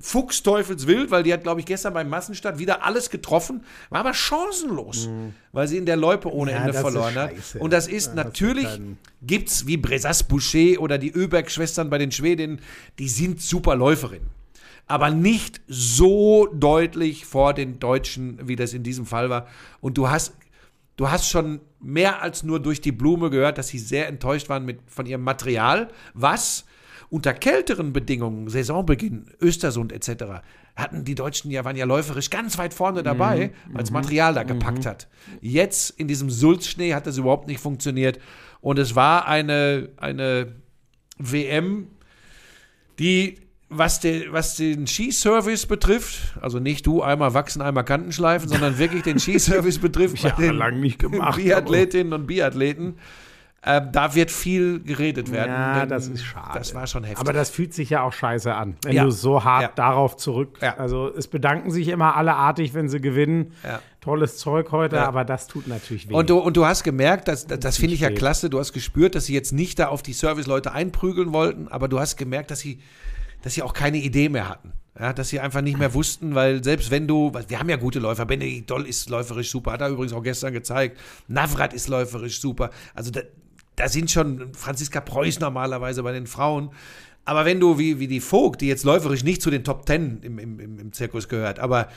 fuchsteufelswild, 0.00 1.10
weil 1.10 1.24
die 1.24 1.32
hat, 1.32 1.42
glaube 1.42 1.60
ich, 1.60 1.66
gestern 1.66 1.92
beim 1.92 2.08
Massenstart 2.08 2.58
wieder 2.58 2.84
alles 2.84 3.10
getroffen, 3.10 3.64
war 3.90 4.00
aber 4.00 4.14
chancenlos, 4.14 5.10
weil 5.52 5.68
sie 5.68 5.76
in 5.76 5.84
der 5.84 5.96
Loipe 5.96 6.32
ohne 6.32 6.52
Ja, 6.52 6.58
Ende 6.58 6.72
verloren 6.72 7.16
hat. 7.16 7.32
Und 7.58 7.72
das 7.72 7.86
ist 7.86 8.08
Ja, 8.08 8.24
natürlich, 8.24 8.68
gibt's 9.20 9.66
wie 9.66 9.76
Bresas 9.76 10.22
Boucher 10.22 10.80
oder 10.80 10.96
die 10.96 11.10
Öberg-Schwestern 11.10 11.90
bei 11.90 11.98
den 11.98 12.12
Schwedinnen, 12.12 12.60
die 12.98 13.08
sind 13.08 13.42
super 13.42 13.76
Läuferinnen. 13.76 14.35
Aber 14.86 15.10
nicht 15.10 15.60
so 15.66 16.46
deutlich 16.52 17.26
vor 17.26 17.54
den 17.54 17.78
Deutschen, 17.78 18.38
wie 18.46 18.56
das 18.56 18.72
in 18.72 18.82
diesem 18.82 19.04
Fall 19.04 19.30
war. 19.30 19.46
Und 19.80 19.98
du 19.98 20.08
hast, 20.08 20.36
du 20.96 21.10
hast 21.10 21.28
schon 21.28 21.60
mehr 21.80 22.22
als 22.22 22.42
nur 22.42 22.60
durch 22.60 22.80
die 22.80 22.92
Blume 22.92 23.30
gehört, 23.30 23.58
dass 23.58 23.68
sie 23.68 23.78
sehr 23.78 24.06
enttäuscht 24.08 24.48
waren 24.48 24.64
mit, 24.64 24.78
von 24.86 25.06
ihrem 25.06 25.22
Material, 25.22 25.88
was 26.14 26.64
unter 27.08 27.34
kälteren 27.34 27.92
Bedingungen, 27.92 28.48
Saisonbeginn, 28.48 29.30
Östersund 29.40 29.92
etc., 29.92 30.42
hatten 30.74 31.04
die 31.04 31.14
Deutschen 31.14 31.50
ja, 31.50 31.64
waren 31.64 31.76
ja 31.76 31.86
läuferisch 31.86 32.28
ganz 32.28 32.58
weit 32.58 32.74
vorne 32.74 33.02
dabei, 33.02 33.52
weil 33.68 33.80
das 33.82 33.90
Material 33.90 34.34
da 34.34 34.42
gepackt 34.42 34.84
hat. 34.84 35.08
Jetzt 35.40 35.90
in 35.98 36.06
diesem 36.06 36.28
Sulzschnee 36.28 36.92
hat 36.92 37.06
das 37.06 37.16
überhaupt 37.16 37.48
nicht 37.48 37.60
funktioniert. 37.60 38.18
Und 38.60 38.78
es 38.78 38.94
war 38.94 39.26
eine, 39.26 39.88
eine 39.96 40.52
WM, 41.16 41.88
die, 42.98 43.38
was, 43.68 44.00
den 44.00 44.32
was 44.32 44.56
den 44.56 44.86
Skiservice 44.86 45.66
betrifft, 45.66 46.36
also 46.40 46.58
nicht 46.60 46.86
du 46.86 47.02
einmal 47.02 47.34
wachsen, 47.34 47.62
einmal 47.62 47.84
Kanten 47.84 48.12
schleifen, 48.12 48.48
sondern 48.48 48.78
wirklich 48.78 49.02
den 49.02 49.18
Skiservice 49.18 49.78
betrifft 49.78 50.22
bei 50.22 50.30
den 50.30 50.44
jahrelang 50.44 50.80
nicht 50.80 50.98
gemacht, 51.00 51.36
Biathletinnen 51.36 52.12
und 52.12 52.26
Biathleten, 52.26 52.98
äh, 53.62 53.82
da 53.90 54.14
wird 54.14 54.30
viel 54.30 54.78
geredet 54.80 55.32
werden. 55.32 55.50
Ja, 55.50 55.86
das 55.86 56.06
ist 56.06 56.22
schade. 56.24 56.50
Das 56.56 56.72
war 56.76 56.86
schon 56.86 57.02
heftig. 57.02 57.18
Aber 57.18 57.32
das 57.32 57.50
fühlt 57.50 57.74
sich 57.74 57.90
ja 57.90 58.02
auch 58.02 58.12
scheiße 58.12 58.54
an, 58.54 58.76
wenn 58.84 58.92
Ja. 58.94 59.02
du 59.04 59.10
so 59.10 59.42
hart 59.42 59.62
Ja. 59.62 59.70
darauf 59.74 60.16
zurück. 60.16 60.58
Ja. 60.62 60.76
Also 60.76 61.12
es 61.12 61.26
bedanken 61.26 61.72
sich 61.72 61.88
immer 61.88 62.14
alle 62.16 62.34
artig, 62.34 62.74
wenn 62.74 62.88
sie 62.88 63.00
gewinnen. 63.00 63.52
Tolles 64.00 64.38
Zeug 64.38 64.70
heute, 64.70 65.00
aber 65.00 65.24
das 65.24 65.48
tut 65.48 65.66
natürlich 65.66 66.08
weh. 66.08 66.14
Und 66.14 66.30
du, 66.30 66.38
und 66.38 66.56
du 66.56 66.64
hast 66.64 66.84
gemerkt, 66.84 67.26
dass, 67.26 67.48
das, 67.48 67.58
das 67.58 67.76
finde 67.76 67.94
ich 67.96 68.00
ja 68.02 68.10
klasse, 68.10 68.48
du 68.48 68.60
hast 68.60 68.72
gespürt, 68.72 69.16
dass 69.16 69.24
sie 69.26 69.34
jetzt 69.34 69.50
nicht 69.50 69.80
da 69.80 69.88
auf 69.88 70.00
die 70.04 70.12
Serviceleute 70.12 70.70
einprügeln 70.70 71.32
wollten, 71.32 71.66
aber 71.66 71.88
du 71.88 71.98
hast 71.98 72.16
gemerkt, 72.16 72.52
dass 72.52 72.60
sie, 72.60 72.78
dass 73.46 73.54
sie 73.54 73.62
auch 73.62 73.74
keine 73.74 73.98
Idee 73.98 74.28
mehr 74.28 74.48
hatten. 74.48 74.72
Ja, 74.98 75.12
dass 75.12 75.28
sie 75.28 75.38
einfach 75.38 75.60
nicht 75.60 75.78
mehr 75.78 75.94
wussten, 75.94 76.34
weil 76.34 76.64
selbst 76.64 76.90
wenn 76.90 77.06
du, 77.06 77.32
wir 77.46 77.60
haben 77.60 77.68
ja 77.68 77.76
gute 77.76 78.00
Läufer, 78.00 78.26
Benedikt 78.26 78.68
Doll 78.68 78.88
ist 78.88 79.08
läuferisch 79.08 79.52
super, 79.52 79.70
hat 79.70 79.82
er 79.82 79.90
übrigens 79.90 80.12
auch 80.14 80.22
gestern 80.24 80.52
gezeigt, 80.52 80.98
Navrat 81.28 81.72
ist 81.72 81.86
läuferisch 81.86 82.40
super, 82.40 82.70
also 82.92 83.12
da, 83.12 83.20
da 83.76 83.88
sind 83.88 84.10
schon 84.10 84.52
Franziska 84.52 85.00
Preuß 85.00 85.38
normalerweise 85.38 86.02
bei 86.02 86.10
den 86.10 86.26
Frauen, 86.26 86.70
aber 87.24 87.44
wenn 87.44 87.60
du, 87.60 87.78
wie, 87.78 88.00
wie 88.00 88.08
die 88.08 88.18
Vogt, 88.18 88.62
die 88.62 88.66
jetzt 88.66 88.82
läuferisch 88.82 89.22
nicht 89.22 89.42
zu 89.42 89.50
den 89.50 89.62
Top 89.62 89.86
Ten 89.86 90.22
im, 90.22 90.40
im, 90.40 90.58
im 90.58 90.92
Zirkus 90.92 91.28
gehört, 91.28 91.60
aber 91.60 91.88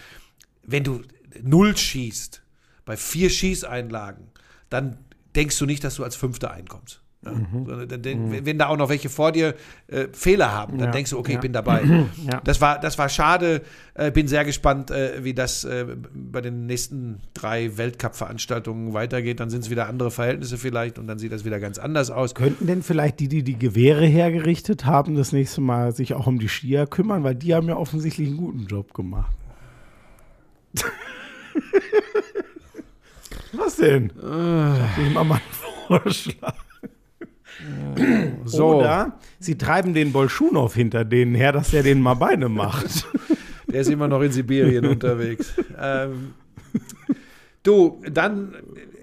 wenn 0.61 0.84
du 0.84 1.01
null 1.41 1.76
schießt, 1.76 2.43
bei 2.85 2.95
vier 2.95 3.31
Schießeinlagen, 3.31 4.27
dann 4.69 4.99
denkst 5.35 5.57
du 5.57 5.65
nicht, 5.65 5.84
dass 5.84 5.95
du 5.95 6.03
als 6.03 6.15
Fünfter 6.15 6.51
einkommst. 6.51 7.01
Ja? 7.25 7.33
Sondern 7.65 7.89
dann 7.89 8.01
denk, 8.01 8.45
Wenn 8.45 8.57
da 8.57 8.67
auch 8.67 8.77
noch 8.77 8.87
welche 8.87 9.09
vor 9.09 9.33
dir 9.33 9.55
äh, 9.87 10.07
Fehler 10.13 10.53
haben, 10.53 10.77
dann 10.77 10.87
Ja, 10.87 10.91
denkst 10.91 11.11
du, 11.11 11.17
okay, 11.17 11.33
ja. 11.33 11.37
ich 11.37 11.41
bin 11.41 11.51
dabei. 11.53 11.83
Ja. 12.29 12.41
Das, 12.43 12.61
war, 12.61 12.79
das 12.79 12.97
war 12.97 13.09
schade. 13.09 13.61
Äh, 13.93 14.11
bin 14.11 14.27
sehr 14.27 14.45
gespannt, 14.45 14.91
äh, 14.91 15.23
wie 15.23 15.33
das 15.33 15.63
äh, 15.63 15.85
bei 16.13 16.41
den 16.41 16.65
nächsten 16.65 17.21
drei 17.33 17.77
Weltcup-Veranstaltungen 17.77 18.93
weitergeht. 18.93 19.39
Dann 19.39 19.49
sind 19.49 19.63
es 19.63 19.69
wieder 19.69 19.87
andere 19.87 20.11
Verhältnisse 20.11 20.57
vielleicht 20.57 20.99
und 20.99 21.07
dann 21.07 21.17
sieht 21.19 21.31
das 21.31 21.45
wieder 21.45 21.59
ganz 21.59 21.77
anders 21.77 22.11
aus. 22.11 22.35
Könnten 22.35 22.67
denn 22.67 22.83
vielleicht 22.83 23.19
die, 23.19 23.27
die 23.27 23.43
die 23.43 23.57
Gewehre 23.57 24.05
hergerichtet 24.05 24.85
haben, 24.85 25.15
das 25.15 25.31
nächste 25.31 25.61
Mal 25.61 25.93
sich 25.93 26.13
auch 26.13 26.27
um 26.27 26.39
die 26.39 26.49
Skier 26.49 26.87
kümmern? 26.87 27.23
Weil 27.23 27.35
die 27.35 27.53
haben 27.55 27.67
ja 27.67 27.75
offensichtlich 27.77 28.27
einen 28.29 28.37
guten 28.37 28.65
Job 28.67 28.93
gemacht. 28.93 29.31
Was 33.53 33.77
denn? 33.77 34.11
Äh. 34.11 35.01
Ich 35.07 35.13
mach 35.13 35.23
mal 35.23 35.35
einen 35.35 35.99
Vorschlag. 36.01 36.53
So, 38.45 38.77
Oder 38.80 39.19
sie 39.40 39.57
treiben 39.57 39.94
den 39.94 40.11
Bolschunow 40.11 40.73
hinter 40.73 41.06
denen 41.06 41.36
her, 41.36 41.52
dass 41.52 41.72
der 41.72 41.84
denen 41.84 42.02
mal 42.02 42.14
Beine 42.15 42.49
macht. 42.49 43.06
der 43.68 43.81
ist 43.81 43.90
immer 43.90 44.07
noch 44.07 44.22
in 44.22 44.31
Sibirien 44.31 44.86
unterwegs. 44.86 45.53
Ähm, 45.80 46.34
du, 47.64 48.02
dann, 48.11 48.56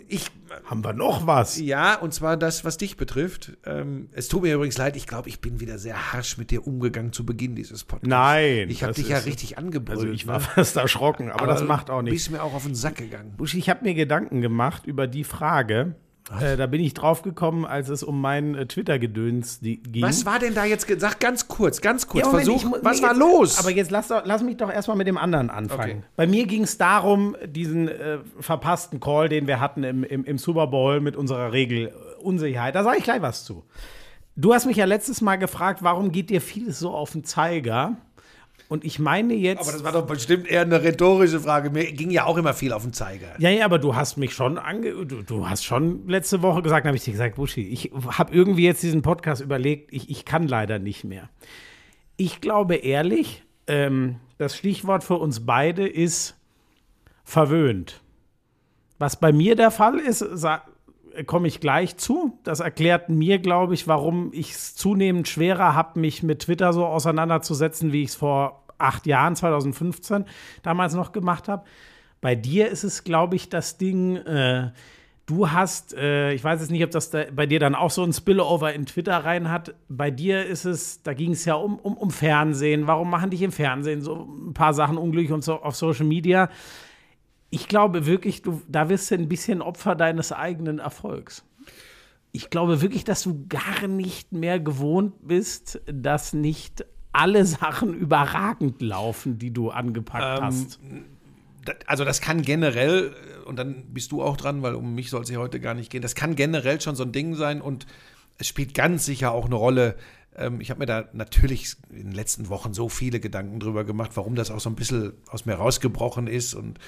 ich 0.09 0.31
Haben 0.65 0.83
wir 0.85 0.93
noch 0.95 1.27
was? 1.27 1.59
Ja, 1.61 1.97
und 1.97 2.15
zwar 2.15 2.37
das, 2.37 2.65
was 2.65 2.77
dich 2.77 2.97
betrifft. 2.97 3.57
Ähm, 3.65 4.09
es 4.13 4.29
tut 4.29 4.43
mir 4.43 4.55
übrigens 4.55 4.79
leid, 4.79 4.97
ich 4.97 5.07
glaube, 5.07 5.29
ich 5.29 5.41
bin 5.41 5.61
wieder 5.61 5.79
sehr 5.79 6.13
harsch 6.13 6.39
mit 6.39 6.51
dir 6.51 6.67
umgegangen 6.67 7.13
zu 7.13 7.27
Beginn 7.27 7.55
dieses 7.55 7.85
Podcasts. 7.85 8.09
Nein, 8.09 8.71
Ich 8.71 8.83
habe 8.83 8.95
dich 8.95 9.09
ja 9.09 9.19
richtig 9.19 9.59
angebrüllt. 9.59 10.01
Also 10.01 10.13
ich 10.13 10.27
war 10.27 10.39
ne? 10.39 10.45
fast 10.55 10.77
erschrocken, 10.77 11.31
aber, 11.31 11.47
das 11.47 11.63
macht 11.63 11.91
auch 11.91 11.99
Du 11.99 12.05
nichts. 12.07 12.25
bist 12.25 12.31
mir 12.33 12.43
auch 12.43 12.55
auf 12.55 12.65
den 12.65 12.75
Sack 12.75 12.97
gegangen. 12.97 13.35
Buschi, 13.37 13.59
ich 13.59 13.69
habe 13.69 13.85
mir 13.85 13.95
Gedanken 13.95 14.41
gemacht 14.41 14.87
über 14.87 15.07
die 15.07 15.25
Frage, 15.25 15.95
Äh, 16.41 16.57
da 16.57 16.67
bin 16.67 16.81
ich 16.81 16.93
drauf 16.93 17.23
gekommen, 17.23 17.65
als 17.65 17.89
es 17.89 18.03
um 18.03 18.21
mein 18.21 18.57
äh, 18.57 18.67
Twitter-Gedöns 18.67 19.61
ging. 19.63 20.03
Was 20.03 20.27
war 20.27 20.41
denn 20.41 20.55
da 20.55 20.65
jetzt? 20.65 20.89
ge- 20.89 20.99
Sag 20.99 21.21
ganz 21.21 21.47
kurz, 21.47 21.81
ganz 21.81 22.09
kurz. 22.09 22.25
Ja, 22.27 22.31
Moment, 22.33 22.49
Versuch, 22.49 22.77
ich 22.79 22.85
was 22.85 22.97
nee, 22.97 23.03
war 23.05 23.11
jetzt- 23.13 23.19
los? 23.21 23.59
Aber 23.61 23.71
jetzt 23.71 23.91
lass, 23.93 24.09
doch, 24.09 24.23
lass 24.25 24.43
mich 24.43 24.57
doch 24.57 24.71
erstmal 24.73 24.97
mit 24.97 25.07
dem 25.07 25.19
anderen 25.19 25.51
anfangen. 25.51 25.99
Okay. 25.99 26.03
Bei 26.17 26.27
mir 26.27 26.47
ging 26.47 26.65
es 26.65 26.79
darum, 26.79 27.37
diesen 27.47 27.87
äh, 27.87 28.19
verpassten 28.41 28.99
Call, 28.99 29.29
den 29.29 29.47
wir 29.47 29.61
hatten 29.61 29.85
im, 29.85 30.03
im, 30.03 30.25
im 30.25 30.39
Super 30.39 30.67
Bowl 30.67 31.01
mit 31.01 31.15
unserer 31.15 31.53
Regelunsicherheit. 31.53 32.75
Da 32.75 32.83
sage 32.83 32.99
ich 32.99 33.05
gleich 33.05 33.23
was 33.23 33.45
zu. 33.45 33.65
Du 34.35 34.53
hast 34.53 34.67
mich 34.67 34.77
ja 34.79 34.85
letztes 34.85 35.21
Mal 35.21 35.37
gefragt, 35.37 35.83
warum 35.85 36.11
geht 36.11 36.29
dir 36.31 36.41
vieles 36.41 36.79
so 36.81 36.91
auf 36.91 37.13
den 37.13 37.25
Zeiger? 37.25 37.97
Und 38.69 38.85
ich 38.85 38.99
meine 38.99 39.35
jetzt. 39.35 39.61
aber 39.61 39.73
das 39.73 39.85
war 39.85 39.93
doch 39.93 40.07
bestimmt 40.07 40.49
eher 40.49 40.63
eine 40.63 40.83
rhetorische 40.83 41.39
Frage. 41.41 41.71
Mir 41.71 41.93
ging 41.93 42.11
ja 42.11 42.25
auch 42.25 42.37
immer 42.37 42.53
viel 42.53 42.73
auf 42.73 42.83
den 42.83 42.93
Zeiger. 42.93 43.29
Ja, 43.39 43.49
ja, 43.51 43.65
aber 43.65 43.79
du 43.79 43.95
hast 43.95 44.17
mich 44.17 44.35
schon 44.35 44.59
ange 44.59 45.07
du, 45.07 45.23
du 45.23 45.49
hast 45.49 45.65
schon 45.65 46.09
letzte 46.09 46.43
Woche 46.43 46.63
gesagt, 46.63 46.87
habe 46.87 46.97
ich 46.97 47.05
dir 47.05 47.13
gesagt, 47.13 47.37
Buschi, 47.37 47.69
ich 47.69 47.93
habe 48.09 48.35
irgendwie 48.35 48.65
jetzt 48.65 48.83
diesen 48.83 49.03
Podcast 49.03 49.41
überlegt, 49.41 49.93
ich, 49.93 50.11
ich 50.11 50.25
kann 50.25 50.49
leider 50.49 50.79
nicht 50.79 51.05
mehr. 51.05 51.29
Ich 52.17 52.41
glaube 52.41 52.77
ehrlich, 52.77 53.45
ähm, 53.69 54.17
das 54.39 54.57
Stichwort 54.57 55.05
für 55.05 55.17
uns 55.17 55.47
beide 55.47 55.87
ist 55.87 56.37
verwöhnt. 57.25 58.01
Was 58.99 59.21
bei 59.21 59.33
mir 59.33 59.55
der 59.55 59.71
Fall 59.71 59.99
ist, 59.99 60.25
komme 61.25 61.49
ich 61.49 61.61
gleich 61.61 61.97
zu. 61.97 62.39
Das 62.45 62.61
erklärt 62.61 63.09
mir, 63.09 63.39
glaube 63.39 63.75
ich, 63.75 63.89
warum 63.89 64.31
ich 64.33 64.53
es 64.53 64.75
zunehmend 64.75 65.29
schwerer 65.29 65.75
habe, 65.75 66.01
mich 66.01 66.23
mit 66.23 66.41
Twitter 66.41 66.73
so 66.73 66.85
auseinanderzusetzen, 66.87 67.93
wie 67.93 68.03
ich 68.03 68.11
es 68.11 68.15
vor 68.15 68.65
acht 68.79 69.07
Jahren, 69.07 69.37
2015, 69.37 70.25
damals 70.63 70.95
noch 70.95 71.13
gemacht 71.13 71.49
habe. 71.49 71.65
Bei 72.21 72.35
dir 72.35 72.69
ist 72.69 72.85
es, 72.85 73.05
glaube 73.05 73.37
ich, 73.37 73.49
das 73.49 73.79
Ding, 73.79 74.17
äh, 74.17 74.71
du 75.27 75.51
hast, 75.51 75.95
äh, 75.95 76.33
ich 76.33 76.43
weiß 76.43 76.61
jetzt 76.61 76.71
nicht, 76.71 76.85
ob 76.85 76.91
das 76.91 77.11
da 77.11 77.25
bei 77.33 77.47
dir 77.47 77.61
dann 77.61 77.75
auch 77.75 77.91
so 77.91 78.03
ein 78.03 78.13
Spillover 78.13 78.73
in 78.73 78.87
Twitter 78.87 79.17
rein 79.17 79.51
hat. 79.51 79.75
Bei 79.89 80.11
dir 80.11 80.45
ist 80.47 80.65
es, 80.65 81.03
da 81.03 81.15
ging 81.15 81.33
es 81.33 81.45
ja 81.45 81.55
um, 81.55 81.79
um, 81.79 81.97
um 81.97 82.11
Fernsehen. 82.11 82.87
Warum 82.87 83.11
machen 83.11 83.31
dich 83.31 83.43
im 83.43 83.53
Fernsehen 83.53 84.03
so 84.03 84.27
ein 84.49 84.55
paar 84.55 84.73
Sachen 84.73 84.97
unglücklich 84.97 85.33
und 85.33 85.45
so 85.45 85.61
auf 85.61 85.77
Social 85.77 86.07
Media? 86.07 86.49
Ich 87.57 87.69
glaube 87.69 88.05
wirklich, 88.05 88.43
du, 88.43 88.61
da 88.69 88.91
wirst 88.91 89.11
du 89.11 89.15
ein 89.15 89.29
bisschen 89.29 89.63
Opfer 89.63 89.95
deines 89.95 90.31
eigenen 90.31 90.79
Erfolgs. 90.79 91.43
Ich 92.33 92.51
glaube 92.51 92.83
wirklich, 92.83 93.05
dass 93.05 93.23
du 93.23 93.47
gar 93.49 93.87
nicht 93.89 94.33
mehr 94.33 94.61
gewohnt 94.61 95.15
bist, 95.27 95.81
dass 95.91 96.35
nicht 96.35 96.85
alle 97.13 97.47
Sachen 97.47 97.95
überragend 98.05 98.83
laufen, 98.83 99.39
die 99.39 99.53
du 99.53 99.71
angepackt 99.71 100.43
hast. 100.43 100.79
Da- 101.65 101.73
Also 101.87 102.05
das 102.05 102.21
kann 102.21 102.43
generell, 102.43 103.15
äh, 103.43 103.49
und 103.49 103.57
dann 103.59 103.87
bist 103.95 104.13
du 104.13 104.23
auch 104.23 104.37
dran, 104.37 104.61
weil 104.61 104.75
um 104.75 104.95
mich 104.95 105.09
soll 105.09 105.23
es 105.23 105.31
ja 105.31 105.39
heute 105.39 105.59
gar 105.59 105.73
nicht 105.73 105.91
gehen, 105.91 106.03
das 106.03 106.15
kann 106.15 106.37
generell 106.37 106.79
schon 106.83 106.95
so 106.95 107.05
ein 107.05 107.13
Ding 107.13 107.35
sein 107.37 107.63
und 107.63 107.87
es 108.37 108.47
spielt 108.49 108.75
ganz 108.75 109.07
sicher 109.07 109.33
auch 109.33 109.47
eine 109.47 109.55
Rolle. 109.55 109.97
Ähm, 110.37 110.61
Ich 110.61 110.69
habe 110.69 110.81
mir 110.81 110.87
da 110.87 111.09
natürlich 111.15 111.75
in 111.89 112.09
den 112.09 112.13
letzten 112.13 112.51
Wochen 112.51 112.75
so 112.75 112.91
viele 112.91 113.19
Gedanken 113.19 113.61
drüber 113.61 113.85
gemacht, 113.85 114.11
warum 114.15 114.35
das 114.35 114.51
auch 114.51 114.61
so 114.61 114.69
ein 114.69 114.75
bisschen 114.77 115.15
aus 115.31 115.47
mir 115.47 115.55
rausgebrochen 115.55 116.27
ist 116.27 116.53
und 116.53 116.79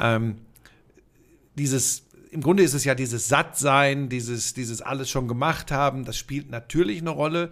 ähm, 0.00 0.36
dieses, 1.56 2.06
im 2.30 2.42
Grunde 2.42 2.62
ist 2.62 2.74
es 2.74 2.84
ja 2.84 2.94
dieses 2.94 3.28
Sattsein, 3.28 4.08
dieses, 4.08 4.54
dieses 4.54 4.82
alles 4.82 5.10
schon 5.10 5.28
gemacht 5.28 5.70
haben, 5.70 6.04
das 6.04 6.16
spielt 6.16 6.50
natürlich 6.50 7.00
eine 7.00 7.10
Rolle. 7.10 7.50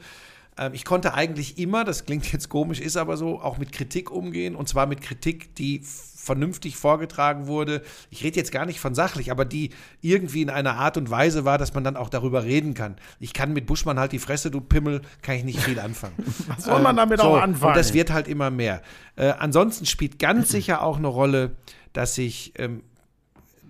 Ähm, 0.56 0.74
ich 0.74 0.84
konnte 0.84 1.14
eigentlich 1.14 1.58
immer, 1.58 1.84
das 1.84 2.04
klingt 2.04 2.30
jetzt 2.32 2.48
komisch, 2.48 2.80
ist 2.80 2.96
aber 2.96 3.16
so, 3.16 3.40
auch 3.40 3.58
mit 3.58 3.72
Kritik 3.72 4.10
umgehen 4.10 4.54
und 4.54 4.68
zwar 4.68 4.86
mit 4.86 5.00
Kritik, 5.00 5.54
die 5.54 5.82
vernünftig 5.84 6.76
vorgetragen 6.76 7.46
wurde. 7.46 7.82
Ich 8.10 8.22
rede 8.22 8.36
jetzt 8.36 8.52
gar 8.52 8.66
nicht 8.66 8.78
von 8.78 8.94
sachlich, 8.94 9.30
aber 9.30 9.44
die 9.46 9.70
irgendwie 10.02 10.42
in 10.42 10.50
einer 10.50 10.74
Art 10.74 10.96
und 10.98 11.10
Weise 11.10 11.44
war, 11.46 11.56
dass 11.56 11.72
man 11.72 11.82
dann 11.82 11.96
auch 11.96 12.10
darüber 12.10 12.44
reden 12.44 12.74
kann. 12.74 12.96
Ich 13.20 13.32
kann 13.32 13.52
mit 13.52 13.66
Buschmann 13.66 13.98
halt 13.98 14.12
die 14.12 14.18
Fresse, 14.18 14.50
du 14.50 14.60
Pimmel, 14.60 15.00
kann 15.22 15.36
ich 15.36 15.44
nicht 15.44 15.60
viel 15.60 15.80
anfangen. 15.80 16.14
Was 16.46 16.64
soll 16.64 16.82
man 16.82 16.96
damit 16.96 17.20
so, 17.20 17.26
auch 17.26 17.40
anfangen? 17.40 17.70
Und 17.70 17.76
das 17.76 17.94
wird 17.94 18.12
halt 18.12 18.28
immer 18.28 18.50
mehr. 18.50 18.82
Äh, 19.16 19.32
ansonsten 19.38 19.86
spielt 19.86 20.18
ganz 20.18 20.50
sicher 20.50 20.82
auch 20.82 20.98
eine 20.98 21.08
Rolle, 21.08 21.52
dass 21.92 22.16
ich 22.18 22.52
ähm, 22.56 22.82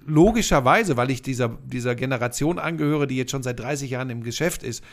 logischerweise, 0.07 0.97
weil 0.97 1.11
ich 1.11 1.23
dieser, 1.23 1.49
dieser 1.65 1.95
Generation 1.95 2.59
angehöre, 2.59 3.07
die 3.07 3.17
jetzt 3.17 3.31
schon 3.31 3.43
seit 3.43 3.61
30 3.61 3.91
Jahren 3.91 4.11
im 4.11 4.23
Geschäft 4.23 4.63
ist, 4.63 4.85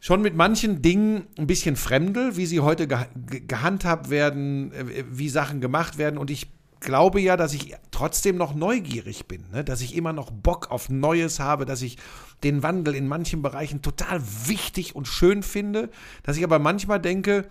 schon 0.00 0.20
mit 0.20 0.34
manchen 0.34 0.82
Dingen 0.82 1.26
ein 1.38 1.46
bisschen 1.46 1.76
fremdel, 1.76 2.36
wie 2.36 2.46
sie 2.46 2.60
heute 2.60 2.86
ge 2.86 2.98
ge 3.26 3.40
gehandhabt 3.40 4.10
werden, 4.10 4.72
äh, 4.72 5.04
wie 5.10 5.28
Sachen 5.28 5.60
gemacht 5.60 5.96
werden. 5.98 6.18
Und 6.18 6.30
ich 6.30 6.50
glaube 6.80 7.20
ja, 7.20 7.36
dass 7.36 7.54
ich 7.54 7.74
trotzdem 7.90 8.36
noch 8.36 8.54
neugierig 8.54 9.26
bin, 9.26 9.44
ne? 9.50 9.64
dass 9.64 9.80
ich 9.80 9.96
immer 9.96 10.12
noch 10.12 10.30
Bock 10.30 10.70
auf 10.70 10.90
Neues 10.90 11.40
habe, 11.40 11.64
dass 11.64 11.80
ich 11.80 11.96
den 12.42 12.62
Wandel 12.62 12.94
in 12.94 13.08
manchen 13.08 13.40
Bereichen 13.40 13.80
total 13.80 14.20
wichtig 14.46 14.94
und 14.94 15.08
schön 15.08 15.42
finde, 15.42 15.90
dass 16.22 16.36
ich 16.36 16.44
aber 16.44 16.58
manchmal 16.58 17.00
denke, 17.00 17.48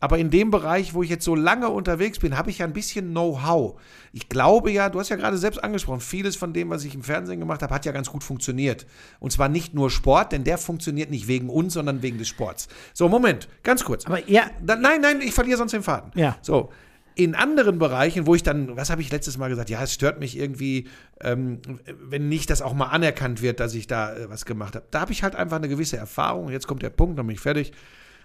aber 0.00 0.18
in 0.18 0.30
dem 0.30 0.50
Bereich, 0.50 0.94
wo 0.94 1.02
ich 1.02 1.10
jetzt 1.10 1.24
so 1.24 1.34
lange 1.34 1.68
unterwegs 1.68 2.18
bin, 2.18 2.36
habe 2.36 2.50
ich 2.50 2.58
ja 2.58 2.66
ein 2.66 2.72
bisschen 2.72 3.10
Know-how. 3.10 3.80
Ich 4.12 4.28
glaube 4.28 4.70
ja, 4.70 4.88
du 4.88 4.98
hast 4.98 5.08
ja 5.08 5.16
gerade 5.16 5.38
selbst 5.38 5.62
angesprochen, 5.62 6.00
vieles 6.00 6.36
von 6.36 6.52
dem, 6.52 6.70
was 6.70 6.84
ich 6.84 6.94
im 6.94 7.02
Fernsehen 7.02 7.40
gemacht 7.40 7.62
habe, 7.62 7.74
hat 7.74 7.84
ja 7.84 7.92
ganz 7.92 8.10
gut 8.10 8.24
funktioniert. 8.24 8.86
Und 9.20 9.32
zwar 9.32 9.48
nicht 9.48 9.74
nur 9.74 9.90
Sport, 9.90 10.32
denn 10.32 10.44
der 10.44 10.58
funktioniert 10.58 11.10
nicht 11.10 11.28
wegen 11.28 11.48
uns, 11.48 11.74
sondern 11.74 12.02
wegen 12.02 12.18
des 12.18 12.28
Sports. 12.28 12.68
So, 12.92 13.08
Moment, 13.08 13.48
ganz 13.62 13.84
kurz. 13.84 14.06
Aber 14.06 14.26
ja, 14.28 14.50
Da, 14.62 14.76
nein, 14.76 15.00
nein, 15.00 15.20
ich 15.20 15.34
verliere 15.34 15.58
sonst 15.58 15.72
den 15.72 15.82
Faden. 15.82 16.12
Ja. 16.14 16.36
So. 16.42 16.70
In 17.14 17.34
anderen 17.34 17.78
Bereichen, 17.78 18.26
wo 18.26 18.34
ich 18.34 18.42
dann, 18.42 18.76
was 18.76 18.90
habe 18.90 19.00
ich 19.00 19.10
letztes 19.10 19.38
Mal 19.38 19.48
gesagt? 19.48 19.70
Ja, 19.70 19.82
es 19.82 19.94
stört 19.94 20.20
mich 20.20 20.36
irgendwie, 20.36 20.86
ähm, 21.22 21.60
wenn 22.02 22.28
nicht 22.28 22.50
das 22.50 22.60
auch 22.60 22.74
mal 22.74 22.88
anerkannt 22.88 23.40
wird, 23.40 23.58
dass 23.58 23.74
ich 23.74 23.86
da 23.86 24.14
äh, 24.14 24.28
was 24.28 24.44
gemacht 24.44 24.76
habe. 24.76 24.84
Da 24.90 25.00
habe 25.00 25.12
ich 25.12 25.22
halt 25.22 25.34
einfach 25.34 25.56
eine 25.56 25.68
gewisse 25.68 25.96
Erfahrung. 25.96 26.50
Jetzt 26.50 26.66
kommt 26.66 26.82
der 26.82 26.90
Punkt, 26.90 27.18
dann 27.18 27.26
bin 27.26 27.34
ich 27.34 27.40
fertig. 27.40 27.72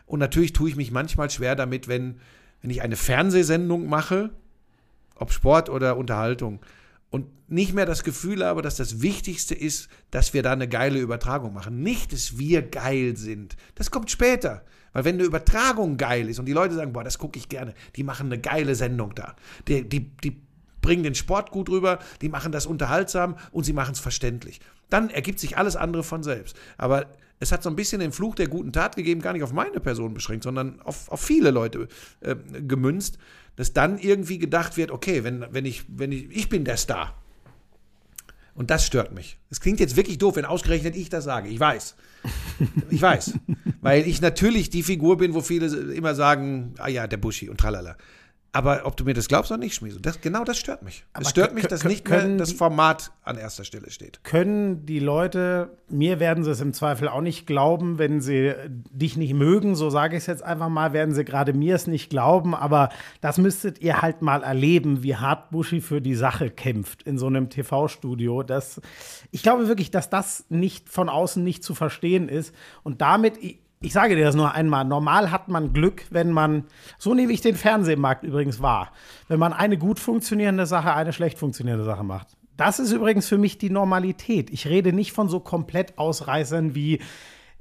Und 0.06 0.20
natürlich 0.20 0.54
tue 0.54 0.70
ich 0.70 0.76
mich 0.76 0.92
manchmal 0.92 1.30
schwer 1.30 1.56
damit, 1.56 1.88
wenn, 1.88 2.20
wenn 2.62 2.70
ich 2.70 2.82
eine 2.82 2.96
Fernsehsendung 2.96 3.88
mache, 3.88 4.32
ob 5.16 5.32
Sport 5.32 5.70
oder 5.70 5.98
Unterhaltung, 5.98 6.60
und 7.12 7.28
nicht 7.50 7.74
mehr 7.74 7.86
das 7.86 8.04
Gefühl 8.04 8.44
habe, 8.44 8.62
dass 8.62 8.78
das 8.78 9.02
Wichtigste 9.02 9.54
ist, 9.54 9.90
dass 10.12 10.34
wir 10.34 10.42
da 10.44 10.54
eine 10.54 10.70
geile 10.70 10.98
Übertragung 10.98 11.54
machen. 11.54 11.84
Nicht, 11.84 12.14
dass 12.14 12.38
wir 12.38 12.62
geil 12.62 13.18
sind. 13.18 13.58
Das 13.76 13.92
kommt 13.92 14.10
später. 14.10 14.64
Weil 14.94 15.06
wenn 15.06 15.16
eine 15.16 15.24
Übertragung 15.24 15.98
geil 15.98 16.30
ist 16.30 16.40
und 16.40 16.46
die 16.46 16.54
Leute 16.54 16.74
sagen, 16.74 16.94
boah, 16.94 17.04
das 17.04 17.18
gucke 17.18 17.38
ich 17.38 17.50
gerne, 17.50 17.74
die 17.96 18.04
machen 18.04 18.28
eine 18.28 18.40
geile 18.40 18.76
Sendung 18.76 19.14
da. 19.14 19.36
Die, 19.68 19.88
die, 19.88 20.10
die 20.24 20.42
bringen 20.82 21.04
den 21.04 21.16
Sport 21.16 21.52
gut 21.52 21.70
rüber, 21.70 22.00
die 22.22 22.30
machen 22.30 22.52
das 22.52 22.66
unterhaltsam 22.66 23.36
und 23.52 23.66
sie 23.66 23.74
machen 23.74 23.92
es 23.92 24.00
verständlich. 24.00 24.60
Dann 24.90 25.10
ergibt 25.10 25.40
sich 25.40 25.58
alles 25.58 25.76
andere 25.76 26.04
von 26.04 26.24
selbst. 26.24 26.58
Aber 26.78 27.08
es 27.42 27.52
hat 27.52 27.64
so 27.64 27.70
ein 27.70 27.76
bisschen 27.76 28.00
den 28.00 28.12
Fluch 28.12 28.36
der 28.36 28.48
guten 28.48 28.72
Tat 28.72 28.96
gegeben, 28.96 29.20
gar 29.20 29.34
nicht 29.34 29.44
auf 29.44 29.52
meine 29.52 29.80
Person 29.80 30.14
beschränkt, 30.14 30.44
sondern 30.44 30.80
auf, 30.82 31.10
auf 31.10 31.20
viele 31.20 31.50
Leute 31.50 31.88
äh, 32.22 32.36
gemünzt, 32.36 33.18
dass 33.56 33.74
dann 33.74 33.98
irgendwie 33.98 34.38
gedacht 34.38 34.78
wird, 34.78 34.92
okay, 34.92 35.24
wenn, 35.24 35.46
wenn 35.50 35.66
ich, 35.66 35.84
wenn 35.88 36.12
ich, 36.12 36.30
ich 36.30 36.50
bin 36.50 36.64
der 36.64 36.78
Star. 36.78 37.20
Und 38.54 38.70
das 38.70 38.86
stört 38.86 39.14
mich. 39.14 39.40
Es 39.50 39.60
klingt 39.60 39.80
jetzt 39.80 39.96
wirklich 39.96 40.20
doof, 40.20 40.36
wenn 40.36 40.46
ausgerechnet 40.46 40.96
ich 40.96 41.10
das 41.10 41.24
sage. 41.24 41.50
Ich 41.50 41.60
weiß. 41.60 41.96
Ich 42.92 43.02
weiß. 43.02 43.34
Weil 43.82 44.08
ich 44.08 44.22
natürlich 44.22 44.70
die 44.70 44.84
Figur 44.84 45.18
bin, 45.18 45.34
wo 45.34 45.42
viele 45.42 45.66
immer 45.94 46.14
sagen, 46.14 46.76
ah 46.78 46.90
ja, 46.90 47.08
der 47.08 47.18
Buschi 47.18 47.50
und 47.50 47.60
tralala. 47.60 47.98
Aber 48.54 48.82
ob 48.86 48.98
du 48.98 49.06
mir 49.06 49.14
das 49.14 49.30
glaubst 49.30 49.50
oder 49.50 49.60
nicht, 49.60 49.76
Schmieso, 49.76 50.00
das, 50.00 50.20
genau 50.20 50.44
das 50.44 50.58
stört 50.58 50.84
mich. 50.84 51.06
Aber 51.14 51.24
es 51.24 51.30
stört 51.30 51.54
mich, 51.54 51.68
dass 51.68 51.86
nicht 51.86 52.08
mehr 52.10 52.28
das 52.36 52.52
Format 52.52 53.12
an 53.24 53.38
erster 53.38 53.64
Stelle 53.64 53.90
steht. 53.92 54.24
können 54.26 54.86
die 54.86 55.00
Leute, 55.00 55.78
mir 55.88 56.20
werden 56.20 56.44
sie 56.44 56.52
es 56.52 56.60
im 56.60 56.74
Zweifel 56.74 57.08
auch 57.08 57.22
nicht 57.22 57.48
glauben, 57.48 57.98
wenn 57.98 58.20
sie 58.20 58.54
dich 58.68 59.16
nicht 59.16 59.34
mögen, 59.34 59.76
so 59.76 59.90
sage 59.90 60.18
ich 60.18 60.24
es 60.24 60.28
jetzt 60.28 60.44
einfach 60.44 60.68
mal, 60.68 60.92
werden 60.92 61.16
sie 61.16 61.24
gerade 61.24 61.54
mir 61.54 61.76
es 61.76 61.88
nicht 61.88 62.10
glauben, 62.10 62.54
aber 62.54 62.90
das 63.22 63.38
müsstet 63.38 63.80
ihr 63.80 64.02
halt 64.02 64.22
mal 64.22 64.44
erleben, 64.44 65.02
wie 65.02 65.16
hart 65.16 65.52
Buschi 65.52 65.80
für 65.80 66.02
die 66.02 66.16
Sache 66.16 66.50
kämpft 66.50 67.04
in 67.04 67.18
so 67.18 67.28
einem 67.28 67.50
TV-Studio. 67.50 68.44
Das, 68.44 68.82
ich 69.32 69.44
glaube 69.44 69.70
wirklich, 69.70 69.92
dass 69.92 70.10
das 70.10 70.46
nicht 70.50 70.90
von 70.90 71.08
außen 71.08 71.42
nicht 71.42 71.64
zu 71.64 71.74
verstehen 71.74 72.28
ist 72.28 72.54
und 72.84 73.00
damit, 73.00 73.38
ich, 73.82 73.94
sage 73.94 74.16
dir 74.16 74.24
das 74.24 74.36
nur 74.36 74.54
einmal, 74.54 74.86
normal 74.86 75.32
hat 75.32 75.50
man 75.50 75.74
Glück, 75.74 76.06
wenn 76.10 76.32
man, 76.32 76.66
so 76.98 77.14
nehme 77.14 77.34
ich 77.34 77.42
den 77.42 77.56
Fernsehmarkt 77.56 78.24
übrigens 78.24 78.62
wahr, 78.62 78.92
wenn 79.28 79.40
man 79.40 79.54
eine 79.54 79.78
gut 79.78 80.00
funktionierende 80.00 80.66
Sache, 80.66 80.94
eine 80.94 81.14
schlecht 81.14 81.38
funktionierende 81.38 81.86
Sache 81.86 82.04
macht. 82.04 82.38
Das 82.58 82.80
ist 82.80 82.92
übrigens 82.92 83.28
für 83.28 83.38
mich 83.40 83.58
die 83.58 83.72
Normalität. 83.72 84.52
Ich 84.52 84.68
rede 84.68 84.94
nicht 84.94 85.14
von 85.14 85.30
so 85.30 85.40
komplett 85.40 85.98
Ausreißern 85.98 86.76
wie, 86.76 87.00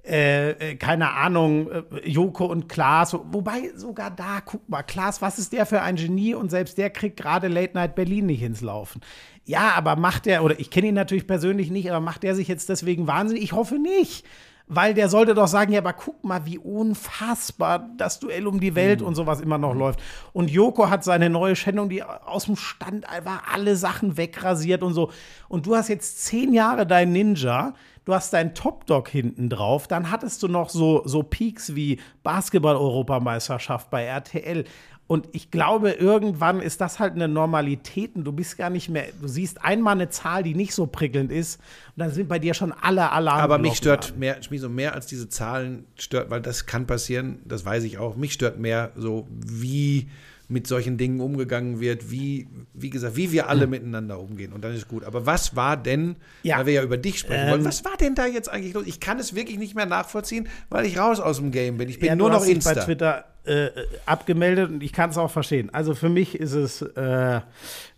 äh, 0.05 0.51
äh, 0.51 0.75
keine 0.77 1.13
Ahnung, 1.13 1.71
äh, 1.71 2.09
Joko 2.09 2.47
und 2.47 2.69
Klaas. 2.69 3.15
Wobei 3.15 3.71
sogar 3.77 4.11
da, 4.11 4.41
guck 4.45 4.69
mal, 4.69 4.83
Klaas, 4.83 5.21
was 5.21 5.39
ist 5.39 5.53
der 5.53 5.67
für 5.67 5.83
ein 5.83 5.97
Genie? 5.97 6.35
Und 6.35 6.51
selbst 6.51 6.79
der 6.79 6.91
kriegt 6.91 7.19
gerade 7.19 7.49
Late 7.49 7.75
Night 7.75 7.95
Berlin 7.95 8.27
nicht 8.27 8.43
ins 8.43 8.61
Laufen. 8.63 9.01
Ja, 9.45 9.73
aber 9.77 9.97
macht 9.97 10.27
der, 10.27 10.43
oder 10.43 10.59
ich 10.59 10.71
kenne 10.71 10.89
ihn 10.89 10.95
natürlich 10.95 11.27
persönlich 11.27 11.71
nicht, 11.71 11.91
aber 11.91 12.01
macht 12.01 12.23
der 12.23 12.35
sich 12.35 12.49
jetzt 12.49 12.69
deswegen 12.69 13.07
wahnsinnig? 13.07 13.43
Ich 13.43 13.53
hoffe 13.53 13.79
nicht. 13.79 14.25
Weil 14.73 14.95
der 14.95 15.09
sollte 15.09 15.35
doch 15.35 15.49
sagen, 15.49 15.73
ja, 15.73 15.81
aber 15.81 15.93
guck 15.93 16.23
mal, 16.23 16.47
wie 16.47 16.57
unfassbar 16.57 17.91
das 17.97 18.21
Duell 18.21 18.47
um 18.47 18.61
die 18.61 18.77
Welt 18.77 19.03
und 19.03 19.17
sowas 19.17 19.41
immer 19.41 19.59
noch 19.59 19.75
läuft. 19.75 19.99
Und 20.33 20.49
Joko 20.49 20.89
hat 20.89 21.03
seine 21.03 21.29
neue 21.29 21.57
Sendung, 21.57 21.89
die 21.89 22.05
aus 22.05 22.45
dem 22.45 22.55
Stand 22.55 23.09
einfach 23.09 23.53
alle 23.53 23.75
Sachen 23.75 24.17
wegrasiert 24.17 24.85
und 24.85 24.95
so. 24.95 25.11
Und 25.49 25.67
du 25.67 25.75
hast 25.75 25.89
jetzt 25.89 26.25
zehn 26.25 26.53
Jahre 26.53 26.87
dein 26.87 27.11
Ninja, 27.11 27.75
du 28.05 28.15
hast 28.15 28.33
deinen 28.33 28.55
Top-Dog 28.55 29.09
hinten 29.09 29.49
drauf, 29.49 29.89
dann 29.89 30.13
hattest 30.13 30.41
du 30.45 30.47
noch 30.47 30.69
so, 30.69 31.03
so 31.05 31.25
Peaks 31.25 31.75
wie 31.75 31.99
Basketball-Europameisterschaft 32.23 33.91
bei 33.91 34.05
RTL. 34.05 34.65
Und 35.11 35.27
ich 35.33 35.51
glaube, 35.51 35.91
irgendwann 35.91 36.61
ist 36.61 36.81
das 36.81 37.01
halt 37.01 37.15
eine 37.15 37.27
Normalität 37.27 38.15
und 38.15 38.23
du 38.23 38.31
bist 38.31 38.57
gar 38.57 38.71
nicht 38.71 38.89
mehr, 38.89 39.07
du 39.21 39.27
siehst 39.27 39.61
einmal 39.65 39.97
eine 39.97 40.09
Zahl, 40.09 40.45
die 40.45 40.55
nicht 40.55 40.73
so 40.73 40.87
prickelnd 40.87 41.33
ist 41.33 41.57
und 41.57 41.99
dann 41.99 42.13
sind 42.13 42.29
bei 42.29 42.39
dir 42.39 42.55
schon 42.55 42.71
alle 42.71 43.11
Alarm. 43.11 43.41
Aber 43.41 43.59
mich 43.59 43.77
stört 43.77 44.17
mehr, 44.17 44.41
Schmieso, 44.41 44.69
mehr 44.69 44.95
als 44.95 45.07
diese 45.07 45.29
Zahlen 45.29 45.85
stört, 45.97 46.31
weil 46.31 46.41
das 46.41 46.67
kann 46.67 46.87
passieren, 46.87 47.41
das 47.45 47.65
weiß 47.65 47.83
ich 47.83 47.99
auch. 47.99 48.15
Mich 48.15 48.35
stört 48.35 48.61
mehr 48.61 48.93
so, 48.95 49.27
wie 49.45 50.09
mit 50.51 50.67
solchen 50.67 50.99
Dingen 50.99 51.21
umgegangen 51.21 51.81
wird, 51.81 52.11
wie, 52.11 52.49
wie 52.75 52.91
gesagt, 52.91 53.17
wie 53.17 53.33
wir 53.33 53.49
alle 53.49 53.67
miteinander 53.67 54.19
umgehen. 54.19 54.53
Und 54.53 54.65
dann 54.65 54.75
ist 54.75 54.89
gut. 54.89 55.05
Aber 55.05 55.25
was 55.25 55.55
war 55.57 55.77
denn, 55.77 56.17
Ja. 56.43 56.59
weil 56.59 56.67
wir 56.67 56.73
ja 56.75 56.83
über 56.83 56.97
dich 56.97 57.21
sprechen 57.21 57.45
Ähm. 57.47 57.51
wollen, 57.53 57.65
was 57.65 57.85
war 57.85 57.97
denn 57.99 58.15
da 58.15 58.27
jetzt 58.27 58.51
eigentlich 58.51 58.75
los? 58.75 58.85
Ich 58.87 59.01
kann 59.01 59.19
es 59.19 59.35
wirklich 59.35 59.59
nicht 59.59 59.75
mehr 59.77 59.87
nachvollziehen, 59.87 60.49
weil 60.69 60.85
ich 60.87 60.99
raus 60.99 61.21
aus 61.21 61.37
dem 61.39 61.53
Game 61.53 61.77
bin. 61.79 61.89
Ich 61.89 61.99
bin 62.01 62.09
ja, 62.09 62.17
nur 62.17 62.31
noch 62.31 62.45
Insta. 62.45 62.75
bei 62.75 62.81
Twitter 62.81 63.25
äh, 63.47 63.67
äh, 63.69 63.71
abgemeldet 64.05 64.69
und 64.71 64.83
ich 64.83 64.93
kann 64.93 65.09
es 65.09 65.17
auch 65.17 65.31
verstehen. 65.31 65.71
Also 65.73 65.95
für 65.95 66.11
mich 66.11 66.35
ist 66.39 66.53
es, 66.53 66.83
äh, 66.83 67.41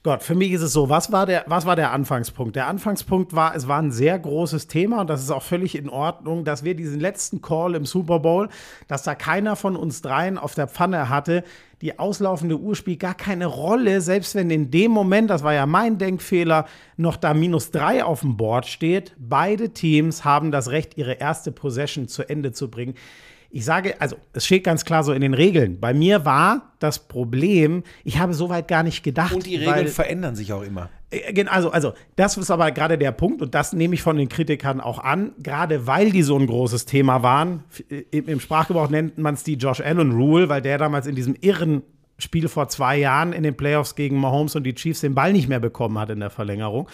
Gott, 0.04 0.22
für 0.22 0.36
mich 0.36 0.52
ist 0.52 0.62
es 0.62 0.72
so, 0.72 0.88
was 0.88 1.10
war, 1.10 1.26
der, 1.26 1.44
was 1.48 1.66
war 1.66 1.74
der 1.74 1.90
Anfangspunkt? 1.90 2.54
Der 2.54 2.68
Anfangspunkt 2.68 3.34
war, 3.34 3.56
es 3.56 3.66
war 3.66 3.80
ein 3.82 3.90
sehr 3.90 4.16
großes 4.20 4.68
Thema 4.68 5.00
und 5.00 5.10
das 5.10 5.20
ist 5.20 5.30
auch 5.32 5.42
völlig 5.42 5.74
in 5.74 5.88
Ordnung, 5.88 6.44
dass 6.44 6.62
wir 6.62 6.76
diesen 6.76 7.00
letzten 7.00 7.42
Call 7.42 7.74
im 7.74 7.86
Super 7.86 8.20
Bowl, 8.20 8.50
dass 8.86 9.02
da 9.02 9.16
keiner 9.16 9.56
von 9.56 9.74
uns 9.74 10.00
dreien 10.00 10.38
auf 10.38 10.54
der 10.54 10.68
Pfanne 10.68 11.08
hatte, 11.08 11.42
die 11.82 11.98
auslaufende 11.98 12.58
Uhr 12.58 12.76
spielt 12.76 13.00
gar 13.00 13.14
keine 13.14 13.46
Rolle, 13.46 14.00
selbst 14.00 14.36
wenn 14.36 14.50
in 14.50 14.70
dem 14.70 14.92
Moment, 14.92 15.28
das 15.30 15.42
war 15.42 15.52
ja 15.52 15.66
mein 15.66 15.98
Denkfehler, 15.98 16.66
noch 16.96 17.16
da 17.16 17.34
minus 17.34 17.72
drei 17.72 18.04
auf 18.04 18.20
dem 18.20 18.36
Board 18.36 18.66
steht. 18.66 19.14
Beide 19.18 19.70
Teams 19.70 20.24
haben 20.24 20.52
das 20.52 20.70
Recht, 20.70 20.96
ihre 20.96 21.14
erste 21.14 21.50
Possession 21.50 22.06
zu 22.06 22.22
Ende 22.22 22.52
zu 22.52 22.70
bringen. 22.70 22.94
Ich 23.54 23.66
sage, 23.66 24.00
also 24.00 24.16
es 24.32 24.46
steht 24.46 24.64
ganz 24.64 24.84
klar 24.86 25.04
so 25.04 25.12
in 25.12 25.20
den 25.20 25.34
Regeln. 25.34 25.78
Bei 25.78 25.92
mir 25.92 26.24
war 26.24 26.72
das 26.78 26.98
Problem, 27.06 27.82
ich 28.02 28.18
habe 28.18 28.32
soweit 28.32 28.66
gar 28.66 28.82
nicht 28.82 29.02
gedacht. 29.02 29.34
Und 29.34 29.44
die 29.44 29.56
Regeln 29.56 29.76
weil- 29.76 29.88
verändern 29.88 30.34
sich 30.34 30.54
auch 30.54 30.62
immer. 30.62 30.88
äh, 31.10 31.44
Also, 31.50 31.70
also, 31.70 31.92
das 32.16 32.38
ist 32.38 32.50
aber 32.50 32.70
gerade 32.70 32.96
der 32.96 33.12
Punkt 33.12 33.42
und 33.42 33.54
das 33.54 33.74
nehme 33.74 33.94
ich 33.94 34.00
von 34.02 34.16
den 34.16 34.30
Kritikern 34.30 34.80
auch 34.80 34.98
an, 34.98 35.32
gerade 35.38 35.86
weil 35.86 36.10
die 36.10 36.22
so 36.22 36.38
ein 36.38 36.46
großes 36.46 36.86
Thema 36.86 37.22
waren. 37.22 37.62
Im, 38.10 38.26
im 38.26 38.40
Sprachgebrauch 38.40 38.88
nennt 38.88 39.18
man 39.18 39.34
es 39.34 39.44
die 39.44 39.54
Josh 39.56 39.82
Allen 39.82 40.12
Rule, 40.12 40.48
weil 40.48 40.62
der 40.62 40.78
damals 40.78 41.06
in 41.06 41.14
diesem 41.14 41.36
irren 41.42 41.82
Spiel 42.18 42.48
vor 42.48 42.68
zwei 42.68 42.96
Jahren 42.98 43.34
in 43.34 43.42
den 43.42 43.54
Playoffs 43.56 43.96
gegen 43.96 44.16
Mahomes 44.18 44.56
und 44.56 44.62
die 44.64 44.74
Chiefs 44.74 45.00
den 45.00 45.14
Ball 45.14 45.32
nicht 45.32 45.48
mehr 45.48 45.60
bekommen 45.60 45.98
hat 45.98 46.08
in 46.08 46.20
der 46.20 46.30
Verlängerung. 46.30 46.88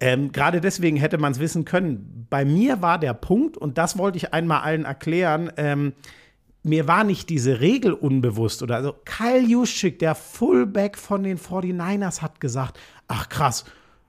Ähm, 0.00 0.32
Gerade 0.32 0.60
deswegen 0.60 0.96
hätte 0.96 1.18
man 1.18 1.32
es 1.32 1.40
wissen 1.40 1.64
können. 1.64 2.26
Bei 2.30 2.44
mir 2.44 2.82
war 2.82 2.98
der 2.98 3.14
Punkt, 3.14 3.56
und 3.56 3.78
das 3.78 3.98
wollte 3.98 4.18
ich 4.18 4.32
einmal 4.32 4.60
allen 4.60 4.84
erklären, 4.84 5.50
ähm, 5.56 5.92
mir 6.62 6.86
war 6.86 7.04
nicht 7.04 7.28
diese 7.30 7.60
Regel 7.60 7.92
unbewusst 7.92 8.62
oder 8.62 8.76
also 8.76 8.94
Kyle 9.04 9.40
Juszczyk, 9.40 9.98
der 9.98 10.14
Fullback 10.14 10.98
von 10.98 11.22
den 11.22 11.38
49ers 11.38 12.20
hat 12.20 12.40
gesagt, 12.40 12.78
ach 13.06 13.28
krass, 13.28 13.64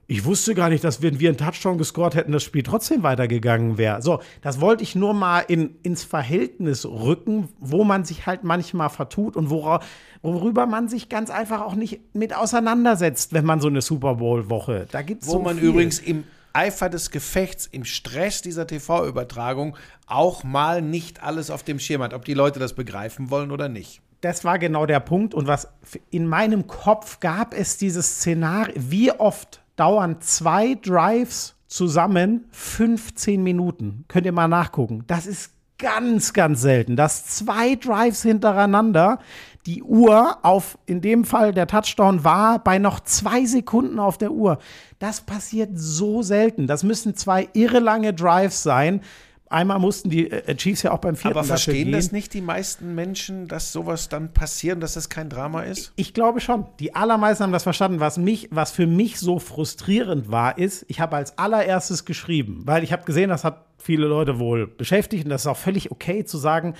ich 0.09 0.25
wusste 0.25 0.55
gar 0.55 0.69
nicht, 0.69 0.83
dass 0.83 1.01
wenn 1.03 1.19
wir 1.19 1.29
einen 1.29 1.37
Touchdown 1.37 1.77
gescored 1.77 2.15
hätten, 2.15 2.31
das 2.31 2.43
Spiel 2.43 2.63
trotzdem 2.63 3.03
weitergegangen 3.03 3.77
wäre. 3.77 4.01
So, 4.01 4.21
das 4.41 4.59
wollte 4.59 4.81
ich 4.81 4.95
nur 4.95 5.13
mal 5.13 5.41
in, 5.41 5.75
ins 5.83 6.03
Verhältnis 6.03 6.83
rücken, 6.85 7.47
wo 7.59 7.83
man 7.83 8.03
sich 8.05 8.25
halt 8.25 8.43
manchmal 8.43 8.89
vertut 8.89 9.35
und 9.37 9.51
wora, 9.51 9.81
worüber 10.23 10.65
man 10.65 10.87
sich 10.89 11.09
ganz 11.09 11.29
einfach 11.29 11.61
auch 11.61 11.75
nicht 11.75 12.01
mit 12.15 12.35
auseinandersetzt, 12.35 13.33
wenn 13.33 13.45
man 13.45 13.61
so 13.61 13.67
eine 13.67 13.81
Super 13.81 14.15
Bowl-Woche. 14.15 14.87
Da 14.91 15.03
gibt's 15.03 15.27
Wo 15.27 15.33
so 15.33 15.39
man 15.39 15.57
viel. 15.59 15.69
übrigens 15.69 15.99
im 15.99 16.23
Eifer 16.53 16.89
des 16.89 17.11
Gefechts, 17.11 17.67
im 17.67 17.85
Stress 17.85 18.41
dieser 18.41 18.65
TV-Übertragung 18.65 19.77
auch 20.07 20.43
mal 20.43 20.81
nicht 20.81 21.21
alles 21.21 21.51
auf 21.51 21.61
dem 21.61 21.77
Schirm 21.77 22.01
hat, 22.01 22.15
ob 22.15 22.25
die 22.25 22.33
Leute 22.33 22.59
das 22.59 22.73
begreifen 22.73 23.29
wollen 23.29 23.51
oder 23.51 23.69
nicht. 23.69 24.01
das 24.21 24.43
war 24.43 24.57
genau 24.57 24.87
der 24.87 24.99
Punkt. 25.01 25.35
Und 25.35 25.45
was 25.45 25.67
in 26.09 26.27
meinem 26.27 26.65
Kopf 26.65 27.19
gab 27.19 27.53
es 27.53 27.77
dieses 27.77 28.15
Szenario, 28.15 28.73
wie 28.75 29.11
oft 29.11 29.61
dauern 29.79 30.17
zwei 30.19 30.75
Drives 30.75 31.55
zusammen 31.67 32.45
15 32.51 33.41
Minuten? 33.41 34.05
Könnt 34.07 34.25
ihr 34.25 34.31
mal 34.31 34.47
nachgucken. 34.47 35.03
Das 35.07 35.25
ist 35.25 35.53
ganz, 35.77 36.33
ganz 36.33 36.61
selten, 36.61 36.95
dass 36.95 37.25
zwei 37.25 37.75
Drives 37.75 38.21
hintereinander 38.21 39.19
die 39.65 39.81
Uhr 39.81 40.37
auf, 40.43 40.77
in 40.85 41.01
dem 41.01 41.23
Fall 41.23 41.53
der 41.53 41.67
Touchdown 41.67 42.23
war 42.23 42.63
bei 42.63 42.79
noch 42.79 42.99
zwei 43.01 43.45
Sekunden 43.45 43.99
auf 43.99 44.17
der 44.17 44.31
Uhr. 44.31 44.59
Das 44.99 45.21
passiert 45.21 45.71
so 45.75 46.21
selten. 46.21 46.67
Das 46.67 46.83
müssen 46.83 47.15
zwei 47.15 47.47
irre 47.53 47.79
lange 47.79 48.13
Drives 48.13 48.63
sein. 48.63 49.01
Einmal 49.49 49.79
mussten 49.79 50.11
die 50.11 50.29
äh, 50.29 50.55
Chiefs 50.55 50.83
ja 50.83 50.91
auch 50.91 50.99
beim 50.99 51.15
vierten 51.15 51.37
Aber 51.37 51.45
verstehen 51.45 51.91
das 51.91 52.11
nicht 52.11 52.35
die 52.35 52.41
meisten 52.41 52.93
Menschen, 52.93 53.47
dass 53.47 53.71
sowas 53.71 54.07
dann 54.07 54.31
passiert 54.31 54.75
und 54.75 54.81
dass 54.81 54.93
das 54.93 55.09
kein 55.09 55.27
Drama 55.27 55.63
ist? 55.63 55.91
Ich 55.95 56.13
glaube 56.13 56.39
schon. 56.39 56.67
Die 56.79 56.93
allermeisten 56.93 57.43
haben 57.43 57.51
das 57.51 57.63
verstanden. 57.63 57.99
Was, 57.99 58.17
mich, 58.17 58.47
was 58.51 58.71
für 58.71 58.85
mich 58.85 59.19
so 59.19 59.39
frustrierend 59.39 60.29
war, 60.29 60.59
ist, 60.59 60.85
ich 60.87 60.99
habe 60.99 61.15
als 61.15 61.37
allererstes 61.39 62.05
geschrieben, 62.05 62.61
weil 62.65 62.83
ich 62.83 62.93
habe 62.93 63.05
gesehen, 63.05 63.29
das 63.29 63.43
hat 63.43 63.65
viele 63.79 64.05
Leute 64.05 64.37
wohl 64.37 64.67
beschäftigt 64.67 65.23
und 65.23 65.31
das 65.31 65.41
ist 65.41 65.47
auch 65.47 65.57
völlig 65.57 65.89
okay 65.89 66.25
zu 66.25 66.37
sagen, 66.37 66.75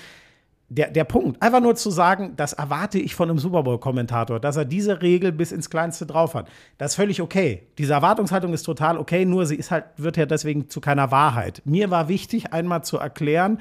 der, 0.70 0.88
der 0.88 1.02
Punkt, 1.02 1.42
einfach 1.42 1.60
nur 1.60 1.74
zu 1.74 1.90
sagen, 1.90 2.34
das 2.36 2.52
erwarte 2.52 3.00
ich 3.00 3.16
von 3.16 3.28
einem 3.28 3.40
Super 3.40 3.64
Bowl-Kommentator, 3.64 4.38
dass 4.38 4.56
er 4.56 4.64
diese 4.64 5.02
Regel 5.02 5.32
bis 5.32 5.50
ins 5.50 5.68
Kleinste 5.68 6.06
drauf 6.06 6.34
hat. 6.34 6.48
Das 6.78 6.92
ist 6.92 6.96
völlig 6.96 7.20
okay. 7.20 7.66
Diese 7.76 7.92
Erwartungshaltung 7.92 8.54
ist 8.54 8.62
total 8.62 8.96
okay, 8.96 9.24
nur 9.24 9.46
sie 9.46 9.56
ist 9.56 9.72
halt, 9.72 9.86
wird 9.96 10.16
ja 10.16 10.26
deswegen 10.26 10.68
zu 10.70 10.80
keiner 10.80 11.10
Wahrheit. 11.10 11.60
Mir 11.64 11.90
war 11.90 12.08
wichtig, 12.08 12.52
einmal 12.52 12.84
zu 12.84 12.98
erklären, 12.98 13.58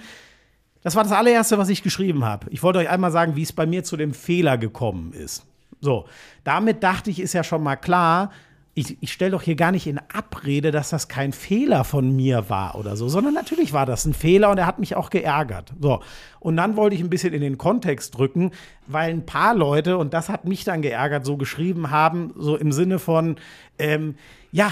das 0.83 0.95
war 0.95 1.03
das 1.03 1.11
allererste, 1.11 1.57
was 1.57 1.67
ich 1.69 1.83
geschrieben 1.83 2.23
habe. 2.23 2.47
Ich 2.51 2.63
wollte 2.63 2.79
euch 2.79 2.89
einmal 2.89 3.11
sagen, 3.11 3.35
wie 3.35 3.41
es 3.41 3.51
bei 3.51 3.65
mir 3.65 3.83
zu 3.83 3.97
dem 3.97 4.13
Fehler 4.13 4.57
gekommen 4.57 5.11
ist. 5.11 5.45
So, 5.81 6.05
damit 6.43 6.83
dachte 6.83 7.09
ich, 7.09 7.19
ist 7.19 7.33
ja 7.33 7.43
schon 7.43 7.63
mal 7.63 7.75
klar, 7.75 8.31
ich, 8.73 8.97
ich 9.01 9.11
stelle 9.11 9.31
doch 9.31 9.41
hier 9.41 9.55
gar 9.55 9.71
nicht 9.71 9.87
in 9.87 9.99
Abrede, 10.13 10.71
dass 10.71 10.89
das 10.89 11.07
kein 11.07 11.33
Fehler 11.33 11.83
von 11.83 12.15
mir 12.15 12.49
war 12.49 12.75
oder 12.75 12.95
so, 12.95 13.09
sondern 13.09 13.33
natürlich 13.33 13.73
war 13.73 13.85
das 13.85 14.05
ein 14.05 14.13
Fehler 14.13 14.51
und 14.51 14.57
er 14.57 14.67
hat 14.67 14.79
mich 14.79 14.95
auch 14.95 15.09
geärgert. 15.09 15.73
So, 15.81 16.01
und 16.39 16.55
dann 16.55 16.75
wollte 16.75 16.95
ich 16.95 17.01
ein 17.01 17.09
bisschen 17.09 17.33
in 17.33 17.41
den 17.41 17.57
Kontext 17.57 18.17
drücken, 18.17 18.51
weil 18.87 19.09
ein 19.09 19.25
paar 19.25 19.55
Leute, 19.55 19.97
und 19.97 20.13
das 20.13 20.29
hat 20.29 20.45
mich 20.45 20.63
dann 20.63 20.81
geärgert, 20.81 21.25
so 21.25 21.35
geschrieben 21.35 21.89
haben, 21.89 22.33
so 22.37 22.55
im 22.55 22.71
Sinne 22.71 22.99
von, 22.99 23.37
ähm, 23.77 24.15
ja, 24.51 24.71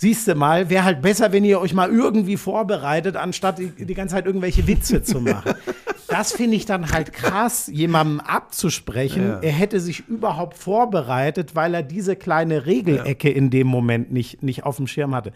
Siehst 0.00 0.28
du 0.28 0.36
mal, 0.36 0.70
wäre 0.70 0.84
halt 0.84 1.02
besser, 1.02 1.32
wenn 1.32 1.44
ihr 1.44 1.60
euch 1.60 1.74
mal 1.74 1.90
irgendwie 1.90 2.36
vorbereitet, 2.36 3.16
anstatt 3.16 3.58
die, 3.58 3.70
die 3.84 3.94
ganze 3.94 4.14
Zeit 4.14 4.26
irgendwelche 4.26 4.64
Witze 4.68 5.02
zu 5.02 5.20
machen. 5.20 5.54
Das 6.08 6.32
finde 6.32 6.56
ich 6.56 6.64
dann 6.64 6.90
halt 6.90 7.12
krass, 7.12 7.68
jemandem 7.72 8.20
abzusprechen, 8.20 9.42
er 9.42 9.52
hätte 9.52 9.78
sich 9.80 10.08
überhaupt 10.08 10.56
vorbereitet, 10.56 11.54
weil 11.54 11.74
er 11.74 11.82
diese 11.82 12.16
kleine 12.16 12.66
Regelecke 12.66 13.30
in 13.30 13.50
dem 13.50 13.66
Moment 13.66 14.10
nicht, 14.12 14.42
nicht 14.42 14.64
auf 14.64 14.76
dem 14.76 14.86
Schirm 14.86 15.14
hatte. 15.14 15.32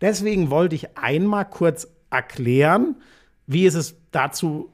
Deswegen 0.00 0.50
wollte 0.50 0.74
ich 0.74 0.96
einmal 0.96 1.44
kurz 1.44 1.88
erklären, 2.10 2.96
wie 3.46 3.66
ist 3.66 3.74
es 3.74 3.96
dazu 4.10 4.70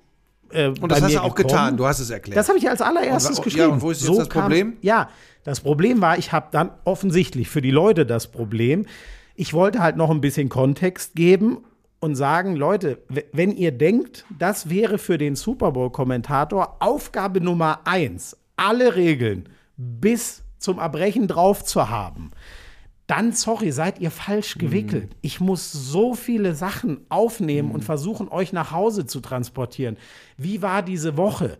äh, 0.50 0.68
Und 0.68 0.90
das 0.92 1.02
hast 1.02 1.14
du 1.14 1.18
auch 1.20 1.34
gekommen. 1.34 1.54
getan, 1.54 1.76
du 1.76 1.86
hast 1.86 2.00
es 2.00 2.10
erklärt. 2.10 2.36
Das 2.36 2.48
habe 2.48 2.58
ich 2.58 2.68
als 2.68 2.80
allererstes 2.80 3.38
Und 3.38 3.44
geschrieben. 3.44 3.68
ja, 3.68 3.74
und 3.74 3.82
wo 3.82 3.90
ist 3.90 4.06
jetzt 4.06 4.18
das 4.18 4.28
Problem? 4.28 4.76
ja, 4.82 5.08
das 5.44 5.60
Problem 5.60 6.00
war, 6.00 6.18
ich 6.18 6.32
habe 6.32 6.48
dann 6.50 6.70
offensichtlich 6.84 7.48
für 7.48 7.62
die 7.62 7.70
Leute 7.70 8.04
das 8.06 8.30
Problem. 8.30 8.86
Ich 9.34 9.54
wollte 9.54 9.82
halt 9.82 9.96
noch 9.96 10.10
ein 10.10 10.20
bisschen 10.20 10.48
Kontext 10.48 11.14
geben 11.14 11.58
und 12.00 12.14
sagen, 12.14 12.56
Leute, 12.56 12.98
wenn 13.32 13.52
ihr 13.52 13.72
denkt, 13.72 14.24
das 14.38 14.70
wäre 14.70 14.98
für 14.98 15.18
den 15.18 15.36
Super 15.36 15.72
Bowl-Kommentator 15.72 16.78
Aufgabe 16.80 17.40
Nummer 17.40 17.80
eins, 17.84 18.36
alle 18.56 18.96
Regeln 18.96 19.48
bis 19.76 20.42
zum 20.58 20.78
Erbrechen 20.78 21.28
drauf 21.28 21.64
zu 21.64 21.88
haben, 21.88 22.30
dann, 23.06 23.32
sorry, 23.32 23.72
seid 23.72 23.98
ihr 23.98 24.10
falsch 24.10 24.56
gewickelt. 24.56 25.16
Ich 25.20 25.40
muss 25.40 25.72
so 25.72 26.14
viele 26.14 26.54
Sachen 26.54 27.04
aufnehmen 27.08 27.72
und 27.72 27.84
versuchen, 27.84 28.28
euch 28.28 28.52
nach 28.52 28.70
Hause 28.70 29.04
zu 29.04 29.20
transportieren. 29.20 29.96
Wie 30.36 30.62
war 30.62 30.82
diese 30.82 31.16
Woche? 31.16 31.58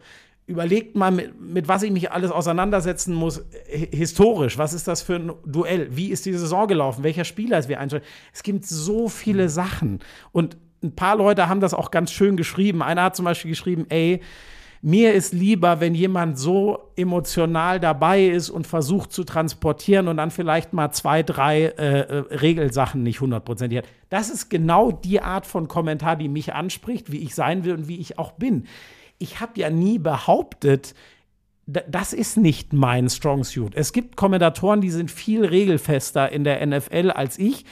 Überlegt 0.51 0.97
mal, 0.97 1.11
mit, 1.13 1.41
mit 1.41 1.69
was 1.69 1.83
ich 1.83 1.93
mich 1.93 2.11
alles 2.11 2.31
auseinandersetzen 2.31 3.15
muss, 3.15 3.45
hi- 3.73 3.89
historisch. 3.93 4.59
Was 4.59 4.73
ist 4.73 4.89
das 4.89 5.01
für 5.03 5.15
ein 5.17 5.33
Duell? 5.47 5.89
Wie 5.97 6.09
ist 6.11 6.27
die 6.27 6.33
Saison 6.33 6.67
gelaufen? 6.67 7.05
Welcher 7.05 7.25
Spieler 7.25 7.59
ist 7.59 7.69
wir 7.69 7.79
einstellen? 7.79 8.05
Es 8.33 8.43
gibt 8.43 8.65
so 8.67 9.09
viele 9.09 9.49
Sachen. 9.49 10.01
Und 10.33 10.57
ein 10.83 10.95
paar 10.97 11.17
Leute 11.17 11.49
haben 11.49 11.61
das 11.61 11.73
auch 11.75 11.91
ganz 11.91 12.11
schön 12.11 12.37
geschrieben. 12.37 12.83
Einer 12.83 13.05
hat 13.05 13.17
zum 13.17 13.25
Beispiel 13.27 13.51
geschrieben, 13.51 13.87
ey, 13.91 14.21
Mir 14.83 15.13
ist 15.13 15.35
lieber, 15.35 15.81
wenn 15.81 15.95
jemand 15.95 16.39
so 16.39 16.79
emotional 16.97 17.79
dabei 17.81 18.25
ist 18.25 18.49
und 18.49 18.67
versucht 18.67 19.13
zu 19.13 19.25
transportieren 19.25 20.09
und 20.09 20.17
dann 20.17 20.31
vielleicht 20.31 20.73
mal 20.73 20.91
zwei, 20.91 21.23
drei 21.23 21.65
äh, 21.65 22.01
äh, 22.01 22.15
Regelsachen 22.35 23.03
nicht 23.03 23.21
hundertprozentig 23.21 23.79
hat. 23.81 23.85
Das 24.09 24.31
ist 24.31 24.49
genau 24.49 24.91
die 24.91 25.21
Art 25.21 25.45
von 25.45 25.69
Kommentar, 25.69 26.17
die 26.17 26.29
mich 26.31 26.55
anspricht, 26.55 27.13
wie 27.13 27.19
ich 27.19 27.35
sein 27.35 27.65
will 27.65 27.75
und 27.75 27.89
wie 27.89 27.99
ich 28.01 28.19
auch 28.19 28.33
bin. 28.33 28.65
Ich 29.23 29.39
habe 29.41 29.53
ja 29.61 29.71
nie 29.71 29.99
behauptet, 29.99 30.95
das 31.67 32.13
ist 32.13 32.37
nicht 32.37 32.73
mein 32.73 33.09
Strong 33.09 33.45
Suit. 33.45 33.75
Es 33.77 33.93
gibt 33.93 34.17
Kommentatoren, 34.17 34.81
die 34.81 34.91
sind 34.91 35.11
viel 35.11 35.45
regelfester 35.45 36.33
in 36.33 36.43
der 36.43 36.65
NFL 36.67 37.13
als 37.15 37.39
ich. 37.39 37.65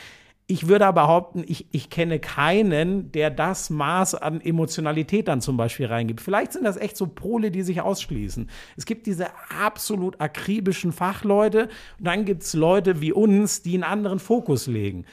Ich 0.50 0.68
würde 0.68 0.86
aber 0.86 1.02
behaupten, 1.02 1.42
ich, 1.46 1.66
ich 1.72 1.90
kenne 1.90 2.18
keinen, 2.20 3.10
der 3.12 3.30
das 3.30 3.68
Maß 3.70 4.14
an 4.14 4.40
Emotionalität 4.40 5.28
dann 5.28 5.40
zum 5.42 5.56
Beispiel 5.56 5.86
reingibt. 5.86 6.20
Vielleicht 6.20 6.52
sind 6.52 6.64
das 6.64 6.76
echt 6.76 6.96
so 6.96 7.06
Pole, 7.06 7.50
die 7.50 7.62
sich 7.62 7.80
ausschließen. 7.82 8.48
Es 8.76 8.86
gibt 8.86 9.06
diese 9.06 9.26
absolut 9.60 10.20
akribischen 10.20 10.92
Fachleute 10.92 11.64
und 11.98 12.06
dann 12.06 12.24
gibt 12.24 12.44
es 12.44 12.54
Leute 12.54 13.00
wie 13.02 13.12
uns, 13.12 13.62
die 13.62 13.74
einen 13.74 13.82
anderen 13.84 14.20
Fokus 14.20 14.66
legen. 14.68 15.04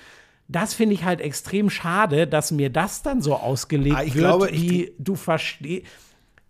Das 0.48 0.74
finde 0.76 0.94
ich 0.94 1.04
halt 1.04 1.22
extrem 1.22 1.70
schade, 1.70 2.28
dass 2.28 2.52
mir 2.52 2.70
das 2.70 3.02
dann 3.02 3.22
so 3.22 3.34
ausgelegt 3.36 3.98
Ah, 3.98 4.04
ich 4.04 4.14
wird, 4.14 4.26
glaube, 4.26 4.50
ich- 4.52 4.62
wie 4.70 4.94
du 5.00 5.16
verstehst 5.16 5.88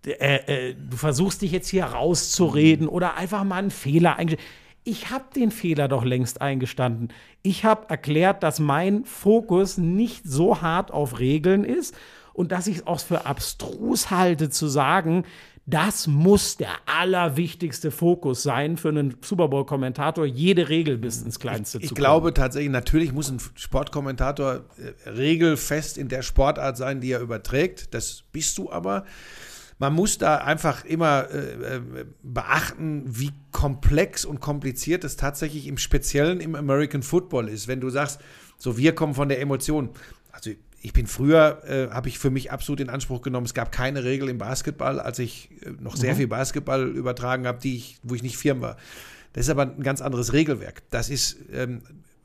äh, 0.08 0.70
äh, 0.70 0.76
du 0.76 0.98
versuchst 0.98 1.42
dich 1.42 1.52
jetzt 1.52 1.70
hier 1.70 1.86
rauszureden 1.86 2.88
oder 2.88 3.16
einfach 3.16 3.44
mal 3.44 3.58
einen 3.58 3.72
Fehler 3.72 4.18
eingestanden. 4.18 4.56
Ich 4.84 5.10
habe 5.10 5.26
den 5.36 5.50
Fehler 5.50 5.88
doch 5.88 6.06
längst 6.06 6.42
eingestanden. 6.42 7.10
Ich 7.42 7.66
habe 7.66 7.90
erklärt, 7.90 8.44
dass 8.44 8.60
mein 8.60 9.04
Fokus 9.04 9.78
nicht 9.78 10.26
so 10.26 10.62
hart 10.62 10.92
auf 10.92 11.20
Regeln 11.20 11.64
ist 11.64 11.96
und 12.34 12.52
dass 12.52 12.68
ich 12.68 12.78
es 12.78 12.88
auch 12.88 13.00
für 13.00 13.26
abstrus 13.26 14.12
halte 14.12 14.50
zu 14.50 14.68
sagen, 14.68 15.26
das 15.68 16.06
muss 16.06 16.58
der 16.58 16.70
allerwichtigste 16.86 17.90
Fokus 17.90 18.44
sein 18.44 18.78
für 18.78 18.90
einen 18.90 19.18
Super 19.22 19.48
Bowl-Kommentator, 19.48 20.26
jede 20.26 20.70
Regel 20.70 20.98
bis 20.98 21.24
ins 21.24 21.40
Kleinste 21.40 21.80
Ich 21.80 21.90
zu 21.90 21.96
glaube 21.96 22.36
tatsächlich, 22.36 22.72
natürlich 22.72 23.12
muss 23.12 23.32
ein 23.32 23.40
Sportkommentator 23.56 24.66
äh, 24.78 25.10
regelfest 25.10 25.98
in 25.98 26.08
der 26.08 26.22
Sportart 26.22 26.78
sein, 26.78 27.02
die 27.02 27.12
er 27.12 27.20
überträgt. 27.20 27.96
Das 27.96 28.24
bist 28.32 28.60
du 28.60 28.72
aber. 28.72 29.06
Man 29.78 29.94
muss 29.94 30.18
da 30.18 30.38
einfach 30.38 30.86
immer 30.86 31.30
äh, 31.30 31.78
äh, 31.78 31.82
beachten, 32.24 33.04
wie 33.08 33.32
komplex 33.52 34.24
und 34.24 34.40
kompliziert 34.40 35.04
es 35.04 35.18
tatsächlich 35.18 35.68
im 35.68 35.78
Speziellen 35.78 36.40
im 36.40 36.56
American 36.56 37.04
Football 37.04 37.50
ist. 37.50 37.68
Wenn 37.68 37.82
du 37.82 37.90
sagst, 37.90 38.22
so 38.58 38.78
wir 38.78 38.96
kommen 38.96 39.14
von 39.14 39.28
der 39.28 39.42
Emotion. 39.42 39.90
Also 40.32 40.52
ich 40.82 40.94
bin 40.94 41.08
früher, 41.08 41.64
äh, 41.68 41.90
habe 41.90 42.08
ich 42.10 42.20
für 42.20 42.30
mich 42.30 42.52
absolut 42.52 42.80
in 42.80 42.90
Anspruch 42.90 43.22
genommen, 43.22 43.46
es 43.46 43.54
gab 43.54 43.72
keine 43.72 44.04
Regel 44.04 44.30
im 44.30 44.38
Basketball, 44.38 45.00
als 45.00 45.20
ich 45.20 45.50
äh, 45.66 45.72
noch 45.82 45.96
sehr 45.96 46.16
viel 46.16 46.28
Basketball 46.28 46.88
übertragen 46.88 47.48
habe, 47.48 47.60
die 47.60 47.76
ich, 47.76 47.98
wo 48.04 48.16
ich 48.16 48.24
nicht 48.24 48.38
firm 48.38 48.62
war. 48.62 48.78
Das 49.34 49.46
ist 49.46 49.50
aber 49.50 49.64
ein 49.64 49.84
ganz 49.84 50.02
anderes 50.02 50.32
Regelwerk. 50.32 50.84
Das 50.92 51.10
ist, 51.10 51.38
ähm, 51.52 51.82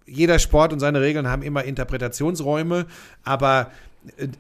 jeder 0.07 0.39
Sport 0.39 0.73
und 0.73 0.81
seine 0.81 1.01
Regeln 1.01 1.27
haben 1.27 1.43
immer 1.43 1.65
Interpretationsräume, 1.65 2.87
aber 3.23 3.71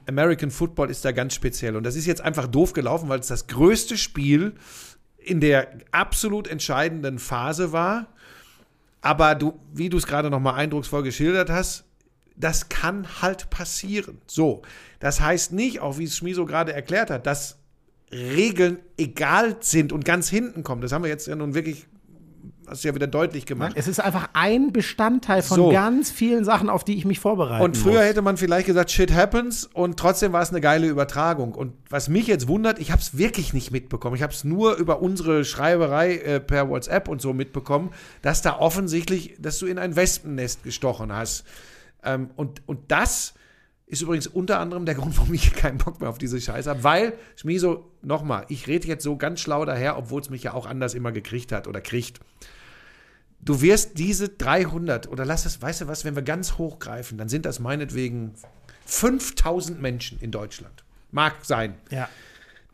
American 0.06 0.50
Football 0.50 0.90
ist 0.90 1.04
da 1.04 1.12
ganz 1.12 1.34
speziell. 1.34 1.76
Und 1.76 1.84
das 1.84 1.96
ist 1.96 2.06
jetzt 2.06 2.20
einfach 2.20 2.46
doof 2.46 2.72
gelaufen, 2.72 3.08
weil 3.08 3.20
es 3.20 3.26
das 3.26 3.46
größte 3.46 3.96
Spiel 3.98 4.54
in 5.18 5.40
der 5.40 5.68
absolut 5.92 6.48
entscheidenden 6.48 7.18
Phase 7.18 7.72
war. 7.72 8.06
Aber 9.02 9.34
du, 9.34 9.58
wie 9.72 9.88
du 9.88 9.96
es 9.96 10.06
gerade 10.06 10.30
noch 10.30 10.40
mal 10.40 10.54
eindrucksvoll 10.54 11.02
geschildert 11.02 11.50
hast, 11.50 11.84
das 12.36 12.68
kann 12.68 13.06
halt 13.20 13.50
passieren. 13.50 14.18
So, 14.26 14.62
das 14.98 15.20
heißt 15.20 15.52
nicht, 15.52 15.80
auch 15.80 15.98
wie 15.98 16.04
es 16.04 16.16
Schmiso 16.16 16.46
gerade 16.46 16.72
erklärt 16.72 17.10
hat, 17.10 17.26
dass 17.26 17.58
Regeln 18.10 18.78
egal 18.96 19.56
sind 19.60 19.92
und 19.92 20.04
ganz 20.04 20.28
hinten 20.28 20.64
kommen. 20.64 20.80
Das 20.80 20.92
haben 20.92 21.02
wir 21.02 21.10
jetzt 21.10 21.26
ja 21.26 21.36
nun 21.36 21.54
wirklich, 21.54 21.86
hast 22.70 22.84
du 22.84 22.88
ja 22.88 22.94
wieder 22.94 23.08
deutlich 23.08 23.46
gemacht. 23.46 23.72
Es 23.74 23.88
ist 23.88 24.00
einfach 24.00 24.28
ein 24.32 24.72
Bestandteil 24.72 25.42
von 25.42 25.56
So. 25.56 25.70
ganz 25.70 26.10
vielen 26.10 26.44
Sachen, 26.44 26.70
auf 26.70 26.84
die 26.84 26.96
ich 26.96 27.04
mich 27.04 27.18
vorbereite. 27.18 27.64
Und 27.64 27.76
früher 27.76 28.02
hätte 28.02 28.22
man 28.22 28.36
vielleicht 28.36 28.66
gesagt, 28.66 28.90
shit 28.90 29.12
happens 29.12 29.68
und 29.72 29.98
trotzdem 29.98 30.32
war 30.32 30.40
es 30.40 30.50
eine 30.50 30.60
geile 30.60 30.86
Übertragung. 30.86 31.54
Und 31.54 31.72
was 31.88 32.08
mich 32.08 32.28
jetzt 32.28 32.46
wundert, 32.46 32.78
ich 32.78 32.92
habe 32.92 33.02
es 33.02 33.18
wirklich 33.18 33.52
nicht 33.52 33.72
mitbekommen. 33.72 34.14
Ich 34.14 34.22
habe 34.22 34.32
es 34.32 34.44
nur 34.44 34.76
über 34.76 35.02
unsere 35.02 35.44
Schreiberei 35.44 36.16
äh, 36.16 36.40
per 36.40 36.68
WhatsApp 36.68 37.08
und 37.08 37.20
so 37.20 37.32
mitbekommen, 37.32 37.90
dass 38.22 38.40
da 38.40 38.58
offensichtlich, 38.58 39.34
dass 39.40 39.58
du 39.58 39.66
in 39.66 39.78
ein 39.78 39.96
Wespennest 39.96 40.62
gestochen 40.62 41.12
hast. 41.12 41.44
Ähm, 42.04 42.30
und, 42.36 42.62
und 42.66 42.78
das 42.88 43.34
ist 43.90 44.02
übrigens 44.02 44.28
unter 44.28 44.60
anderem 44.60 44.86
der 44.86 44.94
Grund, 44.94 45.16
warum 45.18 45.34
ich 45.34 45.52
keinen 45.52 45.78
Bock 45.78 46.00
mehr 46.00 46.08
auf 46.08 46.18
diese 46.18 46.40
Scheiße 46.40 46.70
habe. 46.70 46.84
Weil, 46.84 47.14
Schmiso, 47.34 47.90
nochmal, 48.02 48.46
ich 48.48 48.68
rede 48.68 48.86
jetzt 48.86 49.02
so 49.02 49.16
ganz 49.16 49.40
schlau 49.40 49.64
daher, 49.64 49.98
obwohl 49.98 50.20
es 50.20 50.30
mich 50.30 50.44
ja 50.44 50.54
auch 50.54 50.66
anders 50.66 50.94
immer 50.94 51.10
gekriegt 51.10 51.50
hat 51.50 51.66
oder 51.66 51.80
kriegt. 51.80 52.20
Du 53.42 53.62
wirst 53.62 53.98
diese 53.98 54.28
300 54.28 55.08
oder 55.08 55.24
lass 55.24 55.46
es, 55.46 55.62
weißt 55.62 55.80
du 55.82 55.88
was, 55.88 56.04
wenn 56.04 56.14
wir 56.14 56.22
ganz 56.22 56.58
hoch 56.58 56.78
greifen, 56.78 57.18
dann 57.18 57.28
sind 57.28 57.44
das 57.46 57.58
meinetwegen 57.58 58.34
5000 58.86 59.80
Menschen 59.80 60.20
in 60.20 60.30
Deutschland. 60.30 60.84
Mag 61.10 61.44
sein. 61.44 61.74
ja. 61.90 62.08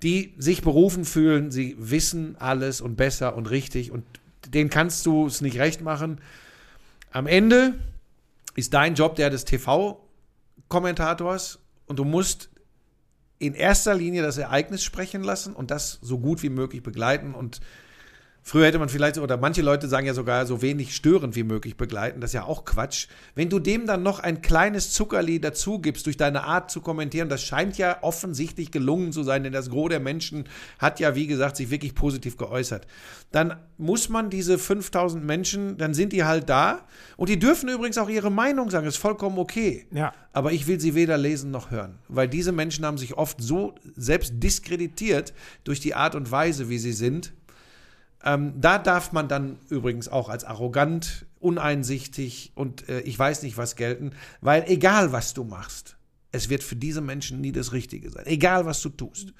Die 0.02 0.34
sich 0.36 0.60
berufen 0.60 1.06
fühlen, 1.06 1.50
sie 1.50 1.74
wissen 1.78 2.36
alles 2.38 2.82
und 2.82 2.96
besser 2.96 3.34
und 3.34 3.50
richtig 3.50 3.90
und 3.90 4.04
denen 4.46 4.68
kannst 4.68 5.06
du 5.06 5.26
es 5.26 5.40
nicht 5.40 5.58
recht 5.58 5.80
machen. 5.80 6.20
Am 7.12 7.26
Ende 7.26 7.78
ist 8.56 8.74
dein 8.74 8.94
Job 8.94 9.16
der 9.16 9.30
des 9.30 9.46
TV-Kommentators 9.46 11.60
und 11.86 11.98
du 11.98 12.04
musst 12.04 12.50
in 13.38 13.54
erster 13.54 13.94
Linie 13.94 14.20
das 14.22 14.36
Ereignis 14.38 14.82
sprechen 14.84 15.22
lassen 15.22 15.54
und 15.54 15.70
das 15.70 15.98
so 16.02 16.18
gut 16.18 16.42
wie 16.42 16.50
möglich 16.50 16.82
begleiten 16.82 17.34
und 17.34 17.60
Früher 18.48 18.66
hätte 18.66 18.78
man 18.78 18.88
vielleicht, 18.88 19.18
oder 19.18 19.38
manche 19.38 19.60
Leute 19.60 19.88
sagen 19.88 20.06
ja 20.06 20.14
sogar 20.14 20.46
so 20.46 20.62
wenig 20.62 20.94
störend 20.94 21.34
wie 21.34 21.42
möglich 21.42 21.76
begleiten. 21.76 22.20
Das 22.20 22.30
ist 22.30 22.34
ja 22.34 22.44
auch 22.44 22.64
Quatsch. 22.64 23.08
Wenn 23.34 23.48
du 23.48 23.58
dem 23.58 23.88
dann 23.88 24.04
noch 24.04 24.20
ein 24.20 24.40
kleines 24.40 24.92
Zuckerli 24.92 25.40
dazu 25.40 25.80
gibst 25.80 26.06
durch 26.06 26.16
deine 26.16 26.44
Art 26.44 26.70
zu 26.70 26.80
kommentieren, 26.80 27.28
das 27.28 27.42
scheint 27.42 27.76
ja 27.76 28.04
offensichtlich 28.04 28.70
gelungen 28.70 29.10
zu 29.10 29.24
sein, 29.24 29.42
denn 29.42 29.52
das 29.52 29.68
Gros 29.68 29.88
der 29.88 29.98
Menschen 29.98 30.44
hat 30.78 31.00
ja, 31.00 31.16
wie 31.16 31.26
gesagt, 31.26 31.56
sich 31.56 31.70
wirklich 31.70 31.96
positiv 31.96 32.36
geäußert. 32.36 32.86
Dann 33.32 33.56
muss 33.78 34.08
man 34.08 34.30
diese 34.30 34.58
5000 34.58 35.24
Menschen, 35.24 35.76
dann 35.76 35.92
sind 35.92 36.12
die 36.12 36.22
halt 36.22 36.48
da 36.48 36.86
und 37.16 37.28
die 37.28 37.40
dürfen 37.40 37.68
übrigens 37.68 37.98
auch 37.98 38.08
ihre 38.08 38.30
Meinung 38.30 38.70
sagen, 38.70 38.86
ist 38.86 38.96
vollkommen 38.96 39.38
okay. 39.38 39.88
Ja. 39.90 40.14
Aber 40.32 40.52
ich 40.52 40.68
will 40.68 40.78
sie 40.78 40.94
weder 40.94 41.18
lesen 41.18 41.50
noch 41.50 41.72
hören, 41.72 41.98
weil 42.06 42.28
diese 42.28 42.52
Menschen 42.52 42.86
haben 42.86 42.96
sich 42.96 43.14
oft 43.14 43.42
so 43.42 43.74
selbst 43.96 44.34
diskreditiert 44.36 45.34
durch 45.64 45.80
die 45.80 45.96
Art 45.96 46.14
und 46.14 46.30
Weise, 46.30 46.68
wie 46.68 46.78
sie 46.78 46.92
sind, 46.92 47.32
ähm, 48.26 48.54
da 48.60 48.78
darf 48.78 49.12
man 49.12 49.28
dann 49.28 49.58
übrigens 49.68 50.08
auch 50.08 50.28
als 50.28 50.42
arrogant, 50.42 51.26
uneinsichtig 51.38 52.50
und 52.56 52.88
äh, 52.88 53.00
ich 53.02 53.16
weiß 53.16 53.42
nicht 53.44 53.56
was 53.56 53.76
gelten, 53.76 54.10
weil 54.40 54.64
egal 54.66 55.12
was 55.12 55.32
du 55.32 55.44
machst, 55.44 55.96
es 56.32 56.48
wird 56.48 56.64
für 56.64 56.74
diese 56.74 57.00
Menschen 57.00 57.40
nie 57.40 57.52
das 57.52 57.72
Richtige 57.72 58.10
sein. 58.10 58.26
Egal 58.26 58.66
was 58.66 58.82
du 58.82 58.88
tust. 58.88 59.32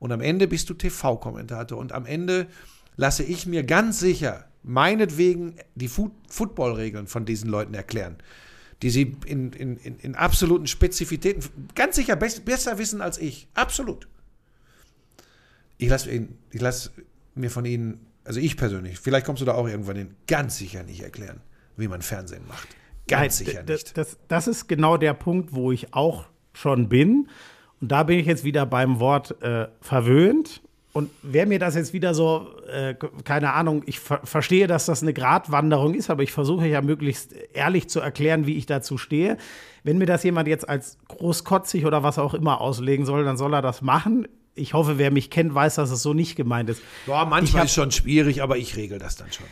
Und 0.00 0.10
am 0.10 0.20
Ende 0.20 0.48
bist 0.48 0.68
du 0.68 0.74
TV-Kommentator 0.74 1.78
und 1.78 1.92
am 1.92 2.04
Ende 2.04 2.48
lasse 2.96 3.22
ich 3.22 3.46
mir 3.46 3.62
ganz 3.62 4.00
sicher 4.00 4.48
meinetwegen 4.64 5.54
die 5.76 5.88
Fu 5.88 6.10
Football-Regeln 6.28 7.06
von 7.06 7.24
diesen 7.24 7.48
Leuten 7.48 7.74
erklären, 7.74 8.16
die 8.82 8.90
sie 8.90 9.16
in, 9.24 9.52
in, 9.52 9.76
in, 9.76 10.14
absoluten 10.16 10.66
Spezifitäten 10.66 11.44
ganz 11.76 11.94
sicher 11.96 12.16
best, 12.16 12.44
besser 12.44 12.78
wissen 12.78 13.00
als 13.00 13.18
ich. 13.18 13.46
Absolut. 13.54 14.08
Ich 15.78 15.88
lasse 15.88 16.28
lass 16.52 16.90
mir 17.34 17.50
von 17.50 17.64
ihnen, 17.64 18.06
also 18.24 18.40
ich 18.40 18.56
persönlich, 18.56 18.98
vielleicht 18.98 19.26
kommst 19.26 19.42
du 19.42 19.46
da 19.46 19.54
auch 19.54 19.68
irgendwann 19.68 19.96
hin, 19.96 20.14
ganz 20.26 20.56
sicher 20.58 20.82
nicht 20.82 21.02
erklären, 21.02 21.40
wie 21.76 21.88
man 21.88 22.02
Fernsehen 22.02 22.46
macht. 22.46 22.68
Ganz 23.08 23.40
Nein, 23.40 23.46
sicher 23.46 23.62
nicht. 23.62 23.96
Das, 23.96 24.16
das 24.28 24.46
ist 24.46 24.68
genau 24.68 24.96
der 24.96 25.14
Punkt, 25.14 25.54
wo 25.54 25.72
ich 25.72 25.92
auch 25.94 26.26
schon 26.52 26.88
bin. 26.88 27.28
Und 27.80 27.90
da 27.90 28.04
bin 28.04 28.18
ich 28.18 28.26
jetzt 28.26 28.44
wieder 28.44 28.64
beim 28.64 29.00
Wort 29.00 29.42
äh, 29.42 29.68
verwöhnt. 29.80 30.62
Und 30.92 31.10
wer 31.22 31.46
mir 31.46 31.58
das 31.58 31.74
jetzt 31.74 31.94
wieder 31.94 32.12
so, 32.12 32.48
äh, 32.70 32.94
keine 33.24 33.54
Ahnung, 33.54 33.82
ich 33.86 33.98
ver 33.98 34.20
verstehe, 34.24 34.66
dass 34.66 34.84
das 34.84 35.02
eine 35.02 35.14
Gratwanderung 35.14 35.94
ist, 35.94 36.10
aber 36.10 36.22
ich 36.22 36.32
versuche 36.32 36.66
ja 36.66 36.82
möglichst 36.82 37.32
ehrlich 37.54 37.88
zu 37.88 38.00
erklären, 38.00 38.46
wie 38.46 38.56
ich 38.56 38.66
dazu 38.66 38.98
stehe. 38.98 39.38
Wenn 39.84 39.96
mir 39.96 40.06
das 40.06 40.22
jemand 40.22 40.48
jetzt 40.48 40.68
als 40.68 40.98
großkotzig 41.08 41.86
oder 41.86 42.02
was 42.02 42.18
auch 42.18 42.34
immer 42.34 42.60
auslegen 42.60 43.06
soll, 43.06 43.24
dann 43.24 43.38
soll 43.38 43.54
er 43.54 43.62
das 43.62 43.80
machen. 43.80 44.28
Ich 44.54 44.74
hoffe, 44.74 44.98
wer 44.98 45.10
mich 45.10 45.30
kennt, 45.30 45.54
weiß, 45.54 45.76
dass 45.76 45.90
es 45.90 46.02
so 46.02 46.12
nicht 46.14 46.36
gemeint 46.36 46.68
ist. 46.68 46.82
Boah, 47.06 47.24
manchmal 47.24 47.60
hab- 47.60 47.66
ist 47.66 47.74
schon 47.74 47.90
schwierig, 47.90 48.42
aber 48.42 48.56
ich 48.58 48.76
regel 48.76 48.98
das 48.98 49.16
dann 49.16 49.32
schon. 49.32 49.46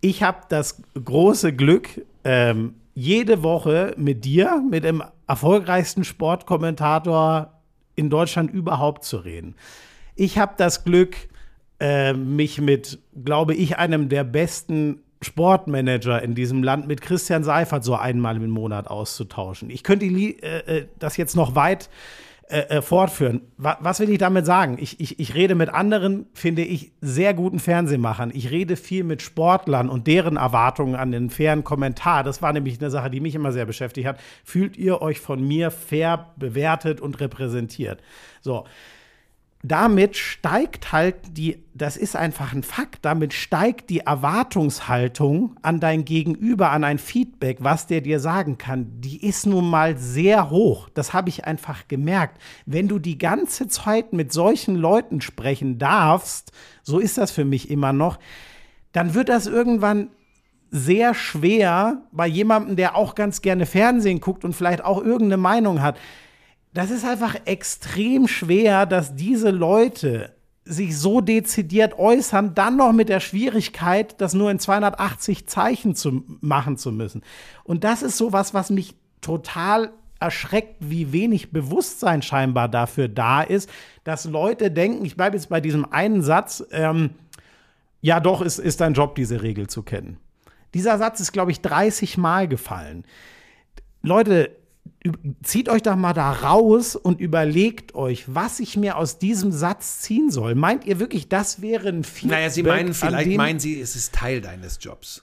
ich 0.00 0.22
habe 0.22 0.38
das 0.48 0.82
große 1.02 1.52
Glück, 1.52 1.88
ähm, 2.24 2.74
jede 2.94 3.42
Woche 3.42 3.94
mit 3.96 4.24
dir, 4.24 4.62
mit 4.68 4.84
dem 4.84 5.02
erfolgreichsten 5.26 6.04
Sportkommentator 6.04 7.52
in 7.94 8.10
Deutschland 8.10 8.50
überhaupt 8.50 9.04
zu 9.04 9.18
reden. 9.18 9.54
Ich 10.16 10.38
habe 10.38 10.54
das 10.56 10.84
Glück, 10.84 11.16
äh, 11.78 12.12
mich 12.12 12.60
mit, 12.60 12.98
glaube 13.24 13.54
ich, 13.54 13.78
einem 13.78 14.08
der 14.08 14.24
besten 14.24 15.00
Sportmanager 15.22 16.22
in 16.22 16.34
diesem 16.34 16.62
Land, 16.62 16.86
mit 16.88 17.00
Christian 17.02 17.44
Seifert, 17.44 17.84
so 17.84 17.94
einmal 17.94 18.36
im 18.36 18.50
Monat 18.50 18.88
auszutauschen. 18.88 19.70
Ich 19.70 19.82
könnte 19.82 20.06
äh, 20.06 20.30
äh, 20.78 20.86
das 20.98 21.16
jetzt 21.16 21.36
noch 21.36 21.54
weit 21.54 21.84
äh, 21.84 21.88
äh, 22.50 22.82
fortführen. 22.82 23.42
Wa 23.56 23.78
was 23.80 24.00
will 24.00 24.10
ich 24.10 24.18
damit 24.18 24.46
sagen? 24.46 24.76
Ich, 24.80 25.00
ich, 25.00 25.20
ich 25.20 25.34
rede 25.34 25.54
mit 25.54 25.68
anderen, 25.68 26.26
finde 26.34 26.62
ich, 26.62 26.92
sehr 27.00 27.34
guten 27.34 27.58
Fernsehmachern. 27.58 28.30
Ich 28.34 28.50
rede 28.50 28.76
viel 28.76 29.04
mit 29.04 29.22
Sportlern 29.22 29.88
und 29.88 30.06
deren 30.06 30.36
Erwartungen 30.36 30.96
an 30.96 31.12
den 31.12 31.30
fairen 31.30 31.64
Kommentar. 31.64 32.24
Das 32.24 32.42
war 32.42 32.52
nämlich 32.52 32.80
eine 32.80 32.90
Sache, 32.90 33.10
die 33.10 33.20
mich 33.20 33.34
immer 33.34 33.52
sehr 33.52 33.66
beschäftigt 33.66 34.06
hat. 34.06 34.20
Fühlt 34.44 34.76
ihr 34.76 35.00
euch 35.00 35.20
von 35.20 35.46
mir 35.46 35.70
fair 35.70 36.32
bewertet 36.36 37.00
und 37.00 37.20
repräsentiert? 37.20 38.00
So 38.40 38.64
damit 39.62 40.16
steigt 40.16 40.90
halt 40.90 41.16
die, 41.36 41.62
das 41.74 41.98
ist 41.98 42.16
einfach 42.16 42.54
ein 42.54 42.62
Fakt, 42.62 43.04
damit 43.04 43.34
steigt 43.34 43.90
die 43.90 44.00
Erwartungshaltung 44.00 45.54
an 45.60 45.80
dein 45.80 46.06
Gegenüber, 46.06 46.70
an 46.70 46.82
ein 46.82 46.98
Feedback, 46.98 47.58
was 47.60 47.86
der 47.86 48.00
dir 48.00 48.20
sagen 48.20 48.56
kann, 48.56 49.00
die 49.00 49.26
ist 49.26 49.46
nun 49.46 49.68
mal 49.68 49.98
sehr 49.98 50.48
hoch. 50.48 50.88
Das 50.94 51.12
habe 51.12 51.28
ich 51.28 51.44
einfach 51.44 51.88
gemerkt. 51.88 52.40
Wenn 52.64 52.88
du 52.88 52.98
die 52.98 53.18
ganze 53.18 53.68
Zeit 53.68 54.14
mit 54.14 54.32
solchen 54.32 54.76
Leuten 54.76 55.20
sprechen 55.20 55.78
darfst, 55.78 56.52
so 56.82 56.98
ist 56.98 57.18
das 57.18 57.30
für 57.30 57.44
mich 57.44 57.70
immer 57.70 57.92
noch, 57.92 58.18
dann 58.92 59.12
wird 59.12 59.28
das 59.28 59.46
irgendwann 59.46 60.08
sehr 60.70 61.12
schwer 61.14 62.02
bei 62.12 62.26
jemandem, 62.26 62.76
der 62.76 62.96
auch 62.96 63.14
ganz 63.14 63.42
gerne 63.42 63.66
Fernsehen 63.66 64.20
guckt 64.20 64.44
und 64.44 64.54
vielleicht 64.54 64.84
auch 64.84 65.02
irgendeine 65.02 65.36
Meinung 65.36 65.82
hat 65.82 65.98
das 66.72 66.90
ist 66.90 67.04
einfach 67.04 67.34
extrem 67.46 68.28
schwer, 68.28 68.86
dass 68.86 69.16
diese 69.16 69.50
Leute 69.50 70.34
sich 70.64 70.96
so 70.96 71.20
dezidiert 71.20 71.98
äußern, 71.98 72.54
dann 72.54 72.76
noch 72.76 72.92
mit 72.92 73.08
der 73.08 73.20
Schwierigkeit, 73.20 74.20
das 74.20 74.34
nur 74.34 74.50
in 74.50 74.58
280 74.58 75.46
Zeichen 75.48 75.94
zu 75.94 76.22
machen 76.40 76.76
zu 76.76 76.92
müssen. 76.92 77.22
Und 77.64 77.82
das 77.82 78.02
ist 78.02 78.16
sowas, 78.16 78.54
was 78.54 78.70
mich 78.70 78.94
total 79.20 79.90
erschreckt, 80.20 80.76
wie 80.80 81.12
wenig 81.12 81.50
Bewusstsein 81.50 82.22
scheinbar 82.22 82.68
dafür 82.68 83.08
da 83.08 83.42
ist, 83.42 83.70
dass 84.04 84.26
Leute 84.26 84.70
denken, 84.70 85.04
ich 85.04 85.16
bleibe 85.16 85.36
jetzt 85.36 85.48
bei 85.48 85.60
diesem 85.60 85.90
einen 85.90 86.22
Satz, 86.22 86.62
ähm, 86.70 87.10
ja 88.02 88.20
doch, 88.20 88.42
es 88.42 88.58
ist 88.58 88.80
dein 88.80 88.94
Job, 88.94 89.14
diese 89.14 89.42
Regel 89.42 89.66
zu 89.66 89.82
kennen. 89.82 90.18
Dieser 90.74 90.98
Satz 90.98 91.20
ist, 91.20 91.32
glaube 91.32 91.50
ich, 91.50 91.62
30 91.62 92.16
Mal 92.16 92.48
gefallen. 92.48 93.04
Leute, 94.02 94.50
zieht 95.42 95.68
euch 95.68 95.82
doch 95.82 95.96
mal 95.96 96.12
da 96.12 96.30
raus 96.30 96.94
und 96.94 97.20
überlegt 97.20 97.94
euch, 97.94 98.24
was 98.26 98.60
ich 98.60 98.76
mir 98.76 98.96
aus 98.96 99.18
diesem 99.18 99.50
Satz 99.50 100.00
ziehen 100.00 100.30
soll. 100.30 100.54
Meint 100.54 100.84
ihr 100.84 101.00
wirklich, 101.00 101.28
das 101.28 101.62
wäre 101.62 101.88
ein 101.88 102.04
Feedback? 102.04 102.38
Naja, 102.38 102.50
Sie 102.50 102.62
meinen, 102.62 102.92
vielleicht 102.92 103.36
meinen 103.36 103.60
Sie, 103.60 103.80
es 103.80 103.96
ist 103.96 104.14
Teil 104.14 104.40
deines 104.40 104.78
Jobs. 104.80 105.22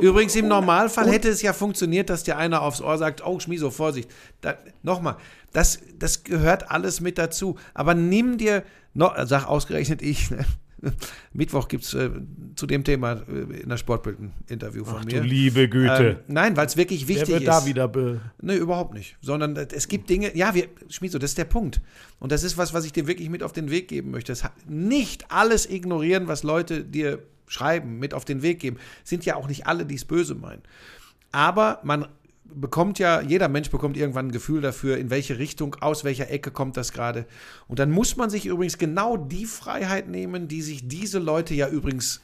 Übrigens, 0.00 0.36
im 0.36 0.46
Normalfall 0.46 1.10
hätte 1.10 1.28
es 1.28 1.42
ja 1.42 1.52
funktioniert, 1.52 2.10
dass 2.10 2.22
dir 2.22 2.36
einer 2.36 2.62
aufs 2.62 2.80
Ohr 2.80 2.96
sagt, 2.96 3.26
oh, 3.26 3.40
Schmiso, 3.40 3.70
Vorsicht. 3.70 4.08
Da, 4.40 4.56
Nochmal, 4.82 5.16
das, 5.52 5.80
das 5.98 6.22
gehört 6.22 6.70
alles 6.70 7.00
mit 7.00 7.18
dazu. 7.18 7.56
Aber 7.74 7.94
nimm 7.94 8.38
dir, 8.38 8.62
noch, 8.94 9.14
sag 9.26 9.46
ausgerechnet 9.46 10.00
ich, 10.00 10.30
ne? 10.30 10.44
Mittwoch 11.32 11.68
gibt 11.68 11.84
es 11.84 11.94
äh, 11.94 12.10
zu 12.56 12.66
dem 12.66 12.84
Thema 12.84 13.12
äh, 13.28 13.60
in 13.60 13.68
der 13.68 13.76
Sportbild 13.76 14.20
ein 14.20 14.32
Interview 14.48 14.84
von 14.84 14.98
Ach, 15.00 15.04
mir. 15.04 15.20
Du 15.20 15.26
liebe 15.26 15.68
Güte. 15.68 16.18
Ähm, 16.26 16.34
nein, 16.34 16.56
weil 16.56 16.66
es 16.66 16.76
wirklich 16.76 17.08
wichtig 17.08 17.28
Wer 17.28 17.40
wird 17.40 17.42
ist. 17.42 17.48
da 17.48 17.66
wieder 17.66 17.88
be 17.88 18.20
Nee, 18.40 18.56
überhaupt 18.56 18.94
nicht. 18.94 19.16
Sondern 19.20 19.56
äh, 19.56 19.66
es 19.72 19.88
gibt 19.88 20.08
Dinge, 20.10 20.36
ja, 20.36 20.54
wir, 20.54 20.68
Schmieso, 20.88 21.18
das 21.18 21.32
ist 21.32 21.38
der 21.38 21.44
Punkt. 21.44 21.80
Und 22.18 22.32
das 22.32 22.42
ist 22.42 22.56
was, 22.56 22.72
was 22.74 22.84
ich 22.84 22.92
dir 22.92 23.06
wirklich 23.06 23.28
mit 23.30 23.42
auf 23.42 23.52
den 23.52 23.70
Weg 23.70 23.88
geben 23.88 24.10
möchte. 24.10 24.32
Das, 24.32 24.44
nicht 24.66 25.30
alles 25.30 25.68
ignorieren, 25.68 26.28
was 26.28 26.42
Leute 26.42 26.84
dir 26.84 27.22
schreiben, 27.46 27.98
mit 27.98 28.14
auf 28.14 28.24
den 28.24 28.42
Weg 28.42 28.60
geben. 28.60 28.78
Sind 29.04 29.24
ja 29.24 29.36
auch 29.36 29.48
nicht 29.48 29.66
alle, 29.66 29.84
die 29.84 29.96
es 29.96 30.04
böse 30.04 30.34
meinen. 30.34 30.62
Aber 31.32 31.80
man 31.84 32.06
bekommt 32.54 32.98
ja, 32.98 33.20
jeder 33.20 33.48
Mensch 33.48 33.70
bekommt 33.70 33.96
irgendwann 33.96 34.28
ein 34.28 34.32
Gefühl 34.32 34.60
dafür, 34.60 34.96
in 34.98 35.10
welche 35.10 35.38
Richtung, 35.38 35.76
aus 35.80 36.04
welcher 36.04 36.30
Ecke 36.30 36.50
kommt 36.50 36.76
das 36.76 36.92
gerade. 36.92 37.26
Und 37.68 37.78
dann 37.78 37.90
muss 37.90 38.16
man 38.16 38.30
sich 38.30 38.46
übrigens 38.46 38.78
genau 38.78 39.16
die 39.16 39.46
Freiheit 39.46 40.08
nehmen, 40.08 40.48
die 40.48 40.62
sich 40.62 40.88
diese 40.88 41.18
Leute 41.18 41.54
ja 41.54 41.68
übrigens 41.68 42.20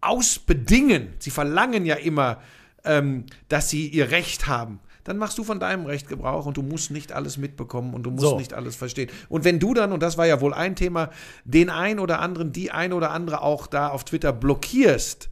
ausbedingen. 0.00 1.08
Sie 1.18 1.30
verlangen 1.30 1.84
ja 1.84 1.96
immer, 1.96 2.40
ähm, 2.84 3.26
dass 3.48 3.70
sie 3.70 3.88
ihr 3.88 4.10
Recht 4.10 4.46
haben. 4.46 4.80
Dann 5.04 5.18
machst 5.18 5.38
du 5.38 5.44
von 5.44 5.60
deinem 5.60 5.86
Recht 5.86 6.08
Gebrauch 6.08 6.46
und 6.46 6.56
du 6.56 6.62
musst 6.62 6.90
nicht 6.90 7.12
alles 7.12 7.36
mitbekommen 7.36 7.94
und 7.94 8.02
du 8.02 8.10
musst 8.10 8.26
So. 8.26 8.38
nicht 8.38 8.54
alles 8.54 8.74
verstehen. 8.74 9.08
Und 9.28 9.44
wenn 9.44 9.60
du 9.60 9.72
dann, 9.72 9.92
und 9.92 10.02
das 10.02 10.18
war 10.18 10.26
ja 10.26 10.40
wohl 10.40 10.52
ein 10.52 10.74
Thema, 10.74 11.10
den 11.44 11.70
ein 11.70 12.00
oder 12.00 12.18
anderen, 12.18 12.50
die 12.52 12.72
ein 12.72 12.92
oder 12.92 13.12
andere 13.12 13.40
auch 13.40 13.68
da 13.68 13.88
auf 13.88 14.04
Twitter 14.04 14.32
blockierst, 14.32 15.30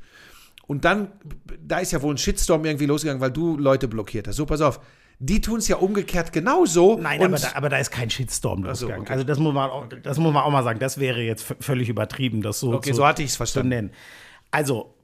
und 0.66 0.84
dann, 0.84 1.12
da 1.60 1.78
ist 1.78 1.92
ja 1.92 2.00
wohl 2.02 2.14
ein 2.14 2.18
Shitstorm 2.18 2.64
irgendwie 2.64 2.86
losgegangen, 2.86 3.20
weil 3.20 3.30
du 3.32 3.56
Leute 3.56 3.88
blockiert 3.88 4.28
hast. 4.28 4.36
So, 4.36 4.46
pass 4.46 4.60
auf. 4.60 4.80
Die 5.20 5.40
tun 5.40 5.58
es 5.58 5.68
ja 5.68 5.76
umgekehrt 5.76 6.32
genauso. 6.32 6.98
Nein, 7.00 7.22
aber 7.22 7.36
da, 7.36 7.48
aber 7.54 7.68
da 7.68 7.76
ist 7.78 7.90
kein 7.92 8.10
Shitstorm 8.10 8.60
Ach 8.60 8.74
so, 8.74 8.86
losgegangen. 8.86 9.02
okay. 9.02 9.12
Also 9.12 9.24
das 9.24 9.38
muss, 9.38 9.54
man 9.54 9.70
auch, 9.70 9.86
das 10.02 10.18
muss 10.18 10.32
man 10.32 10.42
auch 10.42 10.50
mal 10.50 10.64
sagen. 10.64 10.80
Das 10.80 10.98
wäre 10.98 11.20
jetzt 11.22 11.54
völlig 11.60 11.88
übertrieben, 11.88 12.42
das 12.42 12.58
so, 12.60 12.72
Okay, 12.74 12.90
zu, 12.90 12.96
so 12.96 13.06
hatte 13.06 13.22
ich's 13.22 13.32
zu 13.34 13.36
verstanden. 13.38 13.68
nennen. 13.68 13.90
Also, 14.50 14.94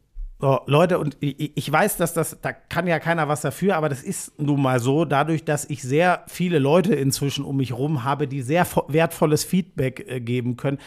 so, 0.41 0.61
Leute, 0.66 0.99
und 0.99 1.16
ich, 1.20 1.70
weiß, 1.70 1.99
dass 1.99 2.15
das, 2.15 2.39
da 2.41 2.53
kann 2.53 2.87
ja 2.87 2.99
keiner 2.99 3.28
was 3.28 3.43
dafür, 3.43 3.77
aber 3.77 3.89
das 3.91 4.03
ist 4.03 4.41
nun 4.41 4.62
mal 4.62 4.81
so, 4.81 5.05
dadurch, 5.05 5.45
dass 5.45 5.66
ich 5.69 5.82
sehr 5.82 6.24
viele 6.28 6.59
Leute 6.59 6.95
inzwischen 6.95 7.45
um 7.45 7.59
mich 7.59 7.73
rum 7.74 8.03
habe, 8.05 8.27
die 8.27 8.41
sehr 8.43 8.66
vo- 8.66 8.91
wertvolles 8.93 9.45
Feedback 9.45 10.07
äh, 10.09 10.20
geben 10.20 10.57
können. 10.57 10.78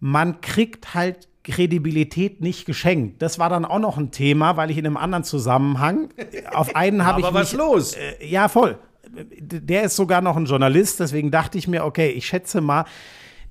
Man 0.00 0.40
kriegt 0.40 0.94
halt 0.94 1.28
Kredibilität 1.46 2.40
nicht 2.40 2.66
geschenkt. 2.66 3.22
Das 3.22 3.38
war 3.38 3.48
dann 3.48 3.64
auch 3.64 3.78
noch 3.78 3.98
ein 3.98 4.10
Thema, 4.10 4.56
weil 4.56 4.70
ich 4.70 4.78
in 4.78 4.86
einem 4.86 4.96
anderen 4.96 5.24
Zusammenhang 5.24 6.08
auf 6.52 6.74
einen 6.74 7.04
habe 7.04 7.20
ich 7.20 7.26
Aber 7.26 7.40
was 7.40 7.52
mich, 7.52 7.58
los? 7.58 7.94
äh, 7.94 8.26
ja, 8.26 8.48
voll. 8.48 8.78
Der 9.40 9.84
ist 9.84 9.96
sogar 9.96 10.20
noch 10.20 10.36
ein 10.36 10.44
Journalist, 10.44 11.00
deswegen 11.00 11.30
dachte 11.30 11.56
ich 11.56 11.68
mir, 11.68 11.84
okay, 11.84 12.10
ich 12.10 12.26
schätze 12.26 12.60
mal, 12.60 12.84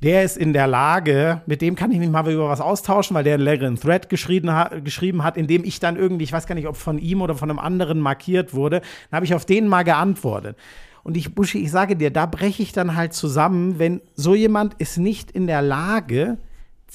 der 0.04 0.24
ist 0.24 0.38
in 0.38 0.54
der 0.54 0.68
Lage, 0.68 1.42
mit 1.46 1.62
dem 1.62 1.76
kann 1.76 1.92
ich 1.92 1.98
mich 2.00 2.10
mal 2.10 2.30
über 2.30 2.50
was 2.50 2.62
austauschen, 2.62 3.16
weil 3.16 3.24
der 3.24 3.36
einen 3.36 3.44
längeren 3.44 3.76
Thread 3.80 4.10
geschrieben, 4.10 4.52
ha 4.52 4.70
geschrieben 4.84 5.24
hat, 5.24 5.38
in 5.38 5.48
dem 5.48 5.64
ich 5.64 5.80
dann 5.80 5.96
irgendwie, 5.96 6.26
ich 6.26 6.34
weiß 6.34 6.46
gar 6.46 6.56
nicht, 6.56 6.68
ob 6.68 6.76
von 6.76 7.00
ihm 7.00 7.22
oder 7.22 7.36
von 7.36 7.50
einem 7.50 7.60
anderen 7.60 8.00
markiert 8.00 8.54
wurde, 8.54 8.82
dann 9.10 9.18
habe 9.18 9.26
ich 9.26 9.34
auf 9.34 9.46
den 9.46 9.68
mal 9.68 9.84
geantwortet. 9.84 10.58
Und 11.04 11.18
ich, 11.18 11.34
Buschi, 11.34 11.60
ich 11.60 11.72
sage 11.72 11.96
dir, 11.96 12.12
da 12.12 12.26
breche 12.26 12.62
ich 12.64 12.74
dann 12.74 12.96
halt 12.96 13.14
zusammen, 13.14 13.80
wenn 13.80 14.02
so 14.16 14.36
jemand 14.36 14.74
ist 14.76 14.98
nicht 14.98 15.32
in 15.32 15.48
der 15.48 15.62
Lage, 15.62 16.38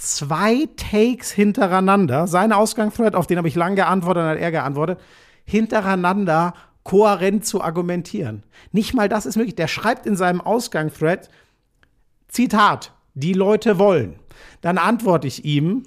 zwei 0.00 0.68
Takes 0.76 1.30
hintereinander, 1.30 2.26
sein 2.26 2.52
Ausgangsthread, 2.52 3.14
auf 3.14 3.26
den 3.26 3.38
habe 3.38 3.48
ich 3.48 3.54
lang 3.54 3.76
geantwortet, 3.76 4.22
dann 4.22 4.30
hat 4.30 4.38
er 4.38 4.50
geantwortet, 4.50 4.98
hintereinander 5.44 6.54
kohärent 6.82 7.44
zu 7.44 7.62
argumentieren. 7.62 8.42
Nicht 8.72 8.94
mal 8.94 9.08
das 9.08 9.26
ist 9.26 9.36
möglich. 9.36 9.54
Der 9.54 9.68
schreibt 9.68 10.06
in 10.06 10.16
seinem 10.16 10.40
Ausgangsthread, 10.40 11.28
Zitat, 12.28 12.92
die 13.14 13.34
Leute 13.34 13.78
wollen. 13.78 14.18
Dann 14.60 14.78
antworte 14.78 15.26
ich 15.26 15.44
ihm, 15.44 15.82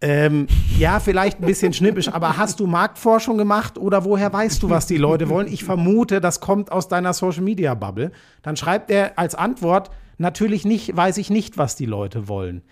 ähm, 0.00 0.46
ja, 0.78 1.00
vielleicht 1.00 1.40
ein 1.40 1.46
bisschen 1.46 1.72
schnippisch, 1.72 2.08
aber 2.08 2.36
hast 2.36 2.60
du 2.60 2.66
Marktforschung 2.66 3.38
gemacht 3.38 3.78
oder 3.78 4.04
woher 4.04 4.32
weißt 4.32 4.62
du, 4.62 4.70
was 4.70 4.86
die 4.86 4.98
Leute 4.98 5.28
wollen? 5.28 5.48
Ich 5.48 5.64
vermute, 5.64 6.20
das 6.20 6.40
kommt 6.40 6.70
aus 6.70 6.88
deiner 6.88 7.14
Social 7.14 7.42
Media 7.42 7.74
Bubble. 7.74 8.12
Dann 8.42 8.56
schreibt 8.56 8.90
er 8.90 9.18
als 9.18 9.34
Antwort, 9.34 9.90
natürlich 10.18 10.64
nicht, 10.64 10.94
weiß 10.94 11.16
ich 11.16 11.30
nicht, 11.30 11.56
was 11.56 11.76
die 11.76 11.86
Leute 11.86 12.28
wollen. 12.28 12.62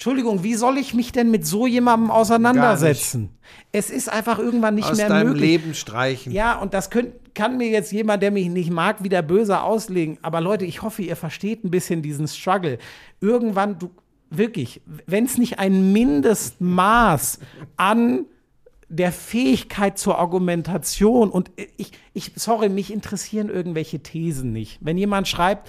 Entschuldigung, 0.00 0.42
wie 0.42 0.54
soll 0.54 0.78
ich 0.78 0.94
mich 0.94 1.12
denn 1.12 1.30
mit 1.30 1.44
so 1.46 1.66
jemandem 1.66 2.10
auseinandersetzen? 2.10 3.28
Es 3.70 3.90
ist 3.90 4.08
einfach 4.08 4.38
irgendwann 4.38 4.74
nicht 4.74 4.88
aus 4.88 4.96
mehr 4.96 5.10
deinem 5.10 5.28
möglich. 5.28 5.50
Leben 5.50 5.74
streichen. 5.74 6.32
Ja, 6.32 6.58
und 6.58 6.72
das 6.72 6.88
könnt, 6.88 7.34
kann 7.34 7.58
mir 7.58 7.68
jetzt 7.68 7.92
jemand, 7.92 8.22
der 8.22 8.30
mich 8.30 8.48
nicht 8.48 8.70
mag, 8.70 9.04
wieder 9.04 9.20
böse 9.20 9.60
auslegen. 9.60 10.16
Aber 10.22 10.40
Leute, 10.40 10.64
ich 10.64 10.80
hoffe, 10.80 11.02
ihr 11.02 11.16
versteht 11.16 11.64
ein 11.64 11.70
bisschen 11.70 12.00
diesen 12.00 12.28
Struggle. 12.28 12.78
Irgendwann, 13.20 13.78
du, 13.78 13.90
wirklich, 14.30 14.80
wenn 15.04 15.26
es 15.26 15.36
nicht 15.36 15.58
ein 15.58 15.92
Mindestmaß 15.92 17.38
an 17.76 18.24
der 18.88 19.12
Fähigkeit 19.12 19.98
zur 19.98 20.18
Argumentation 20.18 21.28
und 21.28 21.50
ich, 21.76 21.92
ich, 22.14 22.32
sorry, 22.36 22.70
mich 22.70 22.90
interessieren 22.90 23.50
irgendwelche 23.50 23.98
Thesen 23.98 24.50
nicht. 24.54 24.78
Wenn 24.80 24.96
jemand 24.96 25.28
schreibt, 25.28 25.68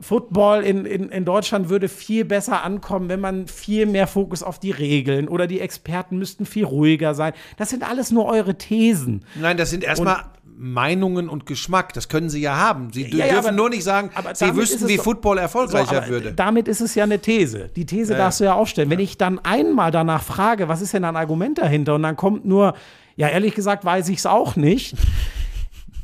Football 0.00 0.62
in, 0.64 0.84
in, 0.86 1.08
in 1.08 1.24
Deutschland 1.24 1.68
würde 1.68 1.88
viel 1.88 2.24
besser 2.24 2.62
ankommen, 2.62 3.08
wenn 3.08 3.20
man 3.20 3.46
viel 3.46 3.86
mehr 3.86 4.06
Fokus 4.06 4.42
auf 4.42 4.58
die 4.58 4.70
Regeln 4.72 5.28
oder 5.28 5.46
die 5.46 5.60
Experten 5.60 6.18
müssten 6.18 6.46
viel 6.46 6.64
ruhiger 6.64 7.14
sein. 7.14 7.32
Das 7.56 7.70
sind 7.70 7.88
alles 7.88 8.10
nur 8.10 8.26
eure 8.26 8.56
Thesen. 8.56 9.24
Nein, 9.40 9.56
das 9.56 9.70
sind 9.70 9.84
erstmal 9.84 10.24
Meinungen 10.56 11.28
und 11.28 11.46
Geschmack. 11.46 11.92
Das 11.94 12.08
können 12.08 12.30
sie 12.30 12.40
ja 12.40 12.56
haben. 12.56 12.92
Sie 12.92 13.02
Ja, 13.08 13.26
ja, 13.26 13.32
dürfen 13.34 13.48
aber- 13.48 13.56
nur 13.56 13.70
nicht 13.70 13.82
sagen, 13.84 14.10
sie 14.34 14.54
wüssten, 14.56 14.86
wie 14.88 14.98
Football 14.98 15.36
So, 15.36 15.42
erfolgreicher 15.42 15.98
aber 15.98 16.08
würde. 16.08 16.32
Damit 16.32 16.68
ist 16.68 16.80
es 16.80 16.94
ja 16.94 17.04
eine 17.04 17.18
These. 17.20 17.70
Die 17.74 17.86
These 17.86 18.12
Ja, 18.12 18.18
darfst 18.18 18.40
du 18.40 18.44
ja 18.44 18.54
aufstellen. 18.54 18.90
Wenn 18.90 19.00
ich 19.00 19.18
dann 19.18 19.38
einmal 19.40 19.90
danach 19.90 20.22
frage, 20.22 20.68
was 20.68 20.80
ist 20.80 20.92
denn 20.94 21.04
ein 21.04 21.16
Argument 21.16 21.58
dahinter? 21.58 21.94
Und 21.96 22.02
dann 22.04 22.16
kommt 22.16 22.44
nur, 22.44 22.74
ja, 23.16 23.28
ehrlich 23.28 23.54
gesagt, 23.54 23.84
weiß 23.84 24.08
ich 24.10 24.18
es 24.18 24.26
auch 24.26 24.54
nicht. 24.56 24.94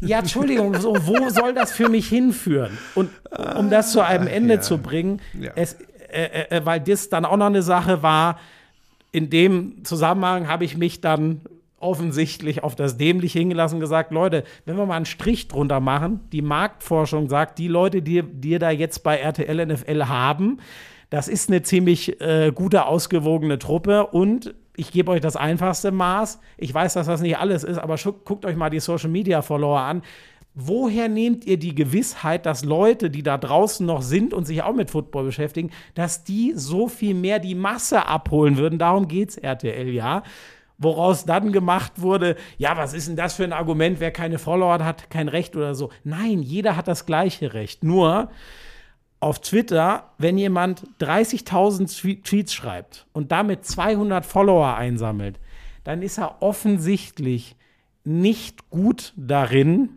Ja, 0.01 0.19
Entschuldigung, 0.21 0.75
so, 0.81 0.97
wo 1.07 1.29
soll 1.29 1.55
das 1.55 1.73
für 1.73 1.89
mich 1.89 2.09
hinführen? 2.09 2.79
Und 2.95 3.11
um 3.57 3.71
das 3.71 3.93
zu 3.93 4.05
einem 4.05 4.27
Ende 4.27 4.55
ja. 4.55 4.61
zu 4.61 4.79
bringen, 4.79 5.21
Ja. 5.39 5.53
es, 5.57 5.77
äh, 6.11 6.57
äh, 6.57 6.65
weil 6.65 6.81
das 6.81 7.09
dann 7.09 7.25
auch 7.25 7.37
noch 7.37 7.47
eine 7.47 7.63
Sache 7.63 8.03
war, 8.03 8.39
in 9.13 9.31
dem 9.31 9.85
Zusammenhang 9.85 10.49
habe 10.49 10.65
ich 10.65 10.77
mich 10.77 11.01
dann 11.01 11.41
offensichtlich 11.79 12.63
auf 12.63 12.77
das 12.77 12.99
Dämliche 12.99 13.39
hingelassen 13.39 13.77
und 13.77 13.81
gesagt, 13.81 14.13
Leute, 14.13 14.45
wenn 14.67 14.77
wir 14.77 14.87
mal 14.87 14.97
einen 14.97 15.07
Strich 15.07 15.49
drunter 15.49 15.81
machen, 15.81 16.21
die 16.31 16.43
Marktforschung 16.43 17.29
sagt, 17.29 17.59
die 17.59 17.69
Leute, 17.69 18.03
die 18.03 18.23
die 18.23 18.59
da 18.59 18.71
jetzt 18.71 19.03
bei 19.03 19.17
RTL 19.17 19.67
NFL 19.67 20.05
haben, 20.05 20.59
das 21.09 21.27
ist 21.27 21.49
eine 21.49 21.63
ziemlich 21.63 22.21
äh, 22.21 22.53
gute, 22.55 22.85
ausgewogene 22.85 23.59
Truppe 23.59 24.07
und 24.07 24.55
ich 24.77 24.93
gebe 24.93 25.11
euch 25.11 25.21
das 25.21 25.37
einfachste 25.37 25.93
Maß. 25.93 26.41
Ich 26.57 26.73
weiß, 26.73 26.95
dass 26.95 27.07
das 27.07 27.21
nicht 27.21 27.39
alles 27.39 27.65
ist, 27.65 27.79
aber 27.79 27.97
guckt 28.25 28.45
euch 28.45 28.57
mal 28.57 28.71
die 28.71 28.81
Social 28.81 29.11
Media 29.11 29.43
Follower 29.43 29.81
an. 29.81 30.03
Woher 30.55 31.09
nehmt 31.09 31.45
ihr 31.45 31.59
die 31.59 31.75
Gewissheit, 31.75 32.45
dass 32.45 32.65
Leute, 32.65 33.09
die 33.09 33.23
da 33.23 33.39
draußen 33.39 33.87
noch 33.87 34.03
sind 34.03 34.35
und 34.35 34.47
sich 34.47 34.63
auch 34.63 34.75
mit 34.75 34.91
Football 34.91 35.25
beschäftigen, 35.25 35.71
dass 35.95 36.25
die 36.25 36.53
so 36.57 36.89
viel 36.89 37.15
mehr 37.15 37.39
die 37.39 37.55
Masse 37.55 38.07
abholen 38.07 38.57
würden? 38.57 38.79
Darum 38.79 39.07
geht's 39.07 39.37
RTL 39.37 39.89
ja. 39.89 40.23
Woraus 40.77 41.25
dann 41.25 41.53
gemacht 41.53 41.93
wurde, 41.97 42.37
ja, 42.57 42.77
was 42.77 42.95
ist 42.95 43.07
denn 43.07 43.15
das 43.15 43.35
für 43.35 43.45
ein 43.45 43.53
Argument, 43.53 44.01
wer 44.01 44.11
keine 44.11 44.39
Follower 44.39 44.83
hat 44.85 45.11
kein 45.11 45.29
Recht 45.29 45.55
oder 45.55 45.75
so. 45.75 45.91
Nein, 46.05 46.43
jeder 46.43 46.75
hat 46.75 46.89
das 46.89 47.05
gleiche 47.07 47.53
Recht. 47.53 47.85
Nur 47.85 48.31
auf 49.21 49.41
Twitter, 49.41 50.11
wenn 50.19 50.39
jemand 50.39 50.83
30.000 51.01 51.89
Twe- 51.89 52.23
Tweets 52.23 52.55
schreibt 52.55 53.07
und 53.13 53.31
damit 53.33 53.65
200 53.67 54.25
Follower 54.25 54.75
einsammelt, 54.77 55.39
dann 55.85 56.03
ist 56.03 56.19
er 56.19 56.43
offensichtlich 56.43 57.57
nicht 58.05 58.71
gut 58.71 59.13
darin, 59.17 59.91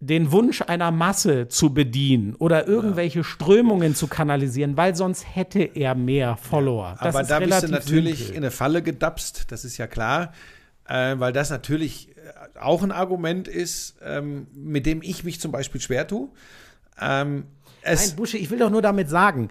den 0.00 0.32
Wunsch 0.32 0.60
einer 0.62 0.90
Masse 0.90 1.48
zu 1.48 1.72
bedienen 1.72 2.34
oder 2.34 2.66
irgendwelche 2.66 3.24
Strömungen 3.24 3.94
zu 3.94 4.06
kanalisieren, 4.06 4.76
weil 4.76 4.94
sonst 4.94 5.24
hätte 5.34 5.60
er 5.62 5.94
mehr 5.94 6.36
Follower. 6.36 6.96
Das 7.00 7.14
Aber 7.14 7.22
ist 7.22 7.30
da 7.30 7.40
bist 7.40 7.62
du 7.62 7.68
natürlich 7.68 8.18
simpel. 8.18 8.36
in 8.36 8.42
eine 8.42 8.50
Falle 8.50 8.82
gedapst, 8.82 9.46
das 9.50 9.64
ist 9.64 9.78
ja 9.78 9.86
klar, 9.86 10.32
äh, 10.86 11.14
weil 11.18 11.32
das 11.32 11.48
natürlich 11.50 12.08
äh, 12.16 12.58
auch 12.58 12.82
ein 12.82 12.92
Argument 12.92 13.48
ist, 13.48 13.96
ähm, 14.04 14.46
mit 14.54 14.84
dem 14.84 15.00
ich 15.02 15.24
mich 15.24 15.40
zum 15.40 15.52
Beispiel 15.52 15.80
schwer 15.80 16.06
tue. 16.06 16.28
Ähm, 17.00 17.44
es, 17.84 18.08
Nein, 18.08 18.16
Busche, 18.16 18.38
ich 18.38 18.50
will 18.50 18.58
doch 18.58 18.70
nur 18.70 18.82
damit 18.82 19.08
sagen, 19.08 19.48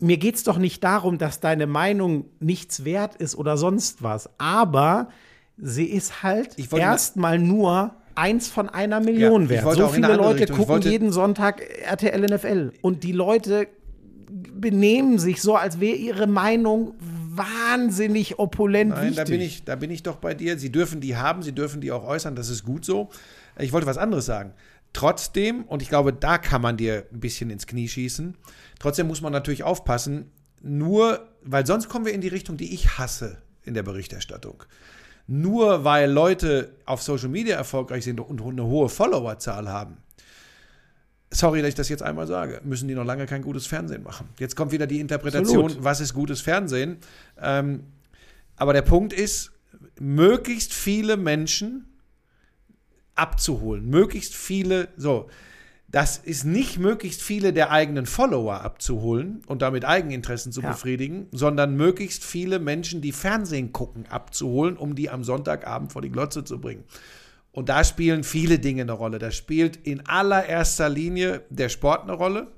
mir 0.00 0.16
geht 0.16 0.36
es 0.36 0.44
doch 0.44 0.58
nicht 0.58 0.82
darum, 0.84 1.18
dass 1.18 1.40
deine 1.40 1.66
Meinung 1.66 2.26
nichts 2.40 2.84
wert 2.84 3.16
ist 3.16 3.36
oder 3.36 3.56
sonst 3.56 4.02
was, 4.02 4.30
aber 4.38 5.08
sie 5.56 5.86
ist 5.86 6.22
halt 6.22 6.56
erstmal 6.72 7.38
nur 7.38 7.94
eins 8.14 8.48
von 8.48 8.68
einer 8.68 9.00
Million 9.00 9.44
Ja, 9.44 9.50
wert. 9.50 9.76
So 9.76 9.88
viele 9.88 10.14
Leute 10.16 10.40
Richtung. 10.42 10.58
Ich 10.60 10.66
gucken 10.66 10.82
jeden 10.82 11.12
Sonntag 11.12 11.62
RTL 11.84 12.34
NFL 12.34 12.72
und 12.82 13.04
die 13.04 13.12
Leute 13.12 13.68
benehmen 14.30 15.18
sich 15.18 15.40
so, 15.40 15.56
als 15.56 15.80
wäre 15.80 15.96
ihre 15.96 16.26
Meinung 16.26 16.94
wahnsinnig 17.34 18.38
opulent 18.38 18.90
Nein, 18.90 19.10
wichtig. 19.10 19.16
da 19.16 19.24
bin, 19.24 19.40
ich, 19.40 19.64
da 19.64 19.76
bin 19.76 19.90
ich 19.90 20.02
doch 20.02 20.16
bei 20.16 20.34
dir. 20.34 20.58
Sie 20.58 20.70
dürfen 20.70 21.00
die 21.00 21.16
haben, 21.16 21.42
sie 21.42 21.52
dürfen 21.52 21.80
die 21.80 21.92
auch 21.92 22.04
äußern, 22.04 22.34
das 22.34 22.48
ist 22.48 22.64
gut 22.64 22.84
so. 22.84 23.08
Ich 23.58 23.72
wollte 23.72 23.86
was 23.86 23.98
anderes 23.98 24.26
sagen. 24.26 24.52
Trotzdem, 24.92 25.64
und 25.64 25.82
ich 25.82 25.88
glaube, 25.88 26.12
da 26.12 26.38
kann 26.38 26.62
man 26.62 26.76
dir 26.76 27.06
ein 27.12 27.20
bisschen 27.20 27.50
ins 27.50 27.66
Knie 27.66 27.88
schießen, 27.88 28.36
trotzdem 28.78 29.06
muss 29.06 29.20
man 29.20 29.32
natürlich 29.32 29.62
aufpassen, 29.62 30.30
nur, 30.60 31.28
weil 31.42 31.66
sonst 31.66 31.88
kommen 31.88 32.04
wir 32.04 32.12
in 32.12 32.20
die 32.20 32.28
Richtung, 32.28 32.56
die 32.56 32.74
ich 32.74 32.98
hasse 32.98 33.38
in 33.62 33.74
der 33.74 33.82
Berichterstattung. 33.82 34.64
Nur 35.26 35.84
weil 35.84 36.10
Leute 36.10 36.72
auf 36.86 37.02
Social 37.02 37.28
Media 37.28 37.56
erfolgreich 37.56 38.04
sind 38.04 38.18
und 38.18 38.40
eine 38.40 38.64
hohe 38.64 38.88
Followerzahl 38.88 39.68
haben, 39.68 39.98
sorry, 41.30 41.60
dass 41.60 41.68
ich 41.68 41.74
das 41.74 41.88
jetzt 41.88 42.02
einmal 42.02 42.26
sage, 42.26 42.60
müssen 42.64 42.88
die 42.88 42.94
noch 42.94 43.04
lange 43.04 43.26
kein 43.26 43.42
gutes 43.42 43.66
Fernsehen 43.66 44.02
machen. 44.02 44.28
Jetzt 44.38 44.56
kommt 44.56 44.72
wieder 44.72 44.86
die 44.86 45.00
Interpretation, 45.00 45.64
Absolut. 45.66 45.84
was 45.84 46.00
ist 46.00 46.14
gutes 46.14 46.40
Fernsehen. 46.40 46.98
Ähm, 47.40 47.84
aber 48.56 48.72
der 48.72 48.82
Punkt 48.82 49.12
ist, 49.12 49.52
möglichst 50.00 50.72
viele 50.72 51.16
Menschen 51.16 51.84
abzuholen. 53.18 53.88
Möglichst 53.88 54.34
viele, 54.34 54.88
so. 54.96 55.28
Das 55.90 56.18
ist 56.18 56.44
nicht 56.44 56.78
möglichst 56.78 57.22
viele 57.22 57.54
der 57.54 57.70
eigenen 57.70 58.04
Follower 58.04 58.60
abzuholen 58.60 59.40
und 59.46 59.62
damit 59.62 59.86
Eigeninteressen 59.86 60.52
zu 60.52 60.60
Ja. 60.60 60.72
befriedigen, 60.72 61.28
sondern 61.32 61.76
möglichst 61.76 62.24
viele 62.24 62.58
Menschen, 62.58 63.00
die 63.00 63.12
Fernsehen 63.12 63.72
gucken, 63.72 64.04
abzuholen, 64.10 64.76
um 64.76 64.94
die 64.94 65.08
am 65.08 65.24
Sonntagabend 65.24 65.90
vor 65.90 66.02
die 66.02 66.10
Glotze 66.10 66.44
zu 66.44 66.60
bringen. 66.60 66.84
Und 67.52 67.70
da 67.70 67.84
spielen 67.84 68.22
viele 68.22 68.58
Dinge 68.58 68.82
eine 68.82 68.92
Rolle. 68.92 69.18
Da 69.18 69.30
spielt 69.30 69.76
in 69.76 70.06
allererster 70.06 70.90
Linie 70.90 71.42
der 71.48 71.70
Sport 71.70 72.02
eine 72.02 72.12
Rolle. 72.12 72.48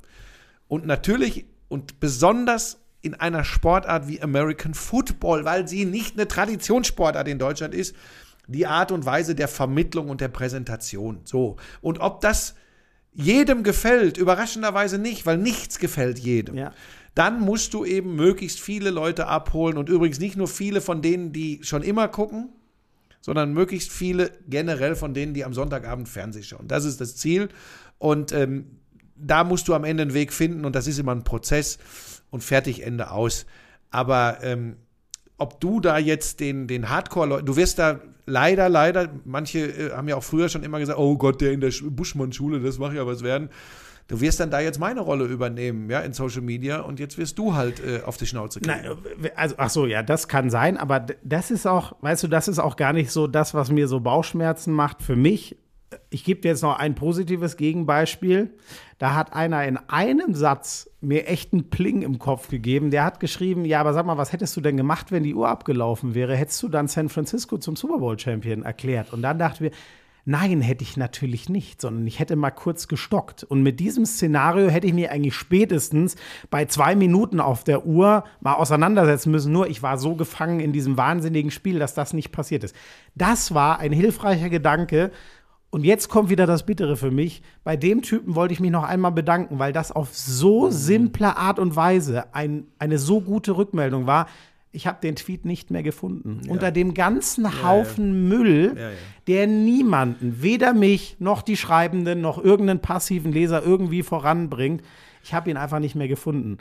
Und 0.67 0.85
natürlich 0.85 1.47
und 1.69 2.01
besonders 2.01 2.79
in 3.01 3.15
einer 3.15 3.45
Sportart 3.45 4.09
wie 4.09 4.21
American 4.21 4.75
Football, 4.75 5.45
weil 5.45 5.69
sie 5.69 5.85
nicht 5.85 6.17
eine 6.17 6.27
Traditionssportart 6.27 7.29
in 7.29 7.39
Deutschland 7.39 7.75
ist, 7.75 7.95
die 8.53 8.67
Art 8.67 8.93
und 8.93 9.07
Weise 9.07 9.35
der 9.35 9.49
Vermittlung 9.49 10.09
und 10.09 10.21
der 10.21 10.29
Präsentation. 10.29 11.21
So. 11.25 11.57
Und 11.81 12.01
ob 12.01 12.21
das 12.21 12.55
jedem 13.13 13.63
gefällt, 13.63 14.17
überraschenderweise 14.17 14.99
nicht, 14.99 15.27
weil 15.27 15.39
nichts 15.39 15.79
gefällt 15.79 16.19
jedem. 16.19 16.57
Ja. 16.57 16.73
Dann 17.15 17.41
musst 17.41 17.75
du 17.75 17.85
eben 17.85 18.15
möglichst 18.15 18.61
viele 18.61 18.91
Leute 18.91 19.27
abholen 19.27 19.77
und 19.77 19.89
übrigens 19.89 20.21
nicht 20.21 20.37
nur 20.37 20.49
viele 20.49 20.81
von 20.81 21.03
denen, 21.03 21.33
die 21.33 21.61
schon 21.63 21.83
immer 21.83 22.09
gucken, 22.09 22.51
sondern 23.21 23.53
möglichst 23.53 23.91
viele 23.91 24.31
generell 24.49 24.95
von 24.95 25.13
denen, 25.13 25.35
die 25.35 25.45
am 25.45 25.53
Sonntagabend 25.53 26.09
Fernsehen 26.09 26.45
schauen. 26.45 26.69
Das 26.69 26.85
ist 26.85 27.01
das 27.01 27.17
Ziel. 27.17 27.49
Und 27.99 28.33
ähm, 28.33 28.79
da 29.17 29.45
musst 29.45 29.69
du 29.69 29.75
am 29.75 29.85
Ende 29.85 30.03
einen 30.03 30.15
Weg 30.15 30.33
finden 30.33 30.65
und 30.65 30.75
das 30.75 30.87
ist 30.87 30.99
immer 30.99 31.15
ein 31.15 31.25
Prozess 31.25 31.79
und 32.31 32.43
fertig, 32.43 32.83
Ende 32.83 33.11
aus. 33.11 33.45
Aber 33.91 34.39
ähm, 34.43 34.77
ob 35.41 35.61
du 35.61 35.81
da 35.81 35.99
jetzt 35.99 36.41
den, 36.41 36.67
den 36.67 36.89
Hardcore-Leuten, 36.89 37.47
du 37.47 37.57
wirst 37.57 37.79
da 37.79 38.01
leider, 38.27 38.69
leider, 38.69 39.09
manche 39.25 39.59
äh, 39.61 39.91
haben 39.93 40.09
ja 40.09 40.17
auch 40.17 40.23
früher 40.23 40.49
schon 40.49 40.63
immer 40.63 40.79
gesagt, 40.79 40.99
oh 40.99 41.17
Gott, 41.17 41.41
der 41.41 41.53
in 41.53 41.61
der 41.61 41.71
Sch- 41.73 41.91
Buschmann-Schule, 41.91 42.61
das 42.61 42.79
macht 42.79 42.95
ja 42.95 43.07
was 43.07 43.23
werden. 43.23 43.49
Du 44.07 44.21
wirst 44.21 44.41
dann 44.41 44.51
da 44.51 44.59
jetzt 44.59 44.81
meine 44.81 45.01
Rolle 45.01 45.25
übernehmen, 45.25 45.89
ja, 45.89 46.01
in 46.01 46.13
Social 46.13 46.43
Media 46.43 46.81
und 46.81 46.99
jetzt 46.99 47.17
wirst 47.17 47.39
du 47.39 47.55
halt 47.55 47.81
äh, 47.81 48.03
auf 48.05 48.17
die 48.17 48.27
Schnauze 48.27 48.61
kriegen. 48.61 48.77
Nein, 48.83 49.31
also, 49.37 49.55
ach 49.57 49.71
so, 49.71 49.87
ja, 49.87 50.03
das 50.03 50.27
kann 50.27 50.51
sein, 50.51 50.77
aber 50.77 51.07
das 51.23 51.53
ist 51.53 51.67
auch, 51.67 51.95
weißt 52.01 52.25
du, 52.25 52.29
das 52.29 52.49
ist 52.49 52.59
auch 52.59 52.75
gar 52.77 52.93
nicht 52.93 53.13
so 53.13 53.29
das, 53.29 53.55
was 53.55 53.71
mir 53.71 53.87
so 53.87 54.01
Bauchschmerzen 54.01 54.73
macht 54.73 55.03
für 55.03 55.15
mich. 55.15 55.57
Ich 56.11 56.25
gebe 56.25 56.41
dir 56.41 56.49
jetzt 56.49 56.63
noch 56.63 56.79
ein 56.79 56.95
positives 56.95 57.57
Gegenbeispiel. 57.57 58.51
Da 58.99 59.15
hat 59.15 59.33
einer 59.33 59.65
in 59.67 59.77
einem 59.89 60.35
Satz 60.35 60.91
mir 61.01 61.27
echt 61.27 61.53
einen 61.53 61.71
Pling 61.71 62.03
im 62.03 62.19
Kopf 62.19 62.49
gegeben. 62.49 62.91
Der 62.91 63.05
hat 63.05 63.19
geschrieben, 63.21 63.65
ja, 63.65 63.81
aber 63.81 63.93
sag 63.93 64.07
mal, 64.07 64.19
was 64.19 64.33
hättest 64.33 64.57
du 64.57 64.61
denn 64.61 64.77
gemacht, 64.77 65.11
wenn 65.11 65.23
die 65.23 65.35
Uhr 65.35 65.49
abgelaufen 65.49 66.15
wäre? 66.15 66.37
Hättest 66.37 66.63
du 66.63 66.69
dann 66.69 66.89
San 66.89 67.09
Francisco 67.09 67.59
zum 67.59 67.77
Super 67.77 67.99
Bowl 67.99 68.19
Champion 68.19 68.63
erklärt? 68.63 69.13
Und 69.13 69.23
dann 69.23 69.39
dachten 69.39 69.65
wir, 69.65 69.71
Nein, 70.27 70.61
hätte 70.61 70.85
ich 70.85 70.97
natürlich 70.97 71.49
nicht, 71.49 71.81
sondern 71.81 72.07
ich 72.07 72.19
hätte 72.19 72.37
mal 72.37 72.51
kurz 72.51 72.89
gestockt. 72.89 73.43
Und 73.43 73.63
mit 73.63 73.81
diesem 73.81 74.05
Szenario 74.05 74.69
hätte 74.69 74.87
ich 74.87 74.93
mich 74.93 75.11
eigentlich 75.11 75.35
spätestens 75.35 76.17
bei 76.51 76.67
zwei 76.67 76.95
Minuten 76.95 77.41
auf 77.41 77.65
der 77.65 77.87
Uhr 77.87 78.25
mal 78.41 78.55
auseinandersetzen 78.55 79.31
müssen. 79.31 79.53
Nur 79.53 79.69
ich 79.69 79.83
war 79.83 79.99
so 79.99 80.17
gefangen 80.17 80.61
in 80.61 80.73
diesem 80.73 80.99
wahnsinnigen 80.99 81.51
Spiel, 81.51 81.79
dass 81.79 81.95
das 81.95 82.13
nicht 82.13 82.33
passiert 82.33 82.65
ist. 82.65 82.77
Das 83.15 83.55
war 83.55 83.79
ein 83.79 83.93
hilfreicher 83.93 84.51
Gedanke. 84.51 85.11
Und 85.71 85.85
jetzt 85.85 86.09
kommt 86.09 86.31
wieder 86.31 86.47
das 86.47 86.67
Bittere 86.67 86.97
für 86.97 87.13
mich. 87.13 87.43
Bei 87.63 87.77
dem 87.77 88.03
Typen 88.03 88.35
wollte 88.35 88.53
ich 88.53 88.61
mich 88.61 88.73
noch 88.73 88.83
einmal 88.83 89.13
bedanken, 89.13 89.59
weil 89.61 89.73
das 89.73 89.93
auf 89.93 90.13
so 90.17 90.69
simple 90.71 91.37
Art 91.37 91.61
und 91.61 91.77
Weise 91.77 92.35
ein, 92.35 92.67
eine 92.79 92.99
so 92.99 93.21
gute 93.21 93.57
Rückmeldung 93.57 94.07
war. 94.07 94.27
Ich 94.73 94.87
habe 94.87 94.99
den 95.01 95.17
Tweet 95.17 95.45
nicht 95.45 95.71
mehr 95.71 95.83
gefunden. 95.83 96.43
Unter 96.49 96.71
dem 96.73 96.95
ganzen 96.95 97.63
Haufen 97.65 98.29
Müll, 98.29 98.75
Ja, 98.77 98.91
ja. 98.91 98.97
der 99.29 99.47
niemanden, 99.47 100.43
weder 100.43 100.75
mich 100.75 101.17
noch 101.19 101.43
die 101.43 101.57
Schreibenden 101.57 102.21
noch 102.21 102.43
irgendeinen 102.43 102.81
passiven 102.81 103.33
Leser 103.33 103.63
irgendwie 103.65 104.03
voranbringt. 104.03 104.83
Ich 105.23 105.35
habe 105.35 105.51
ihn 105.51 105.57
einfach 105.57 105.79
nicht 105.81 105.95
mehr 105.95 106.09
gefunden. 106.09 106.59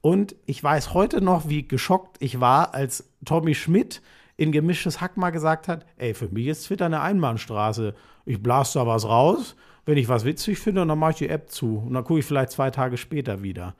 Und 0.00 0.34
ich 0.46 0.62
weiß 0.62 0.94
heute 0.94 1.20
noch, 1.20 1.48
wie 1.48 1.66
geschockt 1.66 2.16
ich 2.20 2.40
war, 2.40 2.74
als 2.74 3.08
Tommy 3.24 3.54
Schmidt 3.54 4.02
in 4.36 4.50
gemischtes 4.50 5.00
Hack 5.00 5.16
mal 5.16 5.30
gesagt 5.30 5.68
hat: 5.68 5.86
Ey, 5.96 6.14
für 6.14 6.28
mich 6.28 6.48
ist 6.48 6.64
Twitter 6.66 6.86
eine 6.86 7.00
Einbahnstraße. 7.00 7.94
Ich 8.24 8.42
blase 8.42 8.78
da 8.78 8.86
was 8.86 9.04
raus, 9.04 9.56
wenn 9.86 9.96
ich 9.98 10.08
was 10.08 10.24
witzig 10.24 10.58
finde, 10.58 10.82
und 10.82 10.88
dann 10.88 10.98
mache 10.98 11.10
ich 11.12 11.16
die 11.18 11.28
App 11.28 11.50
zu. 11.50 11.78
Und 11.78 11.94
dann 11.94 12.04
gucke 12.04 12.20
ich 12.20 12.26
vielleicht 12.26 12.52
zwei 12.52 12.70
Tage 12.70 12.96
später 12.96 13.42
wieder. 13.42 13.74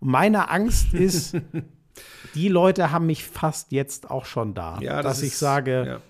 Und 0.00 0.10
meine 0.10 0.50
Angst 0.50 0.94
ist, 0.94 1.36
die 2.34 2.48
Leute 2.48 2.90
haben 2.92 3.06
mich 3.06 3.24
fast 3.24 3.72
jetzt 3.72 4.10
auch 4.10 4.24
schon 4.24 4.54
da, 4.54 4.78
Ja, 4.80 5.02
dass 5.02 5.16
das 5.18 5.22
ich 5.22 5.32
ist- 5.32 5.38
sage, 5.40 6.00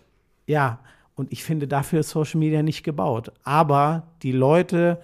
ja. 0.47 0.55
ja, 0.55 0.78
und 1.15 1.32
ich 1.32 1.43
finde, 1.43 1.66
dafür 1.66 2.01
ist 2.01 2.10
Social 2.10 2.39
Media 2.39 2.62
nicht 2.62 2.82
gebaut. 2.85 3.32
Aber 3.43 4.06
die 4.23 4.32
Leute 4.32 5.01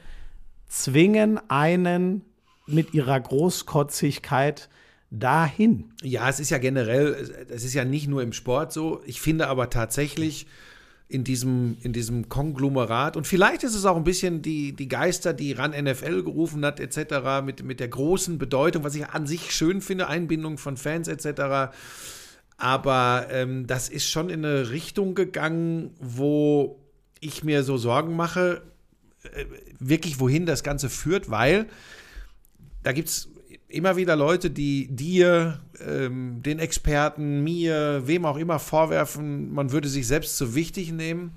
zwingen 0.69 1.41
einen 1.51 2.23
mit 2.67 2.95
ihrer 2.95 3.19
Großkotzigkeit 3.21 4.69
dahin. 5.11 5.93
Ja, 6.03 6.29
es 6.29 6.41
ist 6.41 6.51
ja 6.51 6.59
generell, 6.59 7.47
es 7.49 7.65
ist 7.65 7.75
ja 7.75 7.85
nicht 7.85 8.09
nur 8.09 8.23
im 8.23 8.33
Sport 8.33 8.73
so. 8.73 9.01
Ich 9.07 9.21
finde 9.21 9.49
aber 9.49 9.71
tatsächlich 9.71 10.47
in 11.09 11.23
diesem, 11.23 11.77
in 11.83 11.93
diesem 11.93 12.29
Konglomerat, 12.29 13.17
und 13.17 13.27
vielleicht 13.27 13.63
ist 13.63 13.75
es 13.75 13.85
auch 13.85 13.97
ein 13.97 14.05
bisschen 14.05 14.43
die, 14.43 14.73
die 14.73 14.89
Geister, 14.89 15.33
die 15.33 15.53
ran 15.53 15.73
NFL 15.73 16.23
gerufen 16.23 16.65
hat, 16.65 16.81
etc., 16.81 17.45
mit, 17.45 17.63
mit 17.63 17.81
der 17.81 17.89
großen 17.89 18.39
Bedeutung, 18.39 18.85
was 18.85 18.95
ich 18.95 19.07
an 19.07 19.27
sich 19.27 19.53
schön 19.53 19.81
finde, 19.81 20.09
Einbindung 20.09 20.59
von 20.59 20.77
Fans, 20.77 21.09
etc. 21.09 21.75
Aber 22.57 23.27
ähm, 23.31 23.67
das 23.67 23.89
ist 23.89 24.09
schon 24.09 24.31
in 24.31 24.45
eine 24.45 24.71
Richtung 24.71 25.15
gegangen, 25.15 25.91
wo 26.01 26.81
ich 27.21 27.45
mir 27.45 27.65
so 27.65 27.77
Sorgen 27.77 28.17
mache, 28.17 28.63
äh, 29.25 29.45
wirklich 29.79 30.21
wohin 30.21 30.47
das 30.47 30.63
Ganze 30.63 30.89
führt, 30.89 31.31
weil 31.31 31.67
da 32.83 32.93
gibt 32.93 33.09
es 33.09 33.29
immer 33.75 33.97
wieder 33.97 34.17
Leute, 34.17 34.51
die 34.51 34.89
dir, 34.89 35.61
ähm, 35.87 36.43
den 36.43 36.59
Experten, 36.59 37.43
mir, 37.45 38.03
wem 38.07 38.25
auch 38.25 38.37
immer 38.37 38.59
vorwerfen, 38.59 39.53
man 39.53 39.73
würde 39.73 39.89
sich 39.89 40.07
selbst 40.07 40.37
zu 40.37 40.55
wichtig 40.55 40.93
nehmen. 40.93 41.33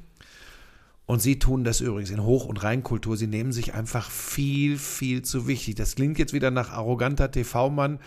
Und 1.06 1.22
sie 1.22 1.40
tun 1.40 1.64
das 1.64 1.80
übrigens 1.80 2.10
in 2.10 2.24
Hoch- 2.24 2.46
und 2.46 2.64
Reinkultur. 2.64 3.16
Sie 3.16 3.28
nehmen 3.28 3.54
sich 3.54 3.74
einfach 3.74 4.12
viel, 4.12 4.78
viel 4.78 5.22
zu 5.22 5.48
wichtig. 5.48 5.76
Das 5.76 5.96
klingt 5.96 6.20
jetzt 6.20 6.34
wieder 6.34 6.52
nach 6.52 6.72
arroganter 6.72 7.32
TV-Mann, 7.32 8.00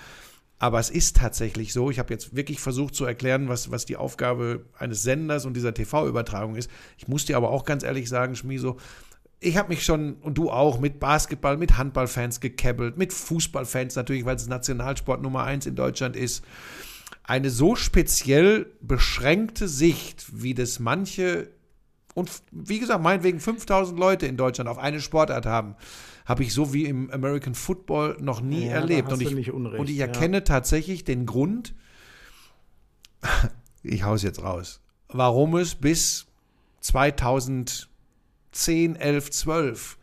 aber 0.59 0.78
es 0.78 0.90
ist 0.90 1.16
tatsächlich 1.16 1.73
so. 1.73 1.90
Ich 1.90 1.98
habe 1.98 2.12
jetzt 2.12 2.36
wirklich 2.36 2.61
versucht 2.61 2.94
zu 2.94 3.07
erklären, 3.07 3.48
was, 3.48 3.70
was 3.70 3.86
die 3.86 3.97
Aufgabe 3.97 4.66
eines 4.78 5.02
Senders 5.02 5.47
und 5.47 5.55
dieser 5.55 5.73
TV-Übertragung 5.73 6.57
ist. 6.57 6.70
Ich 6.98 7.09
muss 7.09 7.24
dir 7.24 7.39
aber 7.39 7.51
auch 7.51 7.65
ganz 7.65 7.82
ehrlich 7.82 8.07
sagen, 8.11 8.36
Schmieso, 8.36 8.77
ich 9.41 9.57
habe 9.57 9.71
mich 9.71 9.85
schon, 9.85 10.15
und 10.17 10.37
du 10.37 10.51
auch, 10.51 10.79
mit 10.79 11.01
Basketball, 11.01 11.57
mit 11.57 11.79
Handballfans 11.79 12.41
gekebbelt, 12.41 12.99
mit 12.99 13.12
Fußballfans 13.12 13.97
natürlich, 13.97 14.27
weil 14.27 14.37
es 14.37 14.47
Nationalsport 14.47 15.23
Nummer 15.23 15.45
eins 15.45 15.65
in 15.65 15.75
Deutschland 15.75 16.15
ist. 16.15 16.45
Eine 17.25 17.49
so 17.49 17.75
speziell 17.75 18.67
beschränkte 18.83 19.67
Sicht, 19.67 20.43
wie 20.43 20.53
das 20.53 20.79
manche, 20.79 21.49
und 22.15 22.31
wie 22.51 22.81
gesagt, 22.81 23.03
meinetwegen 23.03 23.41
5000 23.41 23.99
Leute 23.99 24.27
in 24.27 24.37
Deutschland 24.37 24.69
auf 24.69 24.79
eine 24.79 25.01
Sportart 25.01 25.47
haben, 25.47 25.75
habe 26.27 26.43
ich 26.43 26.53
so 26.53 26.75
wie 26.75 26.85
im 26.85 27.11
American 27.11 27.55
Football 27.55 28.19
noch 28.21 28.43
nie 28.43 28.67
Ja, 28.67 28.73
erlebt. 28.73 29.11
Und 29.11 29.23
ich, 29.23 29.53
Unrecht, 29.53 29.81
und 29.81 29.89
ich 29.89 29.97
ja. 29.97 30.07
erkenne 30.07 30.45
tatsächlich 30.45 31.05
den 31.05 31.25
Grund, 31.25 31.75
ich 33.83 34.05
hau's 34.05 34.23
jetzt 34.23 34.43
raus, 34.43 34.83
warum 35.09 35.57
es 35.57 35.75
bis 35.75 36.27
2010, 38.52 38.97
11, 38.97 39.31
12 39.31 39.98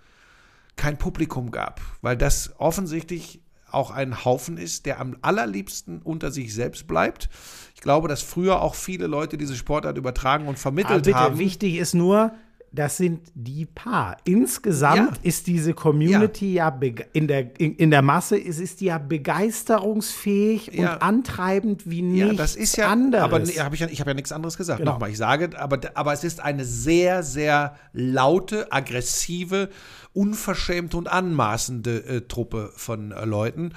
kein 0.76 0.98
Publikum 0.98 1.52
gab, 1.52 1.82
weil 2.02 2.16
das 2.18 2.54
offensichtlich 2.60 3.42
auch 3.70 3.92
ein 3.92 4.24
Haufen 4.24 4.58
ist, 4.58 4.86
der 4.86 5.00
am 5.00 5.18
allerliebsten 5.22 6.02
unter 6.02 6.32
sich 6.32 6.54
selbst 6.54 6.88
bleibt. 6.88 7.30
Ich 7.76 7.82
glaube, 7.82 8.08
dass 8.08 8.22
früher 8.22 8.62
auch 8.62 8.76
viele 8.76 9.08
Leute 9.08 9.38
diese 9.38 9.56
Sportart 9.56 9.98
übertragen 9.98 10.44
und 10.44 10.52
Aber 10.52 10.58
vermittelt 10.58 11.04
bitte, 11.04 11.18
haben. 11.18 11.38
wichtig 11.38 11.76
ist 11.76 11.94
nur, 11.94 12.34
das 12.72 12.98
sind 12.98 13.22
die 13.34 13.66
paar. 13.66 14.18
Insgesamt 14.26 14.98
Ja. 15.18 15.24
ist 15.24 15.48
diese 15.48 15.74
Community 15.74 16.54
ja, 16.54 16.70
bege- 16.70 17.06
in, 17.14 17.28
der, 17.28 17.60
in, 17.60 17.76
in 17.76 17.92
der 17.92 18.02
Masse, 18.02 18.38
ist, 18.38 18.60
ist 18.60 18.82
die 18.82 18.86
ja 18.86 18.98
begeisterungsfähig 18.98 20.72
Ja. 20.74 20.94
und 20.94 21.02
antreibend 21.02 21.90
wie 21.90 22.02
Ja, 22.18 22.26
nichts 22.26 22.38
das 22.38 22.56
ist 22.56 22.78
ja, 22.78 22.88
anderes. 22.90 23.24
aber 23.24 23.38
hab 23.40 23.74
ich, 23.74 23.80
ja, 23.80 23.88
ich 23.88 24.00
habe 24.00 24.12
ja 24.12 24.14
nichts 24.14 24.32
anderes 24.32 24.58
gesagt. 24.58 24.80
Genau. 24.80 24.94
Nochmal, 24.94 25.10
ich 25.10 25.18
sage, 25.18 25.50
aber, 25.60 25.80
aber 25.94 26.14
es 26.14 26.24
ist 26.24 26.40
eine 26.40 26.66
sehr, 26.66 27.24
sehr 27.24 27.76
laute, 27.94 28.72
aggressive, 28.72 29.70
unverschämte 30.14 30.98
und 30.98 31.08
anmaßende 31.12 32.04
äh, 32.06 32.22
Truppe 32.22 32.72
von 32.76 33.12
äh, 33.12 33.26
Leuten. 33.26 33.74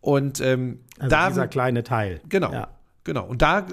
Und 0.00 0.40
ähm, 0.40 0.80
also 0.98 1.10
da, 1.10 1.28
dieser 1.28 1.48
kleine 1.48 1.82
Teil. 1.82 2.20
Genau. 2.28 2.52
Ja. 2.52 2.68
Genau. 3.04 3.24
Und 3.26 3.40
da, 3.42 3.66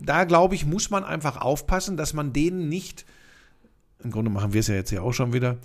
da 0.00 0.24
glaube 0.24 0.54
ich, 0.54 0.64
muss 0.64 0.90
man 0.90 1.02
einfach 1.04 1.40
aufpassen, 1.40 1.96
dass 1.96 2.12
man 2.14 2.32
denen 2.32 2.68
nicht, 2.68 3.04
im 4.02 4.10
Grunde 4.10 4.30
machen 4.30 4.52
wir 4.52 4.60
es 4.60 4.68
ja 4.68 4.74
jetzt 4.74 4.90
ja 4.90 5.02
auch 5.02 5.12
schon 5.12 5.32
wieder, 5.32 5.58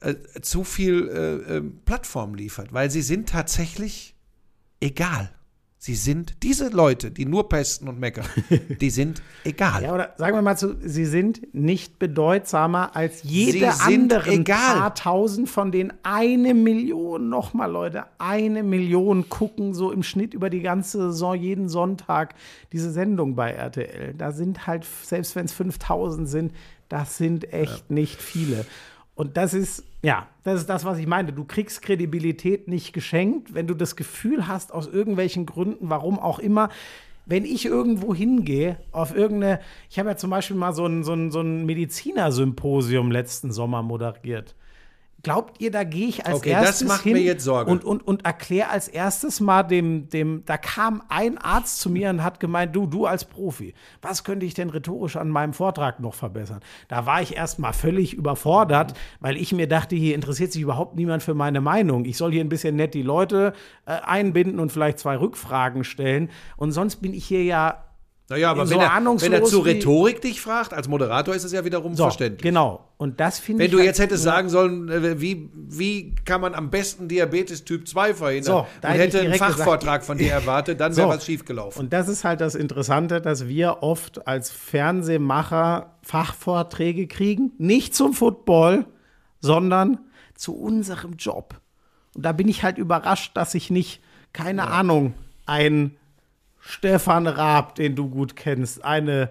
äh, 0.00 0.14
zu 0.42 0.64
viel 0.64 1.08
äh, 1.08 1.56
äh, 1.56 1.62
Plattform 1.84 2.34
liefert, 2.34 2.72
weil 2.72 2.90
sie 2.90 3.02
sind 3.02 3.28
tatsächlich 3.28 4.14
egal. 4.80 5.30
Sie 5.78 5.94
sind 5.94 6.42
diese 6.42 6.70
Leute, 6.70 7.12
die 7.12 7.26
nur 7.26 7.48
pesten 7.48 7.86
und 7.86 8.00
meckern, 8.00 8.26
die 8.80 8.90
sind 8.90 9.22
egal. 9.44 9.84
Ja, 9.84 9.94
oder 9.94 10.14
sagen 10.16 10.36
wir 10.36 10.42
mal 10.42 10.56
so, 10.56 10.74
sie 10.80 11.04
sind 11.04 11.54
nicht 11.54 11.98
bedeutsamer 11.98 12.96
als 12.96 13.22
jede 13.22 13.72
anderen 13.80 14.40
egal. 14.40 14.78
paar 14.78 14.94
tausend, 14.94 15.48
von 15.48 15.70
denen 15.70 15.92
eine 16.02 16.54
Million, 16.54 17.28
nochmal 17.28 17.70
Leute, 17.70 18.04
eine 18.18 18.64
Million 18.64 19.28
gucken 19.28 19.74
so 19.74 19.92
im 19.92 20.02
Schnitt 20.02 20.34
über 20.34 20.50
die 20.50 20.62
ganze 20.62 20.98
Saison 20.98 21.36
jeden 21.36 21.68
Sonntag 21.68 22.34
diese 22.72 22.90
Sendung 22.90 23.36
bei 23.36 23.52
RTL. 23.52 24.14
Da 24.14 24.32
sind 24.32 24.66
halt, 24.66 24.84
selbst 25.04 25.36
wenn 25.36 25.44
es 25.44 25.52
5000 25.52 26.28
sind, 26.28 26.52
das 26.88 27.16
sind 27.16 27.52
echt 27.52 27.90
nicht 27.90 28.20
viele. 28.20 28.64
Und 29.14 29.36
das 29.36 29.54
ist, 29.54 29.84
ja, 30.02 30.28
das 30.44 30.60
ist 30.60 30.68
das, 30.68 30.84
was 30.84 30.98
ich 30.98 31.06
meine. 31.06 31.32
Du 31.32 31.44
kriegst 31.44 31.82
Kredibilität 31.82 32.68
nicht 32.68 32.92
geschenkt, 32.92 33.54
wenn 33.54 33.66
du 33.66 33.74
das 33.74 33.96
Gefühl 33.96 34.46
hast, 34.46 34.72
aus 34.72 34.86
irgendwelchen 34.86 35.46
Gründen, 35.46 35.88
warum 35.88 36.18
auch 36.18 36.38
immer, 36.38 36.68
wenn 37.24 37.44
ich 37.44 37.66
irgendwo 37.66 38.14
hingehe, 38.14 38.78
auf 38.92 39.16
irgendeine, 39.16 39.60
ich 39.90 39.98
habe 39.98 40.10
ja 40.10 40.16
zum 40.16 40.30
Beispiel 40.30 40.56
mal 40.56 40.72
so 40.72 40.86
ein, 40.86 41.02
so 41.02 41.12
ein, 41.12 41.30
so 41.32 41.40
ein 41.40 41.66
Medizinersymposium 41.66 43.10
letzten 43.10 43.52
Sommer 43.52 43.82
moderiert. 43.82 44.54
Glaubt 45.26 45.60
ihr, 45.60 45.72
da 45.72 45.82
gehe 45.82 46.06
ich 46.06 46.24
als 46.24 46.36
Okay, 46.36 46.52
das 46.52 46.66
erstes 46.66 46.86
macht 46.86 47.02
hin 47.02 47.14
mir 47.14 47.22
jetzt 47.22 47.42
Sorge. 47.42 47.68
und, 47.68 47.84
und, 47.84 48.06
und 48.06 48.24
erkläre 48.24 48.70
als 48.70 48.86
erstes 48.86 49.40
mal 49.40 49.64
dem, 49.64 50.08
dem, 50.08 50.44
da 50.46 50.56
kam 50.56 51.02
ein 51.08 51.36
Arzt 51.36 51.80
zu 51.80 51.90
mir 51.90 52.10
und 52.10 52.22
hat 52.22 52.38
gemeint, 52.38 52.76
du, 52.76 52.86
du 52.86 53.06
als 53.06 53.24
Profi, 53.24 53.74
was 54.00 54.22
könnte 54.22 54.46
ich 54.46 54.54
denn 54.54 54.70
rhetorisch 54.70 55.16
an 55.16 55.28
meinem 55.28 55.52
Vortrag 55.52 55.98
noch 55.98 56.14
verbessern? 56.14 56.60
Da 56.86 57.06
war 57.06 57.22
ich 57.22 57.34
erst 57.34 57.58
mal 57.58 57.72
völlig 57.72 58.14
überfordert, 58.14 58.94
weil 59.18 59.36
ich 59.36 59.52
mir 59.52 59.66
dachte, 59.66 59.96
hier 59.96 60.14
interessiert 60.14 60.52
sich 60.52 60.62
überhaupt 60.62 60.94
niemand 60.94 61.24
für 61.24 61.34
meine 61.34 61.60
Meinung. 61.60 62.04
Ich 62.04 62.18
soll 62.18 62.30
hier 62.30 62.44
ein 62.44 62.48
bisschen 62.48 62.76
nett 62.76 62.94
die 62.94 63.02
Leute 63.02 63.52
äh, 63.84 63.94
einbinden 63.94 64.60
und 64.60 64.70
vielleicht 64.70 65.00
zwei 65.00 65.16
Rückfragen 65.16 65.82
stellen. 65.82 66.30
Und 66.56 66.70
sonst 66.70 67.02
bin 67.02 67.12
ich 67.12 67.24
hier 67.24 67.42
ja 67.42 67.82
Naja, 68.28 68.50
aber 68.50 68.66
So 68.66 68.74
wenn, 68.74 68.80
er, 68.80 68.92
ahnungslos 68.92 69.30
wenn 69.30 69.40
er 69.40 69.44
zu 69.44 69.64
wie- 69.64 69.70
Rhetorik 69.70 70.20
dich 70.20 70.40
fragt, 70.40 70.72
als 70.74 70.88
Moderator 70.88 71.32
ist 71.32 71.44
es 71.44 71.52
ja 71.52 71.64
wiederum 71.64 71.94
so, 71.94 72.02
verständlich. 72.04 72.42
genau. 72.42 72.82
Und 72.96 73.20
das 73.20 73.38
finde 73.38 73.60
Wenn 73.60 73.66
ich 73.66 73.70
du 73.72 73.78
halt 73.78 73.86
jetzt 73.86 74.00
hättest 74.00 74.24
nur- 74.24 74.32
sagen 74.32 74.48
sollen, 74.48 74.88
äh, 74.88 75.20
wie, 75.20 75.48
wie 75.54 76.14
kann 76.24 76.40
man 76.40 76.54
am 76.54 76.68
besten 76.70 77.06
Diabetes 77.06 77.64
Typ 77.64 77.86
2 77.86 78.14
verhindern 78.14 78.44
So, 78.52 78.58
und 78.58 78.66
hätte 78.94 79.18
einen 79.18 79.26
direkt 79.28 79.32
gesagt- 79.34 79.54
Fachvortrag 79.58 80.04
von 80.04 80.18
dir 80.18 80.32
erwartet, 80.32 80.80
dann 80.80 80.96
wäre 80.96 81.06
So. 81.06 81.14
was 81.14 81.24
schiefgelaufen. 81.24 81.82
Und 81.84 81.92
das 81.92 82.08
ist 82.08 82.24
halt 82.24 82.40
das 82.40 82.56
Interessante, 82.56 83.20
dass 83.20 83.46
wir 83.46 83.82
oft 83.84 84.26
als 84.26 84.50
Fernsehmacher 84.50 85.94
Fachvorträge 86.02 87.06
kriegen, 87.06 87.52
nicht 87.58 87.94
zum 87.94 88.12
Football, 88.12 88.86
sondern 89.40 89.98
zu 90.34 90.56
unserem 90.56 91.14
Job. 91.16 91.60
Und 92.14 92.24
da 92.24 92.32
bin 92.32 92.48
ich 92.48 92.62
halt 92.64 92.78
überrascht, 92.78 93.36
dass 93.36 93.54
ich 93.54 93.70
nicht, 93.70 94.00
keine 94.32 94.68
Ahnung, 94.68 95.14
ein 95.44 95.96
Stefan 96.66 97.28
Raab, 97.28 97.76
den 97.76 97.94
du 97.94 98.10
gut 98.10 98.34
kennst, 98.34 98.84
eine 98.84 99.30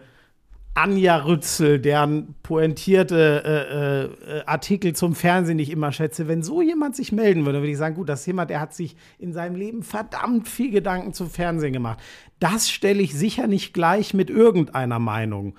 Anja 0.74 1.18
Rützel, 1.18 1.80
deren 1.80 2.36
pointierte 2.44 3.44
äh, 3.46 4.38
äh, 4.40 4.44
Artikel 4.46 4.94
zum 4.94 5.16
Fernsehen 5.16 5.60
ich 5.60 5.70
immer 5.70 5.92
schätze, 5.92 6.28
wenn 6.28 6.44
so 6.44 6.62
jemand 6.62 6.96
sich 6.96 7.12
melden 7.12 7.46
würde, 7.46 7.60
würde 7.60 7.72
ich 7.72 7.78
sagen, 7.78 7.96
gut, 7.96 8.10
das 8.10 8.22
ist 8.22 8.28
jemand, 8.28 8.50
der 8.50 8.60
hat 8.60 8.74
sich 8.74 8.96
in 9.18 9.32
seinem 9.32 9.56
Leben 9.56 9.84
verdammt 9.84 10.48
viel 10.48 10.72
Gedanken 10.72 11.14
zum 11.14 11.30
Fernsehen 11.30 11.74
gemacht. 11.74 12.00
Das 12.40 12.70
stelle 12.70 13.02
ich 13.02 13.14
sicher 13.14 13.48
nicht 13.48 13.74
gleich 13.74 14.14
mit 14.14 14.30
irgendeiner 14.30 15.00
Meinung. 15.00 15.56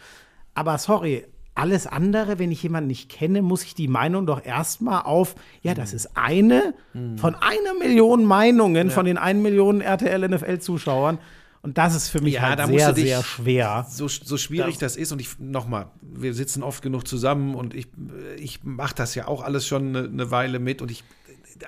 Aber 0.55 0.77
sorry, 0.79 1.25
alles 1.55 1.87
andere, 1.87 2.39
wenn 2.39 2.53
ich 2.53 2.63
jemanden 2.63 2.89
nicht 2.89 3.11
kenne, 3.11 3.41
muss 3.41 3.65
ich 3.65 3.75
die 3.75 3.89
Meinung 3.89 4.27
doch 4.27 4.45
erstmal 4.45 5.03
auf, 5.03 5.35
ja, 5.63 5.73
das 5.73 5.95
ist 5.95 6.11
eine 6.15 6.75
von 7.17 7.35
einer 7.35 7.75
Million 7.79 8.25
Meinungen 8.25 8.91
von 8.91 9.07
den 9.07 9.17
1 9.17 9.43
Million 9.43 9.81
RTL 9.81 10.29
NFL-Zuschauern. 10.29 11.19
Und 11.67 11.79
das 11.79 11.97
ist 11.97 12.11
für 12.11 12.21
mich 12.21 12.35
Ja, 12.35 12.43
halt 12.43 12.65
sehr, 12.65 12.95
sehr 12.95 13.25
schwer. 13.25 13.85
So, 13.91 14.07
so 14.07 14.37
schwierig 14.37 14.79
das 14.79 14.97
ist 14.97 15.11
und 15.11 15.21
ich 15.21 15.41
nochmal, 15.41 15.91
wir 16.01 16.33
sitzen 16.33 16.63
oft 16.63 16.81
genug 16.81 17.09
zusammen 17.09 17.57
und 17.57 17.75
ich, 17.75 17.89
ich 18.39 18.63
mache 18.63 18.95
das 18.95 19.17
ja 19.17 19.27
auch 19.27 19.43
alles 19.43 19.67
schon 19.67 19.89
eine, 19.89 20.07
eine 20.07 20.31
Weile 20.31 20.61
mit 20.61 20.81
und 20.81 20.93
ich 20.93 21.03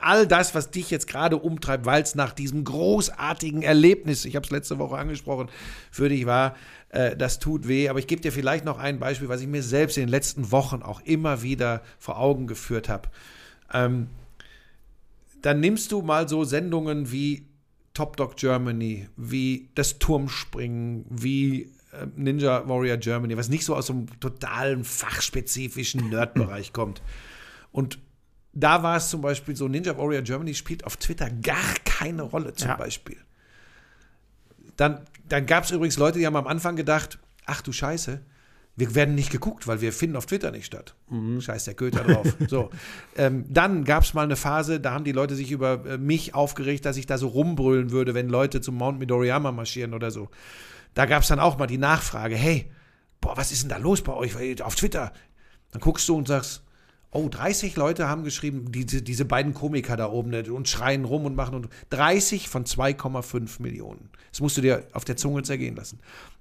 all 0.01 0.29
das, 0.29 0.55
was 0.55 0.71
dich 0.71 0.89
jetzt 0.93 1.09
gerade 1.09 1.37
umtreibt, 1.37 1.85
weil 1.85 2.01
es 2.01 2.15
nach 2.15 2.33
diesem 2.33 2.63
großartigen 2.63 3.63
Erlebnis, 3.63 4.25
ich 4.25 4.37
habe 4.37 4.45
es 4.45 4.53
letzte 4.53 4.79
Woche 4.79 4.97
angesprochen, 4.97 5.49
für 5.91 6.09
dich 6.09 6.27
war, 6.27 6.55
äh, 6.91 7.17
das 7.17 7.41
tut 7.41 7.67
weh. 7.67 7.89
Aber 7.89 7.99
ich 7.99 8.07
gebe 8.07 8.23
dir 8.23 8.31
vielleicht 8.31 8.65
noch 8.65 8.79
ein 8.79 9.01
Beispiel, 9.01 9.29
was 9.29 9.41
ich 9.41 9.49
mir 9.49 9.65
selbst 9.65 9.97
in 9.97 10.05
den 10.05 10.11
letzten 10.11 10.53
Wochen 10.53 10.81
auch 10.81 11.01
immer 11.01 11.43
wieder 11.43 11.83
vor 11.99 12.21
Augen 12.21 12.47
geführt 12.47 12.89
habe. 12.89 13.09
Ähm, 13.75 14.07
dann 15.43 15.59
nimmst 15.59 15.91
du 15.91 16.03
mal 16.03 16.29
so 16.29 16.45
Sendungen 16.45 17.11
wie 17.11 17.48
Top 17.99 18.17
Dog 18.17 18.37
Germany, 18.37 19.09
wie 19.17 19.71
das 19.75 19.99
Turmspringen, 19.99 21.05
wie 21.11 21.63
äh, 21.91 22.07
Ninja 22.15 22.69
Warrior 22.69 22.97
Germany, 22.97 23.37
was 23.37 23.49
nicht 23.49 23.65
so 23.65 23.75
aus 23.75 23.89
so 23.89 23.93
einem 23.93 24.21
totalen 24.21 24.85
fachspezifischen 24.85 26.09
Nerd-Bereich 26.09 26.73
kommt. 26.73 27.03
Und 27.73 27.99
da 28.53 28.85
war 28.85 28.99
es 28.99 29.11
zum 29.11 29.21
Beispiel 29.21 29.57
so, 29.57 29.67
Ninja 29.67 29.99
Warrior 29.99 30.23
Germany 30.23 30.55
spielt 30.55 30.85
auf 30.85 30.97
Twitter 30.97 31.29
gar 31.29 31.75
keine 31.85 32.23
Rolle 32.23 32.53
zum 32.55 32.69
Ja. 32.69 32.77
Beispiel. 32.77 33.17
Dann, 34.77 35.01
dann 35.29 35.47
gab 35.47 35.65
es 35.65 35.73
übrigens 35.73 35.99
Leute, 35.99 36.21
die 36.21 36.27
haben 36.29 36.37
am 36.37 36.47
Anfang 36.47 36.77
gedacht, 36.77 37.19
ach 37.47 37.63
du 37.63 37.73
Scheiße, 37.73 38.21
Wir 38.79 38.95
werden 38.95 39.17
nicht 39.17 39.31
geguckt, 39.31 39.67
weil 39.67 39.81
wir 39.81 39.93
finden 39.93 40.15
auf 40.15 40.27
Twitter 40.27 40.53
nicht 40.53 40.67
statt. 40.67 40.95
Scheiß 41.41 41.65
der 41.65 41.75
Köter 41.75 42.05
drauf. 42.05 42.37
so. 42.49 42.71
Ähm, 43.17 43.45
dann 43.49 43.85
gab 43.85 44.05
es 44.05 44.15
mal 44.15 44.23
eine 44.23 44.37
Phase, 44.37 44.79
da 44.79 44.93
haben 44.93 45.03
die 45.03 45.11
Leute 45.11 45.35
sich 45.35 45.51
über 45.51 45.85
äh, 45.85 45.99
mich 45.99 46.33
aufgeregt, 46.33 46.87
dass 46.87 46.97
ich 46.97 47.07
da 47.07 47.19
so 47.19 47.27
rumbrüllen 47.27 47.91
würde, 47.91 48.15
wenn 48.15 48.29
Leute 48.29 48.61
zum 48.61 48.77
Mount 48.77 49.01
Midoriyama 49.01 49.51
marschieren 49.51 49.95
oder 49.95 50.13
so. 50.13 50.29
Da 50.95 51.07
gab 51.07 51.23
es 51.23 51.29
dann 51.29 51.41
auch 51.41 51.59
mal 51.59 51.67
die 51.67 51.77
Nachfrage, 51.77 52.37
hey, 52.37 52.71
boah, 53.21 53.37
was 53.37 53.51
ist 53.51 53.63
denn 53.63 53.69
da 53.69 53.79
los 53.79 54.03
bei 54.03 54.13
euch 54.13 54.63
auf 54.63 54.77
Twitter? 54.77 55.13
Dann 55.73 55.81
guckst 55.81 56.09
du 56.09 56.17
und 56.17 56.29
sagst, 56.29 56.63
oh, 57.11 57.29
30 57.29 57.75
Leute 57.75 58.09
haben 58.09 58.23
geschrieben, 58.23 58.71
diese, 58.71 59.03
diese 59.03 59.25
beiden 59.25 59.55
Komiker 59.55 59.97
da 59.97 60.09
oben 60.09 60.31
ne, 60.31 60.45
und 60.53 60.69
schreien 60.69 61.05
rum 61.05 61.25
und 61.25 61.35
machen 61.35 61.57
und 61.57 61.69
30 61.91 62.49
von 62.49 62.65
2,5 62.65 63.61
Millionen. 63.61 64.11
Das 64.31 64.41
musst 64.41 64.57
du 64.57 64.61
dir 64.61 64.87
auf 64.93 65.05
der 65.05 65.17
Zunge 65.17 65.43
zergehen 65.43 65.75
lassen. 65.75 65.99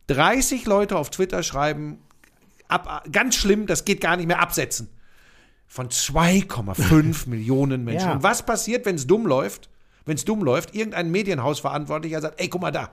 30 0.07 0.65
Leute 0.65 0.97
auf 0.97 1.09
Twitter 1.09 1.41
schreiben, 1.41 1.97
ab, 2.67 3.05
ganz 3.11 3.35
schlimm, 3.35 3.65
das 3.67 3.85
geht 3.85 4.01
gar 4.01 4.17
nicht 4.17 4.27
mehr 4.27 4.39
absetzen. 4.39 4.89
Von 5.67 5.89
2,5 5.89 7.27
Millionen 7.29 7.83
Menschen. 7.83 8.07
Ja. 8.07 8.13
Und 8.13 8.23
was 8.23 8.45
passiert, 8.45 8.85
wenn 8.85 8.95
es 8.95 9.05
dumm 9.07 9.25
läuft? 9.25 9.69
Wenn 10.05 10.15
es 10.15 10.23
dumm 10.23 10.41
läuft, 10.43 10.73
irgendein 10.73 11.11
Medienhausverantwortlicher 11.11 12.21
sagt, 12.21 12.39
ey, 12.39 12.47
guck 12.47 12.61
mal 12.61 12.71
da, 12.71 12.91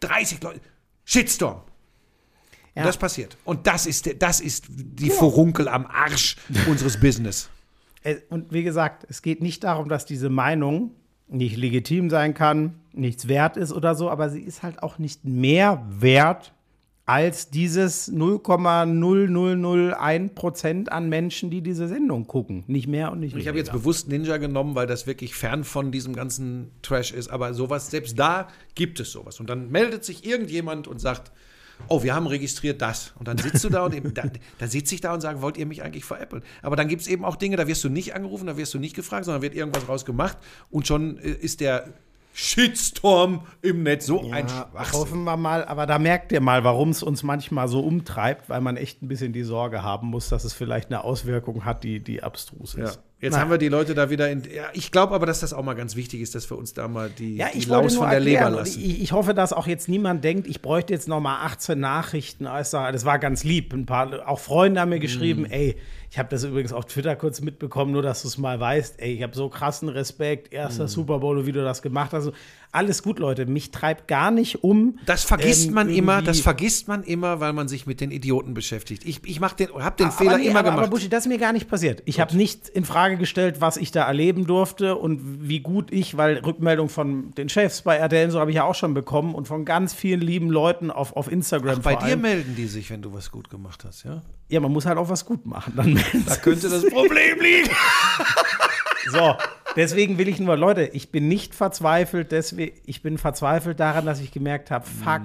30 0.00 0.42
Leute, 0.42 0.60
Shitstorm. 1.04 1.62
Ja. 2.74 2.82
Und 2.82 2.88
das 2.88 2.96
passiert. 2.96 3.36
Und 3.44 3.66
das 3.66 3.86
ist, 3.86 4.22
das 4.22 4.40
ist 4.40 4.66
die 4.68 5.10
Furunkel 5.10 5.68
am 5.68 5.86
Arsch 5.86 6.36
unseres 6.68 6.98
Business. 6.98 7.50
Äh, 8.02 8.16
Und 8.30 8.52
wie 8.52 8.62
gesagt, 8.62 9.04
es 9.08 9.20
geht 9.22 9.42
nicht 9.42 9.64
darum, 9.64 9.88
dass 9.88 10.06
diese 10.06 10.30
Meinung 10.30 10.92
nicht 11.28 11.56
legitim 11.56 12.08
sein 12.10 12.34
kann, 12.34 12.78
nichts 12.92 13.26
wert 13.26 13.56
ist 13.56 13.72
oder 13.72 13.94
so, 13.94 14.10
aber 14.10 14.30
sie 14.30 14.40
ist 14.40 14.62
halt 14.62 14.82
auch 14.82 14.98
nicht 14.98 15.24
mehr 15.24 15.84
wert 15.88 16.52
als 17.04 17.50
dieses 17.50 18.08
0,0001 18.12 20.34
Prozent 20.34 20.92
an 20.92 21.08
Menschen, 21.08 21.50
die 21.50 21.60
diese 21.60 21.88
Sendung 21.88 22.28
gucken. 22.28 22.62
Nicht 22.68 22.86
mehr 22.86 23.10
und 23.10 23.18
nicht 23.20 23.34
Ich 23.36 23.48
habe 23.48 23.58
jetzt 23.58 23.72
bewusst 23.72 24.08
Ninja 24.08 24.36
genommen, 24.36 24.76
weil 24.76 24.86
das 24.86 25.06
wirklich 25.06 25.34
fern 25.34 25.64
von 25.64 25.90
diesem 25.90 26.14
ganzen 26.14 26.70
Trash 26.82 27.10
ist. 27.12 27.28
Aber 27.28 27.54
sowas, 27.54 27.90
selbst 27.90 28.16
da 28.18 28.48
gibt 28.74 29.00
es 29.00 29.10
sowas. 29.10 29.40
Und 29.40 29.48
dann 29.50 29.70
meldet 29.70 30.04
sich 30.04 30.24
irgendjemand 30.24 30.86
und 30.86 31.00
sagt, 31.00 31.32
oh, 31.88 32.04
wir 32.04 32.14
haben 32.14 32.28
registriert 32.28 32.80
das. 32.80 33.12
Und 33.18 33.26
dann 33.26 33.38
sitzt 33.38 33.64
du 33.64 33.68
da 33.68 33.84
und 33.84 33.94
eben, 33.94 34.14
da, 34.14 34.22
da 34.58 34.68
sitze 34.68 34.94
ich 34.94 35.00
da 35.00 35.12
und 35.12 35.20
sage, 35.20 35.42
wollt 35.42 35.56
ihr 35.56 35.66
mich 35.66 35.82
eigentlich 35.82 36.04
veräppeln? 36.04 36.44
Aber 36.62 36.76
dann 36.76 36.86
gibt 36.86 37.02
es 37.02 37.08
eben 37.08 37.24
auch 37.24 37.34
Dinge, 37.34 37.56
da 37.56 37.66
wirst 37.66 37.82
du 37.82 37.88
nicht 37.88 38.14
angerufen, 38.14 38.46
da 38.46 38.56
wirst 38.56 38.72
du 38.74 38.78
nicht 38.78 38.94
gefragt, 38.94 39.24
sondern 39.24 39.42
wird 39.42 39.54
irgendwas 39.54 39.88
rausgemacht 39.88 40.38
und 40.70 40.86
schon 40.86 41.18
äh, 41.18 41.30
ist 41.30 41.60
der 41.60 41.92
Shitstorm 42.32 43.46
im 43.60 43.82
Netz 43.82 44.06
so 44.06 44.20
ein 44.30 44.46
Ja, 44.48 44.68
Schwachsinn. 44.70 45.00
hoffen 45.00 45.24
wir 45.24 45.36
mal, 45.36 45.64
aber 45.64 45.86
da 45.86 45.98
merkt 45.98 46.32
ihr 46.32 46.40
mal, 46.40 46.64
warum 46.64 46.90
es 46.90 47.02
uns 47.02 47.22
manchmal 47.22 47.68
so 47.68 47.80
umtreibt, 47.80 48.48
weil 48.48 48.60
man 48.60 48.76
echt 48.76 49.02
ein 49.02 49.08
bisschen 49.08 49.32
die 49.32 49.42
Sorge 49.42 49.82
haben 49.82 50.08
muss, 50.08 50.28
dass 50.28 50.44
es 50.44 50.52
vielleicht 50.52 50.88
eine 50.88 51.04
Auswirkung 51.04 51.64
hat, 51.64 51.84
die, 51.84 52.00
die 52.00 52.22
abstrus 52.22 52.74
Ja. 52.74 52.90
Jetzt 53.22 53.34
Na. 53.34 53.40
haben 53.40 53.50
wir 53.52 53.56
die 53.58 53.68
Leute 53.68 53.94
da 53.94 54.10
wieder 54.10 54.28
in. 54.30 54.42
Ja, 54.52 54.64
ich 54.72 54.90
glaube 54.90 55.14
aber, 55.14 55.26
dass 55.26 55.38
das 55.40 55.52
auch 55.52 55.62
mal 55.62 55.74
ganz 55.74 55.94
wichtig 55.96 56.20
ist, 56.20 56.34
dass 56.34 56.50
wir 56.50 56.58
uns 56.58 56.74
da 56.74 56.88
mal 56.88 57.08
die, 57.08 57.36
Ja, 57.36 57.46
die 57.54 57.60
Laus 57.66 57.94
von 57.94 58.10
der 58.10 58.18
Leber 58.18 58.38
erklären, 58.40 58.52
und 58.54 58.58
lassen. 58.58 58.80
Ich, 58.80 59.00
ich 59.00 59.12
hoffe, 59.12 59.32
dass 59.32 59.52
auch 59.52 59.68
jetzt 59.68 59.88
niemand 59.88 60.24
denkt, 60.24 60.48
ich 60.48 60.60
bräuchte 60.60 60.92
jetzt 60.92 61.06
noch 61.06 61.20
mal 61.20 61.44
18 61.44 61.78
Nachrichten. 61.78 62.46
Also, 62.48 62.78
das 62.78 63.04
war 63.04 63.20
ganz 63.20 63.44
lieb. 63.44 63.72
Ein 63.72 63.86
paar, 63.86 64.28
auch 64.28 64.40
Freunde 64.40 64.80
haben 64.80 64.88
mir 64.88 64.96
Mhm. 64.96 65.00
geschrieben, 65.00 65.44
ey, 65.46 65.76
ich 66.10 66.18
habe 66.18 66.28
das 66.30 66.42
übrigens 66.44 66.72
auf 66.72 66.84
Twitter 66.86 67.14
kurz 67.16 67.40
mitbekommen, 67.40 67.92
nur 67.92 68.02
dass 68.02 68.22
du 68.22 68.28
es 68.28 68.36
mal 68.38 68.58
weißt. 68.58 69.00
Ey, 69.00 69.14
ich 69.14 69.22
habe 69.22 69.34
so 69.36 69.48
krassen 69.48 69.88
Respekt, 69.88 70.52
erster 70.52 70.88
Super 70.88 71.20
Bowl, 71.20 71.46
wie 71.46 71.52
du 71.52 71.62
das 71.62 71.80
gemacht 71.80 72.12
hast. 72.12 72.32
Alles 72.74 73.02
gut, 73.02 73.18
Leute. 73.18 73.44
Mich 73.44 73.70
treibt 73.70 74.08
gar 74.08 74.30
nicht 74.30 74.64
um. 74.64 74.98
Das 75.04 75.24
vergisst 75.24 75.68
ähm, 75.68 75.74
man 75.74 75.90
immer, 75.90 76.22
das 76.22 76.40
vergisst 76.40 76.88
man 76.88 77.02
immer, 77.02 77.38
weil 77.38 77.52
man 77.52 77.68
sich 77.68 77.86
mit 77.86 78.00
den 78.00 78.10
Idioten 78.10 78.54
beschäftigt. 78.54 79.04
Ich, 79.04 79.20
ich 79.26 79.40
mach 79.40 79.52
den, 79.52 79.68
hab 79.74 79.98
den 79.98 80.06
Aber 80.06 80.16
Fehler 80.16 80.38
nee, 80.38 80.46
immer 80.46 80.60
aber, 80.60 80.70
gemacht. 80.70 80.86
Aber 80.86 80.90
Buschi, 80.90 81.10
das 81.10 81.24
ist 81.24 81.28
mir 81.28 81.36
gar 81.36 81.52
nicht 81.52 81.68
passiert. 81.68 82.02
Ich 82.06 82.18
habe 82.18 82.34
nicht 82.34 82.70
in 82.70 82.86
Frage 82.86 83.18
gestellt, 83.18 83.60
was 83.60 83.76
ich 83.76 83.90
da 83.90 84.04
erleben 84.04 84.46
durfte 84.46 84.96
und 84.96 85.46
wie 85.46 85.60
gut 85.60 85.92
ich, 85.92 86.16
weil 86.16 86.38
Rückmeldung 86.38 86.88
von 86.88 87.32
den 87.32 87.50
Chefs 87.50 87.82
bei 87.82 87.96
RTL 87.96 88.30
so 88.30 88.40
habe 88.40 88.50
ich 88.50 88.56
ja 88.56 88.64
auch 88.64 88.74
schon 88.74 88.94
bekommen 88.94 89.34
und 89.34 89.46
von 89.46 89.66
ganz 89.66 89.92
vielen 89.92 90.22
lieben 90.22 90.48
Leuten 90.48 90.90
auf, 90.90 91.14
auf 91.14 91.30
Instagram. 91.30 91.82
Bei 91.82 91.98
vor 91.98 92.08
dir 92.08 92.16
melden 92.16 92.54
die 92.56 92.66
sich, 92.66 92.90
wenn 92.90 93.02
du 93.02 93.12
was 93.12 93.30
gut 93.30 93.50
gemacht 93.50 93.84
hast, 93.84 94.04
ja? 94.04 94.22
Ja, 94.52 94.60
man 94.60 94.70
muss 94.70 94.84
halt 94.84 94.98
auch 94.98 95.08
was 95.08 95.24
gut 95.24 95.46
machen. 95.46 95.72
Dann 95.76 95.98
Da 96.26 96.36
könnte 96.36 96.68
das 96.68 96.84
Problem 96.86 97.40
liegen. 97.40 97.70
So, 99.10 99.34
deswegen 99.74 100.16
will 100.16 100.28
ich 100.28 100.38
nur, 100.38 100.56
Leute, 100.56 100.84
ich 100.84 101.10
bin 101.10 101.26
nicht 101.26 101.56
verzweifelt, 101.56 102.30
deswegen, 102.30 102.78
ich 102.86 103.02
bin 103.02 103.18
verzweifelt 103.18 103.80
daran, 103.80 104.06
dass 104.06 104.20
ich 104.20 104.30
gemerkt 104.30 104.70
habe, 104.70 104.86
fuck, 104.86 105.22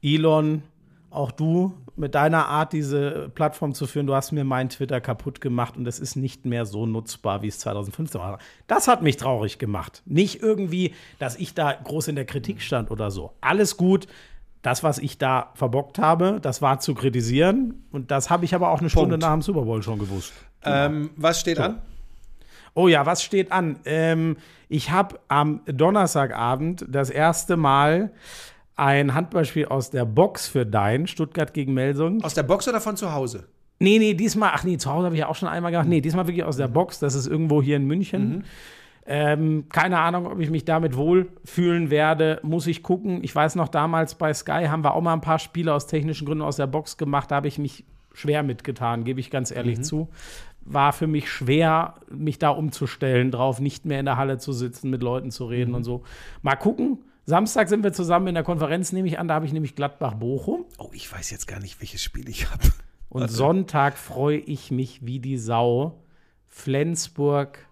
Elon, 0.00 0.62
auch 1.10 1.32
du 1.32 1.74
mit 1.96 2.14
deiner 2.14 2.46
Art, 2.46 2.72
diese 2.72 3.28
Plattform 3.34 3.74
zu 3.74 3.88
führen, 3.88 4.06
du 4.06 4.14
hast 4.14 4.30
mir 4.30 4.44
meinen 4.44 4.68
Twitter 4.68 5.00
kaputt 5.00 5.40
gemacht 5.40 5.76
und 5.76 5.86
es 5.88 5.98
ist 5.98 6.14
nicht 6.14 6.46
mehr 6.46 6.64
so 6.64 6.86
nutzbar, 6.86 7.42
wie 7.42 7.48
es 7.48 7.58
2015 7.58 8.20
war. 8.20 8.38
Das 8.68 8.86
hat 8.86 9.02
mich 9.02 9.16
traurig 9.16 9.58
gemacht. 9.58 10.02
Nicht 10.06 10.40
irgendwie, 10.40 10.94
dass 11.18 11.34
ich 11.34 11.54
da 11.54 11.72
groß 11.72 12.08
in 12.08 12.14
der 12.14 12.24
Kritik 12.24 12.62
stand 12.62 12.92
oder 12.92 13.10
so. 13.10 13.32
Alles 13.40 13.76
gut. 13.76 14.06
Das, 14.62 14.82
was 14.82 14.98
ich 14.98 15.18
da 15.18 15.50
verbockt 15.54 15.98
habe, 15.98 16.38
das 16.42 16.60
war 16.62 16.80
zu 16.80 16.94
kritisieren. 16.94 17.84
Und 17.92 18.10
das 18.10 18.28
habe 18.30 18.44
ich 18.44 18.54
aber 18.54 18.70
auch 18.70 18.80
eine 18.80 18.90
Stunde 18.90 19.10
Punkt. 19.10 19.22
nach 19.22 19.32
dem 19.32 19.42
Super 19.42 19.62
Bowl 19.62 19.82
schon 19.82 19.98
gewusst. 19.98 20.32
ähm, 20.64 21.10
was 21.16 21.40
steht 21.40 21.58
an? 21.60 21.78
Oh 22.74 22.88
ja, 22.88 23.06
was 23.06 23.22
steht 23.22 23.50
an? 23.52 23.78
Ähm, 23.84 24.36
ich 24.68 24.90
habe 24.90 25.18
am 25.28 25.60
Donnerstagabend 25.66 26.84
das 26.88 27.10
erste 27.10 27.56
Mal 27.56 28.12
ein 28.76 29.14
Handballspiel 29.14 29.66
aus 29.66 29.90
der 29.90 30.04
Box 30.04 30.46
für 30.46 30.64
Dein, 30.64 31.06
Stuttgart 31.06 31.52
gegen 31.52 31.74
Melsung. 31.74 32.22
Aus 32.22 32.34
der 32.34 32.44
Box 32.44 32.68
oder 32.68 32.80
von 32.80 32.96
zu 32.96 33.12
Hause? 33.12 33.48
Nee, 33.80 33.98
nee, 33.98 34.14
diesmal, 34.14 34.50
ach 34.54 34.64
nee, 34.64 34.76
zu 34.76 34.90
Hause 34.90 35.06
habe 35.06 35.14
ich 35.14 35.20
ja 35.20 35.28
auch 35.28 35.36
schon 35.36 35.48
einmal 35.48 35.70
gemacht. 35.70 35.88
Nee, 35.88 36.00
diesmal 36.00 36.26
wirklich 36.26 36.44
aus 36.44 36.56
der 36.56 36.68
Box. 36.68 36.98
Das 36.98 37.14
ist 37.14 37.26
irgendwo 37.26 37.62
hier 37.62 37.76
in 37.76 37.86
München. 37.86 38.44
Ähm, 39.10 39.70
keine 39.70 40.00
Ahnung, 40.00 40.26
ob 40.26 40.38
ich 40.38 40.50
mich 40.50 40.66
damit 40.66 40.94
wohlfühlen 40.94 41.88
werde, 41.88 42.40
muss 42.42 42.66
ich 42.66 42.82
gucken. 42.82 43.24
Ich 43.24 43.34
weiß 43.34 43.54
noch, 43.54 43.68
damals 43.68 44.16
bei 44.16 44.34
Sky 44.34 44.66
haben 44.68 44.84
wir 44.84 44.92
auch 44.92 45.00
mal 45.00 45.14
ein 45.14 45.22
paar 45.22 45.38
Spiele 45.38 45.72
aus 45.72 45.86
technischen 45.86 46.26
Gründen 46.26 46.44
aus 46.44 46.56
der 46.56 46.66
Box 46.66 46.98
gemacht. 46.98 47.30
Da 47.30 47.36
habe 47.36 47.48
ich 47.48 47.56
mich 47.56 47.86
schwer 48.12 48.42
mitgetan, 48.42 49.04
gebe 49.04 49.18
ich 49.18 49.30
ganz 49.30 49.50
ehrlich 49.50 49.80
zu. 49.80 50.10
War 50.60 50.92
für 50.92 51.06
mich 51.06 51.30
schwer, 51.30 51.94
mich 52.10 52.38
da 52.38 52.50
umzustellen, 52.50 53.30
drauf 53.30 53.60
nicht 53.60 53.86
mehr 53.86 53.98
in 53.98 54.04
der 54.04 54.18
Halle 54.18 54.36
zu 54.36 54.52
sitzen, 54.52 54.90
mit 54.90 55.02
Leuten 55.02 55.30
zu 55.30 55.46
reden 55.46 55.74
und 55.74 55.84
so. 55.84 56.02
Mal 56.42 56.56
gucken. 56.56 56.98
Samstag 57.24 57.70
sind 57.70 57.84
wir 57.84 57.94
zusammen 57.94 58.26
in 58.26 58.34
der 58.34 58.44
Konferenz, 58.44 58.92
nehme 58.92 59.08
ich 59.08 59.18
an. 59.18 59.26
Da 59.26 59.34
habe 59.34 59.46
ich 59.46 59.54
nämlich 59.54 59.74
Gladbach-Bochum. 59.74 60.66
Oh, 60.76 60.90
ich 60.92 61.10
weiß 61.10 61.30
jetzt 61.30 61.46
gar 61.46 61.60
nicht, 61.60 61.80
welches 61.80 62.02
Spiel 62.02 62.28
ich 62.28 62.50
habe. 62.50 62.64
Und 63.08 63.30
Sonntag 63.30 63.96
freue 63.96 64.36
ich 64.36 64.70
mich 64.70 65.06
wie 65.06 65.18
die 65.18 65.38
Sau. 65.38 66.02
Flensburg 66.46 67.67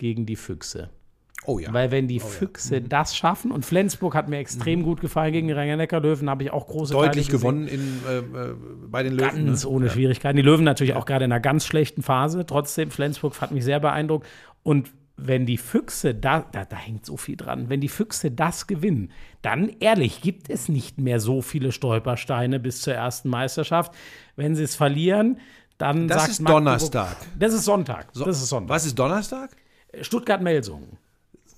gegen 0.00 0.26
die 0.26 0.36
Füchse. 0.36 0.90
Oh 1.46 1.58
ja. 1.58 1.72
Weil 1.72 1.90
wenn 1.90 2.06
die 2.06 2.20
Füchse 2.20 2.82
das 2.82 3.16
schaffen, 3.16 3.50
und 3.50 3.64
Flensburg 3.64 4.14
hat 4.14 4.28
mir 4.28 4.38
extrem 4.38 4.82
gut 4.82 5.00
gefallen 5.00 5.32
gegen 5.32 5.46
die 5.46 5.54
Rhein-Neckar-Löwen, 5.54 6.28
habe 6.28 6.44
ich 6.44 6.50
auch 6.50 6.66
große 6.66 6.92
Deutlich 6.92 7.28
gewonnen 7.28 7.66
in, 7.66 8.00
äh, 8.06 8.18
äh, 8.18 8.54
bei 8.88 9.02
den 9.02 9.14
Löwen. 9.14 9.46
Ganz 9.46 9.64
ne? 9.64 9.70
ohne 9.70 9.88
Schwierigkeiten. 9.88 10.36
Die 10.36 10.42
Löwen 10.42 10.64
natürlich 10.64 10.94
auch 10.94 11.06
gerade 11.06 11.24
in 11.24 11.32
einer 11.32 11.40
ganz 11.40 11.64
schlechten 11.64 12.02
Phase. 12.02 12.44
Trotzdem, 12.44 12.90
Flensburg 12.90 13.40
hat 13.40 13.52
mich 13.52 13.64
sehr 13.64 13.80
beeindruckt. 13.80 14.26
Und 14.62 14.90
wenn 15.16 15.46
die 15.46 15.56
Füchse, 15.56 16.14
da, 16.14 16.40
da, 16.52 16.64
da 16.64 16.76
hängt 16.76 17.06
so 17.06 17.16
viel 17.16 17.36
dran, 17.36 17.68
wenn 17.68 17.80
die 17.80 17.88
Füchse 17.88 18.30
das 18.30 18.66
gewinnen, 18.66 19.10
dann 19.42 19.70
ehrlich, 19.80 20.20
gibt 20.20 20.50
es 20.50 20.68
nicht 20.68 20.98
mehr 20.98 21.20
so 21.20 21.40
viele 21.40 21.72
Stolpersteine 21.72 22.60
bis 22.60 22.82
zur 22.82 22.94
ersten 22.94 23.30
Meisterschaft. 23.30 23.94
Wenn 24.36 24.54
sie 24.54 24.64
es 24.64 24.76
verlieren, 24.76 25.38
dann 25.78 26.08
Das 26.08 26.22
sagt 26.22 26.30
ist 26.32 26.48
Donnerstag. 26.48 27.16
Das 27.38 27.54
ist 27.54 27.64
Sonntag. 27.64 28.12
das 28.12 28.42
ist 28.42 28.48
Sonntag. 28.48 28.68
Was 28.68 28.84
ist 28.84 28.98
Donnerstag? 28.98 29.56
Stuttgart-Melsungen. 30.00 30.98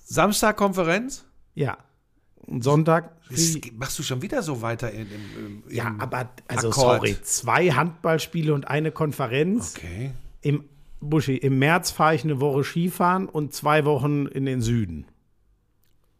Samstag 0.05 0.57
Konferenz? 0.57 1.25
Ja. 1.55 1.77
Und 2.45 2.63
Sonntag. 2.63 3.11
Das 3.29 3.57
machst 3.73 3.97
du 3.99 4.03
schon 4.03 4.21
wieder 4.21 4.43
so 4.43 4.61
weiter 4.61 4.91
in, 4.91 5.07
im, 5.11 5.63
im, 5.63 5.63
Ja, 5.69 5.95
aber, 5.97 6.29
also 6.47 6.69
Akkord. 6.69 6.97
sorry, 6.97 7.17
zwei 7.21 7.69
Handballspiele 7.71 8.53
und 8.53 8.67
eine 8.67 8.91
Konferenz. 8.91 9.75
Okay. 9.77 10.11
Im, 10.41 10.65
Buschi, 10.99 11.35
im 11.37 11.59
März 11.59 11.91
fahre 11.91 12.15
ich 12.15 12.23
eine 12.23 12.39
Woche 12.39 12.63
Skifahren 12.63 13.27
und 13.27 13.53
zwei 13.53 13.85
Wochen 13.85 14.25
in 14.27 14.45
den 14.45 14.61
Süden. 14.61 15.05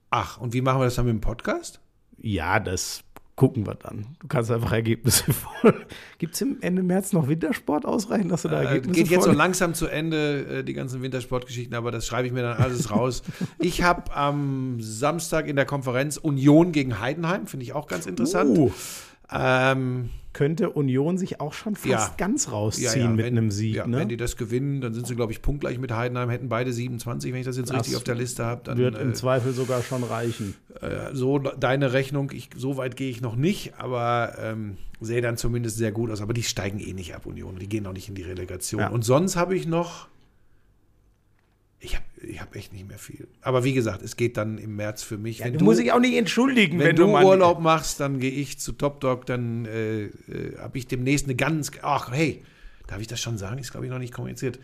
Ach, 0.10 0.38
und 0.38 0.54
wie 0.54 0.62
machen 0.62 0.80
wir 0.80 0.86
das 0.86 0.96
dann 0.96 1.06
mit 1.06 1.14
dem 1.14 1.22
Podcast? 1.22 1.80
Ja, 2.18 2.60
das 2.60 3.04
gucken 3.36 3.66
wir 3.66 3.76
dann. 3.76 4.16
Du 4.20 4.28
kannst 4.28 4.52
einfach 4.52 4.72
Ergebnisse 4.72 5.34
vor. 5.34 5.74
Gibt 6.20 6.36
es 6.36 6.42
im 6.42 6.58
Ende 6.62 6.84
März 6.84 7.14
noch 7.14 7.28
Wintersport 7.28 7.86
ausreichend, 7.86 8.32
dass 8.32 8.44
du 8.44 8.50
da 8.50 8.62
Äh, 8.62 8.66
Ergebnisse 8.66 9.02
geht 9.02 9.12
jetzt 9.12 9.24
so 9.24 9.32
langsam 9.32 9.74
zu 9.74 9.88
Ende, 9.88 10.60
äh, 10.60 10.64
die 10.64 10.74
ganzen 10.74 11.02
Wintersportgeschichten, 11.02 11.76
aber 11.76 11.92
das 11.92 12.06
schreibe 12.06 12.28
ich 12.28 12.34
mir 12.34 12.44
dann 12.44 12.58
alles 12.58 12.92
raus. 12.92 13.24
Ich 13.60 13.82
habe 13.82 14.14
am 14.16 14.78
Samstag 14.80 15.48
in 15.48 15.56
der 15.56 15.66
Konferenz 15.66 16.18
Union 16.18 16.72
gegen 16.72 17.00
Heidenheim, 17.00 17.48
finde 17.48 17.66
ich 17.66 17.74
auch 17.74 17.88
ganz 17.88 18.06
interessant. 18.06 18.58
Uh, 18.58 18.72
Ähm, 19.32 20.10
könnte 20.34 20.72
Union 20.72 21.18
sich 21.18 21.40
auch 21.40 21.54
schon 21.54 21.76
fast 21.76 21.88
Ja. 21.90 22.14
ganz 22.18 22.52
rausziehen 22.52 22.92
ja, 22.92 22.96
ja, 22.96 23.10
mit 23.10 23.26
wenn, 23.26 23.38
einem 23.38 23.52
Sieg. 23.52 23.76
Ja, 23.76 23.88
ne? 23.88 24.00
wenn 24.00 24.10
die 24.10 24.18
das 24.18 24.36
gewinnen, 24.36 24.82
dann 24.82 24.94
sind 24.94 25.06
sie, 25.06 25.16
glaube 25.16 25.32
ich, 25.32 25.42
punktgleich 25.44 25.78
mit 25.78 25.92
Heidenheim, 25.92 26.30
hätten 26.30 26.50
beide 26.50 26.74
27, 26.74 27.32
wenn 27.32 27.40
ich 27.40 27.46
das 27.46 27.56
jetzt 27.56 27.70
Das 27.70 27.82
richtig 27.82 27.96
auf 27.96 28.04
der 28.04 28.16
Liste 28.16 28.44
habe. 28.44 28.62
Dann 28.64 28.78
wird 28.80 28.98
im 28.98 29.12
äh, 29.12 29.14
Zweifel 29.14 29.54
sogar 29.54 29.84
schon 29.84 30.04
reichen. 30.04 30.56
äh, 30.82 31.14
so 31.14 31.38
deine 31.38 31.94
Rechnung, 31.94 32.32
ich, 32.34 32.50
so 32.56 32.78
weit 32.78 32.96
gehe 32.96 33.12
ich 33.12 33.22
noch 33.22 33.36
nicht, 33.36 33.74
aber 33.78 34.34
ähm, 34.40 34.78
sehe 35.00 35.22
dann 35.22 35.38
zumindest 35.38 35.78
sehr 35.78 35.92
gut 35.92 36.10
aus. 36.10 36.22
Aber 36.22 36.34
die 36.34 36.44
steigen 36.44 36.80
eh 36.80 36.94
nicht 36.94 37.14
ab, 37.16 37.26
Union. 37.28 37.60
Die 37.60 37.70
gehen 37.70 37.86
auch 37.86 37.94
nicht 37.94 38.10
in 38.10 38.16
die 38.16 38.24
Relegation. 38.24 38.84
Und 38.88 39.06
sonst 39.06 39.36
habe 39.36 39.56
ich 39.56 39.68
noch. 39.68 40.08
Ich 41.84 41.96
habe 41.98 42.06
ich 42.22 42.40
hab 42.40 42.56
echt 42.56 42.72
nicht 42.72 42.88
mehr 42.88 42.98
viel. 42.98 43.28
Aber 43.42 43.66
wie 43.66 43.74
gesagt, 43.74 44.02
es 44.02 44.16
geht 44.16 44.38
dann 44.38 44.58
im 44.58 44.78
März 44.78 45.04
für 45.04 45.18
mich. 45.18 45.44
wenn 45.44 45.58
du 45.58 45.66
musst 45.66 45.82
dich 45.82 45.92
auch 45.92 46.00
nicht 46.00 46.16
entschuldigen, 46.16 46.80
wenn, 46.80 46.88
wenn, 46.88 46.96
du 46.96 47.08
mal- 47.08 47.26
Urlaub 47.26 47.60
machst, 47.60 48.00
dann 48.00 48.20
gehe 48.20 48.32
ich 48.32 48.58
zu 48.58 48.72
Top 48.72 49.02
Dog, 49.02 49.26
dann 49.26 49.66
äh, 49.66 50.06
äh, 50.06 50.58
habe 50.60 50.78
ich 50.78 50.88
demnächst 50.88 51.26
eine 51.26 51.36
ganz. 51.36 51.72
Ach, 51.82 52.10
hey, 52.12 52.42
darf 52.88 53.02
ich 53.02 53.08
das 53.08 53.20
schon 53.20 53.38
sagen? 53.38 53.60
Ist, 53.60 53.72
glaube 53.72 53.86
ich, 53.86 53.92
noch 53.92 54.00
nicht 54.00 54.14
kommuniziert. 54.14 54.60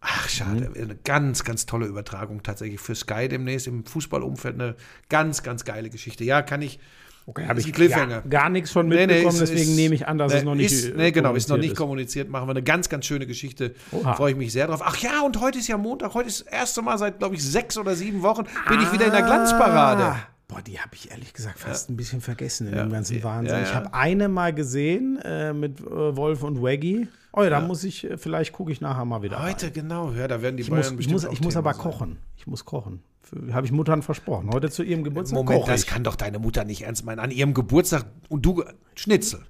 Ach, 0.00 0.28
schade. 0.28 0.68
Mhm. 0.68 0.82
Eine 0.82 0.96
ganz, 0.96 1.44
ganz 1.44 1.64
tolle 1.64 1.86
Übertragung 1.86 2.42
tatsächlich 2.42 2.78
für 2.78 2.94
Sky 2.94 3.26
demnächst 3.28 3.66
im 3.66 3.86
Fußballumfeld. 3.86 4.54
Eine 4.54 4.76
ganz, 5.08 5.42
ganz 5.42 5.64
geile 5.64 5.88
Geschichte. 5.88 6.24
Ja, 6.24 6.42
kann 6.42 6.60
ich. 6.60 6.78
Okay, 7.30 7.46
habe 7.46 7.60
ich 7.60 7.70
Cliffhanger. 7.74 8.22
Gar, 8.22 8.28
gar 8.30 8.48
nichts 8.48 8.70
von 8.70 8.88
Nee, 8.88 8.94
nee, 8.94 9.06
mitbekommen, 9.06 9.28
ist- 9.34 9.40
deswegen 9.52 9.70
ist- 9.70 9.76
nehme 9.76 9.94
ich 9.94 10.08
an, 10.08 10.16
dass 10.16 10.32
nee, 10.32 10.38
es 10.38 10.44
noch 10.44 10.54
nicht 10.54 10.72
ist, 10.72 10.96
Nee, 10.96 11.10
genau, 11.10 11.34
ist 11.34 11.50
noch 11.50 11.58
nicht 11.58 11.76
kommuniziert. 11.76 12.30
Machen 12.30 12.46
wir 12.48 12.52
eine 12.52 12.62
ganz, 12.62 12.88
ganz 12.88 13.04
schöne 13.04 13.26
Geschichte. 13.26 13.74
Oha. 13.92 14.14
Freue 14.14 14.30
ich 14.32 14.38
mich 14.38 14.50
sehr 14.50 14.66
drauf. 14.66 14.80
Ach 14.82 14.96
ja, 14.96 15.20
und 15.20 15.38
heute 15.38 15.58
ist 15.58 15.68
ja 15.68 15.76
Montag. 15.76 16.14
Heute 16.14 16.28
ist 16.28 16.40
das 16.46 16.46
erste 16.50 16.80
Mal 16.80 16.96
seit, 16.96 17.18
glaube 17.18 17.34
ich, 17.34 17.44
sechs 17.44 17.76
oder 17.76 17.94
sieben 17.94 18.22
Wochen 18.22 18.44
bin 18.66 18.80
ich 18.80 18.90
wieder 18.92 19.04
in 19.06 19.12
der 19.12 19.22
Glanzparade. 19.22 20.04
Ah, 20.04 20.16
Boah, 20.48 20.62
die 20.62 20.80
habe 20.80 20.88
ich 20.94 21.10
ehrlich 21.10 21.34
gesagt 21.34 21.58
fast 21.58 21.90
ein 21.90 21.96
bisschen 21.98 22.22
vergessen 22.22 22.68
in 22.68 22.74
Ja. 22.76 22.82
dem 22.84 22.90
ganzen 22.90 23.18
Ja, 23.18 23.24
Wahnsinn. 23.24 23.54
ja, 23.56 23.62
Ich 23.62 23.68
ja. 23.68 23.74
habe 23.74 23.92
eine 23.92 24.28
mal 24.30 24.54
gesehen 24.54 25.18
äh, 25.22 25.52
mit 25.52 25.80
äh, 25.80 26.16
Wolf 26.16 26.42
und 26.42 26.62
Waggy. 26.62 27.06
Oh 27.34 27.42
ja, 27.42 27.50
da 27.50 27.60
muss 27.60 27.84
ich, 27.84 28.10
äh, 28.10 28.16
vielleicht 28.16 28.54
gucke 28.54 28.72
ich 28.72 28.80
nachher 28.80 29.04
mal 29.04 29.20
wieder. 29.20 29.42
Heute, 29.42 29.66
rein. 29.66 29.72
genau. 29.74 30.12
Ja, 30.12 30.26
da 30.26 30.40
werden 30.40 30.56
die 30.56 30.62
Ich 30.62 30.70
Bayern 30.70 30.80
muss, 30.84 30.90
ich 30.92 30.96
bestimmt 30.96 31.12
muss, 31.12 31.26
auch 31.26 31.32
ich 31.34 31.40
muss 31.42 31.56
aber 31.58 31.74
sein. 31.74 31.82
kochen. 31.82 32.18
Ich 32.38 32.46
muss 32.46 32.64
kochen. 32.64 33.02
Habe 33.52 33.66
ich 33.66 33.72
Muttern 33.72 34.02
versprochen. 34.02 34.50
Heute 34.52 34.70
zu 34.70 34.82
ihrem 34.82 35.04
Geburtstag 35.04 35.36
Moment, 35.36 35.68
das 35.68 35.86
kann 35.86 36.02
doch 36.04 36.16
deine 36.16 36.38
Mutter 36.38 36.64
nicht 36.64 36.82
ernst 36.82 37.04
meinen. 37.04 37.18
An 37.18 37.30
ihrem 37.30 37.52
Geburtstag 37.54 38.06
und 38.28 38.44
du 38.44 38.64
Schnitzel. 38.94 39.40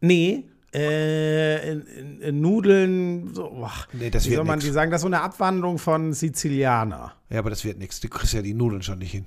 Nee, 0.00 0.48
äh, 0.74 1.72
in, 1.72 2.20
in, 2.20 2.40
Nudeln, 2.40 3.34
so, 3.34 3.62
ach, 3.64 3.88
Nee, 3.92 4.10
das 4.10 4.24
wie 4.26 4.30
wird 4.30 4.38
soll 4.38 4.44
man 4.44 4.56
nix. 4.58 4.66
die 4.66 4.72
sagen? 4.72 4.90
Das 4.90 4.98
ist 4.98 5.02
so 5.02 5.08
eine 5.08 5.22
Abwandlung 5.22 5.78
von 5.78 6.12
Sizilianer. 6.12 7.14
Ja, 7.30 7.38
aber 7.38 7.50
das 7.50 7.64
wird 7.64 7.78
nichts. 7.78 8.00
Du 8.00 8.08
kriegst 8.08 8.34
ja 8.34 8.42
die 8.42 8.54
Nudeln 8.54 8.82
schon 8.82 8.98
nicht 8.98 9.12
hin. 9.12 9.24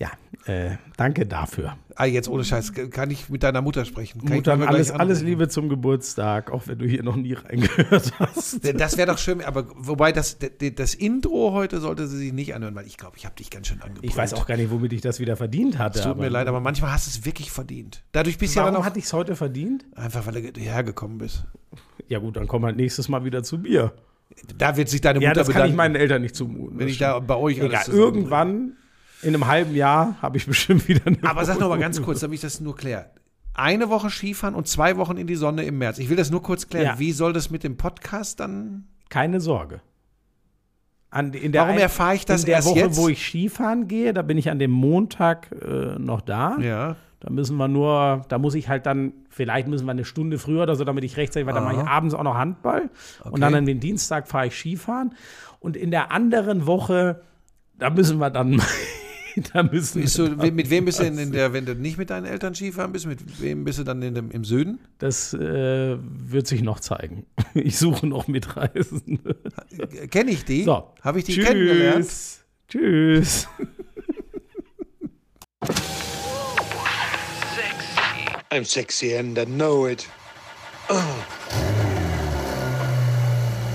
Ja, 0.00 0.10
äh, 0.46 0.76
danke 0.96 1.26
dafür. 1.26 1.76
Ah, 1.96 2.04
jetzt 2.04 2.28
ohne 2.28 2.44
Scheiß, 2.44 2.72
kann 2.90 3.10
ich 3.10 3.28
mit 3.28 3.42
deiner 3.42 3.62
Mutter 3.62 3.84
sprechen? 3.84 4.24
Kann 4.24 4.36
Mutter, 4.36 4.52
alles, 4.68 4.92
alles? 4.92 5.22
Liebe 5.22 5.48
zum 5.48 5.68
Geburtstag, 5.68 6.52
auch 6.52 6.68
wenn 6.68 6.78
du 6.78 6.86
hier 6.86 7.02
noch 7.02 7.16
nie 7.16 7.32
reingehört 7.32 8.12
hast. 8.20 8.60
Das 8.78 8.96
wäre 8.96 9.08
doch 9.10 9.18
schön, 9.18 9.42
aber 9.42 9.66
wobei 9.74 10.12
das, 10.12 10.38
das, 10.38 10.50
das 10.76 10.94
Intro 10.94 11.52
heute 11.52 11.80
sollte 11.80 12.06
sie 12.06 12.16
sich 12.16 12.32
nicht 12.32 12.54
anhören, 12.54 12.76
weil 12.76 12.86
ich 12.86 12.96
glaube, 12.96 13.16
ich 13.16 13.24
habe 13.24 13.34
dich 13.34 13.50
ganz 13.50 13.66
schön 13.66 13.82
angebrüllt. 13.82 14.04
Ich 14.08 14.16
weiß 14.16 14.34
auch 14.34 14.46
gar 14.46 14.56
nicht, 14.56 14.70
womit 14.70 14.92
ich 14.92 15.00
das 15.00 15.18
wieder 15.18 15.36
verdient 15.36 15.78
hatte. 15.78 15.98
Es 15.98 16.04
tut 16.04 16.16
mir 16.16 16.28
leid, 16.28 16.46
aber 16.46 16.60
manchmal 16.60 16.92
hast 16.92 17.08
du 17.08 17.18
es 17.18 17.24
wirklich 17.26 17.50
verdient. 17.50 18.04
Dadurch 18.12 18.38
bist 18.38 18.54
du 18.54 18.60
ja 18.60 18.62
Warum 18.62 18.74
dann 18.74 18.82
auch 18.82 18.86
hatte 18.86 19.00
ich 19.00 19.06
es 19.06 19.12
heute 19.12 19.34
verdient? 19.34 19.84
einfach, 19.96 20.24
weil 20.26 20.52
du 20.52 20.60
hergekommen 20.60 21.18
bist. 21.18 21.44
Ja 22.06 22.20
gut, 22.20 22.36
dann 22.36 22.46
komm 22.46 22.64
halt 22.64 22.76
nächstes 22.76 23.08
Mal 23.08 23.24
wieder 23.24 23.42
zu 23.42 23.58
mir. 23.58 23.92
Da 24.56 24.76
wird 24.76 24.88
sich 24.88 25.00
deine 25.00 25.20
Ja, 25.20 25.30
Mutter 25.30 25.40
das 25.40 25.48
kann 25.48 25.54
bedanken, 25.54 25.72
ich 25.72 25.76
meinen 25.76 25.94
Eltern 25.96 26.22
nicht 26.22 26.36
zumuten. 26.36 26.78
wenn 26.78 26.86
Das 26.86 26.92
ich 26.92 26.98
da 26.98 27.18
bei 27.18 27.34
euch 27.34 27.58
Egal, 27.58 27.84
irgendwann 27.88 28.76
in 29.22 29.34
einem 29.34 29.46
halben 29.46 29.74
Jahr 29.74 30.16
habe 30.22 30.36
ich 30.36 30.46
bestimmt 30.46 30.88
wieder 30.88 31.06
eine 31.06 31.18
Aber 31.22 31.44
sag 31.44 31.58
noch 31.58 31.68
mal 31.68 31.78
ganz 31.78 32.00
kurz, 32.02 32.20
damit 32.20 32.36
ich 32.36 32.40
das 32.42 32.60
nur 32.60 32.76
kläre. 32.76 33.06
Eine 33.54 33.88
Woche 33.88 34.10
Skifahren 34.10 34.54
und 34.54 34.68
zwei 34.68 34.96
Wochen 34.96 35.16
in 35.16 35.26
die 35.26 35.34
Sonne 35.34 35.64
im 35.64 35.78
März. 35.78 35.98
Ich 35.98 36.08
will 36.08 36.16
das 36.16 36.30
nur 36.30 36.42
kurz 36.42 36.68
klären. 36.68 36.86
Ja. 36.86 36.98
Wie 36.98 37.10
soll 37.12 37.32
das 37.32 37.50
mit 37.50 37.64
dem 37.64 37.76
Podcast 37.76 38.38
dann? 38.38 38.84
Keine 39.08 39.40
Sorge. 39.40 39.80
An, 41.10 41.32
Warum 41.52 41.78
erfahre 41.78 42.14
ich 42.14 42.26
das 42.26 42.42
in 42.42 42.46
der 42.46 42.56
erst 42.56 42.68
Woche, 42.68 42.78
jetzt? 42.80 42.96
wo 42.98 43.08
ich 43.08 43.26
Skifahren 43.26 43.88
gehe, 43.88 44.12
da 44.12 44.22
bin 44.22 44.36
ich 44.36 44.50
an 44.50 44.58
dem 44.58 44.70
Montag 44.70 45.50
äh, 45.52 45.98
noch 45.98 46.20
da. 46.20 46.58
Ja. 46.58 46.96
Da 47.20 47.30
müssen 47.30 47.56
wir 47.56 47.66
nur, 47.66 48.24
da 48.28 48.38
muss 48.38 48.54
ich 48.54 48.68
halt 48.68 48.86
dann, 48.86 49.12
vielleicht 49.28 49.66
müssen 49.66 49.86
wir 49.86 49.90
eine 49.90 50.04
Stunde 50.04 50.38
früher 50.38 50.62
oder 50.62 50.76
so, 50.76 50.84
damit 50.84 51.02
ich 51.02 51.16
rechtzeitig, 51.16 51.46
weil 51.46 51.54
dann 51.54 51.64
mache 51.64 51.82
ich 51.82 51.88
abends 51.88 52.14
auch 52.14 52.22
noch 52.22 52.36
Handball. 52.36 52.90
Und 53.24 53.40
dann 53.40 53.54
an 53.54 53.66
den 53.66 53.80
Dienstag 53.80 54.28
fahre 54.28 54.46
ich 54.46 54.54
Skifahren. 54.54 55.14
Und 55.58 55.76
in 55.76 55.90
der 55.90 56.12
anderen 56.12 56.66
Woche, 56.66 57.22
da 57.76 57.90
müssen 57.90 58.18
wir 58.18 58.30
dann, 58.30 58.62
da 59.52 59.62
müssen 59.62 60.02
Bist 60.02 60.18
du, 60.18 60.28
mit 60.28 60.70
wem 60.70 60.84
bist 60.84 61.00
du 61.00 61.04
in, 61.04 61.18
in 61.18 61.32
der, 61.32 61.52
wenn 61.52 61.66
du 61.66 61.74
nicht 61.74 61.98
mit 61.98 62.10
deinen 62.10 62.26
Eltern 62.26 62.54
Skifahren 62.54 62.92
bist, 62.92 63.06
mit 63.06 63.40
wem 63.40 63.64
bist 63.64 63.78
du 63.78 63.84
dann 63.84 64.02
in 64.02 64.14
dem, 64.14 64.30
im 64.30 64.44
Süden? 64.44 64.78
das 64.98 65.32
äh, 65.34 65.96
wird 66.00 66.46
sich 66.46 66.62
noch 66.62 66.80
zeigen. 66.80 67.26
Ich 67.54 67.78
suche 67.78 68.06
noch 68.06 68.28
Mitreisende. 68.28 69.36
Kenne 70.10 70.30
ich 70.30 70.44
die? 70.44 70.62
So. 70.64 70.92
Habe 71.02 71.18
ich 71.18 71.24
die 71.24 71.38
kennengelernt? 71.38 72.06
Tschüss. 72.06 72.44
Tschüss. 72.68 73.48
I'm 78.50 78.64
sexy 78.64 79.14
and 79.14 79.38
I 79.38 79.44
know 79.44 79.86
it. 79.86 80.08